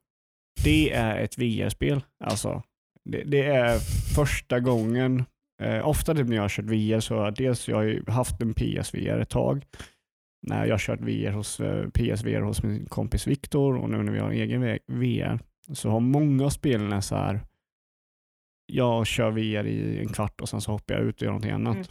Det 0.63 0.91
är 0.93 1.17
ett 1.17 1.38
VR-spel. 1.38 2.03
Alltså, 2.23 2.63
det, 3.09 3.23
det 3.23 3.43
är 3.45 3.79
första 4.15 4.59
gången. 4.59 5.25
Eh, 5.61 5.88
ofta 5.88 6.15
typ 6.15 6.27
när 6.27 6.36
jag 6.36 6.43
har 6.43 6.49
kört 6.49 6.65
VR 6.65 6.99
så 6.99 7.15
har 7.15 7.25
jag 7.25 7.36
dels 7.36 7.67
jag 7.67 7.75
har 7.75 7.84
ju 7.84 8.03
haft 8.07 8.41
en 8.41 8.53
PSVR 8.53 9.19
ett 9.19 9.29
tag. 9.29 9.65
när 10.47 10.65
jag 10.65 10.73
har 10.73 10.79
kört 10.79 11.01
VR 11.01 11.32
hos, 11.32 11.59
eh, 11.59 11.89
PSVR 11.89 12.41
hos 12.41 12.63
min 12.63 12.86
kompis 12.86 13.27
Viktor 13.27 13.77
och 13.77 13.89
nu 13.89 14.03
när 14.03 14.11
vi 14.11 14.19
har 14.19 14.32
egen 14.32 14.61
V- 14.61 14.79
VR 14.88 15.39
så 15.73 15.89
har 15.89 15.99
många 15.99 16.45
av 16.45 16.49
spelen 16.49 17.01
så 17.01 17.15
här 17.15 17.39
jag 18.72 19.07
kör 19.07 19.32
VR 19.32 19.65
i 19.67 19.99
en 19.99 20.07
kvart 20.09 20.41
och 20.41 20.49
sen 20.49 20.61
så 20.61 20.72
hoppar 20.72 20.95
jag 20.95 21.03
ut 21.03 21.15
och 21.15 21.22
gör 21.22 21.30
någonting 21.30 21.51
annat. 21.51 21.76
Mm. 21.76 21.88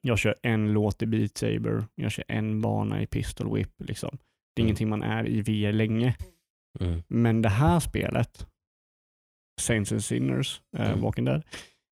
Jag 0.00 0.18
kör 0.18 0.34
en 0.42 0.72
låt 0.72 1.02
i 1.02 1.06
Beat 1.06 1.36
Saber, 1.38 1.84
jag 1.94 2.12
kör 2.12 2.24
en 2.28 2.60
bana 2.60 3.02
i 3.02 3.06
Pistol 3.06 3.54
Whip. 3.56 3.70
Liksom. 3.78 4.18
Det 4.54 4.60
är 4.60 4.62
Mm. 4.62 4.66
ingenting 4.68 4.88
man 4.88 5.02
är 5.02 5.26
i 5.28 5.40
VR 5.42 5.72
länge. 5.72 6.16
Mm. 6.80 7.02
Men 7.08 7.42
det 7.42 7.48
här 7.48 7.80
spelet, 7.80 8.46
Saints 9.60 9.92
and 9.92 10.04
Sinners, 10.04 10.60
Mm. 10.76 11.00
Walking 11.00 11.24
Dead, 11.24 11.42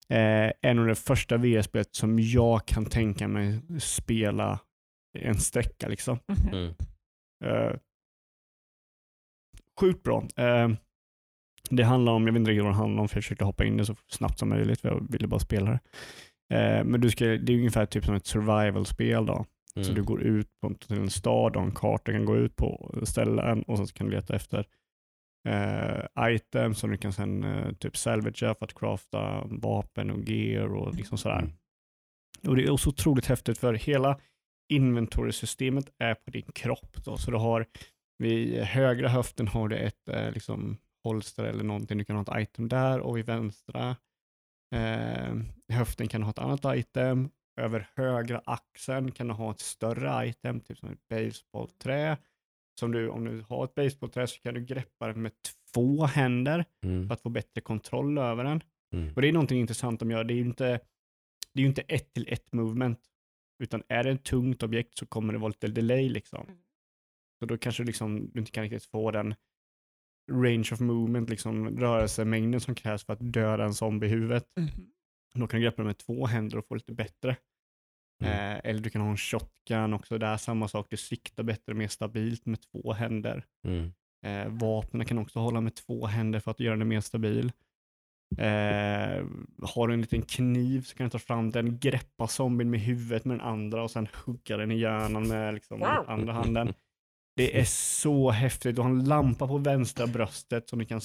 eh, 0.08 0.52
är 0.62 0.74
nog 0.74 0.86
det 0.86 0.94
första 0.94 1.36
VR-spelet 1.36 1.94
som 1.94 2.18
jag 2.18 2.66
kan 2.66 2.84
tänka 2.86 3.28
mig 3.28 3.60
spela 3.80 4.60
en 5.18 5.38
sträcka. 5.40 5.88
Liksom. 5.88 6.18
Mhm. 6.28 6.48
Mm. 6.54 6.74
Eh, 7.44 7.76
sjukt 9.80 10.02
bra. 10.02 10.26
Eh, 10.36 10.68
det 11.70 11.82
handlar 11.82 12.12
om, 12.12 12.26
jag 12.26 12.32
vet 12.32 12.40
inte 12.40 12.50
riktigt 12.50 12.64
vad 12.64 12.72
det 12.72 12.76
handlar 12.76 13.02
om 13.02 13.08
för 13.08 13.16
jag 13.16 13.24
försökte 13.24 13.44
hoppa 13.44 13.64
in 13.64 13.76
det 13.76 13.84
så 13.84 13.96
snabbt 14.08 14.38
som 14.38 14.48
möjligt 14.48 14.80
för 14.80 14.88
jag 14.88 15.12
ville 15.12 15.26
bara 15.26 15.40
spela 15.40 15.70
det. 15.70 15.80
Eh, 16.56 16.84
men 16.84 17.00
du 17.00 17.10
ska, 17.10 17.24
det 17.24 17.52
är 17.52 17.56
ungefär 17.56 17.86
typ 17.86 18.04
som 18.04 18.14
ett 18.14 18.26
survival-spel 18.26 19.26
då. 19.26 19.44
Mm. 19.76 19.84
Så 19.84 19.92
du 19.92 20.02
går 20.02 20.22
ut 20.22 20.48
på, 20.60 20.74
till 20.74 20.98
en 20.98 21.10
stad 21.10 21.56
och 21.56 21.62
en 21.62 21.72
karta 21.72 22.12
kan 22.12 22.24
gå 22.24 22.36
ut 22.36 22.56
på 22.56 22.94
ställen 23.02 23.62
och 23.62 23.78
så 23.78 23.94
kan 23.94 24.06
du 24.06 24.12
leta 24.12 24.36
efter 24.36 24.66
eh, 25.48 26.32
items 26.34 26.78
som 26.78 26.90
du 26.90 26.96
kan 26.96 27.12
sen 27.12 27.44
eh, 27.44 27.72
typ 27.72 27.96
salvagea 27.96 28.54
för 28.54 28.64
att 28.64 28.74
crafta 28.74 29.44
vapen 29.44 30.10
och 30.10 30.28
gear 30.28 30.74
och 30.74 30.94
liksom 30.94 31.18
sådär. 31.18 31.38
Mm. 31.38 31.52
Och 32.46 32.56
det 32.56 32.62
är 32.62 32.76
så 32.76 32.90
otroligt 32.90 33.26
häftigt 33.26 33.58
för 33.58 33.74
hela 33.74 34.18
inventory-systemet 34.72 35.92
är 35.98 36.14
på 36.14 36.30
din 36.30 36.52
kropp. 36.54 37.04
Då. 37.04 37.16
Så 37.16 37.30
du 37.30 37.36
har 37.36 37.66
vid 38.18 38.62
högra 38.62 39.08
höften 39.08 39.48
har 39.48 39.68
du 39.68 39.76
ett 39.76 40.08
eh, 40.08 40.30
liksom, 40.30 40.78
holster 41.04 41.44
eller 41.44 41.64
någonting, 41.64 41.98
du 41.98 42.04
kan 42.04 42.16
ha 42.16 42.22
ett 42.22 42.48
item 42.48 42.68
där 42.68 43.00
och 43.00 43.16
vid 43.16 43.26
vänstra 43.26 43.96
eh, 44.74 45.34
höften 45.68 46.08
kan 46.08 46.20
du 46.20 46.24
ha 46.24 46.30
ett 46.30 46.38
annat 46.38 46.76
item. 46.76 47.30
Över 47.60 47.88
högra 47.94 48.42
axeln 48.44 49.12
kan 49.12 49.28
du 49.28 49.34
ha 49.34 49.50
ett 49.50 49.60
större 49.60 50.26
item, 50.28 50.60
typ 50.60 50.78
som 50.78 50.88
ett 50.88 51.08
baseballträ. 51.08 52.16
Som 52.80 52.92
du, 52.92 53.08
om 53.08 53.24
du 53.24 53.44
har 53.48 53.64
ett 53.64 53.74
baseballträ 53.74 54.26
så 54.26 54.40
kan 54.40 54.54
du 54.54 54.64
greppa 54.64 55.06
den 55.06 55.22
med 55.22 55.32
två 55.74 56.04
händer 56.06 56.64
Mm. 56.84 57.06
för 57.08 57.14
att 57.14 57.20
få 57.20 57.28
bättre 57.28 57.60
kontroll 57.60 58.18
över 58.18 58.44
den. 58.44 58.62
Mm. 58.94 59.14
Och 59.14 59.22
det 59.22 59.28
är 59.28 59.32
någonting 59.32 59.60
intressant 59.60 60.00
de 60.00 60.10
gör. 60.10 60.24
Det 60.24 60.34
är 60.34 60.36
ju 60.36 60.44
inte, 60.44 60.64
det 61.54 61.60
är 61.60 61.62
ju 61.62 61.66
inte 61.66 61.82
ett 61.82 62.12
till 62.12 62.26
ett 62.32 62.52
movement. 62.52 63.00
Utan 63.62 63.82
är 63.88 64.04
det 64.04 64.10
ett 64.10 64.24
tungt 64.24 64.62
objekt 64.62 64.98
så 64.98 65.06
kommer 65.06 65.32
det 65.32 65.38
vara 65.38 65.48
lite 65.48 65.68
delay 65.68 66.08
liksom. 66.08 66.46
Mm. 66.46 66.58
Så 67.38 67.46
då 67.46 67.58
kanske 67.58 67.84
liksom, 67.84 68.30
du 68.32 68.40
inte 68.40 68.52
kan 68.52 68.62
riktigt 68.64 68.84
få 68.84 69.10
den 69.10 69.34
range 70.30 70.68
of 70.72 70.80
movement, 70.80 71.30
liksom 71.30 71.78
rörelsemängden 71.78 72.60
som 72.60 72.74
krävs 72.74 73.04
för 73.04 73.12
att 73.12 73.32
döda 73.32 73.64
en 73.64 73.74
zombie 73.74 74.06
i 74.06 74.10
huvudet. 74.10 74.44
Mhm. 74.60 74.68
Då 75.34 75.46
kan 75.46 75.60
du 75.60 75.64
greppa 75.64 75.82
med 75.82 75.98
två 75.98 76.26
händer 76.26 76.58
och 76.58 76.66
få 76.66 76.74
lite 76.74 76.92
bättre. 76.92 77.36
Mm. 78.24 78.32
Eh, 78.32 78.60
eller 78.64 78.80
du 78.80 78.90
kan 78.90 79.02
ha 79.02 79.10
en 79.10 79.16
shotgun 79.16 79.92
också 79.92 80.18
där, 80.18 80.36
samma 80.36 80.68
sak. 80.68 80.86
Du 80.90 80.96
siktar 80.96 81.42
bättre, 81.42 81.74
mer 81.74 81.88
stabilt 81.88 82.46
med 82.46 82.58
två 82.60 82.92
händer. 82.92 83.44
Mm. 83.66 83.92
Eh, 84.26 84.48
vapnen 84.52 85.06
kan 85.06 85.18
också 85.18 85.38
hålla 85.38 85.60
med 85.60 85.74
två 85.74 86.06
händer 86.06 86.40
för 86.40 86.50
att 86.50 86.60
göra 86.60 86.76
den 86.76 86.88
mer 86.88 87.00
stabil. 87.00 87.52
Eh, 88.38 89.24
har 89.62 89.88
du 89.88 89.94
en 89.94 90.00
liten 90.00 90.22
kniv 90.22 90.80
så 90.82 90.96
kan 90.96 91.06
du 91.06 91.10
ta 91.10 91.18
fram 91.18 91.50
den, 91.50 91.78
greppa 91.78 92.26
zombien 92.28 92.70
med 92.70 92.80
huvudet 92.80 93.24
med 93.24 93.38
den 93.38 93.46
andra 93.46 93.82
och 93.82 93.90
sen 93.90 94.08
hugga 94.24 94.56
den 94.56 94.70
i 94.70 94.78
hjärnan 94.78 95.28
med 95.28 95.54
liksom, 95.54 95.80
Wow. 95.80 96.04
andra 96.06 96.32
handen. 96.32 96.74
Det 97.36 97.60
är 97.60 97.64
så 97.64 98.30
häftigt. 98.30 98.76
Du 98.76 98.82
har 98.82 98.88
en 98.88 99.04
lampa 99.04 99.48
på 99.48 99.58
vänstra 99.58 100.06
bröstet 100.06 100.68
som 100.68 100.78
du 100.78 100.84
kan 100.84 101.00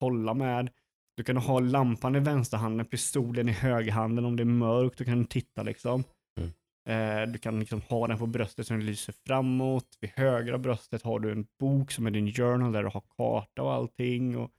hålla 0.00 0.34
med. 0.34 0.70
Du 1.16 1.24
kan 1.24 1.36
ha 1.36 1.60
lampan 1.60 2.16
i 2.16 2.20
vänsterhanden, 2.20 2.86
pistolen 2.86 3.48
i 3.48 3.52
högerhanden 3.52 4.24
om 4.24 4.36
det 4.36 4.42
är 4.42 4.44
mörkt. 4.44 4.98
Du 4.98 5.04
kan 5.04 5.24
titta 5.24 5.62
liksom. 5.62 6.04
Mm. 6.40 6.52
Eh, 6.88 7.32
du 7.32 7.38
kan 7.38 7.60
liksom 7.60 7.80
ha 7.80 8.06
den 8.06 8.18
på 8.18 8.26
bröstet 8.26 8.66
så 8.66 8.74
den 8.74 8.86
lyser 8.86 9.14
framåt. 9.26 9.98
Vid 10.00 10.10
högra 10.10 10.58
bröstet 10.58 11.02
har 11.02 11.20
du 11.20 11.32
en 11.32 11.46
bok 11.60 11.92
som 11.92 12.06
är 12.06 12.10
din 12.10 12.32
journal 12.32 12.72
där 12.72 12.82
du 12.82 12.88
har 12.88 13.02
karta 13.16 13.62
och 13.62 13.72
allting. 13.72 14.36
Och 14.36 14.50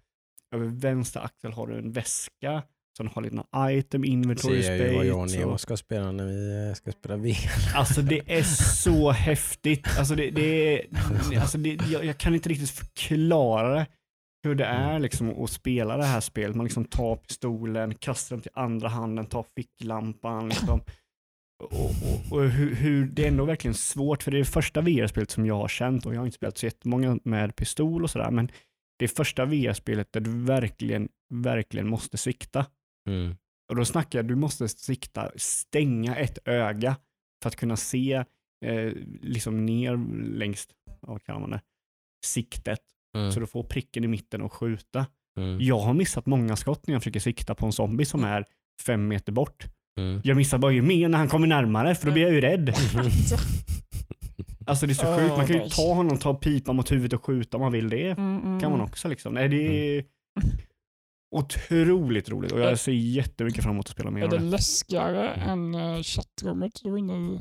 över 0.55 0.65
vänster 0.65 1.19
axel 1.19 1.51
har 1.51 1.67
du 1.67 1.77
en 1.77 1.91
väska 1.91 2.63
som 2.97 3.07
har 3.07 3.21
lite 3.21 3.43
item, 3.77 4.03
inventory 4.03 4.63
Ser 4.63 4.75
jag 4.75 4.87
ju 4.87 4.95
vad 4.95 5.05
jag 5.05 5.19
och 5.23 5.29
space. 5.29 5.57
Ska 5.57 5.77
spela 5.77 6.11
när 6.11 6.25
vi 6.25 6.67
eh, 6.69 6.73
ska 6.73 6.91
spela 6.91 7.17
VR. 7.17 7.75
Alltså 7.75 8.01
det 8.01 8.21
är 8.27 8.43
så 8.83 9.11
häftigt. 9.11 9.87
Alltså 9.99 10.15
det, 10.15 10.29
det 10.29 10.73
är, 10.73 10.85
alltså 11.41 11.57
det, 11.57 11.79
jag, 11.91 12.05
jag 12.05 12.17
kan 12.17 12.35
inte 12.35 12.49
riktigt 12.49 12.69
förklara 12.69 13.75
det. 13.75 13.87
Hur 14.43 14.55
det 14.55 14.65
är 14.65 14.99
liksom 14.99 15.43
att 15.43 15.49
spela 15.49 15.97
det 15.97 16.05
här 16.05 16.19
spelet. 16.19 16.55
Man 16.55 16.65
liksom 16.65 16.85
tar 16.85 17.15
pistolen, 17.15 17.95
kastar 17.95 18.35
den 18.35 18.41
till 18.41 18.51
andra 18.53 18.89
handen, 18.89 19.25
tar 19.25 19.45
ficklampan. 19.55 20.49
Liksom. 20.49 20.81
Och, 21.63 21.73
och, 21.73 22.37
och 22.37 22.49
hur, 22.49 22.75
hur, 22.75 23.05
det 23.05 23.23
är 23.23 23.27
ändå 23.27 23.45
verkligen 23.45 23.73
svårt, 23.73 24.23
för 24.23 24.31
det 24.31 24.37
är 24.37 24.39
det 24.39 24.45
första 24.45 24.81
VR-spelet 24.81 25.31
som 25.31 25.45
jag 25.45 25.55
har 25.55 25.67
känt 25.67 26.05
och 26.05 26.13
jag 26.13 26.19
har 26.19 26.25
inte 26.25 26.35
spelat 26.35 26.57
så 26.57 26.65
jättemånga 26.65 27.19
med 27.23 27.55
pistol 27.55 28.03
och 28.03 28.09
sådär, 28.09 28.31
men 28.31 28.51
det 28.99 29.05
är 29.05 29.09
första 29.09 29.45
VR-spelet 29.45 30.13
där 30.13 30.21
du 30.21 30.43
verkligen, 30.43 31.09
verkligen 31.33 31.87
måste 31.87 32.17
sikta. 32.17 32.65
Mm. 33.05 33.35
Och 33.69 33.75
då 33.75 33.85
snackar 33.85 34.19
jag, 34.19 34.27
du 34.27 34.35
måste 34.35 34.67
sikta, 34.67 35.31
stänga 35.35 36.15
ett 36.15 36.37
öga 36.45 36.95
för 37.41 37.47
att 37.49 37.55
kunna 37.55 37.75
se 37.75 38.13
eh, 38.65 38.91
liksom 39.21 39.65
ner 39.65 39.97
längs, 40.37 40.67
vad 40.99 41.23
kallar 41.23 41.39
man 41.39 41.49
det, 41.49 41.61
siktet. 42.25 42.81
Mm. 43.17 43.31
Så 43.31 43.39
du 43.39 43.47
får 43.47 43.63
pricken 43.63 44.03
i 44.03 44.07
mitten 44.07 44.41
och 44.41 44.53
skjuta. 44.53 45.05
Mm. 45.37 45.61
Jag 45.61 45.79
har 45.79 45.93
missat 45.93 46.25
många 46.25 46.55
skott 46.55 46.87
när 46.87 46.95
jag 46.95 47.01
försöker 47.01 47.19
sikta 47.19 47.55
på 47.55 47.65
en 47.65 47.71
zombie 47.71 48.05
som 48.05 48.23
är 48.23 48.45
fem 48.85 49.07
meter 49.07 49.31
bort. 49.31 49.65
Mm. 49.99 50.21
Jag 50.23 50.37
missar 50.37 50.57
bara 50.57 50.71
ju 50.71 50.81
mer 50.81 51.09
när 51.09 51.17
han 51.17 51.27
kommer 51.27 51.47
närmare 51.47 51.95
för 51.95 52.05
då 52.07 52.13
blir 52.13 52.23
jag 52.23 52.33
ju 52.33 52.41
rädd. 52.41 52.73
Alltså 54.67 54.85
det 54.85 54.91
är 54.91 54.95
så 54.95 55.17
sjukt, 55.17 55.37
man 55.37 55.47
kan 55.47 55.55
ju 55.55 55.69
ta 55.69 55.93
honom, 55.93 56.17
ta 56.17 56.33
pipan 56.33 56.75
mot 56.75 56.91
huvudet 56.91 57.19
och 57.19 57.25
skjuta 57.25 57.57
om 57.57 57.61
man 57.61 57.71
vill 57.71 57.89
det. 57.89 58.09
Mm, 58.09 58.41
mm. 58.41 58.59
kan 58.59 58.71
man 58.71 58.81
också 58.81 59.07
liksom. 59.07 59.33
Nej, 59.33 59.49
det 59.49 59.57
är 59.57 60.03
otroligt 61.39 62.29
roligt 62.29 62.51
och 62.51 62.59
jag 62.59 62.79
ser 62.79 62.91
jättemycket 62.91 63.63
fram 63.63 63.73
emot 63.73 63.85
att 63.85 63.91
spela 63.91 64.11
mer 64.11 64.23
Är 64.23 64.27
det 64.27 64.39
läskigare 64.39 65.29
än 65.29 65.75
uh, 65.75 66.01
chattrummet 66.03 66.71
du 66.83 66.89
var 66.91 66.97
inne 66.97 67.13
i 67.13 67.39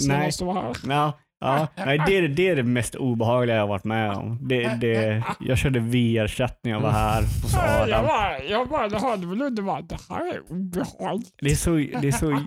senast 0.00 0.38
du 0.38 0.44
var 0.44 0.54
här? 0.54 0.76
Ja, 0.88 1.18
ja, 1.40 1.68
nej 1.76 2.02
det, 2.06 2.16
är, 2.18 2.28
det 2.28 2.48
är 2.48 2.56
det 2.56 2.62
mest 2.62 2.94
obehagliga 2.94 3.56
jag 3.56 3.62
har 3.62 3.68
varit 3.68 3.84
med 3.84 4.12
om. 4.12 4.48
Det, 4.48 4.78
det, 4.80 5.24
jag 5.40 5.58
körde 5.58 5.80
VR-chatt 5.80 6.60
när 6.62 6.70
jag 6.70 6.80
var 6.80 6.90
här 6.90 7.22
hos 7.22 7.54
Jag 7.54 7.82
Adam. 7.82 8.06
bara, 8.06 8.42
jag 8.42 8.68
bara 8.68 8.98
hörde 8.98 9.26
väl 9.26 9.42
under 9.42 9.62
bara, 9.62 9.80
det 9.80 9.98
här 10.08 10.34
är 10.34 10.52
obehagligt. 10.52 11.34
Det 11.38 11.50
är 11.50 11.56
så, 11.56 11.70
det 11.74 12.08
är 12.08 12.12
så 12.12 12.40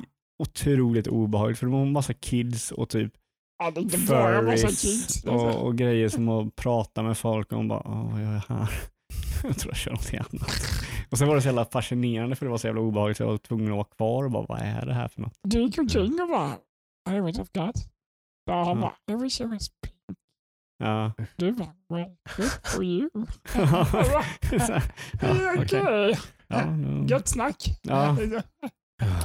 otroligt 0.44 1.08
obehagligt 1.08 1.60
för 1.60 1.66
det 1.66 1.72
var 1.72 1.82
en 1.82 1.92
massa 1.92 2.14
kids 2.14 2.72
och 2.72 2.90
typ 2.90 3.14
Ja, 3.62 3.72
det 3.72 3.80
är 3.80 3.82
inte 3.82 3.98
bara 3.98 4.42
massa 4.42 4.68
kids. 4.68 5.24
och, 5.26 5.56
och 5.56 5.78
grejer 5.78 6.10
som 6.10 6.30
att 6.30 6.56
prata 6.56 7.04
med 7.04 7.18
folk 7.18 7.52
och 7.54 7.66
bara 7.66 7.82
åh 7.86 8.12
vad 8.12 8.22
gör 8.22 8.34
jag 8.34 8.56
här? 8.56 8.70
Jag 9.44 9.58
tror 9.58 9.72
jag 9.72 9.78
kör 9.78 9.92
någonting 9.92 10.20
annat. 10.20 10.52
Och 11.12 11.18
sen 11.18 11.28
var 11.28 11.36
det 11.36 11.42
så 11.42 11.48
jävla 11.48 11.66
fascinerande 11.66 12.36
för 12.36 12.46
det 12.46 12.50
var 12.50 12.58
så 12.58 12.68
jävla 12.68 12.82
obehagligt 12.82 13.18
så 13.18 13.24
jag 13.24 13.28
var 13.30 13.38
tvungen 13.38 13.68
att 13.68 13.76
vara 13.76 13.84
kvar 13.84 14.24
och 14.24 14.32
bara 14.32 14.46
vad 14.50 14.60
är 14.62 14.86
det 14.86 14.94
här 14.94 15.08
för 15.08 15.22
något? 15.22 15.34
Du 15.44 15.62
gick 15.62 15.78
omkring 15.78 16.22
och 16.22 16.28
bara, 16.30 16.58
I 17.18 17.20
was 17.20 17.40
of 17.40 17.52
God. 17.52 17.76
Så 17.78 18.54
han 18.54 18.68
Ja. 18.68 18.76
bara, 18.76 19.16
it 19.16 19.22
was 19.24 19.42
was 19.42 19.70
Ja. 20.84 21.14
Du 21.36 21.52
bara, 21.52 21.74
well, 21.90 22.16
good 22.38 22.52
for 22.66 22.84
you. 22.84 23.10
Ja, 25.22 25.54
okej. 25.58 26.18
Ja, 26.48 26.64
gött 27.08 27.28
snack. 27.28 27.56
Ja. 27.82 28.18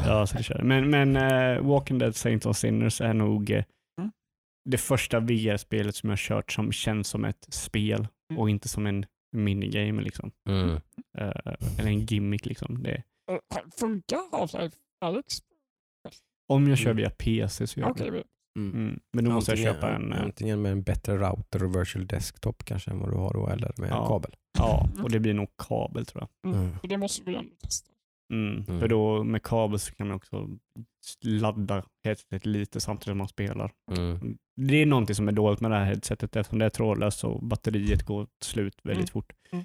Ja, 0.07 0.27
så 0.27 0.37
det 0.37 0.43
kör. 0.43 0.62
Men, 0.62 0.91
men 0.91 1.16
eh, 1.16 1.61
Walking 1.62 1.99
Dead 1.99 2.16
Saints 2.16 2.47
of 2.47 2.57
Sinners 2.57 3.01
är 3.01 3.15
nog 3.15 3.51
eh, 3.51 3.65
Mm. 3.99 4.11
det 4.71 4.79
första 4.79 5.21
VR-spelet 5.21 5.95
som 5.97 6.11
jag 6.11 6.19
kört 6.19 6.53
som 6.53 6.73
känns 6.73 7.09
som 7.09 7.25
ett 7.25 7.47
spel 7.49 8.09
Mm. 8.31 8.41
och 8.41 8.51
inte 8.51 8.69
som 8.69 8.87
en 8.87 9.07
minigame 9.35 10.02
liksom. 10.02 10.31
Mm. 10.48 10.70
Eh, 11.19 11.32
eller 11.78 11.86
en 11.90 12.01
gimmick 12.06 12.47
liksom. 12.47 12.82
Det, 12.82 13.02
Funkar 13.81 14.19
Half-Life 14.32 14.74
Alex? 15.01 15.39
om 16.48 16.69
jag 16.69 16.78
kör 16.78 16.90
Mm. 16.90 16.97
via 16.97 17.11
PC 17.11 17.66
så 17.66 17.81
gör 17.81 17.90
Okej, 17.90 18.11
det. 18.11 18.23
Mm. 18.59 18.74
Mm. 18.74 19.01
Men 19.12 19.24
då 19.24 19.31
måste 19.31 19.51
jag 19.52 19.59
Antingen- 19.59 19.74
köpa 19.74 19.94
en, 19.94 20.12
eh, 20.12 20.23
Antingen 20.23 20.62
med 20.62 20.73
en 20.73 20.82
bättre 20.82 21.16
router 21.16 21.65
och 21.65 21.77
virtual 21.77 22.06
desktop 22.06 22.65
kanske 22.65 22.90
än 22.90 22.98
vad 22.98 23.11
du 23.11 23.16
har 23.16 23.32
då, 23.32 23.48
eller 23.48 23.73
med 23.77 23.90
en 23.90 23.97
Ja. 23.97 24.09
kabel. 24.09 24.35
ja, 24.59 24.89
och 25.02 25.11
det 25.11 25.20
blir 25.20 25.35
nog 25.35 25.48
kabel 25.59 26.06
tror 26.06 26.23
jag. 26.43 26.52
mm. 26.52 26.65
Mm. 26.66 26.77
det 26.82 26.97
måste 26.97 27.23
vi 27.31 27.35
ändå 27.36 27.55
testa. 27.62 27.90
Mm. 28.33 28.65
Mm. 28.69 28.81
För 28.81 28.89
då 28.89 29.25
med 29.25 29.43
kabel 29.43 29.79
så 29.79 29.95
kan 29.95 30.09
man 30.09 30.17
också 30.17 30.49
ladda 31.25 31.85
headsetet 32.05 32.47
lite 32.47 32.81
samtidigt 32.81 33.05
som 33.11 33.19
man 33.19 33.29
spelar. 33.29 33.73
Mm. 33.97 34.39
Det 34.57 34.77
är 34.83 34.87
någonting 34.87 35.15
som 35.15 35.29
är 35.29 35.33
dåligt 35.33 35.61
med 35.61 35.71
det 35.71 35.77
här 35.77 35.85
headsetet 35.85 36.37
eftersom 36.37 36.59
det 36.59 36.65
är 36.65 36.71
trådlöst 36.71 37.25
och 37.25 37.43
batteriet 37.47 38.03
går 38.03 38.27
slut 38.45 38.75
väldigt 38.83 39.11
Mm. 39.11 39.13
fort. 39.13 39.33
Mm. 39.53 39.65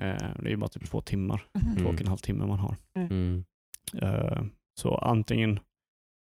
Eh, 0.00 0.32
det 0.42 0.46
är 0.46 0.50
ju 0.50 0.56
bara 0.56 0.68
typ 0.68 0.90
två 0.90 1.00
timmar, 1.00 1.46
Mm. 1.62 1.76
två 1.76 1.88
och 1.88 2.00
en 2.00 2.06
halv 2.06 2.18
timme 2.18 2.46
man 2.46 2.58
har. 2.58 2.76
Mm. 2.94 3.44
Eh, 4.02 4.42
så 4.80 4.94
antingen 4.94 5.60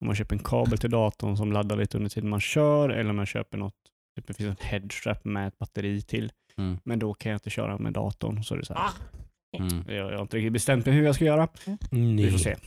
Om 0.00 0.06
man 0.06 0.16
köper 0.16 0.36
en 0.36 0.42
kabel 0.42 0.78
till 0.78 0.90
datorn 0.90 1.36
som 1.36 1.52
laddar 1.52 1.76
lite 1.76 1.96
under 1.96 2.10
tiden 2.10 2.30
man 2.30 2.40
kör 2.40 2.88
eller 2.88 3.10
om 3.10 3.16
man 3.16 3.26
köper 3.26 3.58
något, 3.58 3.74
typ 4.16 4.26
det 4.26 4.34
finns 4.34 4.50
en 4.60 4.66
headstrap 4.66 5.24
med 5.24 5.48
ett 5.48 5.58
batteri 5.58 6.02
till. 6.02 6.32
Mm. 6.56 6.78
Men 6.84 6.98
då 6.98 7.14
kan 7.14 7.32
jag 7.32 7.36
inte 7.36 7.50
köra 7.50 7.78
med 7.78 7.92
datorn. 7.92 8.44
Så 8.44 8.54
är 8.54 8.58
det 8.58 8.64
så 8.64 8.74
här. 8.74 8.80
Ah, 8.86 8.92
Mm. 9.52 9.84
Jag, 9.86 10.12
jag 10.12 10.16
har 10.16 10.22
inte 10.22 10.36
riktigt 10.36 10.52
bestämt 10.52 10.86
mig 10.86 10.94
hur 10.94 11.04
jag 11.04 11.14
ska 11.14 11.24
göra. 11.24 11.48
Vi 11.90 12.30
får 12.30 12.38
se. 12.38 12.50
Eh, 12.50 12.58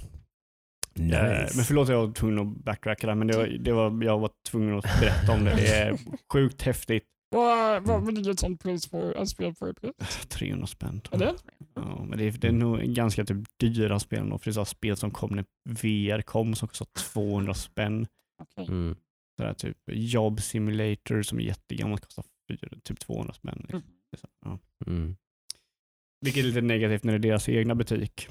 Nice. 0.99 1.55
Men 1.55 1.65
förlåt 1.65 1.89
jag 1.89 2.07
var 2.07 2.13
tvungen 2.13 2.39
att 2.39 2.63
backtracka 2.63 3.07
där, 3.07 3.15
men 3.15 3.27
det 3.27 3.37
var, 3.37 3.47
det 3.47 3.71
var, 3.71 4.03
jag 4.03 4.19
var 4.19 4.31
tvungen 4.49 4.77
att 4.77 4.99
berätta 4.99 5.31
om 5.31 5.45
det. 5.45 5.55
Det 5.55 5.67
är 5.67 5.97
sjukt 6.33 6.61
häftigt. 6.61 7.03
vad, 7.29 7.83
vad, 7.83 8.13
ligger 8.13 8.31
ett 8.31 8.39
sånt 8.39 8.61
pris 8.63 8.87
på 8.87 8.97
ett 8.97 9.29
spel 9.29 9.53
för? 9.53 9.69
i 9.69 9.73
pris? 9.73 10.27
300 10.27 10.67
spänn. 10.67 11.01
Är 11.11 11.17
det? 11.17 11.33
Ja, 11.73 12.05
men 12.09 12.17
det 12.17 12.23
är, 12.23 12.31
det 12.31 12.47
är 12.47 12.51
nog 12.51 12.79
ganska 12.79 13.25
typ 13.25 13.37
dyra 13.59 13.99
spel 13.99 14.29
då, 14.29 14.37
för 14.37 14.51
det 14.51 14.59
är 14.59 14.63
spel 14.65 14.97
som 14.97 15.11
kom 15.11 15.35
när 15.35 15.45
VR 15.63 16.21
kom 16.21 16.55
som 16.55 16.67
kostar 16.67 16.87
200 17.13 17.53
spänn. 17.53 18.07
Okej. 18.41 18.67
Mm. 18.67 18.95
Så 19.37 19.43
där, 19.43 19.53
typ 19.53 19.77
Job 19.91 20.41
Simulator 20.41 21.21
som 21.21 21.39
är 21.39 21.43
jättegammalt 21.43 22.05
kostar 22.05 22.25
typ 22.83 22.99
200 22.99 23.33
spänn. 23.33 23.57
Liksom. 23.59 23.81
Mm. 24.45 24.59
Ja. 24.59 24.59
Mm. 24.87 25.15
Vilket 26.21 26.43
är 26.43 26.47
lite 26.47 26.61
negativt 26.61 27.03
när 27.03 27.13
det 27.13 27.17
är 27.17 27.29
deras 27.29 27.49
egna 27.49 27.75
butik. 27.75 28.27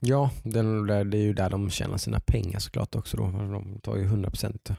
Ja, 0.00 0.30
där- 0.42 1.04
det 1.04 1.18
är 1.18 1.22
ju 1.22 1.32
där 1.32 1.50
de 1.50 1.70
tjänar 1.70 1.96
sina 1.96 2.20
pengar 2.20 2.58
såklart 2.58 2.94
också. 2.94 3.16
Då. 3.16 3.22
De 3.24 3.80
tar 3.82 3.96
ju 3.96 4.04
100% 4.04 4.76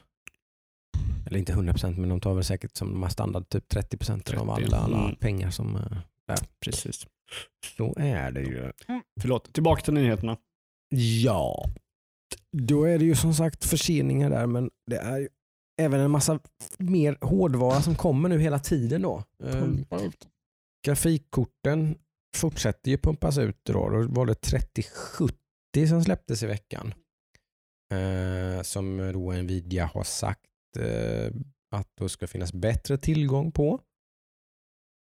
eller 1.26 1.38
inte 1.38 1.52
100% 1.52 1.96
men 1.96 2.08
de 2.08 2.20
tar 2.20 2.34
väl 2.34 2.44
säkert 2.44 2.76
som 2.76 2.92
de 2.92 3.02
har 3.02 3.10
standard 3.10 3.48
typ 3.48 3.72
30% 3.72 4.12
av 4.12 4.20
30, 4.20 4.36
alla, 4.38 4.76
alla 4.76 5.04
mm. 5.04 5.16
pengar 5.16 5.50
som 5.50 5.76
eh, 5.76 6.36
Precis. 6.60 7.06
så 7.76 7.94
är 7.96 8.30
det 8.30 8.40
ju. 8.40 8.72
Förlåt, 9.20 9.52
tillbaka 9.52 9.82
till 9.82 9.94
nyheterna. 9.94 10.36
Ja, 11.24 11.64
då 12.56 12.84
är 12.84 12.98
det 12.98 13.04
ju 13.04 13.16
som 13.16 13.34
sagt 13.34 13.64
förseningar 13.64 14.30
där 14.30 14.46
men 14.46 14.70
det 14.86 14.96
är 14.96 15.18
ju 15.18 15.28
även 15.80 16.00
en 16.00 16.10
massa 16.10 16.40
mer 16.78 17.18
hårdvara 17.20 17.82
som 17.82 17.94
kommer 17.94 18.28
nu 18.28 18.38
hela 18.38 18.58
tiden 18.58 19.02
då. 19.02 19.24
Ut. 20.02 20.28
Grafikkorten 20.86 21.98
fortsätter 22.36 22.90
ju 22.90 22.98
pumpas 22.98 23.38
ut. 23.38 23.60
Då, 23.62 23.88
då 23.88 24.06
var 24.08 24.26
det 24.26 24.34
3070 24.34 25.36
som 25.88 26.04
släpptes 26.04 26.42
i 26.42 26.46
veckan. 26.46 26.94
Eh, 27.92 28.62
som 28.62 29.12
då 29.12 29.32
Nvidia 29.32 29.86
har 29.86 30.04
sagt 30.04 30.76
eh, 30.78 31.30
att 31.70 31.88
det 31.96 32.08
ska 32.08 32.26
finnas 32.26 32.52
bättre 32.52 32.98
tillgång 32.98 33.52
på. 33.52 33.80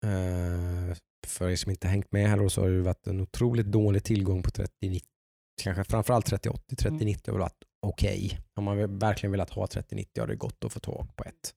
Eh, 0.06 0.98
för 1.28 1.50
er 1.50 1.56
som 1.56 1.72
inte 1.72 1.88
hängt 1.88 2.12
med 2.12 2.30
här 2.30 2.38
då, 2.38 2.50
så 2.50 2.62
har 2.62 2.70
det 2.70 2.82
varit 2.82 3.08
en 3.08 3.22
otroligt 3.22 3.66
dålig 3.66 4.04
tillgång 4.04 4.44
på 4.44 4.52
3090. 4.52 5.08
Kanske 5.62 5.84
framförallt 5.84 6.26
3080. 6.26 6.76
3090 6.76 7.34
har 7.34 7.40
varit 7.40 7.64
okej. 7.82 8.40
Om 8.54 8.64
man 8.64 9.00
verkligen 9.00 9.32
velat 9.32 9.50
ha 9.50 9.68
3090 9.68 10.22
har 10.22 10.28
det 10.28 10.36
gått 10.36 10.64
att 10.66 10.74
få 10.74 10.80
tag 10.80 11.16
på 11.16 11.24
ett. 11.24 11.54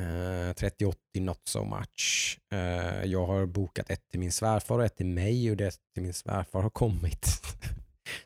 Eh, 0.00 0.54
3080 0.54 0.96
not 1.20 1.38
so 1.48 1.64
much. 1.64 2.38
Eh, 2.52 3.04
jag 3.04 3.26
har 3.26 3.46
bokat 3.46 3.90
ett 3.90 4.00
till 4.10 4.20
min 4.20 4.32
svärfar 4.32 4.78
och 4.78 4.84
ett 4.84 4.96
till 4.96 5.06
mig 5.06 5.50
och 5.50 5.56
det 5.56 5.70
till 5.94 6.02
min 6.02 6.14
svärfar 6.14 6.62
har 6.62 6.70
kommit. 6.70 7.26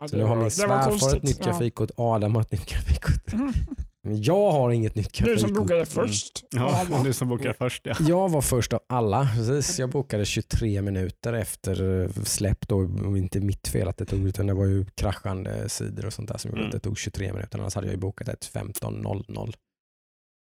Ja, 0.00 0.08
Så 0.08 0.16
nu 0.16 0.22
har 0.24 0.36
min 0.36 0.50
svärfar 0.50 1.16
ett 1.16 1.22
nytt 1.22 1.38
Ja. 1.40 1.44
grafikkort, 1.46 1.90
Adam 1.96 2.34
har 2.34 2.42
ett 2.42 2.52
nytt 2.52 2.66
grafikkort. 2.66 3.32
Mm. 3.32 3.52
Men 4.02 4.22
jag 4.22 4.50
har 4.50 4.70
inget 4.70 4.94
nytt 4.94 5.12
Du 5.12 5.18
som 5.18 5.26
grafikkort. 5.26 5.54
bokade 5.56 5.86
först. 5.86 6.44
Ja, 6.50 6.86
Ja, 6.90 7.02
du 7.04 7.12
som 7.12 7.28
bokar 7.28 7.52
först 7.52 7.86
ja. 7.86 7.94
Jag 8.00 8.28
var 8.28 8.40
först 8.40 8.72
av 8.72 8.80
alla. 8.88 9.28
Precis. 9.36 9.78
Jag 9.78 9.90
bokade 9.90 10.24
23 10.24 10.82
minuter 10.82 11.32
efter 11.32 12.02
eh, 12.02 12.10
släpp. 12.24 12.68
Då, 12.68 12.76
och 12.78 13.18
inte 13.18 13.40
mitt 13.40 13.68
fel 13.68 13.88
att 13.88 13.96
det 13.96 14.04
tog, 14.04 14.26
utan 14.28 14.46
det 14.46 14.54
var 14.54 14.64
ju 14.66 14.84
kraschande 14.94 15.68
sidor 15.68 16.06
och 16.06 16.12
sånt 16.12 16.28
där 16.28 16.38
som 16.38 16.48
gjorde 16.50 16.60
Mm. 16.60 16.68
att 16.68 16.82
det 16.82 16.88
tog 16.88 16.98
23 16.98 17.32
minuter. 17.32 17.58
Annars 17.58 17.74
hade 17.74 17.86
jag 17.86 17.94
ju 17.94 18.00
bokat 18.00 18.28
ett 18.28 18.50
15.00 18.54 19.54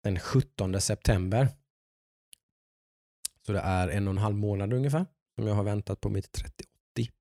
den 0.06 0.20
17 0.20 0.82
september. 0.82 1.48
Så 3.46 3.52
det 3.52 3.60
är 3.60 3.88
en 3.88 4.08
och 4.08 4.12
en 4.12 4.18
halv 4.18 4.36
månad 4.36 4.74
ungefär 4.74 5.06
som 5.36 5.48
jag 5.48 5.56
har 5.56 5.64
väntat 5.64 6.02
på 6.02 6.10
mitt 6.10 6.32
3080. 6.32 7.12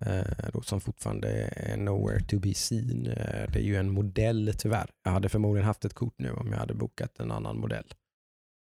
Eh, 0.00 0.50
då 0.52 0.62
som 0.62 0.80
fortfarande 0.80 1.28
är 1.56 1.76
nowhere 1.76 2.20
to 2.20 2.38
be 2.38 2.54
seen. 2.54 3.06
Eh, 3.06 3.50
det 3.52 3.58
är 3.58 3.62
ju 3.62 3.76
en 3.76 3.90
modell 3.90 4.54
tyvärr. 4.58 4.90
Jag 5.04 5.10
hade 5.10 5.28
förmodligen 5.28 5.66
haft 5.66 5.84
ett 5.84 5.94
kort 5.94 6.14
nu 6.18 6.32
om 6.32 6.52
jag 6.52 6.58
hade 6.58 6.74
bokat 6.74 7.20
en 7.20 7.30
annan 7.30 7.58
modell. 7.58 7.94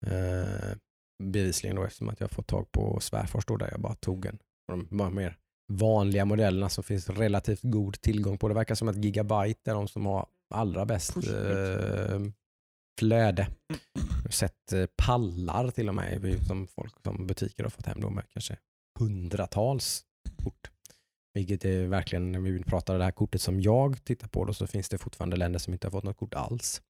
Eh, 0.06 0.76
bevisligen 1.22 1.76
då 1.76 1.84
eftersom 1.84 2.08
att 2.08 2.20
jag 2.20 2.30
fått 2.30 2.46
tag 2.46 2.72
på 2.72 3.00
svärfars 3.00 3.46
då 3.46 3.56
där 3.56 3.70
jag 3.70 3.80
bara 3.80 3.94
tog 3.94 4.26
en. 4.26 4.38
De 4.68 4.88
bara 4.90 5.10
mer 5.10 5.36
vanliga 5.68 6.24
modellerna 6.24 6.68
som 6.68 6.84
finns 6.84 7.08
relativt 7.08 7.62
god 7.62 8.00
tillgång 8.00 8.38
på. 8.38 8.48
Det 8.48 8.54
verkar 8.54 8.74
som 8.74 8.88
att 8.88 9.04
Gigabyte 9.04 9.70
är 9.70 9.74
de 9.74 9.88
som 9.88 10.06
har 10.06 10.26
allra 10.50 10.84
bäst 10.84 11.16
eh, 11.16 12.20
flöde. 12.98 13.48
Jag 13.94 14.22
har 14.22 14.30
sett 14.30 14.72
eh, 14.72 14.86
pallar 14.96 15.70
till 15.70 15.88
och 15.88 15.94
med 15.94 16.46
som 16.46 16.66
folk 16.66 16.94
som 17.02 17.26
butiker 17.26 17.62
har 17.62 17.70
fått 17.70 17.86
hem 17.86 18.00
då 18.00 18.10
med 18.10 18.24
kanske 18.32 18.56
hundratals 18.98 20.04
kort. 20.44 20.70
Vilket 21.34 21.64
är 21.64 21.86
verkligen, 21.86 22.32
när 22.32 22.40
vi 22.40 22.62
pratar 22.62 22.98
det 22.98 23.04
här 23.04 23.12
kortet 23.12 23.40
som 23.40 23.60
jag 23.60 24.04
tittar 24.04 24.28
på 24.28 24.44
då 24.44 24.54
så 24.54 24.66
finns 24.66 24.88
det 24.88 24.98
fortfarande 24.98 25.36
länder 25.36 25.58
som 25.58 25.72
inte 25.72 25.86
har 25.86 25.92
fått 25.92 26.04
något 26.04 26.16
kort 26.16 26.34
alls. 26.34 26.82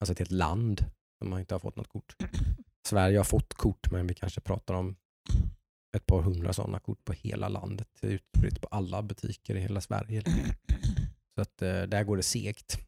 Alltså 0.00 0.12
ett 0.12 0.18
helt 0.18 0.30
land 0.30 0.84
som 1.18 1.38
inte 1.38 1.54
har 1.54 1.60
fått 1.60 1.76
något 1.76 1.88
kort. 1.88 2.16
Sverige 2.88 3.18
har 3.18 3.24
fått 3.24 3.54
kort 3.54 3.90
men 3.90 4.06
vi 4.06 4.14
kanske 4.14 4.40
pratar 4.40 4.74
om 4.74 4.96
ett 5.96 6.06
par 6.06 6.22
hundra 6.22 6.52
sådana 6.52 6.80
kort 6.80 7.04
på 7.04 7.12
hela 7.12 7.48
landet. 7.48 7.88
Det 8.00 8.06
är 8.06 8.10
utspritt 8.10 8.60
på 8.60 8.68
alla 8.68 9.02
butiker 9.02 9.54
i 9.54 9.60
hela 9.60 9.80
Sverige. 9.80 10.22
Så 11.34 11.42
att 11.42 11.62
eh, 11.62 11.82
där 11.82 12.04
går 12.04 12.16
det 12.16 12.22
segt. 12.22 12.78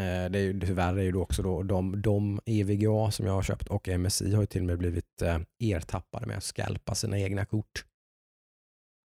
Eh, 0.00 0.30
det 0.30 0.38
är 0.38 0.42
ju, 0.42 0.60
tyvärr 0.60 0.96
är 0.96 1.02
ju 1.02 1.12
då 1.12 1.22
också 1.22 1.42
då 1.42 1.62
de, 1.62 2.02
de 2.02 2.40
EVGA 2.46 3.10
som 3.10 3.26
jag 3.26 3.32
har 3.32 3.42
köpt 3.42 3.68
och 3.68 3.88
MSI 3.88 4.34
har 4.34 4.42
ju 4.42 4.46
till 4.46 4.60
och 4.60 4.66
med 4.66 4.78
blivit 4.78 5.22
eh, 5.22 5.38
ertappade 5.58 6.26
med 6.26 6.36
att 6.36 6.44
skalpa 6.44 6.94
sina 6.94 7.18
egna 7.18 7.44
kort. 7.44 7.84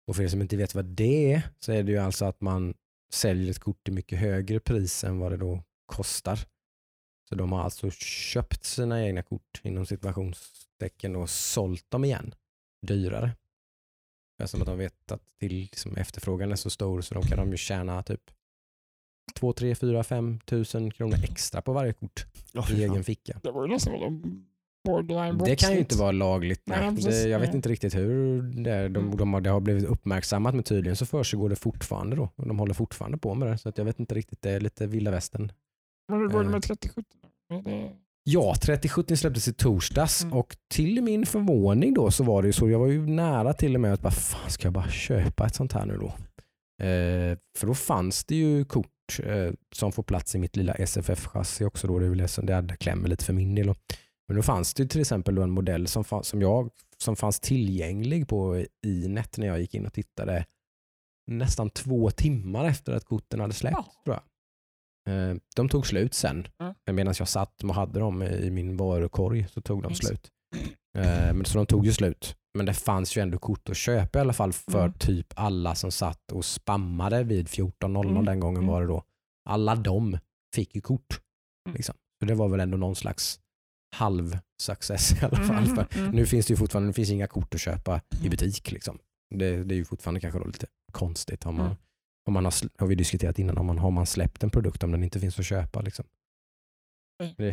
Och 0.08 0.16
för 0.16 0.24
er 0.24 0.28
som 0.28 0.42
inte 0.42 0.58
vet 0.58 0.76
vad 0.76 0.86
det 0.86 1.34
är 1.34 1.50
så 1.60 1.72
är 1.72 1.84
det 1.84 1.92
ju 1.92 1.98
alltså 1.98 2.26
att 2.26 2.42
man 2.42 2.74
säljer 3.14 3.52
ett 3.52 3.60
kort 3.60 3.84
till 3.84 3.94
mycket 3.94 4.20
högre 4.20 4.60
pris 4.60 5.04
än 5.04 5.20
vad 5.20 5.32
det 5.32 5.38
då 5.38 5.64
kostar. 5.86 6.40
Så 7.30 7.36
de 7.36 7.52
har 7.52 7.64
alltså 7.64 7.92
köpt 7.92 8.64
sina 8.64 9.04
egna 9.04 9.24
kort 9.24 9.62
inom 9.64 9.86
situationstecken 9.86 11.16
och 11.16 11.30
sålt 11.30 11.92
dem 11.92 12.06
igen 12.06 12.36
dyrare. 12.88 13.32
Eftersom 14.44 14.62
att 14.62 14.68
de 14.68 14.78
vet 14.78 15.12
att 15.12 15.22
till, 15.40 15.54
liksom, 15.54 15.98
efterfrågan 15.98 16.52
är 16.52 16.56
så 16.56 16.70
stor 16.70 17.02
så 17.02 17.14
de 17.14 17.24
kan 17.24 17.38
de 17.38 17.52
ju 17.52 17.58
tjäna 17.58 18.04
typ 18.04 18.32
2, 19.40 19.54
3, 19.54 19.76
4, 19.76 20.04
5 20.04 20.40
tusen 20.46 20.92
kronor 20.92 21.16
extra 21.24 21.62
på 21.62 21.74
varje 21.74 21.94
kort 21.94 22.26
Ja, 22.52 22.66
i 22.72 22.84
egen 22.84 23.04
ficka. 23.04 23.40
Det 23.44 23.52
var 23.52 23.68
ju 23.68 23.74
nästan 23.74 23.94
vad 23.94 24.02
de 24.02 24.46
borderline 24.86 25.38
Det 25.38 25.56
kan 25.56 25.72
ju 25.74 25.80
inte 25.80 25.98
vara 25.98 26.12
lagligt. 26.12 26.62
Nej, 26.66 26.78
Nej. 26.82 26.96
precis. 26.96 27.24
Det, 27.24 27.30
jag 27.30 27.40
vet 27.40 27.50
Nej. 27.50 27.56
inte 27.56 27.70
riktigt 27.70 27.96
hur 27.96 28.42
det 28.42 28.72
är. 28.72 28.90
De, 28.90 29.04
Mm. 29.06 29.18
de 29.18 29.34
har, 29.34 29.42
det 29.42 29.50
har 29.50 29.60
blivit 29.60 29.84
uppmärksammat 29.86 30.54
men 30.56 30.64
tydligen 30.64 30.96
så 30.96 31.06
försiggår 31.06 31.50
det 31.50 31.56
fortfarande 31.56 32.16
då. 32.16 32.30
Och 32.36 32.48
de 32.48 32.60
håller 32.60 32.74
fortfarande 32.74 33.18
på 33.18 33.34
med 33.36 33.48
det. 33.48 33.58
Så 33.58 33.70
att 33.70 33.78
jag 33.78 33.86
vet 33.86 34.00
inte 34.00 34.16
riktigt, 34.16 34.42
det 34.42 34.52
är 34.52 34.60
lite 34.60 34.88
vilda 34.88 35.12
västern. 35.12 35.52
Men 36.10 36.20
hur 36.20 36.28
går 36.28 36.40
det 36.40 36.46
Eh. 36.46 36.52
med 36.52 36.64
3070? 36.64 37.04
Är 37.50 37.62
det- 37.62 37.92
Ja, 38.26 38.56
3070 38.64 39.16
släpptes 39.16 39.48
i 39.48 39.54
torsdags 39.54 40.24
Mm. 40.24 40.38
och 40.38 40.58
till 40.74 41.02
min 41.02 41.26
förvåning 41.26 41.94
då 41.94 42.12
så 42.12 42.24
var 42.24 42.42
det 42.42 42.48
ju 42.48 42.54
så, 42.54 42.70
jag 42.70 42.80
var 42.80 42.88
ju 42.88 43.08
nära 43.08 43.54
till 43.54 43.76
och 43.76 43.82
med 43.82 43.94
att 43.94 44.02
bara, 44.02 44.12
fan 44.12 44.50
ska 44.50 44.66
jag 44.66 44.74
bara 44.74 44.90
köpa 44.90 45.46
ett 45.46 45.56
sånt 45.56 45.74
här 45.74 45.86
nu 45.86 45.98
då? 45.98 46.08
Eh, 46.86 47.38
för 47.58 47.68
då 47.68 47.74
fanns 47.74 48.26
det 48.26 48.36
ju 48.36 48.66
kort 48.66 48.88
eh, 49.20 49.52
som 49.76 49.92
får 49.92 50.04
plats 50.04 50.36
i 50.36 50.40
mitt 50.40 50.56
lilla 50.56 50.74
SFF-chassi 50.74 51.66
också 51.66 51.88
då, 51.88 52.00
det 52.00 52.06
är 52.06 52.10
väl 52.10 52.28
som 52.30 52.46
det 52.46 52.78
klämmer 52.80 53.10
lite 53.10 53.26
för 53.26 53.34
min 53.34 53.56
del. 53.56 53.68
Då. 53.68 53.76
Men 54.28 54.36
då 54.38 54.44
fanns 54.44 54.74
det 54.74 54.88
till 54.88 55.02
exempel 55.02 55.38
en 55.38 55.50
modell 55.52 55.88
som, 55.88 56.04
fanns, 56.04 56.28
som, 56.28 56.42
jag, 56.42 56.70
som 56.98 57.16
fanns 57.16 57.40
tillgänglig 57.40 58.28
på 58.28 58.66
Inet 58.86 59.38
när 59.38 59.48
jag 59.48 59.60
gick 59.60 59.76
in 59.76 59.86
och 59.86 59.94
tittade 59.94 60.46
nästan 61.32 61.70
två 61.70 62.12
timmar 62.12 62.66
efter 62.66 62.94
att 62.94 63.06
korten 63.06 63.40
hade 63.40 63.54
släppts 63.54 63.88
Ja. 64.06 64.24
Eh, 65.10 65.36
De 65.56 65.70
tog 65.70 65.88
slut 65.88 66.14
sen. 66.14 66.48
Mm. 66.60 66.74
Medan 66.92 67.14
jag 67.20 67.28
satt 67.28 67.64
och 67.64 67.76
hade 67.76 68.00
dem 68.00 68.24
i 68.24 68.50
min 68.52 68.78
varukorg 68.78 69.48
så 69.50 69.62
tog 69.62 69.84
de 69.84 69.92
Yes. 69.92 69.98
slut. 69.98 70.32
Eh, 70.98 71.34
Men 71.34 71.46
så 71.46 71.58
de 71.58 71.66
tog 71.66 71.86
ju 71.86 71.92
slut. 71.94 72.36
Men 72.58 72.66
det 72.66 72.74
fanns 72.74 73.18
ju 73.18 73.22
ändå 73.22 73.38
kort 73.38 73.70
att 73.70 73.78
köpa 73.78 74.20
i 74.20 74.22
alla 74.22 74.34
fall 74.34 74.54
för 74.54 74.80
Mm. 74.86 74.94
typ 74.94 75.28
alla 75.36 75.76
som 75.76 75.92
satt 75.92 76.32
och 76.32 76.46
spammade 76.46 77.24
vid 77.24 77.48
14.00 77.50 78.10
Mm. 78.12 78.26
den 78.26 78.40
gången 78.40 78.64
Mm. 78.64 78.72
var 78.74 78.82
det 78.82 78.88
då. 78.88 79.04
Alla 79.50 79.76
de 79.76 80.18
fick 80.56 80.76
ju 80.76 80.82
kort. 80.82 81.20
Mm. 81.68 81.76
Liksom. 81.76 81.96
Så 82.20 82.26
det 82.26 82.36
var 82.36 82.48
väl 82.50 82.60
ändå 82.60 82.78
någon 82.78 82.96
slags 82.96 83.40
halv 83.96 84.38
success 84.62 85.12
i 85.12 85.26
alla 85.26 85.38
fall. 85.38 85.64
Mm, 85.64 85.76
För 85.76 85.98
mm. 85.98 86.12
nu 86.12 86.26
finns 86.26 86.46
det 86.46 86.52
ju 86.54 86.58
fortfarande 86.58 86.90
det 86.90 86.94
finns 86.94 87.10
inga 87.10 87.28
kort 87.28 87.54
att 87.56 87.62
köpa 87.62 88.02
i 88.24 88.30
butik. 88.30 88.72
Liksom. 88.72 89.00
Det, 89.36 89.64
det 89.64 89.76
är 89.76 89.78
ju 89.78 89.86
fortfarande 89.86 90.20
kanske 90.20 90.40
då 90.40 90.46
lite 90.46 90.68
konstigt. 90.92 91.46
Om 91.46 91.56
man, 91.56 91.66
Mm. 91.66 91.78
om 92.28 92.34
man 92.34 92.46
har, 92.46 92.54
har 92.80 92.88
vi 92.88 92.96
diskuterat 92.96 93.40
innan, 93.40 93.58
om 93.58 93.66
man, 93.66 93.78
har 93.78 93.92
man 93.92 94.06
släppt 94.06 94.44
en 94.44 94.50
produkt 94.50 94.84
om 94.84 94.92
den 94.92 95.04
inte 95.04 95.20
finns 95.20 95.40
att 95.40 95.46
köpa. 95.46 95.82
Liksom. 95.82 96.06
Det, 97.20 97.34
det 97.38 97.44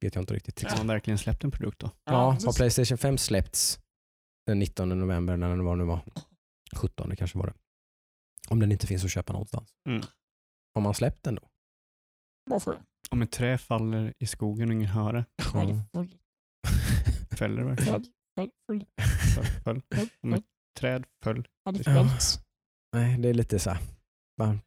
vet 0.00 0.14
jag 0.14 0.22
inte 0.22 0.34
riktigt. 0.34 0.62
Har 0.70 0.76
man 0.78 0.86
verkligen 0.86 1.18
släppt 1.18 1.44
en 1.44 1.50
produkt 1.50 1.78
då? 1.80 1.90
Ja, 2.04 2.12
har. 2.30 2.52
Playstation 2.56 2.98
5 2.98 3.18
släppts 3.18 3.80
den 4.46 4.58
19 4.58 4.88
november 4.88 5.36
när 5.36 5.48
den 5.48 5.64
var 5.64 5.76
nu 5.76 5.84
var 5.84 6.04
17 6.76 7.16
kanske 7.16 7.38
var 7.38 7.46
det. 7.46 7.54
Om 8.48 8.60
den 8.60 8.72
inte 8.72 8.86
finns 8.86 9.04
att 9.04 9.10
köpa 9.10 9.32
någonstans. 9.32 9.74
Mm. 9.88 10.02
Har 10.74 10.82
man 10.82 10.94
släppt 10.94 11.22
den 11.22 11.34
då? 11.34 11.48
Varför? 12.50 12.82
Om 13.10 13.22
ett 13.22 13.32
trä 13.32 13.58
faller 13.58 14.14
i 14.18 14.26
skogen 14.26 14.68
och 14.68 14.74
ingen 14.74 14.88
hör 14.88 15.12
det, 15.12 15.24
Ja, 15.54 16.06
det 17.30 17.36
fäller 17.36 17.62
det 17.62 17.64
verkligen? 17.68 18.04
Föll, 19.64 19.82
föll. 19.94 20.08
Om 20.22 20.32
ett 20.34 20.44
träd 20.78 21.06
föll. 21.24 21.48
Ja, 21.64 21.72
det. 21.72 21.90
Nej, 22.92 23.18
det 23.18 23.28
är 23.28 23.34
lite 23.34 23.58
så 23.58 23.70
här. 23.70 23.80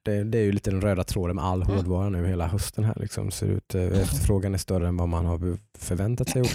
Det, 0.03 0.23
det 0.23 0.37
är 0.37 0.43
ju 0.43 0.51
lite 0.51 0.71
den 0.71 0.81
röda 0.81 1.03
tråden 1.03 1.35
med 1.35 1.45
all 1.45 1.61
Mm. 1.61 1.75
hårdvara 1.75 2.09
nu 2.09 2.27
hela 2.27 2.47
hösten 2.47 2.83
här. 2.83 2.95
Liksom, 2.99 3.31
ser 3.31 3.47
ut, 3.47 3.75
eh, 3.75 3.83
efterfrågan 4.01 4.53
är 4.53 4.57
större 4.57 4.87
än 4.87 4.97
vad 4.97 5.09
man 5.09 5.25
har 5.25 5.57
förväntat 5.77 6.29
sig 6.29 6.41
och 6.41 6.47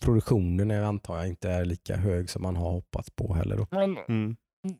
produktionen 0.00 0.70
är, 0.70 0.82
antar 0.82 1.16
jag 1.16 1.28
inte 1.28 1.50
är 1.50 1.64
lika 1.64 1.96
hög 1.96 2.30
som 2.30 2.42
man 2.42 2.56
har 2.56 2.70
hoppats 2.72 3.10
på 3.10 3.34
heller. 3.34 3.56
Då. 3.56 3.66
Men 3.70 3.96
Mm. 4.08 4.36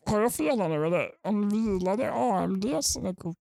har 0.06 0.20
jag 0.20 0.32
fel 0.32 0.60
här 0.60 0.68
nu 0.68 0.86
eller? 0.86 1.06
Om 1.26 1.48
vilade 1.50 2.12
AMD 2.12 2.66
sina 2.84 3.14
kort 3.14 3.36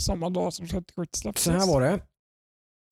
samma 0.00 0.30
dag 0.30 0.52
som 0.52 0.66
3070 0.66 1.18
släpptes? 1.18 1.44
Så 1.44 1.52
här 1.52 1.66
var 1.66 1.80
det. 1.80 2.00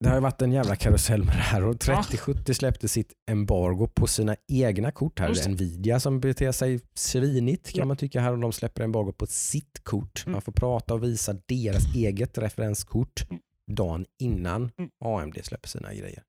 Det 0.01 0.09
har 0.09 0.15
ju 0.15 0.21
varit 0.21 0.41
en 0.41 0.51
jävla 0.51 0.75
karusell 0.75 1.23
med 1.23 1.35
det 1.35 1.41
här 1.41 1.63
och 1.63 1.79
3070 1.79 2.53
släppte 2.53 2.87
sitt 2.87 3.13
embargo 3.31 3.87
på 3.87 4.07
sina 4.07 4.35
egna 4.47 4.91
kort 4.91 5.19
här. 5.19 5.27
Just. 5.29 5.47
Nvidia 5.47 5.99
som 5.99 6.19
beter 6.19 6.51
sig 6.51 6.79
svinigt 6.93 7.73
kan 7.73 7.87
man 7.87 7.97
tycka 7.97 8.21
här 8.21 8.31
och 8.31 8.39
de 8.39 8.51
släpper 8.51 8.83
embargo 8.83 9.11
på 9.11 9.27
sitt 9.27 9.83
kort. 9.83 10.23
Mm. 10.25 10.31
Man 10.31 10.41
får 10.41 10.51
prata 10.51 10.93
och 10.93 11.03
visa 11.03 11.33
deras 11.45 11.95
eget 11.95 12.37
referenskort 12.37 13.23
Mm. 13.29 13.41
dagen 13.71 14.05
innan 14.19 14.71
Mm. 14.77 14.91
AMD 15.05 15.39
släpper 15.45 15.67
sina 15.69 15.93
grejer. 15.93 16.23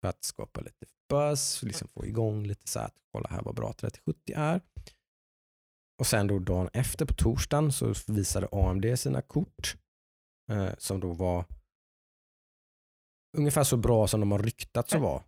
För 0.00 0.08
att 0.08 0.24
skapa 0.24 0.60
lite 0.60 0.86
buzz, 1.10 1.62
liksom 1.62 1.88
få 1.88 2.06
igång 2.06 2.46
lite 2.46 2.68
så 2.70 2.80
att 2.80 2.94
kolla 3.12 3.28
här 3.30 3.42
vad 3.42 3.54
bra 3.54 3.72
3070 3.72 4.32
är. 4.36 4.60
Och 6.00 6.06
sen 6.06 6.26
då 6.26 6.38
dagen 6.38 6.68
efter 6.72 7.06
på 7.06 7.14
torsdagen 7.14 7.72
så 7.72 7.94
visade 8.06 8.48
AMD 8.52 8.98
sina 8.98 9.22
kort 9.22 9.76
eh, 10.52 10.68
som 10.78 11.00
då 11.00 11.12
var 11.12 11.44
ungefär 13.34 13.64
så 13.64 13.76
bra 13.76 14.06
som 14.06 14.20
de 14.20 14.32
har 14.32 14.38
ryktats 14.38 14.94
att 14.94 15.00
vara. 15.00 15.22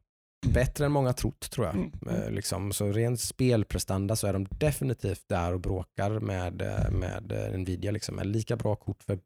Bättre 0.46 0.86
än 0.86 0.92
många 0.92 1.12
trott 1.12 1.50
tror 1.50 1.66
jag. 1.66 1.74
Mm. 1.74 1.92
Eh, 2.10 2.30
liksom, 2.30 2.72
så 2.72 2.92
rent 2.92 3.20
spelprestanda 3.20 4.16
så 4.16 4.26
är 4.26 4.32
de 4.32 4.46
definitivt 4.50 5.24
där 5.28 5.54
och 5.54 5.60
bråkar 5.60 6.20
med, 6.20 6.62
eh, 6.62 6.90
med 6.90 7.32
eh, 7.32 7.58
Nvidia. 7.58 7.90
Liksom. 7.90 8.18
Är 8.18 8.24
lika 8.24 8.56
bra 8.56 8.76
kort 8.76 9.02
för 9.02 9.18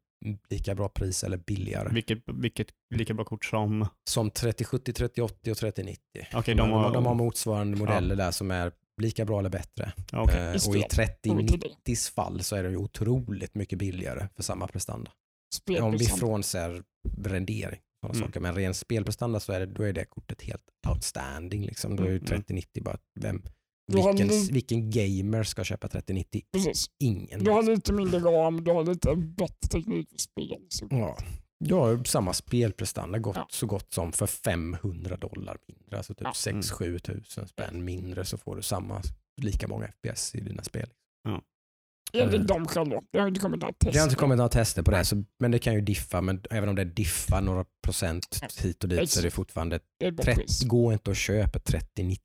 lika 0.49 0.75
bra 0.75 0.89
pris 0.89 1.23
eller 1.23 1.37
billigare. 1.37 1.89
Vilket, 1.93 2.19
vilket 2.25 2.67
lika 2.95 3.13
bra 3.13 3.25
kort 3.25 3.45
som... 3.45 3.87
Som 4.09 4.29
3070, 4.29 4.93
3080 4.93 5.51
och 5.51 5.57
3090. 5.57 6.01
Okej, 6.33 6.55
de, 6.55 6.57
de 6.57 6.71
har, 6.71 6.83
har... 6.83 6.93
de 6.93 7.05
har 7.05 7.13
motsvarande 7.13 7.77
modeller 7.77 8.15
där 8.15 8.31
som 8.31 8.51
är 8.51 8.71
lika 9.01 9.25
bra 9.25 9.39
eller 9.39 9.49
bättre. 9.49 9.93
Eh, 10.13 10.53
Just 10.53 10.67
och 10.67 10.75
i 10.75 10.85
det. 10.89 11.19
3090s 11.23 12.13
fall 12.13 12.43
så 12.43 12.55
är 12.55 12.63
det 12.63 12.69
ju 12.69 12.77
otroligt 12.77 13.55
mycket 13.55 13.79
billigare 13.79 14.27
för 14.35 14.43
samma 14.43 14.67
prestanda. 14.67 15.11
Om 15.81 15.91
vi 15.91 16.05
frånser 16.05 16.83
rendering 17.25 17.79
sådana 18.01 18.17
Mm. 18.17 18.27
saker. 18.27 18.39
Men 18.39 18.55
ren 18.55 18.73
spelprestanda 18.73 19.39
så 19.39 19.51
är 19.53 19.59
det, 19.59 19.65
då 19.65 19.83
är 19.83 19.93
det 19.93 20.05
kortet 20.05 20.41
helt 20.41 20.63
outstanding. 20.89 21.65
Liksom. 21.65 21.95
Då 21.95 22.03
är 22.03 22.07
ju 22.07 22.11
Mm, 22.17 22.25
mm. 22.25 22.27
3090 22.27 22.83
bara, 22.83 22.97
vem, 23.19 23.43
vilken, 23.91 24.27
vilken 24.53 24.89
gamer 24.91 25.43
ska 25.43 25.63
köpa 25.63 25.87
3090? 25.87 26.41
Precis. 26.53 26.85
Ingen. 26.99 27.43
Du 27.43 27.51
har 27.51 27.63
lite 27.63 27.93
mindre 27.93 28.19
ram, 28.19 28.63
du 28.63 28.71
har 28.71 28.83
lite 28.85 29.15
bättre 29.15 29.67
teknik 29.71 30.09
för 30.09 30.17
spel. 30.17 30.65
Så. 30.69 30.87
Ja. 30.89 31.17
Du 31.65 31.73
har 31.75 32.03
samma 32.03 32.33
spelprestanda 32.33 33.19
gott, 33.19 33.35
Ja. 33.35 33.47
så 33.51 33.65
gott 33.67 33.93
som 33.93 34.11
för 34.11 34.27
500 34.27 35.17
dollar 35.17 35.57
mindre. 35.67 35.97
Alltså 35.97 36.13
typ 36.13 36.23
Ja. 36.27 36.31
6-7 36.33 36.99
tusen 36.99 37.47
spänn 37.47 37.85
mindre 37.85 38.25
så 38.25 38.37
får 38.37 38.55
du 38.55 38.61
samma, 38.61 39.01
lika 39.41 39.67
många 39.67 39.87
FPS 39.87 40.35
i 40.35 40.41
dina 40.41 40.63
spel. 40.63 40.89
Enligt 42.13 42.47
dem 42.47 42.67
själva. 42.67 43.01
Det 43.11 43.19
har 43.19 43.27
inte 43.27 43.39
kommit 43.39 43.61
några 43.61 43.73
tester. 43.73 43.91
Det 43.91 43.99
har 43.99 44.03
inte 44.05 44.15
kommit 44.15 44.37
några 44.37 44.49
tester 44.49 44.81
på 44.83 44.91
det, 44.91 45.05
så, 45.05 45.23
men 45.39 45.51
det 45.51 45.59
kan 45.59 45.73
ju 45.73 45.81
diffa. 45.81 46.21
Men 46.21 46.43
även 46.49 46.69
om 46.69 46.75
det 46.75 46.83
diffar 46.85 47.41
några 47.41 47.65
procent 47.83 48.41
hit 48.61 48.83
och 48.83 48.89
dit 48.89 49.09
så 49.09 49.19
är 49.19 49.23
det 49.23 49.31
fortfarande 49.31 49.79
Det 49.99 50.05
är 50.05 50.09
ett 50.09 50.15
bra 50.15 50.23
30, 50.25 50.41
pris. 50.41 50.63
gå 50.63 50.93
inte 50.93 51.11
att 51.11 51.17
köpa 51.17 51.59
3090 51.59 52.21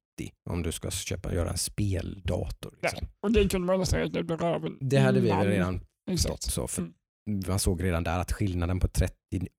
om 0.50 0.62
du 0.62 0.72
ska 0.72 0.90
köpa, 0.90 1.34
göra 1.34 1.50
en 1.50 1.58
speldator. 1.58 2.74
Liksom. 2.82 2.98
Nej. 3.02 3.10
Och 3.20 3.32
det 3.32 3.48
kunde 3.48 3.66
man 3.66 3.80
nästan 3.80 4.00
räkna 4.00 4.20
ut 4.20 4.28
med 4.28 4.40
röven. 4.40 4.76
Det 4.80 4.98
hade 4.98 5.20
vi 5.20 5.28
väl 5.28 5.46
redan 5.46 5.80
förstått. 6.10 6.42
Så 6.42 6.66
för 6.68 6.82
Mm. 7.28 7.42
Man 7.48 7.58
såg 7.58 7.84
redan 7.84 8.04
där 8.04 8.18
att 8.18 8.32
skillnaden 8.32 8.80
på 8.80 8.88
3080 8.88 9.50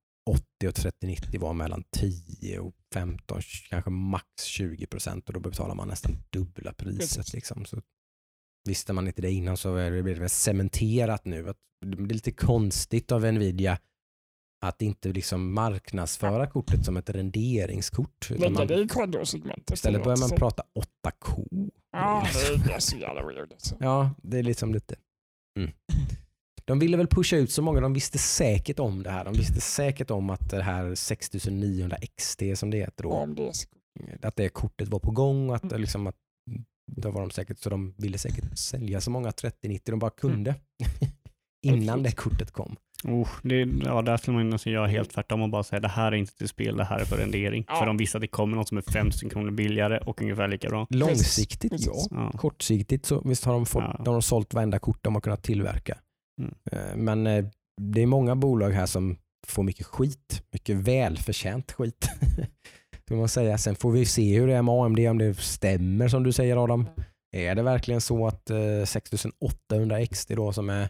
och 0.68 0.74
3090 0.74 1.40
var 1.40 1.52
mellan 1.54 1.84
10 1.92 2.58
och 2.58 2.74
15, 2.94 3.40
kanske 3.70 3.90
max 3.90 4.24
20 4.44 4.86
procent 4.86 5.28
och 5.28 5.32
då 5.34 5.40
betalar 5.40 5.74
man 5.74 5.88
nästan 5.88 6.12
dubbla 6.30 6.72
priset. 6.72 7.32
Liksom. 7.32 7.64
Så 7.64 7.80
visste 8.64 8.92
man 8.92 9.06
inte 9.06 9.22
det 9.22 9.30
innan 9.30 9.56
så 9.56 9.76
är 9.76 9.90
det 9.90 10.02
väl 10.02 10.28
cementerat 10.28 11.24
nu. 11.24 11.48
Att 11.48 11.56
det 11.86 12.02
är 12.02 12.06
lite 12.06 12.32
konstigt 12.32 13.12
av 13.12 13.32
Nvidia 13.32 13.78
att 14.60 14.82
inte 14.82 15.08
liksom 15.08 15.52
marknadsföra 15.52 16.46
kortet 16.46 16.84
som 16.84 16.96
ett 16.96 17.10
renderingskort. 17.10 18.30
Lägga 18.30 18.50
man, 18.50 18.66
det 18.66 18.74
i 18.80 18.88
kodosegmentet. 18.88 19.70
istället 19.74 20.04
börjar 20.04 20.18
man 20.18 20.30
prata 20.30 20.62
8K. 21.04 21.46
Ja, 21.92 22.26
det 22.66 22.72
är 22.72 22.78
så 22.78 22.96
jävla 22.96 23.26
weird. 23.26 23.52
Alltså. 23.52 23.76
Ja, 23.80 24.10
det 24.22 24.38
är 24.38 24.42
liksom 24.42 24.74
lite... 24.74 24.94
Mm. 25.58 25.70
De 26.64 26.78
ville 26.78 26.96
väl 26.96 27.06
pusha 27.06 27.36
ut 27.36 27.52
så 27.52 27.62
många, 27.62 27.80
de 27.80 27.92
visste 27.92 28.18
säkert 28.18 28.78
om 28.78 29.02
det 29.02 29.10
här. 29.10 29.24
De 29.24 29.34
visste 29.34 29.60
säkert 29.60 30.10
om 30.10 30.30
att 30.30 30.50
det 30.50 30.62
här 30.62 30.94
6900 30.94 31.96
XT 32.16 32.42
som 32.54 32.70
det 32.70 32.78
heter 32.78 33.02
då, 33.02 33.10
att 34.22 34.36
det 34.36 34.48
kortet 34.48 34.88
var 34.88 34.98
på 34.98 35.10
gång 35.10 35.50
och 35.50 35.56
att, 35.56 35.64
Mm. 35.64 35.80
liksom 35.80 36.06
att 36.06 36.16
då 36.88 37.10
var 37.10 37.20
de 37.20 37.30
säkert, 37.30 37.58
så 37.58 37.70
de 37.70 37.94
ville 37.98 38.18
säkert 38.18 38.58
sälja 38.58 39.00
så 39.00 39.10
många 39.10 39.32
3090 39.32 39.90
de 39.92 39.98
bara 39.98 40.10
kunde 40.10 40.54
innan 41.66 42.02
det 42.02 42.12
kortet 42.12 42.50
kom. 42.50 42.76
Oh, 43.04 43.28
det, 43.42 43.68
ja, 43.84 44.02
där 44.02 44.16
skulle 44.16 44.36
man 44.36 44.50
nästan 44.50 44.72
göra 44.72 44.86
helt 44.86 45.10
tvärtom 45.10 45.42
och 45.42 45.48
bara 45.50 45.62
säga 45.62 45.80
det 45.80 45.88
här 45.88 46.12
är 46.12 46.16
inte 46.16 46.36
till 46.36 46.48
spel, 46.48 46.76
det 46.76 46.84
här 46.84 46.98
är 46.98 47.04
för 47.04 47.16
rendering. 47.16 47.64
Ja. 47.68 47.78
För 47.78 47.86
de 47.86 47.96
visste 47.96 48.18
att 48.18 48.22
det 48.22 48.28
kommer 48.28 48.56
något 48.56 48.68
som 48.68 48.78
är 48.78 48.82
5000 48.82 49.30
kronor 49.30 49.50
billigare 49.50 49.98
och 49.98 50.22
ungefär 50.22 50.48
lika 50.48 50.68
bra. 50.68 50.86
Långsiktigt 50.90 51.72
ja. 51.86 51.92
Ja. 52.10 52.32
Kortsiktigt 52.38 53.06
så 53.06 53.20
visst 53.24 53.44
har 53.44 53.52
de, 53.52 53.66
fått, 53.66 53.82
Ja. 53.82 54.02
de 54.04 54.14
har 54.14 54.20
sålt 54.20 54.54
varenda 54.54 54.78
kort 54.78 54.98
de 55.04 55.14
har 55.14 55.20
kunnat 55.20 55.42
tillverka. 55.42 55.98
Mm. 56.40 56.54
Eh, 56.72 56.96
Men 56.96 57.26
eh, 57.26 57.44
det 57.80 58.02
är 58.02 58.06
många 58.06 58.36
bolag 58.36 58.70
här 58.70 58.86
som 58.86 59.16
får 59.46 59.62
mycket 59.62 59.86
skit. 59.86 60.42
Mycket 60.52 60.76
välförtjänt 60.76 61.72
skit. 61.72 62.08
Får 63.08 63.16
man 63.16 63.28
säga. 63.28 63.58
Sen 63.58 63.74
får 63.76 63.92
vi 63.92 64.04
se 64.06 64.38
hur 64.38 64.46
det 64.46 64.54
är 64.54 64.62
med 64.62 64.74
AMD, 64.74 64.98
om 64.98 65.18
det 65.18 65.38
stämmer 65.38 66.08
som 66.08 66.22
du 66.22 66.32
säger 66.32 66.64
Adam. 66.64 66.86
Är 67.36 67.54
det 67.54 67.62
verkligen 67.62 68.00
så 68.00 68.26
att 68.26 68.50
eh, 68.50 68.84
6800 68.86 70.06
XT 70.06 70.28
då 70.28 70.52
som 70.52 70.70
är 70.70 70.88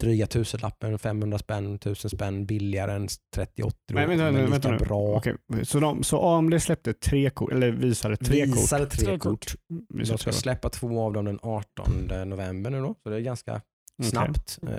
dryga 0.00 0.26
tusenlappen, 0.26 0.98
500 0.98 1.38
spänn, 1.38 1.74
1000 1.74 2.10
spänn 2.10 2.46
billigare 2.46 2.92
än 2.92 3.08
3080 3.34 3.78
då, 3.88 3.94
Men 3.94 4.08
men 4.18 4.50
vänta, 4.50 4.70
nu. 4.70 4.78
bra. 4.78 5.16
Okej, 5.16 5.36
så, 5.62 5.80
de, 5.80 6.02
så 6.02 6.20
AMD 6.28 6.62
släppte 6.62 6.92
tre 6.92 7.30
kort, 7.30 7.52
eller 7.52 7.70
visade 7.70 8.16
tre 8.16 8.44
Visade 8.44 8.84
kort. 8.84 8.92
tre, 8.92 9.04
Tre 9.06 9.18
kort. 9.18 9.22
kort. 9.22 9.54
De 9.90 9.98
Visade 9.98 10.18
ska 10.18 10.32
släppa 10.32 10.68
två 10.68 11.00
av 11.00 11.12
dem 11.12 11.24
den 11.24 11.38
18 11.42 12.08
november 12.30 12.70
nu 12.70 12.80
då, 12.80 12.94
så 13.02 13.08
det 13.08 13.16
är 13.16 13.20
ganska 13.20 13.60
Snabbt. 14.02 14.58
Mm. 14.62 14.74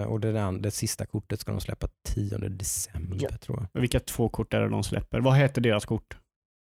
Eh, 0.00 0.02
och 0.06 0.20
det, 0.20 0.32
där, 0.32 0.52
det 0.52 0.70
sista 0.70 1.06
kortet 1.06 1.40
ska 1.40 1.52
de 1.52 1.60
släppa 1.60 1.88
10 2.06 2.38
december 2.38 3.18
Ja. 3.20 3.36
tror 3.36 3.68
jag. 3.72 3.80
Vilka 3.80 4.00
två 4.00 4.28
kort 4.28 4.54
är 4.54 4.60
det 4.60 4.68
de 4.68 4.82
släpper? 4.84 5.20
Vad 5.20 5.36
heter 5.36 5.60
deras 5.60 5.84
kort? 5.84 6.16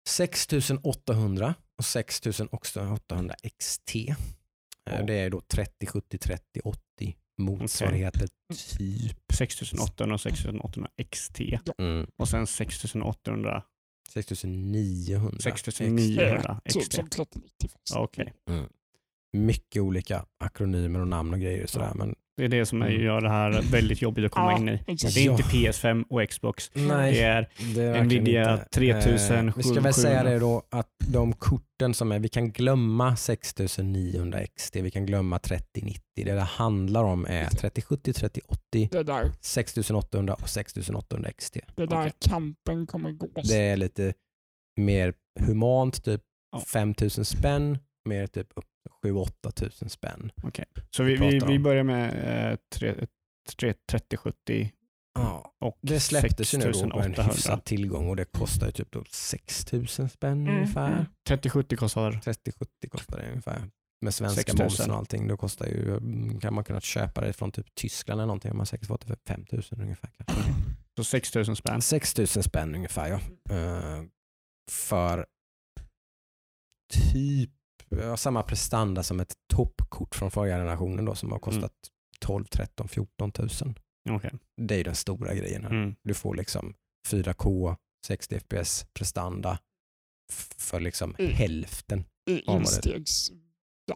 6800 0.08 1.54
och 1.78 1.86
6800 1.86 3.36
XT. 3.60 3.96
Ja. 4.84 5.02
Det 5.08 5.14
är 5.14 5.30
då 5.30 5.42
30, 5.42 5.86
70, 5.86 6.18
30, 6.18 6.60
80 6.64 7.16
motsvarigheter 7.38 8.28
typ. 8.78 9.14
6800 9.34 10.14
och 10.14 10.22
6800 10.22 10.90
XT. 11.12 11.40
Mm. 11.78 12.08
Och 12.18 12.28
sen 12.28 12.48
6800, 12.48 13.64
6900 14.10 15.40
6900 15.40 16.62
Typ 16.66 16.84
XT. 16.84 16.94
som 16.94 17.10
3090. 17.10 17.70
faktiskt. 17.70 17.96
Okej. 17.96 18.34
Mm. 18.50 18.66
Mycket 19.36 19.82
olika 19.82 20.26
akronymer 20.44 21.00
och 21.00 21.08
namn 21.08 21.34
och 21.34 21.40
grejer 21.40 21.64
och 21.64 21.70
sådär. 21.70 21.92
Men 21.96 22.16
Det 22.38 22.44
är 22.46 22.50
det 22.50 22.66
som 22.66 22.82
är- 22.82 22.88
Mm. 22.90 23.02
gör 23.04 23.22
det 23.22 23.30
här 23.30 23.62
väldigt 23.72 24.02
jobbigt 24.02 24.26
att 24.26 24.32
komma 24.32 24.52
Ja, 24.52 24.58
in 24.58 24.70
i. 24.70 24.80
exakt. 24.88 25.14
Det 25.16 25.22
är 25.22 25.26
Ja. 25.26 25.32
inte 25.32 25.44
PS5 25.44 26.04
och 26.10 26.30
Xbox. 26.30 26.72
nej, 26.74 27.14
Det 27.14 27.22
är 27.22 27.50
det 27.76 27.82
är 27.84 28.04
Nvidia 28.04 28.54
inte. 28.54 28.66
3000, 28.72 29.48
Eh, 29.50 29.54
Vi 29.58 29.64
ska 29.64 29.82
väl 29.82 29.94
säga 29.94 30.20
700. 30.20 30.32
det 30.34 30.40
då 30.40 30.64
att 30.70 30.88
de 31.12 31.34
korten 31.34 31.94
som 31.94 32.12
är, 32.12 32.20
vi 32.20 32.30
kan 32.30 32.52
glömma 32.52 33.16
6900 33.16 34.40
XT, 34.56 34.76
vi 34.82 34.92
kan 34.92 35.06
glömma 35.06 35.40
3090. 35.40 36.02
Det 36.16 36.24
det 36.34 36.42
handlar 36.42 37.04
om 37.04 37.26
är 37.26 37.46
3070, 37.46 38.14
3080, 38.14 38.90
Det 38.92 38.98
är 38.98 39.04
där, 39.04 39.32
6800 39.42 40.34
och 40.34 40.50
6800 40.50 41.32
XT. 41.32 41.58
det 41.76 41.84
är 41.84 41.88
där 41.88 42.00
Okej. 42.02 42.14
kampen 42.20 42.88
kommer 42.88 43.12
gå. 43.12 43.28
Det 43.44 43.56
är 43.58 43.78
lite 43.78 44.14
mer 44.82 45.14
humant, 45.40 46.04
typ 46.06 46.22
Ja. 46.52 46.60
5000 46.60 47.26
spänn, 47.26 47.78
mer 48.10 48.28
typ 48.28 48.48
upp 48.56 48.66
7-8 49.04 49.52
tusen 49.52 49.90
spänn. 49.90 50.32
Så 50.90 51.04
vi, 51.04 51.16
vi, 51.16 51.40
vi 51.48 51.60
börjar 51.60 51.84
med 51.84 52.08
eh, 52.52 52.58
tre- 52.76 53.06
tre- 53.58 53.74
3070 53.90 54.72
Ja, 55.20 55.54
och 55.60 55.78
det 55.82 56.00
släpptes 56.00 56.54
ju 56.54 56.58
nu 56.58 56.72
då 56.72 56.72
på 56.72 57.00
en 57.00 57.04
6800. 57.04 57.24
hyfsad 57.34 57.64
tillgång 57.64 58.10
och 58.10 58.16
det 58.16 58.26
kostar 58.26 58.66
ju 58.66 58.72
typ 58.72 58.92
då 58.92 59.04
6000 59.10 60.10
spänn 60.10 60.42
Mm, 60.42 60.56
ungefär. 60.56 60.92
mm. 60.92 61.06
3070 61.28 61.76
kostar 61.78 62.12
30-70 62.12 62.90
kostar 62.90 63.18
det 63.18 63.30
ungefär. 63.30 63.70
Med 64.02 64.14
svenska 64.14 64.42
6 64.42 64.54
000. 64.54 64.64
momsen 64.64 64.92
och 64.92 64.98
allting. 64.98 65.28
Då 65.28 65.38
kostar 65.38 65.66
ju, 65.66 65.98
mm, 65.98 66.40
kan 66.40 66.54
man 66.54 66.64
kunna 66.64 66.82
köpa 66.82 67.22
det 67.22 67.34
från 67.34 67.52
typ 67.52 67.76
Tyskland 67.76 68.20
eller 68.20 68.28
någonting. 68.28 68.52
Man 68.52 68.58
har 68.60 68.66
säkert 68.66 68.88
fått 68.88 69.02
det 69.02 69.08
för 69.08 69.18
5000 69.28 69.82
ungefär. 69.82 70.10
Kanske. 70.18 70.54
Så 70.98 71.04
6000 71.04 71.56
spänn. 71.56 71.82
6000 71.82 72.44
spänn 72.44 72.76
ungefär 72.76 73.10
ja. 73.10 73.20
Eh, 73.56 74.04
för 74.72 75.26
typ 76.94 77.52
ja, 77.90 78.18
samma 78.18 78.44
prestanda 78.44 79.04
som 79.04 79.20
ett 79.20 79.34
toppkort 79.54 80.16
från 80.16 80.32
förra 80.32 80.48
generationen 80.48 81.06
då 81.06 81.16
som 81.16 81.32
har 81.32 81.40
kostat 81.40 81.74
12, 82.20 82.44
13, 82.46 82.88
14 82.88 83.32
tusen. 83.32 83.76
Okej. 84.10 84.32
Det 84.62 84.74
är 84.74 84.78
ju 84.78 84.84
den 84.84 84.96
stora 84.96 85.34
grejen 85.34 85.64
här. 85.64 85.70
Mm. 85.72 85.96
Du 86.04 86.14
får 86.14 86.36
liksom 86.36 86.74
4K, 87.08 87.76
60 88.08 88.40
FPS 88.40 88.86
prestanda 88.94 89.60
för 90.58 90.80
liksom 90.80 91.16
Mm. 91.20 91.32
hälften. 91.34 92.04
Det- 92.26 92.42
instegs... 92.52 93.32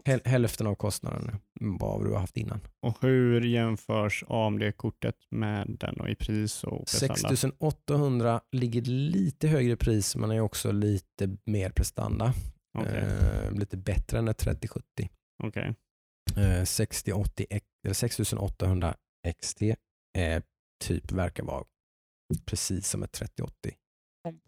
Häl- 0.04 0.20
hälften 0.24 0.66
av 0.66 0.74
kostnaden 0.74 1.36
vad 1.60 2.04
du 2.04 2.10
har 2.12 2.20
haft 2.20 2.36
innan. 2.36 2.60
Och 2.82 2.96
hur 3.00 3.40
jämförs 3.40 4.24
AMD-kortet 4.28 5.14
med 5.30 5.76
den 5.80 6.00
och 6.00 6.08
i 6.10 6.14
pris 6.14 6.64
och 6.64 6.78
prestanda? 6.78 7.14
6800 7.16 8.40
ligger 8.52 8.82
lite 8.82 9.48
högre 9.48 9.76
pris 9.76 10.16
men 10.16 10.30
är 10.30 10.40
också 10.40 10.72
lite 10.72 11.36
mer 11.44 11.70
prestanda. 11.70 12.34
Okej. 12.78 12.98
Eh, 12.98 13.52
lite 13.52 13.76
bättre 13.76 14.18
än 14.18 14.28
ett 14.28 14.38
3070. 14.38 15.08
Okej. 15.42 15.74
Eh, 16.36 16.64
6080, 16.64 17.46
X- 17.50 17.66
eller 17.84 17.94
6800 17.94 18.94
XT 19.40 19.62
är 20.18 20.42
typ 20.84 21.12
verkar 21.12 21.44
vara 21.44 21.64
precis 22.44 22.88
som 22.88 23.02
ett 23.02 23.12
3080. 23.12 23.74
Mm. 24.28 24.40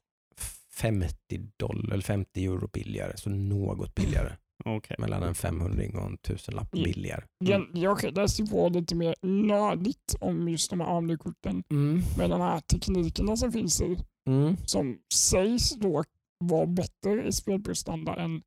50 0.71 1.39
dollar 1.57 1.93
eller 1.93 2.03
50 2.03 2.45
euro 2.45 2.69
billigare, 2.73 3.17
så 3.17 3.31
något 3.31 3.95
billigare. 3.95 4.37
Okej. 4.65 4.97
Mellan 5.01 5.23
en 5.23 5.35
500 5.35 5.85
och 6.01 6.07
en 6.07 6.19
tusenlapp 6.19 6.75
Mm. 6.75 6.85
billigare. 6.85 7.25
Jag, 7.39 7.67
jag 7.73 8.17
läste 8.17 8.45
på 8.45 8.69
lite 8.69 8.95
mer 8.95 9.15
nördigt 9.23 10.15
om 10.21 10.49
just 10.49 10.71
de 10.71 10.81
här 10.81 10.97
AMD-korten 10.99 11.63
Mm. 11.71 12.03
med 12.19 12.31
de 12.31 12.41
här 12.41 12.61
teknikerna 12.61 13.37
som 13.37 13.53
finns 13.53 13.81
i 13.81 13.97
Mm. 14.29 14.57
som 14.67 14.99
sägs 15.15 15.71
då 15.77 16.05
vara 16.47 16.67
bättre 16.67 17.27
i 17.29 17.33
spelprestanda 17.33 18.17
än 18.17 18.43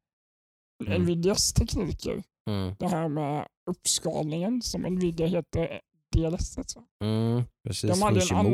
Mm. 0.86 1.02
Nvidias 1.04 1.54
tekniker. 1.54 2.24
Mm. 2.50 2.76
Det 2.80 2.88
här 2.88 3.08
med 3.08 3.48
uppskalningen 3.72 4.62
som 4.62 4.82
Nvidia 4.82 5.28
heter 5.28 5.82
DLSS. 6.16 6.76
va? 6.76 6.84
Mm. 7.04 7.44
Precis, 7.68 7.90
De 7.92 8.02
hade 8.02 8.20
en 8.22 8.36
annan- 8.36 8.46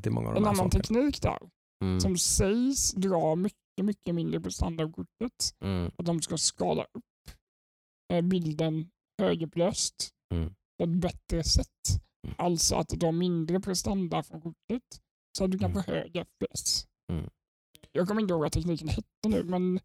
till 0.00 0.12
många 0.12 0.28
av 0.28 0.36
En 0.36 0.46
annan 0.46 0.70
teknik 0.70 1.22
där 1.22 1.38
Mm. 1.84 2.00
som 2.00 2.18
sägs 2.18 2.92
dra 2.92 3.34
mycket, 3.34 3.84
mycket 3.84 4.14
mindre 4.14 4.40
prestanda 4.40 4.84
av 4.84 4.92
kortet. 4.92 5.54
Mm. 5.64 5.90
Att 5.98 6.06
de 6.06 6.22
ska 6.22 6.38
skala 6.38 6.82
upp 6.82 7.34
eh, 8.12 8.20
bilden 8.20 8.90
högupplöst 9.22 10.10
Mm. 10.34 10.54
på 10.78 10.84
ett 10.84 11.00
bättre 11.00 11.44
sätt. 11.44 11.68
Mm. 12.26 12.34
Alltså 12.38 12.76
att 12.76 12.88
dra 12.88 13.12
mindre 13.12 13.60
prestanda 13.60 14.22
från 14.22 14.40
kortet 14.42 14.82
så 15.38 15.44
att 15.44 15.50
du 15.50 15.58
kan 15.58 15.70
Mm. 15.70 15.82
få 15.84 15.90
hög 15.90 16.16
FPS. 16.16 16.86
Mm. 17.94 18.00
Jag 18.00 18.08
kommer 18.08 18.20
inte 18.20 18.32
ihåg 18.32 18.40
vad 18.40 18.52
tekniken 18.52 18.88
hette 18.88 19.28
nu 19.28 19.44
men 19.44 19.80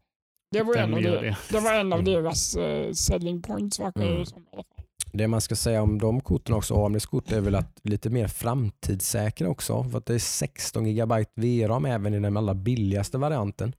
det 0.50 0.62
var, 0.62 0.76
en 0.76 0.94
av, 0.94 1.02
det, 1.02 1.36
det. 1.50 1.60
var 1.60 1.74
en 1.74 1.92
av 1.92 1.98
Mm. 2.00 2.12
deras 2.12 2.56
eh, 2.56 2.92
selling 2.92 3.42
points 3.42 3.80
verkar 3.80 4.02
Mm. 4.02 4.18
det 4.18 4.26
som. 4.26 5.30
man 5.30 5.40
ska 5.40 5.56
säga 5.56 5.82
om 5.82 5.98
de 5.98 6.20
korten 6.20 6.54
också, 6.54 6.84
AMDs 6.84 7.06
kort, 7.06 7.32
är 7.32 7.40
väl 7.40 7.54
att 7.54 7.80
lite 7.84 8.10
mer 8.10 8.28
framtidssäkra 8.28 9.48
också. 9.48 9.84
För 9.84 9.98
att 9.98 10.06
det 10.06 10.14
är 10.14 10.18
16 10.18 10.84
GB 10.84 11.24
VRAM 11.34 11.84
även 11.84 12.14
i 12.14 12.20
den 12.20 12.36
allra 12.36 12.54
billigaste 12.54 13.18
varianten. 13.18 13.72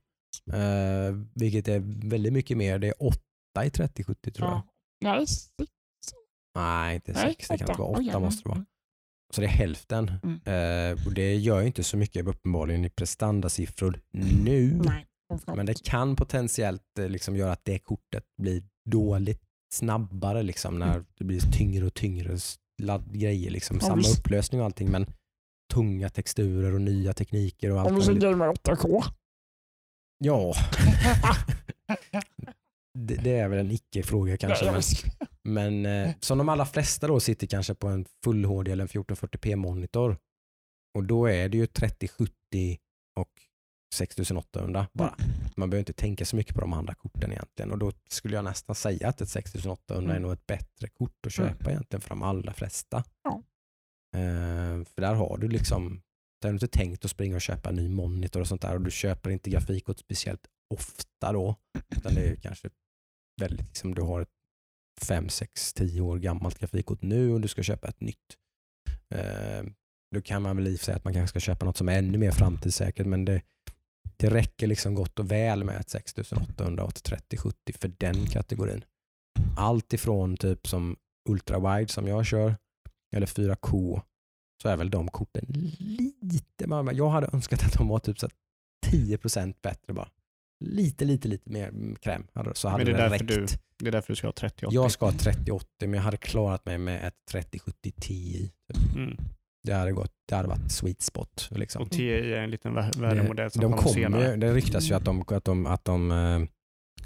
Eh, 0.52 1.14
vilket 1.34 1.68
är 1.68 2.08
väldigt 2.08 2.32
mycket 2.32 2.56
mer. 2.56 2.78
Det 2.78 2.88
är 2.88 2.94
8 3.02 3.18
i 3.64 3.70
3070 3.70 4.30
tror 4.32 4.48
jag. 4.48 4.56
Ja. 4.56 4.62
Nej, 5.14 5.22
s- 5.24 5.48
Nej, 6.54 6.94
inte 6.94 7.12
nej, 7.12 7.22
6. 7.38 7.48
Det 7.48 7.58
kan 7.58 7.68
inte 7.70 7.80
vara 7.82 7.98
Oj, 7.98 8.04
8 8.08 8.12
ja, 8.12 8.18
måste 8.20 8.42
det 8.42 8.48
vara. 8.48 8.64
Mm. 9.30 9.34
Så 9.34 9.40
det 9.40 9.46
är 9.46 9.48
hälften. 9.50 10.12
Mm. 10.22 10.40
Eh, 10.44 11.06
och 11.06 11.12
det 11.14 11.34
gör 11.34 11.60
ju 11.60 11.66
inte 11.66 11.84
så 11.84 11.96
mycket 11.96 12.26
uppenbarligen 12.26 12.84
i 12.84 12.90
prestandasiffror 12.90 14.00
nu. 14.44 14.80
Nej. 14.84 15.06
Men 15.46 15.66
det 15.66 15.84
kan 15.84 16.16
potentiellt 16.16 16.98
eh, 16.98 17.08
liksom 17.08 17.36
göra 17.36 17.52
att 17.52 17.64
det 17.64 17.78
kortet 17.78 18.24
blir 18.42 18.62
dåligt 18.90 19.42
snabbare 19.74 20.42
liksom, 20.42 20.78
när 20.78 21.04
det 21.18 21.24
blir 21.24 21.40
tyngre 21.40 21.86
och 21.86 21.94
tyngre 21.94 22.38
ladd 22.82 23.12
grejer. 23.12 23.50
Liksom. 23.50 23.78
Ja, 23.80 23.86
Samma 23.86 23.96
visst. 23.96 24.18
upplösning 24.18 24.60
och 24.60 24.64
allting 24.64 24.90
men 24.90 25.06
tunga 25.72 26.08
texturer 26.08 26.74
och 26.74 26.80
nya 26.80 27.12
tekniker 27.12 27.70
och 27.72 27.80
allt 27.80 27.90
Om 27.90 27.96
vi 27.96 28.02
så 28.02 28.10
möjligt. 28.10 28.22
gamer 28.22 28.48
8K. 28.48 29.02
Ja, 30.18 30.54
det, 32.98 33.14
det 33.16 33.36
är 33.38 33.48
väl 33.48 33.58
en 33.58 33.70
icke-fråga 33.70 34.36
kanske. 34.36 34.72
Men, 34.72 34.82
men 35.82 35.86
eh, 36.08 36.14
som 36.20 36.38
de 36.38 36.48
allra 36.48 36.66
flesta 36.66 37.06
då 37.06 37.20
sitter 37.20 37.46
kanske 37.46 37.74
på 37.74 37.88
en 37.88 38.04
full 38.24 38.44
HD 38.44 38.72
eller 38.72 38.82
en 38.84 38.88
1440p 38.88 39.56
monitor. 39.56 40.18
Och 40.94 41.04
då 41.04 41.26
är 41.26 41.48
det 41.48 41.56
ju 41.56 41.66
3070 41.66 42.32
och 43.20 43.30
6800 43.94 44.86
bara. 44.92 45.14
Man 45.56 45.70
behöver 45.70 45.80
inte 45.80 45.92
tänka 45.92 46.24
så 46.24 46.36
mycket 46.36 46.54
på 46.54 46.60
de 46.60 46.72
andra 46.72 46.94
korten 46.94 47.32
egentligen. 47.32 47.72
Och 47.72 47.78
då 47.78 47.92
skulle 48.10 48.36
jag 48.36 48.44
nästan 48.44 48.76
säga 48.76 49.08
att 49.08 49.20
ett 49.20 49.28
6800 49.28 50.12
är 50.12 50.16
Mm. 50.16 50.22
nog 50.22 50.32
ett 50.32 50.46
bättre 50.46 50.88
kort 50.88 51.26
att 51.26 51.38
Mm. 51.38 51.48
köpa 51.52 51.70
egentligen 51.70 52.00
för 52.00 52.08
de 52.08 52.22
allra 52.22 52.52
flesta. 52.52 53.04
Ja. 53.22 53.42
Eh, 54.18 54.84
för 54.84 55.00
där 55.00 55.14
har 55.14 55.38
du 55.38 55.48
liksom, 55.48 56.02
där 56.42 56.48
har 56.48 56.52
du 56.52 56.56
inte 56.56 56.78
tänkt 56.78 57.04
att 57.04 57.10
springa 57.10 57.34
och 57.34 57.40
köpa 57.40 57.68
en 57.68 57.74
ny 57.76 57.88
monitor 57.88 58.40
och 58.40 58.48
sånt 58.48 58.62
där 58.62 58.74
och 58.74 58.80
du 58.80 58.90
köper 58.90 59.30
inte 59.30 59.50
grafikkort 59.50 59.98
speciellt 59.98 60.46
ofta 60.74 61.32
då. 61.32 61.56
Utan 61.96 62.14
det 62.14 62.20
är 62.28 62.36
kanske 62.36 62.70
väldigt, 63.40 63.66
liksom, 63.66 63.94
du 63.94 64.02
har 64.02 64.20
ett 64.20 64.28
5, 65.02 65.28
6, 65.28 65.72
10 65.72 66.00
år 66.00 66.18
gammalt 66.18 66.58
grafikkort 66.58 67.02
nu 67.02 67.32
och 67.32 67.40
du 67.40 67.48
ska 67.48 67.62
köpa 67.62 67.88
ett 67.88 68.00
nytt. 68.00 68.36
Eh, 69.14 69.64
då 70.14 70.22
kan 70.22 70.42
man 70.42 70.56
väl 70.56 70.68
i 70.68 70.76
och 70.76 70.78
för 70.78 70.84
sig 70.84 70.94
att 70.94 71.04
man 71.04 71.14
kanske 71.14 71.28
ska 71.28 71.40
köpa 71.40 71.66
något 71.66 71.76
som 71.76 71.88
är 71.88 71.98
ännu 71.98 72.18
mer 72.18 72.30
framtidssäkert 72.30 73.06
men 73.06 73.24
det, 73.24 73.42
det 74.16 74.30
räcker 74.30 74.66
liksom 74.66 74.94
gott 74.94 75.18
och 75.18 75.30
väl 75.30 75.64
med 75.64 75.80
ett 75.80 75.90
6800 75.90 76.84
och 76.84 76.90
ett 76.90 77.04
3070 77.04 77.72
för 77.78 77.92
den 77.98 78.26
kategorin. 78.26 78.84
Allt 79.56 79.92
ifrån 79.92 80.36
typ 80.36 80.66
som 80.66 80.96
ultrawide 81.28 81.88
som 81.88 82.08
jag 82.08 82.26
kör 82.26 82.56
eller 83.16 83.26
4K 83.26 84.02
så 84.62 84.68
är 84.68 84.76
väl 84.76 84.90
de 84.90 85.08
korten 85.08 85.44
lite, 86.20 86.64
jag 86.92 87.08
hade 87.08 87.30
önskat 87.32 87.64
att 87.64 87.72
de 87.72 87.88
var 87.88 87.98
typ 87.98 88.18
så 88.18 88.28
10% 88.86 89.54
bättre 89.62 89.92
bara. 89.92 90.08
Lite, 90.64 91.04
lite, 91.04 91.28
lite 91.28 91.50
mer 91.50 91.94
kräm. 92.00 92.26
Så 92.54 92.68
hade 92.68 92.84
Men 92.84 92.92
det 92.92 92.98
det 92.98 93.04
är 93.04 93.10
därför 93.10 93.24
räckt. 93.24 93.60
Det 93.78 93.88
är 93.88 93.92
därför 93.92 94.12
du 94.12 94.16
ska 94.16 94.26
ha 94.26 94.32
3080. 94.32 94.74
Jag 94.74 94.90
ska 94.90 95.06
ha 95.06 95.12
3080 95.12 95.66
men 95.80 95.92
jag 95.94 96.02
hade 96.02 96.16
klarat 96.16 96.66
mig 96.66 96.78
med 96.78 97.04
ett 97.06 97.14
3070 97.30 97.92
Ti. 98.00 98.50
typ. 98.72 98.94
Mm. 98.96 99.16
Det 99.62 99.72
hade, 99.72 99.92
gått, 99.92 100.12
det 100.28 100.34
hade 100.36 100.48
varit 100.48 100.72
sweet 100.72 101.02
spot. 101.02 101.48
Liksom. 101.50 101.82
Och 101.82 101.90
TI 101.90 102.10
är 102.10 102.32
en 102.36 102.50
liten 102.50 102.72
vä- 102.76 103.00
värre 103.00 103.14
Det- 103.22 103.28
modell 103.28 103.50
som 103.50 103.62
de 103.62 103.72
kommer 103.72 103.88
senare. 103.92 104.30
ju- 104.30 104.36
det 104.36 104.52
ryktas 104.54 104.90
ju 104.90 104.94
att 104.94 105.04
de, 105.04 105.24
att 105.28 105.44
de, 105.44 105.66
att 105.66 105.84
de, 105.84 106.10
eh, 106.10 106.40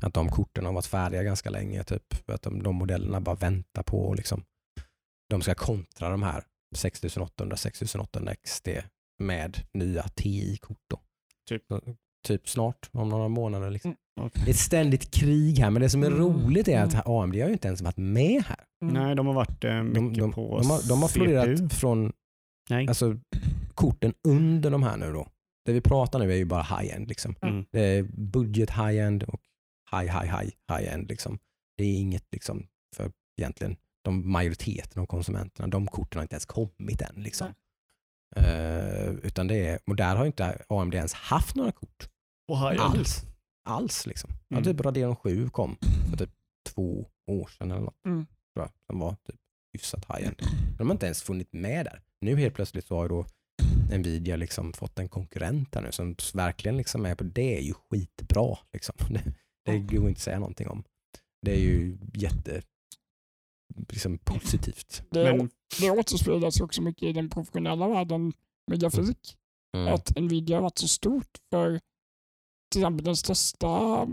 att 0.07 0.15
de 0.15 0.29
korten 0.29 0.65
har 0.65 0.73
varit 0.73 0.87
färdiga 0.87 1.23
ganska 1.23 1.51
länge. 1.51 1.85
Typ. 1.85 2.03
Att 2.31 2.43
de, 2.43 2.63
de 2.63 2.75
modellerna 2.77 3.21
bara 3.21 3.35
väntar 3.37 3.83
på 3.83 4.15
liksom, 4.15 4.45
de 5.31 5.43
ska 5.43 5.55
kontra 5.55 6.09
de 6.11 6.23
här 6.23 6.45
6800, 6.77 7.57
6800 7.57 8.35
XT 8.35 8.69
med 9.19 9.59
nya 9.73 10.03
TI-kort. 10.03 10.79
Typ. 11.49 11.63
Typ 12.25 12.49
snart, 12.49 12.91
om 12.93 13.09
några 13.09 13.29
månader. 13.29 13.71
Liksom. 13.71 13.91
Mm, 13.91 14.27
okej. 14.27 14.43
Det 14.45 14.51
är 14.51 14.55
ett 14.55 14.61
ständigt 14.61 15.11
krig 15.11 15.59
här 15.59 15.71
men 15.71 15.83
det 15.83 15.89
som 15.89 16.03
är 16.03 16.07
Mm. 16.07 16.19
roligt 16.19 16.69
är 16.69 16.83
att 16.83 16.93
Mm. 16.95 17.03
AMD 17.07 17.35
har 17.41 17.47
ju 17.47 17.53
inte 17.53 17.69
ens 17.69 17.83
varit 17.83 17.97
med 17.97 18.43
här. 18.45 18.61
Mm. 18.83 18.95
Nej, 18.95 19.15
de 19.15 19.27
har 19.27 19.35
varit 19.35 19.65
eh, 19.65 19.83
mycket 19.83 19.95
De, 20.15 20.19
de, 20.21 20.33
på 20.33 20.59
de, 20.59 20.71
har, 20.71 20.89
de 20.89 21.03
har 21.03 21.09
CPU. 21.09 21.25
florerat 21.25 21.73
från 21.75 22.13
Nej. 22.71 22.89
alltså, 22.89 23.19
korten 23.75 24.15
under 24.29 24.71
de 24.71 24.83
här 24.83 24.97
nu 24.97 25.13
då. 25.13 25.29
Det 25.65 25.73
vi 25.73 25.81
pratar 25.81 26.19
nu 26.19 26.33
är 26.33 26.37
ju 26.37 26.45
bara 26.45 26.63
high-end. 26.63 27.09
Liksom. 27.09 27.35
Mm. 27.43 27.65
Det 27.71 27.81
är 27.81 28.03
budget 28.17 28.71
high-end 28.71 29.23
och 29.23 29.41
high, 29.93 30.21
high, 30.21 30.39
high, 30.41 30.51
high-end. 30.73 31.09
Liksom. 31.09 31.39
Det 31.77 31.85
är 31.85 31.95
inget 31.99 32.25
liksom, 32.33 32.67
för 32.97 33.11
egentligen 33.41 33.77
de 34.05 34.33
majoriteten 34.33 35.03
av 35.03 35.07
konsumenterna. 35.07 35.69
De 35.69 35.87
korten 35.87 36.19
har 36.19 36.23
inte 36.23 36.35
ens 36.35 36.47
kommit 36.47 37.03
än. 37.03 37.23
Liksom. 37.23 37.47
Eh, 38.37 39.09
utan 39.23 39.47
det 39.47 39.67
är, 39.69 39.79
och 39.87 39.97
där 39.97 40.17
har 40.17 40.27
inte 40.27 40.63
AMD 40.69 40.95
ens 40.95 41.13
haft 41.13 41.57
några 41.57 41.73
kort 41.73 42.09
Och 42.49 42.59
high-end. 42.59 42.81
alls. 42.81 43.23
Alls 43.69 44.07
liksom. 44.07 44.31
Ja, 44.49 44.57
Mm. 44.57 44.65
typ 44.65 44.81
Radeon 44.81 45.16
7 45.16 45.49
kom 45.49 45.77
för 46.11 46.16
typ 46.16 46.31
två 46.69 47.07
år 47.31 47.47
sedan 47.47 47.71
eller 47.71 47.81
något. 47.81 48.05
Mm. 48.07 48.27
Tror 48.27 48.66
jag, 48.66 48.71
som 48.87 48.99
var 48.99 49.11
typ 49.27 49.37
hyfsat 49.73 50.05
high-end. 50.09 50.37
De 50.79 50.87
har 50.87 50.93
inte 50.95 51.07
ens 51.07 51.23
funnit 51.23 51.53
med 51.53 51.87
där. 51.87 52.01
Nu 52.21 52.37
helt 52.37 52.55
plötsligt 52.55 52.87
så 52.87 52.97
har 52.97 53.03
ju 53.05 53.09
då 53.09 53.27
Nvidia 53.99 54.37
liksom 54.37 54.73
fått 54.73 54.99
en 54.99 55.09
konkurrent 55.09 55.75
här 55.75 55.83
nu 55.83 55.93
som 55.93 56.16
verkligen 56.35 56.77
liksom 56.77 57.07
är 57.07 57.15
på 57.15 57.25
det 57.25 57.57
är 57.59 57.61
ju 57.62 57.73
skitbra. 57.75 58.59
Liksom. 58.73 58.95
Det, 59.66 59.73
det 59.73 59.79
går 59.79 60.09
inte 60.09 60.19
att 60.19 60.23
säga 60.23 60.39
någonting 60.39 60.69
om. 60.69 60.85
Det 61.43 61.53
är 61.53 61.59
ju 61.61 61.99
jätte 62.15 62.62
liksom 63.89 64.19
positivt. 64.19 65.03
Det, 65.11 65.25
Men 65.37 65.51
det 65.81 65.91
återspeglas 65.91 66.61
också 66.61 66.83
mycket 66.83 67.03
i 67.03 67.12
den 67.12 67.31
professionella 67.31 67.89
världen 67.89 68.33
med 68.71 68.81
grafik. 68.81 69.37
Mm. 69.77 69.95
Att 69.95 70.16
Nvidia 70.19 70.57
har 70.57 70.62
varit 70.62 70.79
så 70.79 70.89
stort 70.89 71.39
för 71.51 71.81
till 72.75 72.83
exempel 72.83 73.05
den 73.05 73.17
största 73.17 74.07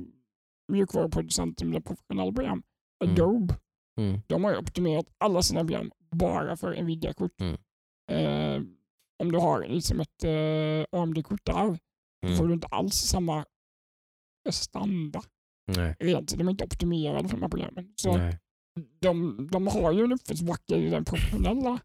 mjukvaruproducenten 0.72 1.70
med 1.70 1.86
professionella 1.86 2.32
program, 2.32 2.64
Mm. 3.04 3.14
Adobe. 3.14 3.56
Mm. 4.00 4.22
De 4.28 4.44
har 4.44 4.58
optimerat 4.58 5.06
alla 5.18 5.42
sina 5.42 5.60
program 5.60 5.92
bara 6.12 6.58
för 6.58 6.82
Nvidia-kort. 6.84 7.42
Mm. 7.42 7.58
Eh, 8.12 8.62
om 9.24 9.32
du 9.32 9.38
har 9.40 9.68
liksom 9.68 10.00
ett 10.00 10.24
eh, 10.24 11.00
AMD-kort 11.00 11.46
där 11.46 11.78
Mm. 12.26 12.38
får 12.38 12.48
du 12.48 12.54
inte 12.54 12.68
alls 12.68 12.96
samma 12.96 13.46
prestanda. 14.46 15.22
Rent, 16.00 16.38
de 16.38 16.48
är 16.48 16.52
inte 16.52 16.64
optimerade 16.66 17.30
för 17.30 17.36
de 17.38 17.42
här 17.42 17.50
programmen. 17.50 17.94
Så 17.96 18.18
Nej. 18.18 18.40
de, 19.00 19.48
de 19.52 19.68
har 19.68 19.92
ju 19.92 20.04
en 20.04 20.12
uppförsbacke 20.14 20.76
i 20.76 20.90
den 20.90 21.06
professionella. 21.06 21.80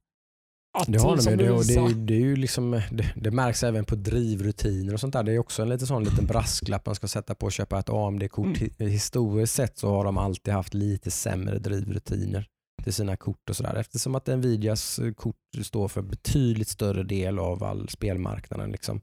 Det 0.86 0.98
har 0.98 1.16
de 1.16 1.30
ju. 1.30 1.36
Det, 1.36 1.50
och 1.50 1.64
det, 1.66 1.94
det, 2.06 2.14
är 2.14 2.20
ju 2.20 2.36
liksom, 2.36 2.70
det, 2.90 3.12
det 3.16 3.30
märks 3.30 3.62
även 3.62 3.84
på 3.84 3.94
drivrutiner 3.96 4.94
och 4.94 5.00
sånt 5.00 5.12
där. 5.12 5.22
Det 5.22 5.32
är 5.32 5.38
också 5.38 5.62
en 5.62 5.68
lite 5.68 5.86
sån 5.86 6.04
liten 6.04 6.26
brasklapp 6.26 6.86
man 6.86 6.94
ska 6.94 7.08
sätta 7.08 7.34
på 7.34 7.46
att 7.46 7.52
köpa 7.52 7.78
ett 7.78 7.88
AMD-kort. 7.90 8.46
Mm. 8.46 8.54
Hi- 8.78 8.88
Historiskt 8.88 9.54
sett 9.54 9.78
så 9.78 9.88
har 9.90 10.04
de 10.04 10.18
alltid 10.18 10.54
haft 10.54 10.74
lite 10.74 11.10
sämre 11.10 11.58
drivrutiner 11.58 12.46
till 12.84 12.92
sina 12.92 13.16
kort 13.16 13.50
och 13.50 13.56
sådär. 13.56 13.74
Eftersom 13.74 14.14
att 14.14 14.26
Nvidias 14.26 14.98
eh, 14.98 15.12
kort 15.12 15.36
står 15.62 15.88
för 15.88 16.02
betydligt 16.02 16.68
större 16.68 17.02
del 17.02 17.38
av 17.38 17.64
all 17.64 17.88
spelmarknaden. 17.88 18.70
Liksom. 18.70 19.00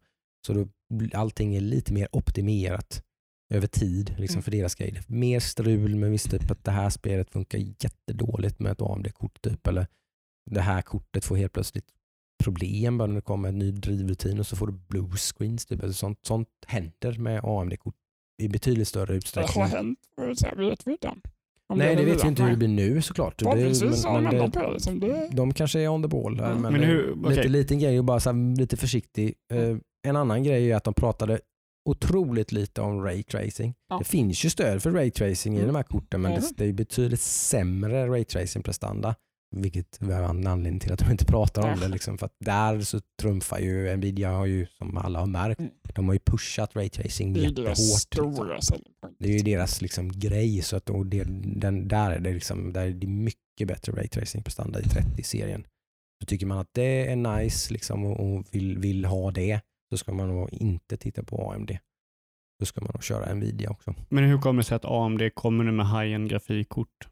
Så 0.48 0.54
då, 0.54 0.68
allting 1.14 1.56
är 1.56 1.62
lite 1.62 1.94
mer 1.94 2.08
optimerat 2.12 3.04
över 3.54 3.68
tid 3.68 4.14
liksom, 4.18 4.36
Mm. 4.36 4.44
för 4.44 4.52
deras 4.52 4.76
grejer. 4.76 5.04
Mer 5.08 5.40
strul 5.40 5.96
med 5.96 6.12
visst 6.12 6.32
typ 6.32 6.52
att 6.52 6.64
det 6.64 6.72
här 6.72 6.90
spelet 6.90 7.30
funkar 7.32 7.58
jättedåligt 7.58 8.60
med 8.60 8.72
ett 8.72 8.82
AMD-kort. 8.82 9.42
Typ, 9.42 9.68
eller 9.68 9.88
det 10.52 10.62
här 10.62 10.82
kortet 10.82 11.26
får 11.26 11.36
helt 11.36 11.54
plötsligt 11.54 11.86
problem 12.44 12.98
bara 12.98 13.08
när 13.08 13.16
det 13.16 13.22
kommer 13.22 13.50
en 13.50 13.60
ny 13.60 13.72
drivrutin 13.72 14.40
och 14.40 14.48
så 14.48 14.56
får 14.56 14.68
du 14.68 14.74
blue 14.74 15.10
screens. 15.18 15.66
Typ. 15.66 15.84
Alltså 15.84 15.98
sånt, 15.98 16.20
sånt 16.26 16.48
händer 16.68 17.18
med 17.18 17.42
AMD-kort 17.44 17.96
i 18.42 18.48
betydligt 18.50 18.88
större 18.88 19.06
det 19.14 19.18
utsträckning. 19.18 19.64
har 19.64 19.70
hänt, 19.70 20.00
här, 20.18 20.56
vet 20.70 20.88
vi 20.88 20.92
inte. 20.92 21.08
Om 21.68 21.78
Nej, 21.78 21.96
det 21.96 22.02
är 22.02 22.06
vet 22.06 22.24
vi 22.24 22.28
inte 22.28 22.44
hur 22.44 22.50
det 22.50 22.58
blir 22.58 22.68
nu 22.68 23.02
såklart. 23.02 23.38
Det, 23.40 23.46
Förhoppningsvis 23.46 24.06
har 24.06 24.22
men, 24.22 24.32
de 24.32 24.38
men 24.38 24.50
det, 24.52 24.60
på 24.60 24.66
det. 24.68 24.74
Liksom. 24.74 25.00
det 25.00 25.30
de 25.32 25.54
kanske 25.54 25.80
är 25.80 25.88
on 25.88 26.02
the 26.02 26.08
ball 26.08 26.38
där. 26.38 26.52
Mm. 26.52 26.62
Men, 26.62 26.72
Men 26.74 26.82
det- 26.82 26.88
hur- 26.88 27.30
lite 27.30 27.48
liten 27.48 27.80
grej 27.80 28.00
och 28.00 28.06
bara 28.06 28.20
så 28.20 28.32
här, 28.32 28.58
lite 28.58 28.78
försiktig. 28.78 29.34
Eh, 29.54 29.78
en 30.08 30.16
annan 30.16 30.44
grej 30.44 30.72
är 30.72 30.76
att 30.76 30.84
de 30.84 30.94
pratade 30.94 31.40
otroligt 31.90 32.52
lite 32.52 32.82
om 32.82 33.02
ray 33.04 33.24
tracing. 33.24 33.74
Ja. 33.90 33.98
Det 33.98 34.04
finns 34.04 34.46
ju 34.46 34.50
stöd 34.50 34.84
för 34.84 34.92
ray 34.92 35.12
tracing 35.12 35.56
i 35.56 35.60
Mm. 35.60 35.68
de 35.68 35.76
här 35.76 35.84
korten 35.84 36.22
men 36.22 36.32
Ja. 36.32 36.40
det, 36.40 36.48
det 36.58 36.66
är 36.66 36.74
betydligt 36.74 37.22
sämre 37.22 38.08
ray 38.08 38.24
tracing 38.26 38.64
prestanda. 38.64 39.16
Vilket 39.62 40.02
är 40.02 40.24
en 40.24 40.48
anledning 40.48 40.80
till 40.80 40.94
att 40.94 41.00
de 41.00 41.12
inte 41.12 41.26
pratar 41.26 41.62
om 41.62 41.70
Ja. 41.70 41.76
det. 41.76 41.88
Liksom, 41.88 42.18
för 42.18 42.26
att 42.26 42.36
där 42.40 42.82
så 42.82 43.00
trumfar 43.22 43.60
ju 43.60 43.96
Nvidia, 43.98 44.32
har 44.32 44.46
ju, 44.46 44.66
som 44.66 44.98
alla 44.98 45.20
har 45.20 45.28
märkt, 45.28 45.60
Mm. 45.60 45.72
de 45.96 46.06
har 46.08 46.14
ju 46.14 46.20
pushat 46.20 46.76
ray 46.76 46.90
tracing 46.90 47.34
det 47.34 47.46
är 47.46 47.52
deras 47.52 47.80
jättehårt. 47.94 48.48
liksom. 48.56 48.78
Det 49.20 49.30
är 49.30 49.38
ju 49.38 49.44
deras 49.44 49.82
liksom 49.82 50.12
grej. 50.20 50.62
Så 50.62 50.76
att, 50.78 50.90
och 50.90 51.06
det, 51.06 51.24
den, 51.56 51.88
där, 51.88 52.12
är 52.12 52.20
det 52.20 52.34
liksom, 52.34 52.74
där 52.74 52.86
är 52.88 52.92
det 52.92 53.08
mycket 53.08 53.68
bättre 53.68 53.92
ray 53.92 54.08
tracing 54.08 54.44
prestanda 54.44 54.80
i 54.80 54.84
30-serien. 54.84 55.66
Så 56.22 56.26
tycker 56.28 56.46
man 56.46 56.58
att 56.58 56.70
det 56.74 57.08
är 57.12 57.16
nice 57.16 57.74
liksom, 57.74 58.06
och, 58.06 58.20
och 58.36 58.46
vill, 58.52 58.78
vill 58.78 59.06
ha 59.06 59.32
det 59.32 59.62
så 59.90 59.98
ska 59.98 60.14
man 60.14 60.28
nog 60.28 60.54
inte 60.54 60.98
titta 60.98 61.24
på 61.24 61.52
AMD. 61.52 61.72
Då 62.60 62.66
ska 62.66 62.82
man 62.82 62.92
nog 62.94 63.04
köra 63.04 63.34
Nvidia 63.34 63.70
också. 63.70 63.96
Men 64.10 64.24
hur 64.24 64.38
kommer 64.38 64.62
det 64.62 64.68
sig 64.68 64.76
att 64.76 64.86
AMD 64.86 65.22
kommer 65.36 65.64
nu 65.64 65.72
med 65.72 65.86
high-end 65.88 66.30
grafikkort? 66.30 67.08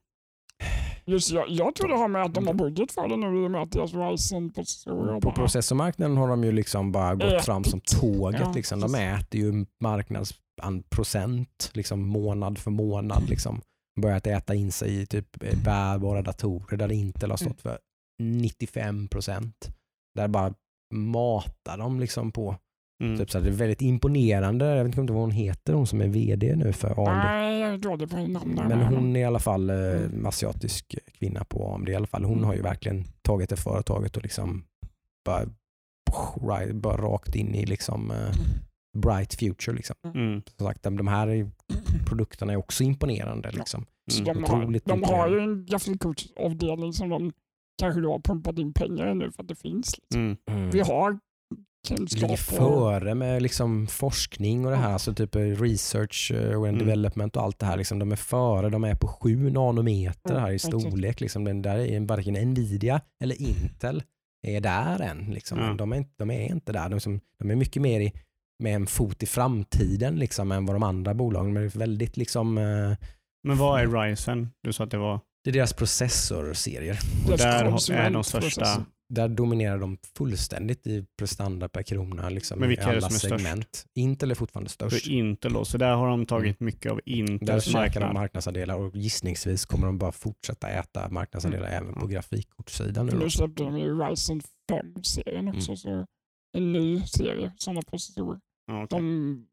Just, 1.06 1.32
jag, 1.32 1.50
jag 1.50 1.76
tror 1.76 1.88
det 1.88 1.96
har 1.98 2.08
med 2.08 2.24
att 2.24 2.34
de 2.34 2.48
har 2.48 2.54
budget 2.54 2.92
för 2.92 3.08
det 3.08 3.18
nu 3.18 3.44
i 3.44 3.48
och 3.48 3.52
med 3.52 3.62
att 3.62 3.72
deras 3.72 3.94
Ryzen-processorer 3.94 5.14
På 5.14 5.20
bara... 5.20 5.36
processormarknaden 5.36 6.18
har 6.18 6.28
de 6.28 6.44
ju 6.44 6.52
liksom 6.52 6.92
bara 6.92 7.16
gått 7.16 7.24
Ätit. 7.24 7.46
fram 7.46 7.64
som 7.64 7.80
tåget. 7.80 8.42
Ja, 8.42 8.52
liksom. 8.56 8.80
De 8.80 8.96
äter 8.96 9.42
ju 9.42 9.66
marknadsprocent 9.80 11.72
liksom, 11.74 12.02
månad 12.08 12.58
för 12.58 12.72
månad. 12.72 13.30
Liksom. 13.30 13.62
Börjat 14.02 14.28
äta 14.28 14.56
in 14.56 14.72
sig 14.72 15.02
i 15.02 15.06
typ 15.06 15.44
eh, 15.44 15.58
bärbara 15.64 16.22
datorer 16.22 16.78
där 16.78 16.92
Intel 16.92 17.30
har 17.30 17.38
stått 17.38 17.62
för 17.62 17.78
95 18.22 19.08
procent. 19.08 19.70
Där 20.16 20.28
bara 20.28 20.54
matar 20.94 21.78
de 21.78 22.00
liksom 22.00 22.32
på. 22.32 22.56
Mm. 23.02 23.18
Typ 23.18 23.32
så 23.32 23.38
här, 23.38 23.46
det 23.46 23.52
är 23.52 23.56
väldigt 23.56 23.82
imponerande. 23.82 24.66
Jag 24.76 24.84
vet 24.86 24.98
inte 24.98 25.14
vad 25.14 25.22
hon 25.22 25.32
heter, 25.32 25.74
hon 25.74 25.88
som 25.88 26.02
är 26.02 26.08
VD 26.08 26.56
nu 26.56 26.74
för 26.74 26.90
AMD. 27.10 27.24
Nej, 27.26 27.60
jag 27.60 27.74
är 27.74 27.78
dålig 27.78 28.10
på 28.10 28.18
namnen. 28.18 28.68
Men 28.68 28.82
hon 28.82 29.16
är 29.16 29.20
i 29.20 29.24
alla 29.24 29.40
fall 29.40 29.70
eh, 29.70 29.76
Mm. 29.76 30.26
asiatisk 30.26 30.96
kvinna 31.20 31.44
på 31.44 31.74
AMD 31.76 31.90
i 31.90 31.96
alla 31.96 32.08
fall. 32.08 32.24
Hon 32.24 32.34
Mm. 32.38 32.46
har 32.46 32.54
ju 32.56 32.62
verkligen 32.62 33.04
tagit 33.22 33.50
det 33.50 33.56
företaget 33.56 34.18
och 34.18 34.24
liksom 34.24 34.64
bara, 35.26 35.44
right, 36.42 36.76
bara 36.76 36.98
rakt 36.98 37.36
in 37.36 37.56
i 37.56 37.66
liksom 37.66 38.12
eh, 38.12 38.32
bright 38.98 39.34
future. 39.34 39.76
Liksom. 39.76 39.96
Mm. 40.16 40.42
Som 40.58 40.68
sagt, 40.68 40.84
de 40.84 40.98
de 40.98 41.08
här 41.08 41.28
är- 41.28 41.52
produkterna 42.08 42.54
är 42.54 42.58
också 42.58 42.84
imponerande. 42.84 43.52
Liksom. 43.52 43.86
Mm. 44.14 44.26
de, 44.34 44.44
har, 44.44 44.58
Otroligt 44.60 44.86
de 44.86 45.04
har 45.04 45.30
ju 45.30 45.40
en 45.40 45.66
grafikkortsavdelning 45.66 46.94
som 46.94 47.10
de 47.10 47.32
kanske 47.82 48.02
då 48.02 48.12
har 48.12 48.20
pumpat 48.20 48.58
in 48.60 48.74
pengar 48.74 49.12
i 49.12 49.16
nu 49.16 49.32
för 49.32 49.42
att 49.44 49.48
det 49.48 49.56
finns. 49.56 49.98
Liksom. 49.98 50.38
Mm. 50.50 50.70
Vi 50.70 50.80
har 50.80 51.20
kunskap 51.88 52.32
och... 52.32 52.40
före 52.40 53.16
med 53.16 53.42
liksom 53.42 53.88
forskning 53.88 54.66
och 54.66 54.72
det 54.72 54.78
här, 54.78 54.94
alltså 54.94 55.14
typ 55.14 55.36
research 55.36 56.32
eh, 56.36 56.60
och 56.60 56.68
Mm. 56.68 56.80
development 56.80 57.36
och 57.36 57.44
allt 57.44 57.60
det 57.60 57.66
här. 57.66 57.78
Liksom, 57.78 58.00
de 58.00 58.12
är 58.12 58.16
före, 58.16 58.70
de 58.70 58.84
är 58.84 58.96
på 58.96 59.08
7 59.08 59.50
nanometer 59.50 60.32
Mm, 60.32 60.42
här 60.44 60.52
i 60.52 60.60
storlek. 60.60 61.22
Liksom. 61.22 61.44
Den 61.44 61.62
där 61.62 61.78
är 61.78 62.00
varken 62.00 62.34
Nvidia 62.34 63.02
eller 63.24 63.42
Intel 63.42 64.04
är 64.48 64.62
där 64.62 65.02
än. 65.02 65.26
Liksom. 65.34 65.60
Ja. 65.60 65.74
De, 65.74 65.94
är, 65.94 65.98
inte- 65.98 66.14
de 66.18 66.32
är 66.32 66.42
inte 66.52 66.72
där. 66.72 66.90
De, 66.90 67.00
som, 67.00 67.20
de 67.40 67.52
är 67.52 67.56
mycket 67.56 67.82
mer 67.82 68.00
i, 68.00 68.14
med 68.64 68.76
en 68.76 68.88
fot 68.88 69.24
i 69.24 69.26
framtiden 69.26 70.16
liksom, 70.16 70.52
än 70.52 70.66
vad 70.66 70.76
de 70.76 70.84
andra 70.84 71.14
bolagen 71.14 71.54
men 71.54 71.64
det 71.64 71.76
är 71.76 71.80
väldigt 71.80 72.18
liksom, 72.18 72.58
eh, 72.58 72.98
Men 73.44 73.58
vad 73.58 73.82
är 73.82 73.88
Ryzen? 73.88 74.50
Du 74.64 74.74
sa 74.74 74.84
att 74.84 74.92
det 74.92 74.98
var... 74.98 75.20
det 75.44 75.50
är 75.50 75.54
deras 75.54 75.74
processorserier. 75.74 77.00
Och 77.32 77.38
där 77.38 77.66
är 77.92 78.10
de 78.12 78.24
största... 78.24 78.86
Där 79.14 79.28
dominerar 79.30 79.78
de 79.80 79.98
fullständigt 80.18 80.88
i 80.88 81.06
prestanda 81.18 81.70
per 81.70 81.84
krona 81.84 82.30
liksom, 82.30 82.60
Men 82.60 82.66
i 82.66 82.70
vilka 82.70 82.84
är 82.84 82.88
det 82.88 82.92
alla 82.98 83.02
som 83.10 83.16
är 83.16 83.20
störst? 83.20 83.44
segment. 83.44 83.86
Intel 83.94 84.32
är 84.32 84.36
fortfarande 84.36 84.70
störst. 84.70 85.04
För 85.04 85.12
Intel 85.12 85.54
då, 85.54 85.66
så 85.66 85.78
där 85.78 85.94
har 85.96 86.08
de 86.08 86.26
tagit 86.26 86.60
mycket 86.60 86.92
av 86.92 86.98
Där 87.06 87.14
Intels 87.14 87.64
käkar 87.66 87.80
de 87.80 88.00
marknad. 88.00 88.14
marknadsandelar 88.14 88.76
och 88.76 88.96
gissningsvis 88.96 89.66
kommer 89.66 89.86
de 89.88 89.98
bara 89.98 90.12
fortsätta 90.12 90.70
äta 90.70 91.10
marknadsandelar 91.10 91.68
Mm. 91.68 91.84
även 91.84 91.94
på 92.02 92.08
grafikkortssidan. 92.08 93.06
Nu 93.06 93.30
släppte 93.30 93.64
de 93.64 93.78
ju 93.78 94.00
Ryzen 94.00 94.42
5-serien 94.72 95.48
också. 95.48 95.72
Mm. 95.72 95.78
Så 95.78 96.06
en 96.58 96.74
ny 96.74 97.02
serie 97.02 97.52
sådana 97.58 97.82
processorer. 97.82 98.40
Ja, 98.68 98.84
okej. 98.84 99.00
De 99.00 99.48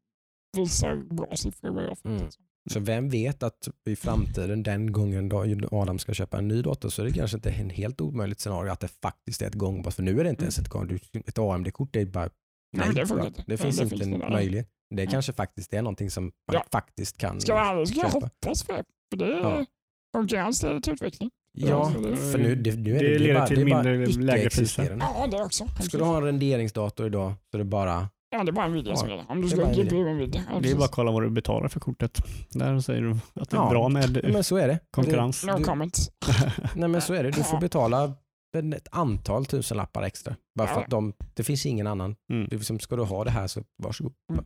visar 0.57 0.95
bra 0.95 1.35
siffror 1.35 1.69
vad 1.71 1.83
jag 1.83 1.89
har 1.89 1.95
fått. 1.95 2.05
Mm. 2.05 2.29
Så 2.69 2.79
vem 2.79 3.09
vet 3.09 3.43
att 3.43 3.67
i 3.87 3.95
framtiden, 3.95 4.63
den 4.63 4.91
gången 4.91 5.29
då 5.29 5.67
Adam 5.71 5.99
ska 5.99 6.13
köpa 6.13 6.37
en 6.37 6.47
ny 6.47 6.61
dator, 6.61 6.89
så 6.89 7.01
är 7.01 7.05
det 7.05 7.11
kanske 7.13 7.37
inte 7.37 7.49
en 7.49 7.69
helt 7.69 8.01
omöjligt 8.01 8.39
scenario 8.39 8.71
att 8.71 8.79
det 8.79 8.87
faktiskt 9.01 9.41
är 9.41 9.47
ett 9.47 9.53
gångbart. 9.53 9.93
För 9.93 10.03
nu 10.03 10.19
är 10.19 10.23
det 10.23 10.29
inte 10.29 10.43
ens 10.43 10.59
ett 10.59 10.67
gång. 10.69 10.87
du- 10.87 11.19
Ett 11.25 11.37
AMD-kort 11.39 11.95
är 11.95 12.05
bara 12.05 12.23
Nej, 12.23 12.31
nej, 12.71 12.87
det 12.95 13.01
det, 13.01 13.07
funkar 13.07 13.27
inte. 13.27 13.43
det 13.47 13.57
finns 13.57 13.77
Det 13.77 13.83
inte 13.83 13.97
finns 13.97 14.23
en 14.23 14.31
möjlighet. 14.33 14.67
Det 14.95 15.03
Ja. 15.03 15.11
kanske 15.11 15.33
faktiskt 15.33 15.73
är 15.73 15.81
någonting 15.81 16.09
som 16.11 16.23
man 16.23 16.31
Ja. 16.53 16.63
faktiskt 16.71 17.17
kan 17.17 17.41
Ska 17.41 17.51
jag 17.51 17.67
ärlig 17.67 17.87
ska 17.87 17.99
jag 17.99 18.09
hoppas 18.09 18.63
det. 18.63 18.83
För 19.11 19.17
det 19.17 19.25
är 19.25 19.39
Ja. 19.39 19.65
konkurrens 20.13 20.63
leder 20.63 20.79
till 20.79 20.93
utveckling. 20.93 21.29
Ja, 21.57 21.93
det- 22.03 22.17
för 22.17 22.37
nu, 22.37 22.55
det, 22.55 22.75
nu 22.75 22.95
är 22.95 22.99
Det 22.99 23.07
det, 23.09 23.13
det, 23.13 23.19
leder 23.19 23.29
är 23.35 23.39
bara, 23.39 23.47
till 23.47 23.59
det 23.59 23.65
mindre- 23.65 24.05
lägre 24.23 24.39
icke-existerande. 24.39 25.05
Ja, 25.15 25.27
det 25.27 25.43
också. 25.43 25.67
Ska 25.81 25.97
du 25.97 26.03
ha 26.03 26.17
en 26.17 26.23
renderingsdator 26.23 27.05
idag 27.07 27.33
så 27.51 27.57
är 27.57 27.59
det 27.59 27.65
bara 27.65 28.09
Ja, 28.29 28.43
det 28.43 28.49
är 28.49 28.53
bara 28.53 28.65
en 28.65 28.73
video 28.73 28.95
som 28.95 29.09
Ja, 29.09 29.15
gäller. 29.15 29.31
Om 29.31 29.41
du 29.41 29.47
det 29.47 29.53
är 29.53 29.55
ska 29.55 29.65
bara 29.65 29.73
en 29.75 29.85
GPU 29.87 30.07
en 30.07 30.17
video. 30.17 30.41
Ja, 30.53 30.59
Det 30.59 30.71
är 30.71 30.75
bara 30.75 30.85
att 30.85 30.91
kolla 30.91 31.11
vad 31.11 31.23
du 31.23 31.29
betalar 31.29 31.67
för 31.67 31.79
kortet. 31.79 32.17
Där 32.49 32.79
säger 32.79 33.01
du 33.01 33.11
att 33.11 33.49
det 33.49 33.57
är 33.57 33.61
Ja, 33.61 33.69
bra 33.69 33.89
med 33.89 34.23
men 34.33 34.43
så 34.43 34.57
är 34.57 34.67
det. 34.67 34.79
konkurrens. 34.91 35.45
No 35.45 35.57
Du- 35.57 35.63
comments. 35.63 36.11
Nej 36.75 36.89
men 36.89 37.01
så 37.01 37.13
är 37.13 37.23
det. 37.23 37.31
Du 37.31 37.43
får 37.43 37.59
betala 37.59 38.13
ett 38.75 38.87
antal 38.91 39.45
tusenlappar 39.45 40.03
extra. 40.03 40.35
Bara 40.55 40.67
för 40.67 40.81
att 40.81 40.89
de, 40.89 41.13
det 41.33 41.43
finns 41.43 41.65
ingen 41.65 41.87
annan. 41.87 42.15
Mm. 42.31 42.47
Du, 42.49 42.55
liksom, 42.57 42.79
ska 42.79 42.95
du 42.95 43.03
ha 43.03 43.23
det 43.23 43.31
här 43.31 43.47
så 43.47 43.63
varsågod. 43.83 44.13
Mm. 44.33 44.45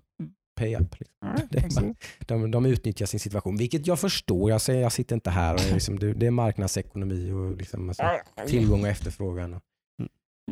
Pay 0.60 0.76
up. 0.76 0.99
Liksom. 0.99 1.15
Ja, 1.22 1.27
Det 1.51 1.57
är 1.57 1.61
precis. 1.61 1.80
bara- 1.80 1.93
De, 2.19 2.51
de 2.51 2.65
utnyttjar 2.65 3.05
sin 3.05 3.19
situation, 3.19 3.57
vilket 3.57 3.88
jag 3.88 3.99
förstår. 3.99 4.49
Jag, 4.51 4.61
säger, 4.61 4.81
jag 4.81 4.91
sitter 4.91 5.15
inte 5.15 5.30
här 5.30 5.53
och 5.53 5.60
liksom, 5.73 5.99
det, 5.99 6.26
är 6.27 6.31
marknadsekonomi 6.31 7.31
och 7.31 7.57
liksom, 7.57 7.89
alltså, 7.89 8.03
tillgång 8.47 8.81
och 8.81 8.88
efterfrågan. 8.88 9.53
Och. 9.53 9.61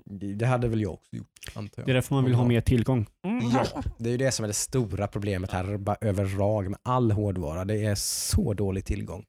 Det, 0.06 0.34
det 0.34 0.46
hade 0.46 0.68
väl 0.68 0.82
jag 0.82 0.94
också 0.94 1.16
gjort, 1.16 1.52
antar 1.54 1.82
jag. 1.82 1.88
Det 1.88 1.92
är 1.92 1.94
därför 1.94 2.16
man 2.16 2.24
vill 2.24 2.34
ha 2.34 2.46
mer 2.46 2.62
tillgång. 2.62 3.08
Mm. 3.26 3.50
Ja, 3.54 3.84
det 3.98 4.10
är 4.10 4.12
ju 4.12 4.18
det 4.18 4.32
som 4.32 4.44
är 4.44 4.48
det 4.48 4.54
stora 4.54 5.08
problemet 5.08 5.52
här 5.52 5.78
bara 5.78 5.98
överlag 6.02 6.70
med 6.70 6.80
all 6.84 7.12
hårdvara. 7.12 7.66
Det 7.66 7.86
är 7.86 7.96
så 7.96 8.54
dålig 8.54 8.86
tillgång. 8.86 9.26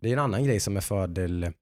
Det 0.00 0.08
är 0.08 0.12
en 0.12 0.18
annan 0.18 0.44
grej 0.44 0.60
som 0.60 0.76
är 0.76 0.80
fördel 0.80 1.52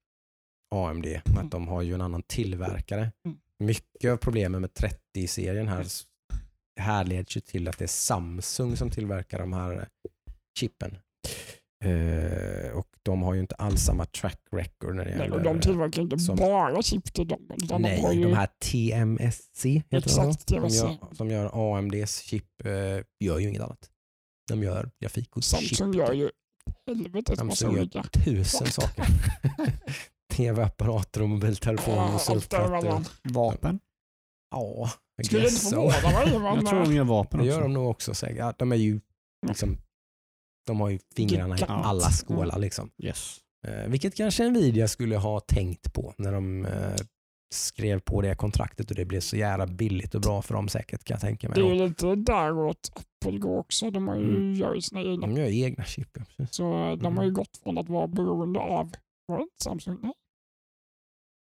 AMD, 0.75 1.05
med 1.05 1.37
att 1.37 1.51
de 1.51 1.67
har 1.67 1.81
ju 1.81 1.93
en 1.93 2.01
annan 2.01 2.23
tillverkare. 2.23 3.11
Mycket 3.59 4.11
av 4.11 4.17
problemen 4.17 4.61
med 4.61 4.69
30-serien 4.69 5.67
här 5.67 5.85
härleds 6.79 7.37
ju 7.37 7.41
till 7.41 7.67
att 7.67 7.77
det 7.77 7.85
är 7.85 7.87
Samsung 7.87 8.77
som 8.77 8.89
tillverkar 8.89 9.39
de 9.39 9.53
här 9.53 9.87
chippen. 10.59 10.97
Eh, 11.85 12.71
och 12.77 12.87
de 13.03 13.21
har 13.21 13.33
ju 13.33 13.39
inte 13.39 13.55
alls 13.55 13.81
samma 13.81 14.05
track 14.05 14.39
record 14.51 14.95
när 14.95 15.05
det 15.05 15.11
Nej, 15.11 15.19
gäller... 15.19 15.35
och 15.37 15.43
de 15.43 15.59
tillverkar 15.61 16.01
inte 16.01 16.19
som- 16.19 16.35
bara 16.35 16.81
chip 16.81 17.13
till 17.13 17.27
dem. 17.27 17.49
Utan 17.63 17.81
de 17.81 17.89
Nej, 17.89 18.15
ju, 18.15 18.23
de 18.23 18.33
här 18.33 18.47
TMSC 18.65 19.65
heter 19.65 19.97
Exakt, 19.97 20.47
de, 20.47 20.69
som, 20.69 20.89
gör, 20.89 20.97
som 21.15 21.29
gör 21.29 21.77
AMDs 21.77 22.21
chip 22.21 22.65
eh, 22.65 22.71
gör 23.25 23.39
ju 23.39 23.49
inget 23.49 23.61
annat. 23.61 23.89
De 24.49 24.63
gör 24.63 24.89
grafikkortschip. 25.01 25.59
Samsung 25.69 25.93
gör 25.93 26.13
ju 26.13 26.29
helvetes 26.87 27.29
massa 27.43 27.55
Samsung 27.55 27.71
gör 27.75 27.81
olika. 27.81 28.03
tusen 28.03 28.67
saker. 28.67 29.05
Tv-apparater 30.33 31.21
och 31.21 31.29
mobiltelefoner 31.29 32.03
och 32.03 32.09
Ja, 32.13 32.19
surfplattor. 32.19 33.03
Vapen. 33.33 33.79
Ja, 34.51 34.89
I 35.21 35.25
Skulle 35.25 35.39
inte 35.41 35.51
guess 35.51 35.69
so. 35.69 35.89
förvåna 35.91 36.39
mig. 36.39 36.55
Jag 36.55 36.67
tror 36.67 36.83
de 36.83 36.93
gör 36.95 37.03
vapen 37.03 37.39
Det 37.39 37.43
också. 37.45 37.55
gör 37.55 37.61
de 37.61 37.73
nog 37.73 37.89
också 37.89 38.13
säkert. 38.13 38.37
Ja, 38.37 38.53
de 38.57 38.71
är 38.71 38.75
ju 38.75 38.99
liksom, 39.47 39.77
de 40.67 40.79
har 40.79 40.89
ju 40.89 40.99
fingrarna 41.15 41.55
i 41.55 41.59
Gigant. 41.59 41.85
alla 41.85 42.09
skålar 42.09 42.59
liksom. 42.59 42.89
Yes. 43.03 43.37
Eh, 43.67 43.87
vilket 43.89 44.15
kanske 44.15 44.49
Nvidia 44.49 44.87
skulle 44.87 45.17
ha 45.17 45.39
tänkt 45.39 45.93
på 45.93 46.13
när 46.17 46.31
de 46.31 46.65
eh, 46.65 46.95
skrev 47.55 47.99
på 47.99 48.21
det 48.21 48.35
kontraktet 48.35 48.89
och 48.89 48.95
det 48.95 49.05
blev 49.05 49.19
så 49.19 49.37
jävla 49.37 49.67
billigt 49.67 50.15
och 50.15 50.21
bra 50.21 50.41
för 50.41 50.53
dem 50.53 50.67
säkert 50.67 51.03
kan 51.03 51.15
jag 51.15 51.21
tänka 51.21 51.49
det 51.49 51.61
är 51.61 51.65
mig. 51.69 51.87
lite 51.87 52.15
däråt 52.15 52.91
Apple 53.25 53.37
går 53.39 53.57
också. 53.59 53.91
De 53.91 54.07
har 54.07 54.15
ju, 54.15 54.29
Mm. 54.29 54.53
gör 54.53 54.73
ju 54.75 54.81
sina 54.81 55.01
egna. 55.01 55.27
De 55.27 55.37
gör 55.37 55.45
egna 55.65 55.83
chip. 55.83 56.09
ja, 56.13 56.23
precis. 56.37 56.55
Så 56.55 56.63
de 56.73 56.99
Mm. 57.05 57.17
har 57.17 57.23
ju 57.23 57.31
gått 57.31 57.57
från 57.63 57.77
att 57.77 57.89
vara 57.89 58.07
beroende 58.07 58.59
av, 58.59 58.91
var 59.25 59.37
det 59.37 59.43
inte 59.43 59.63
Samsung? 59.63 59.97
Nej. 60.01 60.13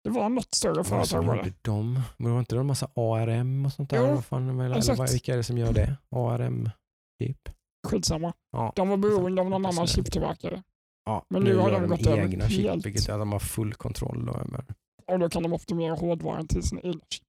Det 0.04 0.10
var 0.10 0.30
något 0.30 0.56
större 0.56 0.84
företag 0.84 1.24
var 1.24 1.36
det. 1.44 1.54
de? 1.62 2.02
Var 2.18 2.40
inte 2.40 2.56
det 2.56 2.60
en 2.60 2.66
massa 2.66 2.90
ARM 2.96 3.66
och 3.66 3.74
sånt 3.74 3.90
där? 3.90 3.98
Jo, 4.08 4.14
Vad 4.16 4.26
fan, 4.26 4.60
eller, 4.60 4.96
vad- 4.98 5.12
vilka 5.12 5.34
är 5.34 5.38
det 5.38 5.44
som 5.44 5.58
gör 5.58 5.74
det? 5.74 5.98
ARM-chip? 6.16 7.50
Skitsamma. 7.88 8.34
Ja. 8.52 8.74
De 8.76 8.90
var 8.90 8.98
beroende 8.98 9.42
av 9.42 9.50
någon 9.50 9.66
annan 9.66 9.88
chiptillverkare. 9.88 10.64
Ja, 11.06 11.26
Men 11.30 11.44
nu 11.44 11.56
har 11.58 11.72
gör 11.72 11.82
de 11.82 11.88
gått 11.90 12.06
över 12.08 12.24
egna 12.24 12.50
chip, 12.50 12.66
helt. 12.66 12.86
vilket 12.86 13.08
gör 13.08 13.16
att 13.16 13.22
de 13.22 13.32
har 13.32 13.40
full 13.40 13.74
kontroll 13.74 14.30
över. 14.30 14.66
Och 15.12 15.20
då 15.20 15.30
kan 15.30 15.44
de 15.44 15.54
optimera 15.54 15.94
hårdvaran 15.94 16.48
till 16.48 16.64
sina 16.64 16.82
egna 16.82 17.02
chip. 17.10 17.24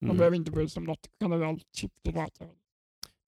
De 0.00 0.06
Mm. 0.06 0.16
behöver 0.16 0.36
inte 0.36 0.50
bry 0.50 0.68
sig 0.68 0.80
om 0.80 0.84
något 0.86 1.06
generellt 1.20 1.62
chiptillverkare. 1.76 2.48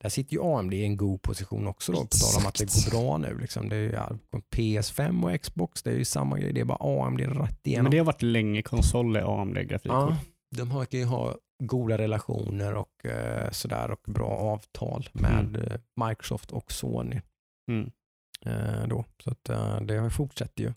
Där 0.03 0.09
sitter 0.09 0.33
ju 0.35 0.43
AMD 0.43 0.75
i 0.75 0.85
en 0.85 0.97
god 0.97 1.23
position 1.23 1.67
också 1.67 1.93
då, 1.93 1.99
på 2.01 2.07
tal 2.07 2.43
om 2.43 2.49
att 2.49 2.55
det 2.55 2.65
går 2.65 2.91
bra 2.91 3.19
nu. 3.19 3.39
Liksom. 3.39 3.69
Det 3.69 3.77
är 3.77 3.81
ju, 3.81 3.91
ja, 3.93 4.11
PS5 4.57 5.25
och 5.35 5.41
Xbox, 5.43 5.83
det 5.83 5.91
är 5.91 5.95
ju 5.95 6.05
samma 6.05 6.39
grej. 6.39 6.53
Det 6.53 6.61
är 6.61 6.65
bara 6.65 7.05
AMD 7.07 7.21
rätt 7.21 7.67
igenom. 7.67 7.85
Men 7.85 7.91
det 7.91 7.99
har 7.99 8.05
varit 8.05 8.23
länge 8.23 8.63
konsoler 8.63 9.23
AMD-grafikkort. 9.43 10.11
ja, 10.11 10.17
de 10.57 10.71
har 10.71 10.85
kan 10.85 11.01
ju 11.01 11.07
ha 11.07 11.35
goda 11.63 11.99
relationer 11.99 12.75
och 12.75 13.07
eh, 13.07 13.51
sådär 13.51 13.91
och 13.91 14.01
bra 14.07 14.29
avtal 14.31 15.09
med 15.13 15.57
Mm. 15.57 15.63
eh, 15.63 15.81
Microsoft 16.09 16.53
och 16.53 16.73
Sony. 16.73 17.21
Mm. 17.71 17.91
Eh, 18.47 18.89
då. 18.89 19.05
Så 19.25 19.31
att, 19.31 19.49
eh, 19.49 19.81
det 19.81 19.97
har- 19.97 20.11
fortsätter 20.11 20.63
ju. 20.65 20.73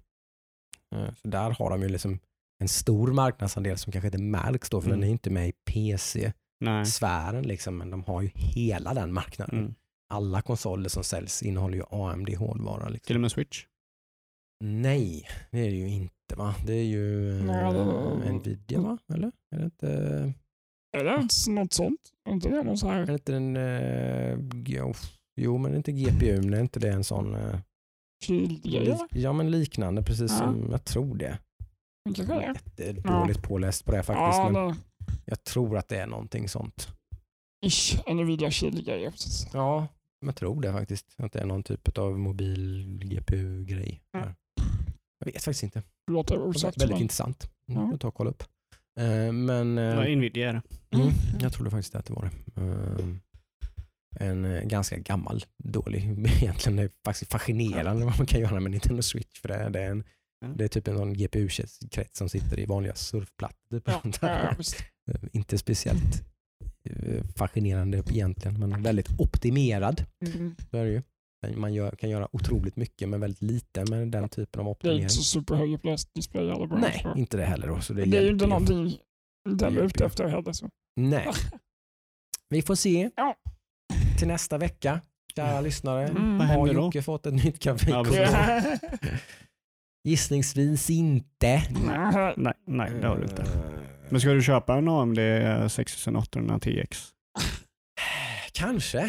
Eh, 0.96 1.14
så 1.14 1.28
där 1.28 1.52
har 1.52 1.70
de 1.70 1.82
ju 1.82 1.90
liksom 1.90 2.20
en 2.62 2.68
stor 2.68 3.14
marknadsandel 3.14 3.78
som 3.78 3.92
kanske 3.92 4.08
inte 4.08 4.18
märks 4.22 4.70
då, 4.70 4.82
för 4.82 4.88
Mm. 4.90 5.00
den 5.00 5.10
är 5.10 5.12
inte 5.12 5.30
med 5.30 5.48
i 5.48 5.52
PC-sfären, 5.66 7.44
liksom, 7.44 7.78
men 7.78 7.90
de 7.90 8.04
har 8.04 8.22
ju 8.22 8.30
hela 8.34 8.94
den 8.94 9.14
marknaden. 9.14 9.60
Mm. 9.60 9.76
Alla 10.14 10.42
konsoler 10.42 10.90
som 10.90 11.04
säljs 11.04 11.44
innehåller 11.44 11.78
ju 11.78 11.84
AMD-hårdvara. 11.92 12.90
Liksom. 12.90 13.08
Till 13.08 13.16
och 13.16 13.22
med 13.22 13.32
Switch. 13.32 13.66
Nej, 14.64 15.28
det 15.52 15.60
är 15.60 15.70
det 15.72 15.78
ju 15.78 15.88
inte 15.90 16.36
va? 16.38 16.56
Det 16.66 16.74
är 16.74 16.84
ju 16.84 17.30
eh, 17.40 17.74
det- 18.24 18.32
Nvidia 18.32 18.80
va? 18.82 18.98
Eller? 19.14 19.32
Är 19.56 19.58
det 19.60 19.64
inte, 19.66 20.34
Är 20.98 21.04
det 21.04 21.22
inte 21.22 21.52
något 21.52 21.74
sånt? 21.74 22.00
Är 22.30 22.32
inte 22.34 22.50
det 22.50 22.64
någon 22.64 22.78
så 22.78 22.88
är 22.88 22.92
här 22.94 23.06
det 23.06 23.14
inte 23.14 23.36
en... 23.36 23.58
eh, 23.58 24.38
jo, 24.66 24.94
jo, 25.36 25.58
men 25.58 25.72
det 25.72 25.76
är 25.76 25.78
inte 25.78 25.92
GPU, 25.92 26.42
men 26.42 26.54
är 26.54 26.60
inte 26.60 26.80
det 26.80 26.90
en 26.92 27.04
sån... 27.04 27.36
eh, 27.36 27.60
kylgrej? 28.26 28.98
ja, 29.12 29.34
men 29.34 29.52
liknande, 29.52 30.04
precis 30.04 30.32
Ja. 30.32 30.38
som 30.38 30.68
jag 30.72 30.86
tror 30.86 31.16
det. 31.16 31.38
Kanske 32.16 32.34
är. 32.34 32.42
Jättedåligt 32.48 33.42
påläst 33.44 33.86
på 33.86 33.92
det 33.92 34.04
faktiskt, 34.04 34.38
Ja, 34.38 34.50
men 34.50 34.68
det 34.68 34.76
jag 35.26 35.44
tror 35.44 35.78
att 35.78 35.88
det 35.88 35.98
är 35.98 36.08
någonting 36.08 36.50
sånt. 36.50 36.88
ish, 37.66 38.00
Nvidia 38.14 38.52
kylgrejer. 38.52 39.12
precis. 39.12 39.48
Ja, 39.54 39.88
jag 40.26 40.36
tror 40.36 40.62
det 40.62 40.74
faktiskt. 40.74 41.16
Att 41.18 41.32
det 41.34 41.40
är 41.40 41.46
någon 41.46 41.64
typ 41.64 41.98
av 41.98 42.20
mobil 42.20 43.00
GPU-grej. 43.04 44.02
Ja. 44.12 44.20
där. 44.20 44.36
Jag 45.20 45.26
vet 45.34 45.44
faktiskt 45.44 45.64
inte. 45.64 45.84
Det 46.08 46.14
låter 46.14 46.40
osagt. 46.42 46.78
väldigt 46.82 46.96
men- 46.96 47.02
intressant. 47.02 47.52
Mm, 47.70 47.82
Ja. 47.84 47.92
Jag 47.92 48.00
tar 48.00 48.08
och 48.08 48.16
kolla 48.16 48.30
upp. 48.30 48.44
Eh, 49.02 49.32
Men... 49.32 49.78
eh, 49.78 49.84
Ja, 49.84 50.16
Nvidia 50.16 50.50
är 50.50 50.54
det. 50.54 50.62
Mm, 50.98 51.12
jag 51.40 51.54
trodde 51.54 51.72
faktiskt 51.72 51.96
att 51.96 52.06
det 52.06 52.14
var 52.14 52.30
det. 52.56 52.62
Ehm, 52.62 53.20
En 54.20 54.46
eh, 54.46 54.64
ganska 54.64 54.98
gammal, 54.98 55.44
dålig, 55.64 56.04
egentligen 56.42 56.76
det 56.76 56.84
är 56.84 56.90
faktiskt 57.06 57.32
fascinerande 57.32 58.06
vad 58.06 58.18
man 58.18 58.28
kan 58.28 58.40
göra 58.42 58.60
med 58.60 58.72
Nintendo 58.72 59.02
Switch. 59.02 59.40
För 59.42 59.48
det, 59.48 59.56
är, 59.56 59.70
det, 59.70 59.80
är, 59.82 59.92
en, 59.92 60.04
det 60.56 60.64
är 60.64 60.68
typ 60.68 60.88
en 60.88 60.98
sån 60.98 61.14
GPU-krets 61.14 62.18
som 62.18 62.30
sitter 62.30 62.60
i 62.60 62.66
vanliga 62.66 62.96
surfplattor. 62.96 63.80
Typ. 63.80 63.88
Ja. 64.22 64.56
Eh, 65.12 65.16
Inte 65.32 65.58
speciellt 65.58 66.24
eh, 66.90 67.24
fascinerande 67.36 67.98
egentligen, 67.98 68.60
men 68.60 68.84
väldigt 68.84 69.20
optimerad. 69.20 70.06
Mm. 70.26 70.56
Så 70.72 70.78
är 70.78 70.86
det 70.86 70.92
ju. 70.92 71.02
Men 71.42 71.60
Man 71.60 71.74
gör, 71.74 71.92
kan 71.92 72.10
göra 72.10 72.28
otroligt 72.36 72.76
mycket 72.76 73.10
med 73.10 73.20
väldigt 73.20 73.42
lite 73.42 73.86
med 73.90 74.08
den 74.08 74.30
typen 74.30 74.60
av 74.60 74.66
Det 74.66 74.70
är 74.70 74.72
optimering. 74.72 75.02
inte 75.02 75.14
så 75.14 75.24
superhög 75.24 75.80
display 76.16 76.50
eller 76.50 76.66
vad 76.68 76.80
Nej, 76.82 77.00
så. 77.04 77.14
inte 77.20 77.38
det 77.38 77.46
heller. 77.46 77.68
Då, 77.68 77.82
så 77.82 77.94
det, 77.94 78.06
Det 78.06 78.18
är 78.18 78.22
ju 78.22 78.30
inte 78.30 78.48
någonting 78.48 78.98
heller 79.46 79.66
hjälper 79.72 79.84
ute 79.86 80.06
efter 80.06 80.28
heller. 80.28 80.52
Så. 80.54 80.70
Nej. 80.96 81.28
Vi 82.50 82.62
får 82.62 82.76
se 82.76 83.10
Ja. 83.16 83.36
till 84.20 84.28
nästa 84.28 84.58
vecka. 84.58 85.02
Kära 85.36 85.62
lyssnare. 85.62 86.08
Mm. 86.08 86.38
Vad 86.38 86.48
Har 86.48 86.56
händer 86.58 86.74
då? 86.74 86.82
Jocke 86.82 87.02
fått 87.02 87.26
ett 87.26 87.34
nytt 87.34 87.60
kaffekort? 87.60 88.08
Ja. 88.16 88.62
Gissningsvis 90.04 90.90
inte. 90.90 91.64
Nej. 91.86 92.34
Nej, 92.38 92.54
nej, 92.68 92.92
det 93.02 93.08
har 93.08 93.18
du 93.18 93.24
inte. 93.24 93.42
Eh, 93.42 93.48
Men 94.10 94.22
ska 94.22 94.30
du 94.30 94.42
köpa 94.42 94.76
en 94.78 94.88
AMD 94.88 95.20
6800 95.72 96.60
TX? 96.60 97.10
Kanske. 98.52 99.00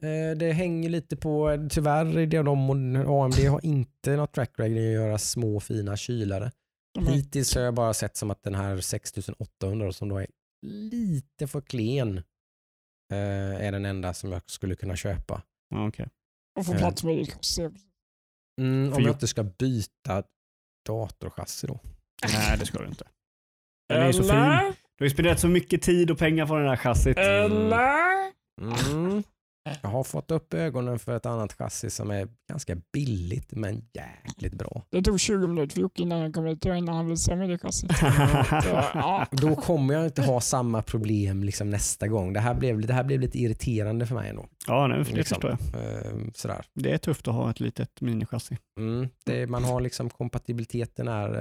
Eh, 0.00 0.36
Det 0.36 0.52
hänger 0.52 0.88
lite 0.88 1.16
på, 1.16 1.66
tyvärr 1.70 2.18
är 2.18 2.26
det 2.26 2.42
de, 2.42 2.70
AMD 3.06 3.34
har 3.48 3.64
inte 3.66 4.16
något 4.16 4.32
track 4.32 4.50
record 4.56 4.78
i 4.78 4.88
att 4.88 4.94
göra 4.94 5.18
små 5.18 5.60
fina 5.60 5.96
kylare. 5.96 6.52
Är- 6.98 7.02
Hittills 7.12 7.54
har 7.54 7.62
jag 7.62 7.74
bara 7.74 7.94
sett 7.94 8.16
som 8.16 8.30
att 8.30 8.42
den 8.42 8.54
här 8.54 8.80
6800 8.80 9.92
som 9.92 10.08
då 10.08 10.18
är 10.18 10.26
lite 10.66 11.46
för 11.46 11.60
klen 11.60 12.18
eh, 13.12 13.66
är 13.66 13.72
den 13.72 13.84
enda 13.84 14.14
som 14.14 14.32
jag 14.32 14.42
skulle 14.46 14.74
kunna 14.76 14.96
köpa. 14.96 15.42
Ja, 15.70 15.88
okej. 15.88 16.08
Och 16.58 16.66
få 16.66 16.72
Eh. 16.72 16.78
plats 16.78 17.04
med 17.04 17.16
det. 17.16 17.62
Mm, 18.60 18.90
För 18.90 18.96
om 18.96 19.02
jag 19.04 19.12
inte 19.14 19.26
ska 19.26 19.42
byta 19.42 20.22
datorchassi 20.86 21.66
då. 21.66 21.80
Nej, 22.32 22.58
det 22.58 22.66
ska 22.66 22.78
du 22.78 22.86
inte. 22.88 23.04
Den 23.88 24.02
är 24.02 24.06
ju 24.06 24.12
så 24.12 24.22
fin. 24.22 24.28
Du 24.98 25.04
har 25.04 25.06
ju 25.06 25.10
spenderat 25.10 25.40
så 25.40 25.48
mycket 25.48 25.82
tid 25.82 26.10
och 26.10 26.18
pengar 26.18 26.46
på 26.46 26.56
den 26.56 26.68
här 26.68 26.76
chassit. 26.76 27.16
Eller? 27.18 28.32
Mm. 28.60 29.22
Jag 29.82 29.88
har 29.88 30.04
fått 30.04 30.30
upp 30.30 30.54
ögonen 30.54 30.98
för 30.98 31.16
ett 31.16 31.26
annat 31.26 31.52
chassi 31.52 31.90
som 31.90 32.10
är 32.10 32.28
ganska 32.50 32.76
billigt 32.92 33.52
men 33.52 33.82
jäkligt 33.92 34.54
bra. 34.54 34.82
Det 34.90 35.02
tog 35.02 35.20
20 35.20 35.46
minuter 35.46 35.74
för 35.74 35.80
Jocke 35.80 36.02
innan 36.02 36.20
han 36.20 36.32
kom 36.32 36.46
hit 36.46 36.64
och 36.64 36.76
innan 36.76 36.94
han 36.96 37.06
visade 37.06 37.36
mig 37.36 37.48
det 37.48 37.58
chassit. 37.58 37.90
Ja. 38.94 39.26
Då 39.30 39.56
kommer 39.56 39.94
jag 39.94 40.04
inte 40.04 40.22
ha 40.22 40.40
samma 40.40 40.82
problem 40.82 41.44
liksom 41.44 41.70
nästa 41.70 42.08
gång. 42.08 42.32
Det 42.32 42.40
här 42.40 42.54
blev, 42.54 42.80
det 42.86 42.92
här 42.92 43.04
blev 43.04 43.20
lite 43.20 43.38
irriterande 43.38 44.06
för 44.06 44.14
mig 44.14 44.30
ändå. 44.30 44.46
ja, 44.66 44.86
nej, 44.86 44.98
det 44.98 45.12
Liksom. 45.12 45.40
förstår 45.40 45.50
jag. 45.72 46.06
Ehm, 46.06 46.32
sådär. 46.34 46.64
Det 46.74 46.92
är 46.92 46.98
tufft 46.98 47.28
att 47.28 47.34
ha 47.34 47.50
ett 47.50 47.60
litet 47.60 48.00
minichassi. 48.00 48.58
Mm, 48.80 49.08
det, 49.24 49.46
man 49.46 49.64
har 49.64 49.80
liksom 49.80 50.10
kompatibiliteten 50.10 51.08
är 51.08 51.34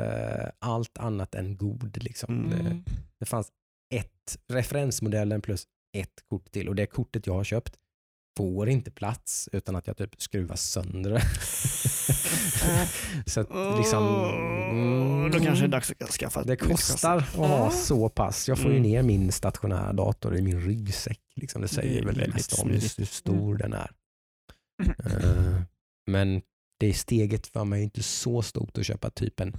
eh, 0.44 0.50
allt 0.60 0.98
annat 0.98 1.36
än 1.36 1.58
god. 1.58 2.04
Liksom. 2.04 2.36
Mm. 2.46 2.50
Det, 2.50 2.82
det 3.20 3.26
fanns 3.26 3.48
ett, 3.94 4.38
referensmodellen 4.54 5.42
plus 5.42 5.64
ett 6.02 6.24
kort 6.30 6.52
till 6.52 6.70
och 6.70 6.76
det 6.76 6.86
kortet 6.86 7.28
jag 7.28 7.34
har 7.34 7.44
köpt 7.44 7.76
får 8.38 8.70
inte 8.70 8.92
plats 8.92 9.50
utan 9.52 9.76
att 9.76 9.88
jag 9.88 9.98
typ 9.98 10.22
skruvar 10.22 10.56
sönder 10.56 11.12
det. 11.12 11.22
så 13.26 13.40
att 13.42 13.78
liksom, 13.78 14.04
Åh, 14.04 15.30
Då 15.32 15.40
kanske 15.40 15.64
det 15.64 15.68
är 15.68 15.68
dags 15.68 15.94
att 16.00 16.10
skaffa 16.12 16.42
ett 16.42 16.48
det 16.48 16.56
kostar 16.56 17.18
att 17.18 17.26
ha 17.36 17.72
så 17.72 18.10
pass. 18.10 18.48
Jag 18.48 18.60
får 18.60 18.72
ju 18.72 18.78
Mm. 18.78 18.90
ner 18.92 19.04
min 19.04 19.32
stationära 19.32 19.94
dator 19.94 20.38
i 20.38 20.42
min 20.42 20.62
ryggsäck. 20.62 21.20
Liksom. 21.36 21.62
Det 21.62 21.68
Det 21.68 21.74
säger 21.74 22.02
är 22.02 22.06
väl 22.06 22.18
det 22.18 22.28
mesta 22.28 22.62
om 22.62 22.70
hur 22.70 23.06
stor 23.06 23.58
den 23.58 23.74
är. 23.74 23.92
Eh, 25.06 25.62
men 26.12 26.42
det 26.80 26.94
steget 26.94 27.48
för 27.48 27.64
mig 27.66 27.80
är 27.80 27.84
inte 27.84 28.04
så 28.04 28.42
stort 28.42 28.78
att 28.78 28.86
köpa 28.86 29.10
typ 29.10 29.40
en 29.40 29.58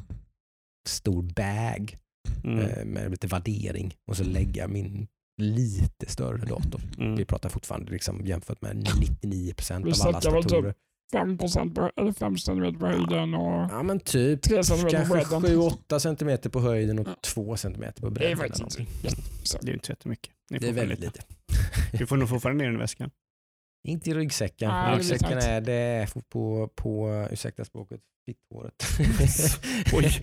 stor 0.88 1.22
bag 1.22 1.96
Mm. 2.44 2.58
eh, 2.58 2.84
med 2.84 3.10
lite 3.10 3.26
värdering 3.26 3.94
och 4.06 4.16
så 4.16 4.24
lägga 4.24 4.68
min 4.68 5.06
lite 5.36 6.06
större 6.06 6.44
dator. 6.46 6.80
Mm. 6.98 7.16
Vi 7.16 7.24
pratar 7.24 7.48
fortfarande 7.48 7.92
liksom 7.92 8.26
jämfört 8.26 8.62
med 8.62 8.76
99% 8.76 9.22
Vi 9.22 9.74
av 9.74 9.82
alla 9.86 9.94
snackar 9.94 10.30
väl 10.30 10.42
typ 10.42 10.52
datorer. 10.52 10.74
5 11.12 11.38
på, 11.38 11.90
eller 11.96 12.12
5 12.12 12.38
centimeter 12.38 12.78
på 12.78 12.86
höjden 12.86 13.34
och 13.34 13.70
Ja 13.70 13.82
men 13.82 14.00
typ 14.00 14.42
3 14.42 14.64
centimeter 14.64 14.98
på 15.06 15.14
kanske 15.14 15.38
bredden. 15.40 15.60
7-8 15.88 15.98
cm 15.98 16.50
på 16.50 16.60
höjden 16.60 16.98
och 16.98 17.08
Ja. 17.08 17.14
2 17.24 17.56
cm 17.56 17.74
på 17.74 17.82
Det 18.00 18.06
är 18.06 18.10
bredden. 18.10 18.36
faktiskt 18.38 18.78
inte 18.78 18.92
Det 19.02 19.56
är 19.62 19.66
ju 19.66 19.72
inte 19.74 19.86
så 19.86 19.92
jättemycket. 19.92 20.32
Ni 20.50 20.58
Det 20.58 20.66
är 20.66 20.72
får 20.72 20.74
väldigt 20.80 21.00
lite. 21.00 21.22
lite. 21.90 21.98
Du 21.98 22.06
får 22.06 22.16
nog 22.16 22.28
fortfarande 22.28 22.64
ner 22.64 22.70
den 22.70 22.76
i 22.80 22.82
väskan. 22.82 23.10
Inte 23.86 24.10
i 24.10 24.14
ryggsäcken. 24.14 24.70
Blir 24.86 24.96
ryggsäcken 24.96 25.38
är, 25.38 25.60
det 25.60 25.72
är 25.72 26.08
på, 26.28 26.68
på, 26.74 27.28
ursäkta 27.32 27.64
språket, 27.64 28.00
fitthåret. 28.26 28.74
Oj, 29.92 30.22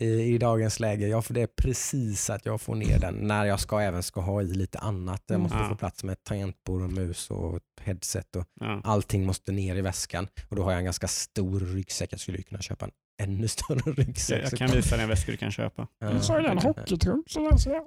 I, 0.00 0.06
I 0.34 0.38
dagens 0.38 0.80
läge. 0.80 1.08
Ja, 1.08 1.22
för 1.22 1.34
det 1.34 1.40
är 1.42 1.46
precis 1.46 2.30
att 2.30 2.46
jag 2.46 2.60
får 2.60 2.74
ner 2.74 2.98
den 2.98 3.14
när 3.14 3.44
jag 3.44 3.60
ska 3.60 3.80
även 3.80 4.02
ska 4.02 4.20
ha 4.20 4.42
i 4.42 4.44
lite 4.46 4.78
annat. 4.78 5.22
Jag 5.26 5.40
måste 5.40 5.56
Mm. 5.58 5.68
få 5.68 5.76
plats 5.76 6.04
med 6.04 6.24
tangentbord 6.24 6.82
och 6.82 6.90
mus 6.92 7.30
och 7.30 7.60
headset 7.80 8.36
och 8.36 8.44
Ja. 8.60 8.80
allting 8.84 9.24
måste 9.26 9.52
ner 9.52 9.76
i 9.76 9.80
väskan. 9.80 10.28
Och 10.48 10.56
då 10.56 10.62
har 10.62 10.70
jag 10.70 10.78
en 10.78 10.84
ganska 10.84 11.08
stor 11.08 11.60
ryggsäck. 11.60 12.12
Jag 12.12 12.20
skulle 12.20 12.42
kunna 12.42 12.60
köpa 12.62 12.84
en 12.84 12.90
ännu 13.22 13.48
större 13.48 13.92
ryggsäck. 13.92 14.42
Jag, 14.44 14.52
jag 14.52 14.58
kan 14.58 14.70
visa 14.76 14.96
dig 14.96 15.02
en 15.02 15.08
väska 15.08 15.30
du 15.32 15.36
kan 15.36 15.50
köpa. 15.52 15.86
Ja, 15.98 16.10
Du 16.10 16.20
sa 16.20 16.36
ju 16.40 16.42
den 16.46 16.56
jag. 16.56 16.62
hockeytrump 16.62 17.30
ser 17.30 17.70
jag. 17.70 17.84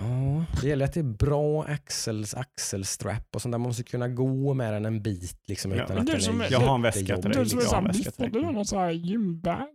Ja, 0.00 0.44
det 0.62 0.68
gäller 0.68 0.84
att 0.84 0.92
det 0.92 1.00
är 1.00 1.04
bra 1.04 1.64
axels, 1.64 2.34
axelstrap 2.34 3.34
och 3.34 3.42
sånt 3.42 3.52
där. 3.52 3.58
Man 3.58 3.68
måste 3.68 3.82
kunna 3.82 4.08
gå 4.08 4.54
med 4.54 4.72
den 4.72 4.84
en 4.84 5.02
bit 5.02 5.38
liksom, 5.48 5.70
Ja, 5.72 5.84
utan 5.84 5.98
att 5.98 6.06
det 6.06 6.12
är 6.12 6.16
den 6.16 6.22
som- 6.22 6.40
är 6.40 6.52
Jag 6.52 6.60
har 6.60 6.74
en 6.74 6.82
väska 6.82 7.00
till 7.16 7.30
dig. 7.30 7.44
Du 7.44 7.50
som 7.50 7.58
är 7.58 7.92
liksom. 7.92 8.12
såhär 8.12 8.30
du 8.30 8.40
har 8.40 8.52
någon 8.52 8.64
sån 8.66 8.78
här 8.78 8.90
gymbag. 8.90 9.66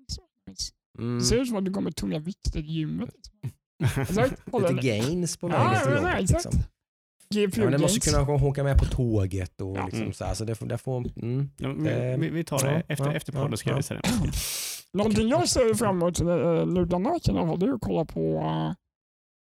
Mm. 1.00 1.20
Det 1.20 1.26
ser 1.26 1.38
ut 1.38 1.48
som 1.48 1.58
att 1.58 1.66
du 1.66 1.72
går 1.72 1.82
med 1.82 1.96
tunga 1.96 2.20
vikter 2.20 2.52
till 2.52 2.66
gymmet. 2.66 3.10
Exakt. 3.98 4.52
Håller 4.52 4.74
Lite 4.74 4.88
gains 4.88 5.38
på 5.38 5.50
Ja, 5.50 5.58
vägen 5.58 5.80
till 5.84 5.94
jobbet. 5.96 6.20
Liksom. 6.30 6.52
Ja, 7.30 7.50
men 7.58 7.72
den 7.72 7.82
måste 7.82 8.12
kunna 8.12 8.22
åka 8.48 8.64
med 8.64 8.78
på 8.78 8.86
tåget 8.86 9.62
och 9.62 9.78
Ja. 9.78 9.86
liksom 9.86 10.02
Mm. 10.02 10.14
så 10.14 10.26
här. 10.26 10.34
Så 10.34 10.46
det 10.46 10.56
får, 10.56 10.66
det 10.66 10.78
får, 10.78 10.98
mm. 11.22 11.50
Ja, 11.58 11.68
men 11.68 12.20
vi, 12.22 12.30
vi, 12.30 12.44
tar 12.44 12.60
det 12.68 12.84
efter, 12.88 13.06
ja, 13.06 13.14
efter 13.14 13.34
ja, 13.34 13.42
podden 13.42 13.58
ska 13.58 13.70
jag 13.70 13.74
ja. 13.76 13.78
visa 13.78 13.94
den. 13.94 14.04
Någonting 14.94 15.28
jag 15.28 15.50
ser 15.50 15.74
fram 15.74 15.96
emot 16.02 16.20
eh, 16.22 16.26
nu 16.68 16.86
den 16.86 17.06
här 17.06 17.14
veckan 17.14 17.36
i 17.36 17.40
alla 17.40 17.48
fall, 17.48 17.60
det 17.60 17.66
är 17.66 17.74
att 17.74 17.82
kolla 17.82 18.06
på 18.06 18.20
eh, 18.36 18.74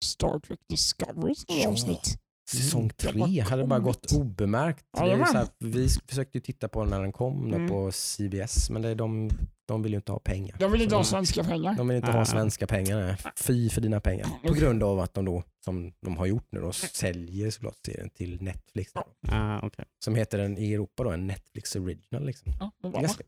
Star 0.05 0.39
Trek 0.39 0.61
Discoverys 0.69 1.45
Ja. 1.49 1.69
avsnitt. 1.69 2.19
Säsong 2.51 2.91
tre 2.91 3.41
hade 3.41 3.67
bara 3.67 3.79
gått 3.81 4.13
obemärkt. 4.13 4.85
Så 4.97 5.05
här, 5.07 5.47
vi 5.59 5.89
försökte 6.09 6.39
ju 6.39 6.43
titta 6.43 6.69
på 6.69 6.81
den 6.81 6.91
när 6.91 7.01
den 7.03 7.13
kom 7.13 7.55
Mm. 7.55 7.69
på 7.69 7.93
CBS, 7.93 8.71
men 8.71 8.83
det 8.83 8.89
är 8.89 8.95
de, 8.95 9.31
de 9.69 9.83
vill 9.83 9.93
ju 9.93 9.97
inte 9.97 10.13
ha 10.13 10.19
pengar. 10.19 10.57
De 10.59 10.73
vill 10.73 10.81
inte 10.83 10.91
Så 10.91 10.97
ha 10.97 11.03
de- 11.03 11.09
svenska 11.09 11.45
pengar. 11.45 11.75
De 11.77 11.89
vill 11.89 11.97
inte 11.97 12.09
Ah. 12.11 12.13
ha 12.19 12.25
svenska 12.25 12.67
pengar. 12.67 13.01
nej. 13.01 13.17
Fy 13.41 13.69
för 13.71 13.81
dina 13.81 14.01
pengar. 14.01 14.27
På 14.47 14.53
grund 14.55 14.83
av 14.83 15.01
att 15.01 15.15
de 15.15 15.25
då, 15.25 15.43
som 15.65 15.93
de 16.01 16.17
har 16.17 16.27
gjort 16.27 16.47
nu 16.51 16.61
då, 16.61 16.73
säljer 16.73 17.51
såklart 17.51 17.77
serien 17.87 18.11
till 18.11 18.43
Netflix. 18.43 18.93
Då, 18.93 19.05
Ah, 19.29 19.61
okej. 19.63 19.85
som 20.05 20.15
heter 20.15 20.39
den 20.39 20.59
i 20.59 20.73
Europa 20.75 21.05
då, 21.05 21.11
en 21.11 21.27
Netflix 21.27 21.77
original. 21.77 22.27
Liksom. 22.27 22.53
Ja, 22.61 22.71
det 22.83 22.89
Det, 22.89 22.97
är 22.99 23.03
ganska 23.03 23.25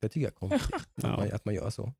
det 0.00 0.08
tycker 0.08 0.20
jag 0.20 0.32
är 0.32 0.34
konstigt 0.48 0.74
att, 0.74 0.88
Ja. 1.02 1.16
man, 1.16 1.32
att 1.32 1.44
man 1.44 1.54
gör 1.54 1.70
så. 1.70 1.92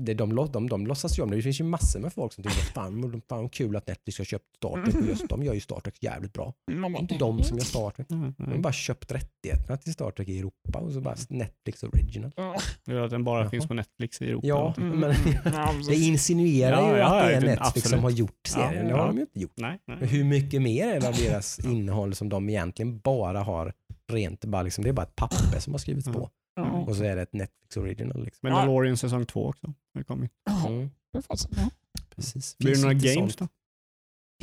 Det, 0.00 0.14
de, 0.14 0.34
de, 0.34 0.52
de, 0.52 0.68
de 0.68 0.86
låtsas 0.86 1.18
ju 1.18 1.22
om 1.22 1.30
det. 1.30 1.36
Det 1.36 1.42
finns 1.42 1.60
ju 1.60 1.64
massor 1.64 2.00
med 2.00 2.12
folk 2.12 2.32
som 2.32 2.44
tycker 2.44 2.56
fan, 2.56 3.22
fan 3.28 3.48
kul 3.48 3.76
att 3.76 3.86
Netflix 3.86 4.18
har 4.18 4.24
köpt 4.24 4.44
Star 4.56 4.84
Trek. 4.84 4.94
Och 4.94 5.06
just 5.06 5.28
de 5.28 5.42
gör 5.42 5.54
ju 5.54 5.60
Star 5.60 5.80
Trek 5.80 5.94
jävligt 6.00 6.32
bra. 6.32 6.54
Man 6.72 6.92
Det 6.92 6.98
är 6.98 7.00
inte 7.00 7.18
de 7.18 7.42
som 7.42 7.58
gör 7.58 7.64
Star 7.64 7.90
Trek. 7.90 8.10
Mm, 8.10 8.34
De 8.36 8.42
har 8.44 8.50
mm. 8.50 8.62
bara 8.62 8.72
köpt 8.72 9.12
rättigheterna 9.12 9.76
till 9.76 9.92
Star 9.92 10.10
Trek 10.10 10.28
i 10.28 10.38
Europa 10.38 10.78
och 10.78 10.92
så 10.92 11.00
bara 11.00 11.16
Netflix 11.28 11.82
original. 11.82 12.32
Ja, 12.36 12.56
Det 12.84 12.92
är 12.92 12.96
att 12.96 13.10
den 13.10 13.24
bara 13.24 13.40
Jaha. 13.40 13.50
finns 13.50 13.66
på 13.66 13.74
Netflix 13.74 14.22
i 14.22 14.28
Europa. 14.28 14.46
Ja, 14.46 14.74
mm, 14.76 15.00
men 15.00 15.10
mm, 15.10 15.82
det 15.88 15.94
insinuerar 15.94 16.80
Ja, 16.80 16.92
ju 16.92 16.98
ja, 16.98 17.06
att 17.06 17.28
det 17.28 17.34
är 17.34 17.40
Netflix 17.40 17.88
som 17.88 17.98
absolut. 17.98 18.02
har 18.02 18.10
gjort 18.10 18.46
serien. 18.48 18.74
Ja, 18.74 18.82
det 18.82 18.92
har 18.92 18.98
ja. 19.00 19.06
de 19.06 19.16
ju 19.16 19.20
inte 19.20 19.40
gjort. 19.40 19.56
Nej, 19.56 19.78
nej. 19.86 19.96
Men 20.00 20.08
hur 20.08 20.24
mycket 20.24 20.62
mer 20.62 20.88
är 20.88 21.00
det 21.00 21.08
av 21.08 21.14
deras 21.14 21.58
innehåll 21.58 22.14
som 22.14 22.28
de 22.28 22.48
egentligen 22.48 22.98
bara 22.98 23.42
har 23.42 23.72
rent, 24.12 24.44
bara 24.44 24.62
liksom, 24.62 24.84
det 24.84 24.90
är 24.90 24.92
bara 24.92 25.06
ett 25.06 25.16
papper 25.16 25.60
som 25.60 25.74
har 25.74 25.78
skrivits 25.78 26.08
på. 26.08 26.30
Ja, 26.56 26.70
Och 26.72 26.96
så 26.96 27.04
är 27.04 27.16
det 27.16 27.22
ett 27.22 27.32
Netflix 27.32 27.76
original. 27.76 28.24
Liksom. 28.24 28.50
Mandalorian 28.52 28.96
säsong 28.96 29.26
två 29.26 29.46
också. 29.46 29.74
har 29.94 30.02
kommit. 30.02 30.32
ja, 30.44 30.66
Mm, 30.68 30.90
det 31.12 31.18
är 31.18 31.22
faktiskt- 31.22 31.48
ja. 31.56 31.70
precis. 32.10 32.58
Blir 32.58 32.74
det 32.74 32.80
några 32.80 32.94
games 32.94 33.14
sånt. 33.14 33.38
då? 33.38 33.48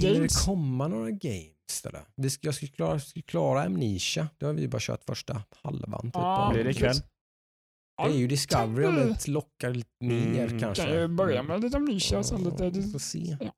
Hinner 0.01 0.13
det 0.13 0.19
Games? 0.19 0.45
komma 0.45 0.87
några 0.87 1.11
games? 1.11 1.81
Där? 1.83 2.01
Vi 2.15 2.29
ska, 2.29 2.47
jag 2.47 2.55
ska 2.55 2.67
klara, 2.67 2.99
ska 2.99 3.21
klara 3.21 3.63
Amnesia. 3.63 4.29
Det 4.37 4.45
har 4.45 4.53
vi 4.53 4.67
bara 4.67 4.77
kört 4.81 5.03
första 5.03 5.43
halvan. 5.63 6.01
Typ, 6.01 6.11
Ja, 6.15 6.37
av. 6.47 6.53
Blir 6.53 6.63
det 6.63 6.69
ikväll? 6.71 6.95
det 7.97 8.03
är 8.03 8.09
ju 8.17 8.27
Discovery 8.27 8.85
om 8.85 8.95
det 8.95 9.27
lockar 9.27 9.69
lite 9.73 9.89
mer 10.05 10.45
Mm. 10.47 10.59
kanske. 10.59 10.83
Kan 10.85 10.93
ju 10.95 11.07
börja 11.07 11.43
med 11.43 11.61
lite 11.61 11.77
Amnesia 11.77 12.19
och 12.19 12.25
sen 12.25 12.43
lite... 12.43 12.63
Ja, 12.63 12.69
Vi 12.69 12.91
får 12.91 12.99
se. 12.99 13.37
Ja. 13.39 13.51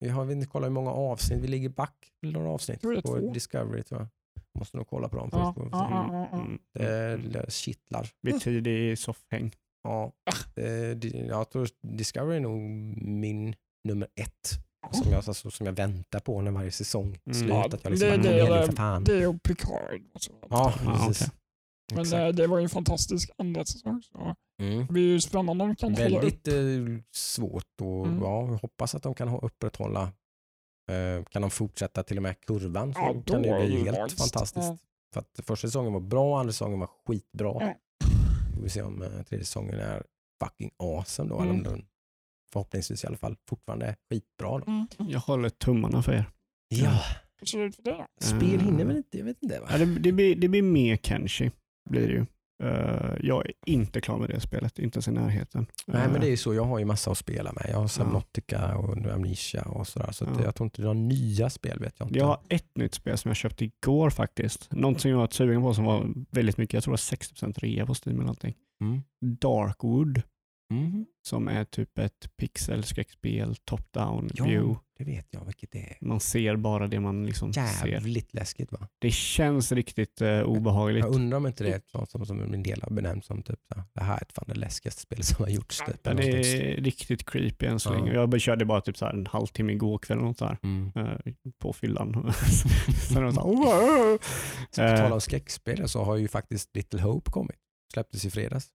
Vi 0.00 0.08
har 0.08 0.32
inte 0.32 0.46
kollat 0.46 0.66
hur 0.66 0.72
många 0.74 0.90
avsnitt. 0.90 1.38
Vi 1.42 1.48
ligger 1.48 1.68
back 1.68 2.12
till 2.20 2.32
några 2.32 2.48
avsnitt 2.50 2.80
det 2.82 2.94
på 2.94 3.00
två. 3.02 3.32
Discovery 3.32 3.82
tror 3.82 4.00
jag. 4.00 4.08
Måste 4.58 4.76
nog 4.76 4.88
kolla 4.88 5.08
på 5.08 5.16
dem 5.16 5.30
först. 5.30 5.68
ja, 5.72 6.28
ja. 6.32 6.38
Mm. 6.38 6.58
Det, 6.74 7.16
det 7.16 7.52
kittlar. 7.52 8.08
Vid 8.22 8.40
tidig 8.40 8.98
soffhäng. 8.98 9.52
Ja, 9.82 10.12
det, 10.54 10.94
det, 10.94 11.08
jag 11.08 11.50
tror 11.50 11.68
Discovery 11.96 12.36
är 12.36 12.40
nog 12.40 12.60
min 13.02 13.54
nummer 13.88 14.08
ett. 14.20 14.50
Som 14.92 15.12
jag, 15.12 15.24
alltså, 15.28 15.50
som 15.50 15.66
jag 15.66 15.72
väntar 15.72 16.20
på 16.20 16.40
när 16.42 16.50
varje 16.50 16.70
säsong 16.70 17.06
Mm. 17.06 17.34
slutar. 17.38 17.54
Ja, 17.56 17.64
att 17.66 17.84
jag 17.84 17.90
liksom, 17.90 18.08
det- 18.08 18.16
det, 18.16 18.22
det- 18.32 18.58
det, 18.60 18.66
för 18.66 18.72
fan. 18.72 19.04
Det 19.04 19.12
är 19.12 19.20
ju 19.20 19.38
Picard. 19.38 20.00
och 20.14 20.22
så. 20.22 20.32
ja, 20.50 20.74
precis. 20.84 21.30
Men 21.92 22.00
Exakt. 22.00 22.20
eh, 22.20 22.28
det 22.28 22.46
var 22.46 22.58
ju 22.58 22.62
en 22.62 22.68
fantastisk 22.70 23.30
andra 23.38 23.64
säsong. 23.64 24.02
Så 24.02 24.34
Mm. 24.62 24.78
det 24.86 24.92
blir 24.92 25.02
ju 25.02 25.20
spännande 25.20 25.64
om 25.64 25.68
de 25.70 25.76
kan 25.76 25.94
hålla 25.94 26.06
upp. 26.18 26.22
Väldigt 26.24 26.48
eh, 26.48 27.02
svårt 27.16 27.80
och 27.82 28.06
Mm. 28.06 28.22
ja, 28.22 28.40
jag 28.46 28.56
hoppas 28.58 28.94
att 28.94 29.02
de 29.02 29.14
kan 29.14 29.28
ha- 29.28 29.38
upprätthålla 29.40 30.12
kan 31.30 31.42
de 31.42 31.50
fortsätta 31.50 32.02
till 32.02 32.16
och 32.16 32.22
med 32.22 32.40
kurvan 32.40 32.94
så 32.94 33.00
Ja, 33.00 33.12
då 33.12 33.32
kan 33.32 33.42
det 33.42 33.66
bli 33.66 33.84
helt 33.84 33.98
magiskt. 33.98 34.18
fantastiskt. 34.18 34.68
Ja. 34.68 34.78
För 35.14 35.20
att 35.20 35.40
första 35.46 35.68
säsongen 35.68 35.92
var 35.92 36.00
bra, 36.00 36.40
andra 36.40 36.52
säsongen 36.52 36.80
var 36.80 36.90
skitbra. 37.06 37.56
Ja. 37.60 37.74
Får 38.54 38.62
vi 38.62 38.68
se 38.68 38.82
om 38.82 39.02
eh, 39.02 39.08
tredje 39.22 39.44
säsongen 39.46 39.74
är 39.74 40.02
fucking 40.44 40.70
awesome 40.76 41.28
då. 41.30 41.38
Mm. 41.38 41.48
Eller 41.50 41.58
om 41.58 41.62
den 41.76 41.86
förhoppningsvis 42.52 43.04
i 43.04 43.06
alla 43.06 43.16
fall 43.16 43.36
fortfarande 43.48 43.86
är 43.86 43.96
skitbra. 44.10 44.58
Då. 44.58 44.64
Mm. 44.66 44.86
Jag 44.98 45.20
håller 45.20 45.48
tummarna 45.48 46.02
för 46.02 46.12
er. 46.12 46.24
Ja, 46.68 47.00
spel 48.20 48.60
hinner 48.60 48.84
väl 48.84 48.96
inte, 48.96 49.18
jag 49.18 49.24
vet 49.24 49.42
inte 49.42 49.60
va? 49.60 49.66
Ja, 49.70 49.78
det, 49.78 49.98
det, 49.98 50.12
blir, 50.12 50.36
det 50.36 50.48
blir 50.48 50.62
mer 50.62 50.96
Kenshi. 50.96 51.50
Blir 51.90 52.08
det 52.08 52.14
ju. 52.14 52.26
Eh, 52.62 53.12
jag 53.20 53.46
är 53.46 53.52
inte 53.66 54.00
klar 54.00 54.18
med 54.18 54.28
det 54.30 54.40
spelet, 54.40 54.78
inte 54.78 54.96
ens 54.96 55.08
i 55.08 55.10
närheten. 55.10 55.66
Nej 55.86 56.08
men 56.08 56.12
det 56.20 56.26
är 56.26 56.28
Eh, 56.28 56.30
ju 56.30 56.36
så, 56.36 56.54
jag 56.54 56.64
har 56.64 56.78
ju 56.78 56.84
massa 56.84 57.10
att 57.10 57.18
spela 57.18 57.52
med. 57.52 57.66
Jag 57.70 57.76
har 57.76 57.86
Subnautica 57.86 58.76
och 58.76 58.96
Amnesia 59.12 59.62
och 59.62 59.86
sådär. 59.88 60.12
Så 60.12 60.24
Ja. 60.24 60.44
jag 60.44 60.54
tror 60.54 60.64
inte 60.66 60.82
det 60.82 60.88
är 60.88 60.94
några 60.94 61.08
nya 61.08 61.50
spel 61.50 61.78
vet 61.80 61.94
jag 61.98 62.08
inte. 62.08 62.18
jag 62.18 62.26
har 62.26 62.40
ett 62.48 62.76
nytt 62.76 62.94
spel 62.94 63.18
som 63.18 63.28
jag 63.28 63.36
köpte 63.36 63.64
igår 63.64 64.10
faktiskt. 64.10 64.72
Något 64.72 65.00
som 65.00 65.10
jag 65.10 65.18
var 65.18 65.28
sugen 65.30 65.62
på 65.62 65.74
som 65.74 65.84
var 65.84 66.06
väldigt 66.30 66.56
mycket, 66.56 66.74
jag 66.74 66.82
tror 66.82 66.92
det 66.92 67.12
var 67.42 67.46
60% 67.52 67.58
rea 67.60 67.86
på 67.86 67.94
Steam 67.94 68.16
eller 68.16 68.20
någonting. 68.26 68.54
Mm. 68.80 69.02
Darkwood, 69.20 70.22
Mm. 70.70 71.06
som 71.22 71.48
är 71.48 71.64
typ 71.64 71.98
ett 71.98 72.30
pixelskräckspel, 72.36 73.54
top-down 73.64 74.30
Ja, 74.34 74.44
view. 74.44 74.78
det 74.98 75.04
vet 75.04 75.26
jag 75.30 75.44
vilket 75.44 75.70
det 75.72 75.78
är. 75.78 75.96
Man 76.00 76.20
ser 76.20 76.56
bara 76.56 76.86
det 76.86 77.00
man 77.00 77.26
liksom 77.26 77.52
ser. 77.52 77.86
Jävligt 77.86 78.34
läskigt 78.34 78.72
va? 78.72 78.88
Det 78.98 79.10
känns 79.10 79.72
riktigt 79.72 80.20
eh, 80.20 80.40
obehagligt. 80.40 81.04
Jag 81.04 81.14
undrar 81.14 81.36
om 81.38 81.46
inte 81.46 81.64
det 81.64 81.72
är 81.72 81.80
sånt 81.86 82.10
som, 82.10 82.26
som 82.26 82.40
en 82.54 82.62
del 82.62 82.82
har 82.82 82.90
benämnt 82.90 83.24
som 83.24 83.42
typ 83.42 83.58
så 83.68 83.74
här, 83.74 83.84
det 83.92 84.00
här 84.02 84.16
är 84.16 84.22
ett 84.22 84.32
fan 84.32 84.44
det 84.48 84.54
läskigaste 84.54 85.02
spelet 85.02 85.26
som 85.26 85.44
har 85.44 85.50
gjorts. 85.50 85.78
Typ, 85.86 86.00
Ja, 86.02 86.14
det 86.14 86.28
är 86.28 86.76
riktigt 86.76 87.30
creepy 87.30 87.66
än 87.66 87.80
så 87.80 87.88
Ja. 87.88 87.94
länge. 87.98 88.12
Jag 88.12 88.40
körde 88.40 88.64
bara 88.64 88.80
typ 88.80 88.96
så 88.96 89.06
en 89.06 89.26
halvtimme 89.26 89.72
igår 89.72 89.98
kväll 89.98 90.18
eller 90.18 90.26
något 90.28 90.38
där, 90.38 90.58
Mm. 90.62 90.90
eh, 90.96 91.18
på 91.58 91.72
fyllan. 91.72 92.32
Så 93.08 93.14
här, 93.14 93.22
"Wow!" 93.32 94.18
Så 94.70 94.80
på 94.80 94.86
Eh. 94.86 94.96
tal 94.96 95.12
om 95.12 95.20
skräckspel 95.20 95.88
så 95.88 96.04
har 96.04 96.16
ju 96.16 96.28
faktiskt 96.28 96.76
Little 96.76 97.00
Hope 97.02 97.30
kommit. 97.30 97.56
Släpptes 97.92 98.24
i 98.24 98.30
fredags. 98.30 98.68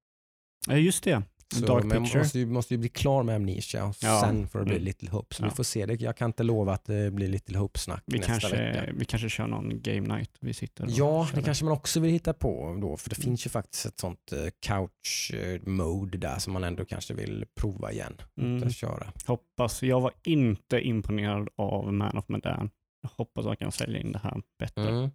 Ja, 0.67 0.77
just 0.77 1.03
det. 1.03 1.23
Så, 1.53 1.65
Dark 1.65 1.83
men 1.83 2.03
Picture. 2.03 2.19
måste 2.23 2.39
ju, 2.39 2.45
måste 2.45 2.73
ju 2.73 2.77
bli 2.77 2.89
klar 2.89 3.23
med 3.23 3.35
Amnesia 3.35 3.85
och 3.85 3.95
Ja. 4.01 4.21
sen 4.25 4.47
får 4.47 4.59
det 4.59 4.65
bli 4.65 4.73
Mm. 4.75 4.85
Little 4.85 5.09
Hope. 5.09 5.35
Så 5.35 5.43
Ja. 5.43 5.49
vi 5.49 5.55
får 5.55 5.63
se. 5.63 5.85
Det. 5.85 6.01
Jag 6.01 6.17
kan 6.17 6.25
inte 6.29 6.43
lova 6.43 6.73
att 6.73 6.85
det 6.85 7.11
blir 7.13 7.27
Little 7.27 7.57
Hope-snack 7.57 8.03
Vi 8.05 8.17
nästa 8.17 8.31
kanske, 8.31 8.57
vecka. 8.57 8.93
vi 8.95 9.05
kanske 9.05 9.29
kör 9.29 9.47
någon 9.47 9.81
game 9.81 10.15
night. 10.15 10.31
Vi 10.39 10.53
sitter 10.53 10.85
Ja, 10.89 11.27
det 11.35 11.41
kanske 11.41 11.65
man 11.65 11.73
också 11.73 11.99
vill 11.99 12.11
hitta 12.11 12.33
på 12.33 12.77
då. 12.81 12.97
För 12.97 13.09
det 13.09 13.17
Mm. 13.17 13.23
finns 13.23 13.45
ju 13.45 13.49
faktiskt 13.49 13.85
ett 13.85 13.99
sånt 13.99 14.31
eh, 14.31 14.37
couch-mode 14.65 16.17
där 16.17 16.39
som 16.39 16.53
man 16.53 16.63
ändå 16.63 16.85
kanske 16.85 17.13
vill 17.13 17.45
prova 17.55 17.91
igen. 17.91 18.17
Mm. 18.41 18.63
Att 18.67 18.75
köra. 18.75 19.07
Hoppas. 19.25 19.83
Jag 19.83 20.01
var 20.01 20.11
inte 20.23 20.79
imponerad 20.79 21.49
av 21.55 21.93
Man 21.93 22.17
of 22.17 22.25
Medan. 22.27 22.69
Jag 23.01 23.09
hoppas 23.17 23.45
att 23.45 23.49
jag 23.51 23.59
kan 23.59 23.71
sälja 23.71 23.99
in 23.99 24.11
det 24.11 24.19
här 24.23 24.41
bättre. 24.59 24.89
Mm. 24.89 25.09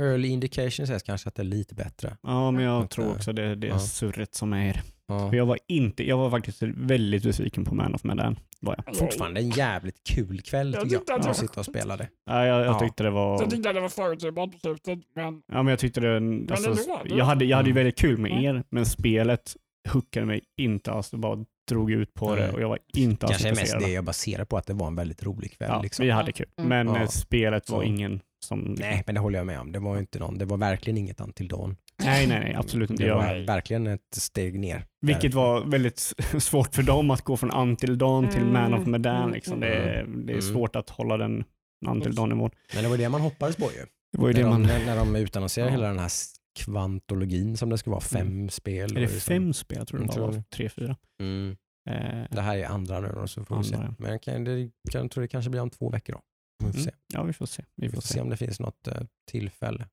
Early 0.00 0.28
indication 0.28 0.86
sägs 0.86 1.02
kanske 1.02 1.28
att 1.28 1.34
det 1.34 1.42
är 1.42 1.44
lite 1.44 1.74
bättre. 1.74 2.16
Ja, 2.22 2.50
men 2.50 2.64
jag 2.64 2.82
Att, 2.84 2.90
tror 2.90 3.04
eh, 3.04 3.10
också 3.12 3.32
det, 3.32 3.54
det 3.54 3.66
är 3.66 3.70
ja. 3.70 3.78
surret 3.78 4.34
som 4.34 4.52
är. 4.52 4.82
Ja. 5.20 5.30
För 5.30 5.36
jag 5.36 5.46
var 5.46 5.58
inte, 5.68 6.08
jag 6.08 6.16
var 6.16 6.30
faktiskt 6.30 6.62
väldigt 6.62 7.22
besviken 7.22 7.64
på 7.64 7.74
Man 7.74 7.94
of 7.94 8.04
Medan. 8.04 8.38
Var 8.60 8.82
jag. 8.86 8.96
Fortfarande 8.96 9.40
en 9.40 9.50
jävligt 9.50 10.04
kul 10.08 10.40
kväll 10.40 10.72
Jag 10.72 10.82
tycker 10.82 10.94
jag. 10.94 11.00
tyckte 11.00 11.14
att 11.14 11.26
var 11.26 11.32
sitta 11.32 11.60
och 11.60 11.66
spela 11.66 11.96
det. 11.96 12.08
Ja, 12.26 12.46
jag, 12.46 12.60
jag 12.60 12.66
Ja. 12.66 12.78
tyckte 12.80 13.02
det 13.02 13.10
var... 13.10 13.40
Jag 13.42 13.50
tyckte 13.50 13.72
det 13.72 13.80
var 13.80 13.88
förutsägbart 13.88 14.52
på 14.52 14.58
slutet, 14.58 14.98
men 15.16 15.42
Ja, 15.52 15.62
men 15.62 15.66
jag 15.66 15.78
tyckte 15.78 16.00
det... 16.00 16.16
Alltså, 16.50 16.70
ändå, 16.70 17.00
det- 17.04 17.14
jag, 17.14 17.24
hade, 17.24 17.44
jag 17.44 17.56
hade 17.56 17.68
ju 17.68 17.72
Mm. 17.72 17.84
väldigt 17.84 17.98
kul 17.98 18.18
med 18.18 18.32
Mm. 18.32 18.44
er, 18.56 18.64
men 18.70 18.86
spelet 18.86 19.56
hookade 19.92 20.26
mig 20.26 20.40
inte 20.60 20.92
alls. 20.92 21.10
Det 21.10 21.16
bara 21.16 21.44
drog 21.70 21.90
ut 21.92 22.14
på 22.14 22.34
det 22.36 22.52
och 22.52 22.60
jag 22.60 22.68
var 22.68 22.78
inte 22.96 23.26
alls 23.26 23.32
Kanske 23.32 23.48
är 23.48 23.50
mest 23.50 23.60
intresserad. 23.62 23.82
det 23.90 23.94
jag 23.94 24.04
baserar 24.04 24.44
på 24.44 24.56
att 24.56 24.66
det 24.66 24.72
var 24.74 24.86
en 24.86 24.94
väldigt 24.96 25.22
rolig 25.22 25.58
kväll. 25.58 25.68
Ja, 25.72 25.82
liksom. 25.82 26.04
vi 26.04 26.10
hade 26.10 26.32
kul. 26.32 26.46
Mm. 26.58 26.68
Men 26.68 26.94
Ja. 26.94 27.02
eh, 27.02 27.08
spelet 27.08 27.70
var 27.70 27.78
Så. 27.78 27.84
ingen 27.84 28.20
som... 28.44 28.76
Nej, 28.78 29.02
men 29.06 29.14
det 29.14 29.20
håller 29.20 29.38
jag 29.38 29.46
med 29.46 29.60
om. 29.60 29.72
Det 29.72 29.78
var 29.78 29.98
inte 29.98 30.18
någon, 30.18 30.38
det 30.38 30.44
var 30.44 30.56
verkligen 30.56 30.96
inget 30.98 31.20
Until 31.20 31.48
Dawn. 31.48 31.76
Nej, 31.98 32.26
nej, 32.26 32.40
nej, 32.40 32.54
absolut 32.54 32.90
inte. 32.90 33.02
Det 33.02 33.06
Jag, 33.08 33.16
var 33.16 33.46
verkligen 33.46 33.86
ett 33.86 34.14
steg 34.14 34.58
ner. 34.60 34.84
vilket 35.00 35.34
var 35.34 35.64
väldigt 35.64 35.98
svårt 36.38 36.74
för 36.74 36.82
dem 36.82 37.10
att 37.10 37.22
gå 37.22 37.36
från 37.36 37.50
Until 37.50 37.98
Dawn 37.98 38.28
till 38.28 38.40
Mm. 38.42 38.52
Man 38.52 38.74
of 38.74 38.86
Medan. 38.86 39.16
Mm. 39.22 39.32
Liksom. 39.34 39.60
Det, 39.60 39.68
är, 39.74 40.02
det 40.02 40.32
är 40.32 40.38
Mm. 40.38 40.42
svårt 40.42 40.76
att 40.76 40.90
hålla 40.90 41.16
den 41.16 41.44
Until 41.86 42.14
Dawn-nivån. 42.14 42.50
Men 42.74 42.82
det 42.82 42.88
var 42.90 42.96
det 42.96 43.08
man 43.08 43.20
hoppades 43.20 43.56
på 43.56 43.64
ju. 43.64 43.86
Det 44.12 44.18
var 44.18 44.28
ju 44.28 44.34
När 44.34 44.40
det 44.42 44.46
de, 44.46 44.50
man... 44.50 44.62
när, 44.62 44.86
när 44.86 44.96
de 44.96 45.16
utannonserade 45.16 45.70
Ja. 45.70 45.76
hela 45.76 45.88
den 45.88 45.98
här 45.98 46.10
kvantologin 46.58 47.56
som 47.56 47.68
det 47.70 47.78
ska 47.78 47.90
vara, 47.90 48.00
fem 48.00 48.48
spel. 48.48 48.90
Är 48.90 48.94
det 48.94 49.00
liksom- 49.00 49.20
fem 49.20 49.52
spel? 49.52 49.78
Jag 49.78 49.88
tror 49.88 49.98
det 49.98 50.02
Jag 50.02 50.08
bara 50.08 50.14
tror 50.14 50.26
var 50.26 50.32
det. 50.32 50.42
tre, 50.56 50.68
fyra. 50.68 50.96
Mm. 51.20 51.56
Eh, 51.90 52.24
Det 52.30 52.40
här 52.40 52.56
är 52.58 52.64
andra 52.66 53.00
nu 53.00 53.12
då, 53.14 53.26
så 53.26 53.44
får 53.44 53.58
vi 53.58 53.64
se. 53.64 53.74
Andra, 53.74 53.88
ja. 53.88 53.94
Men 53.98 54.10
jag 54.10 54.22
kan, 54.22 54.44
det, 54.44 54.70
kan, 54.90 55.08
tror 55.08 55.22
det 55.22 55.28
kanske 55.28 55.50
blir 55.50 55.60
om 55.60 55.70
två 55.70 55.90
veckor 55.90 56.12
då. 56.12 56.20
Vi 56.58 56.72
får 56.72 56.78
mm. 56.78 56.84
se. 56.84 56.90
Ja, 57.14 57.22
vi 57.22 57.32
får 57.32 57.46
se. 57.46 57.62
Vi 57.76 57.86
Vi 57.86 57.88
får 57.88 57.94
får 57.94 58.02
se 58.02 58.14
se. 58.14 58.20
om 58.20 58.28
det 58.30 58.36
finns 58.36 58.60
något 58.60 58.86
eh, 58.88 59.02
tillfälle. 59.30 59.86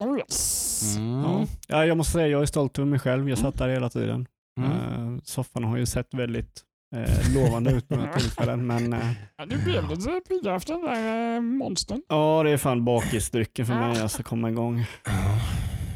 Oh 0.00 0.18
yes. 0.18 0.96
Mm. 0.96 1.22
Ja. 1.22 1.46
ja, 1.68 1.86
jag 1.86 1.96
måste 1.96 2.12
säga 2.12 2.26
jag 2.28 2.42
är 2.42 2.46
stolt 2.46 2.78
över 2.78 2.88
mig 2.90 2.98
själv. 2.98 3.28
Jag 3.28 3.38
satt 3.38 3.58
där 3.58 3.68
hela 3.68 3.88
tiden. 3.90 4.26
Mm. 4.60 4.72
Eh, 4.72 5.20
soffan 5.24 5.64
har 5.64 5.76
ju 5.76 5.86
sett 5.86 6.14
väldigt 6.14 6.62
eh, 6.96 7.34
lovande 7.34 7.70
ut 7.72 7.90
några 7.90 8.12
tillfällen. 8.18 8.66
Men 8.66 8.92
eh, 8.92 9.10
Ja, 9.38 9.46
du 9.46 9.58
blev 9.64 9.88
lite 9.90 10.20
pigg 10.28 10.46
efter 10.46 10.72
den 10.72 10.82
där 10.82 11.34
eh, 11.36 11.40
monstern. 11.40 12.02
ja, 12.08 12.42
det 12.44 12.50
är 12.50 12.56
fan 12.56 12.84
bakisdrycken 12.84 13.66
för 13.66 13.74
mig 13.74 14.00
alltså 14.00 14.22
komma 14.22 14.50
igång. 14.50 14.84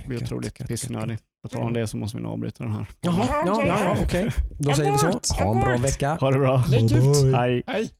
Blir 0.06 0.22
otroligt 0.22 0.68
pissnödig. 0.68 1.18
På 1.42 1.48
tal 1.48 1.62
om 1.62 1.72
det 1.72 1.86
så 1.86 1.96
måste 1.96 2.16
vi 2.16 2.22
nog 2.22 2.32
avbryta 2.32 2.64
den 2.64 2.72
här. 2.72 2.86
Jaha, 3.00 3.26
ja, 3.46 3.64
ja, 3.66 3.78
ja 3.84 3.96
okej. 4.04 4.30
Då 4.58 4.72
säger 4.74 4.92
vi 4.92 4.98
så. 4.98 5.44
Ha 5.44 5.54
en 5.54 5.60
bra 5.60 5.76
vecka. 5.76 6.14
Ha 6.20 6.30
det 6.30 6.38
bra. 6.38 6.64
Lägg 6.70 6.92
ut. 6.92 7.34
Hej. 7.34 7.62
Hej. 7.66 7.90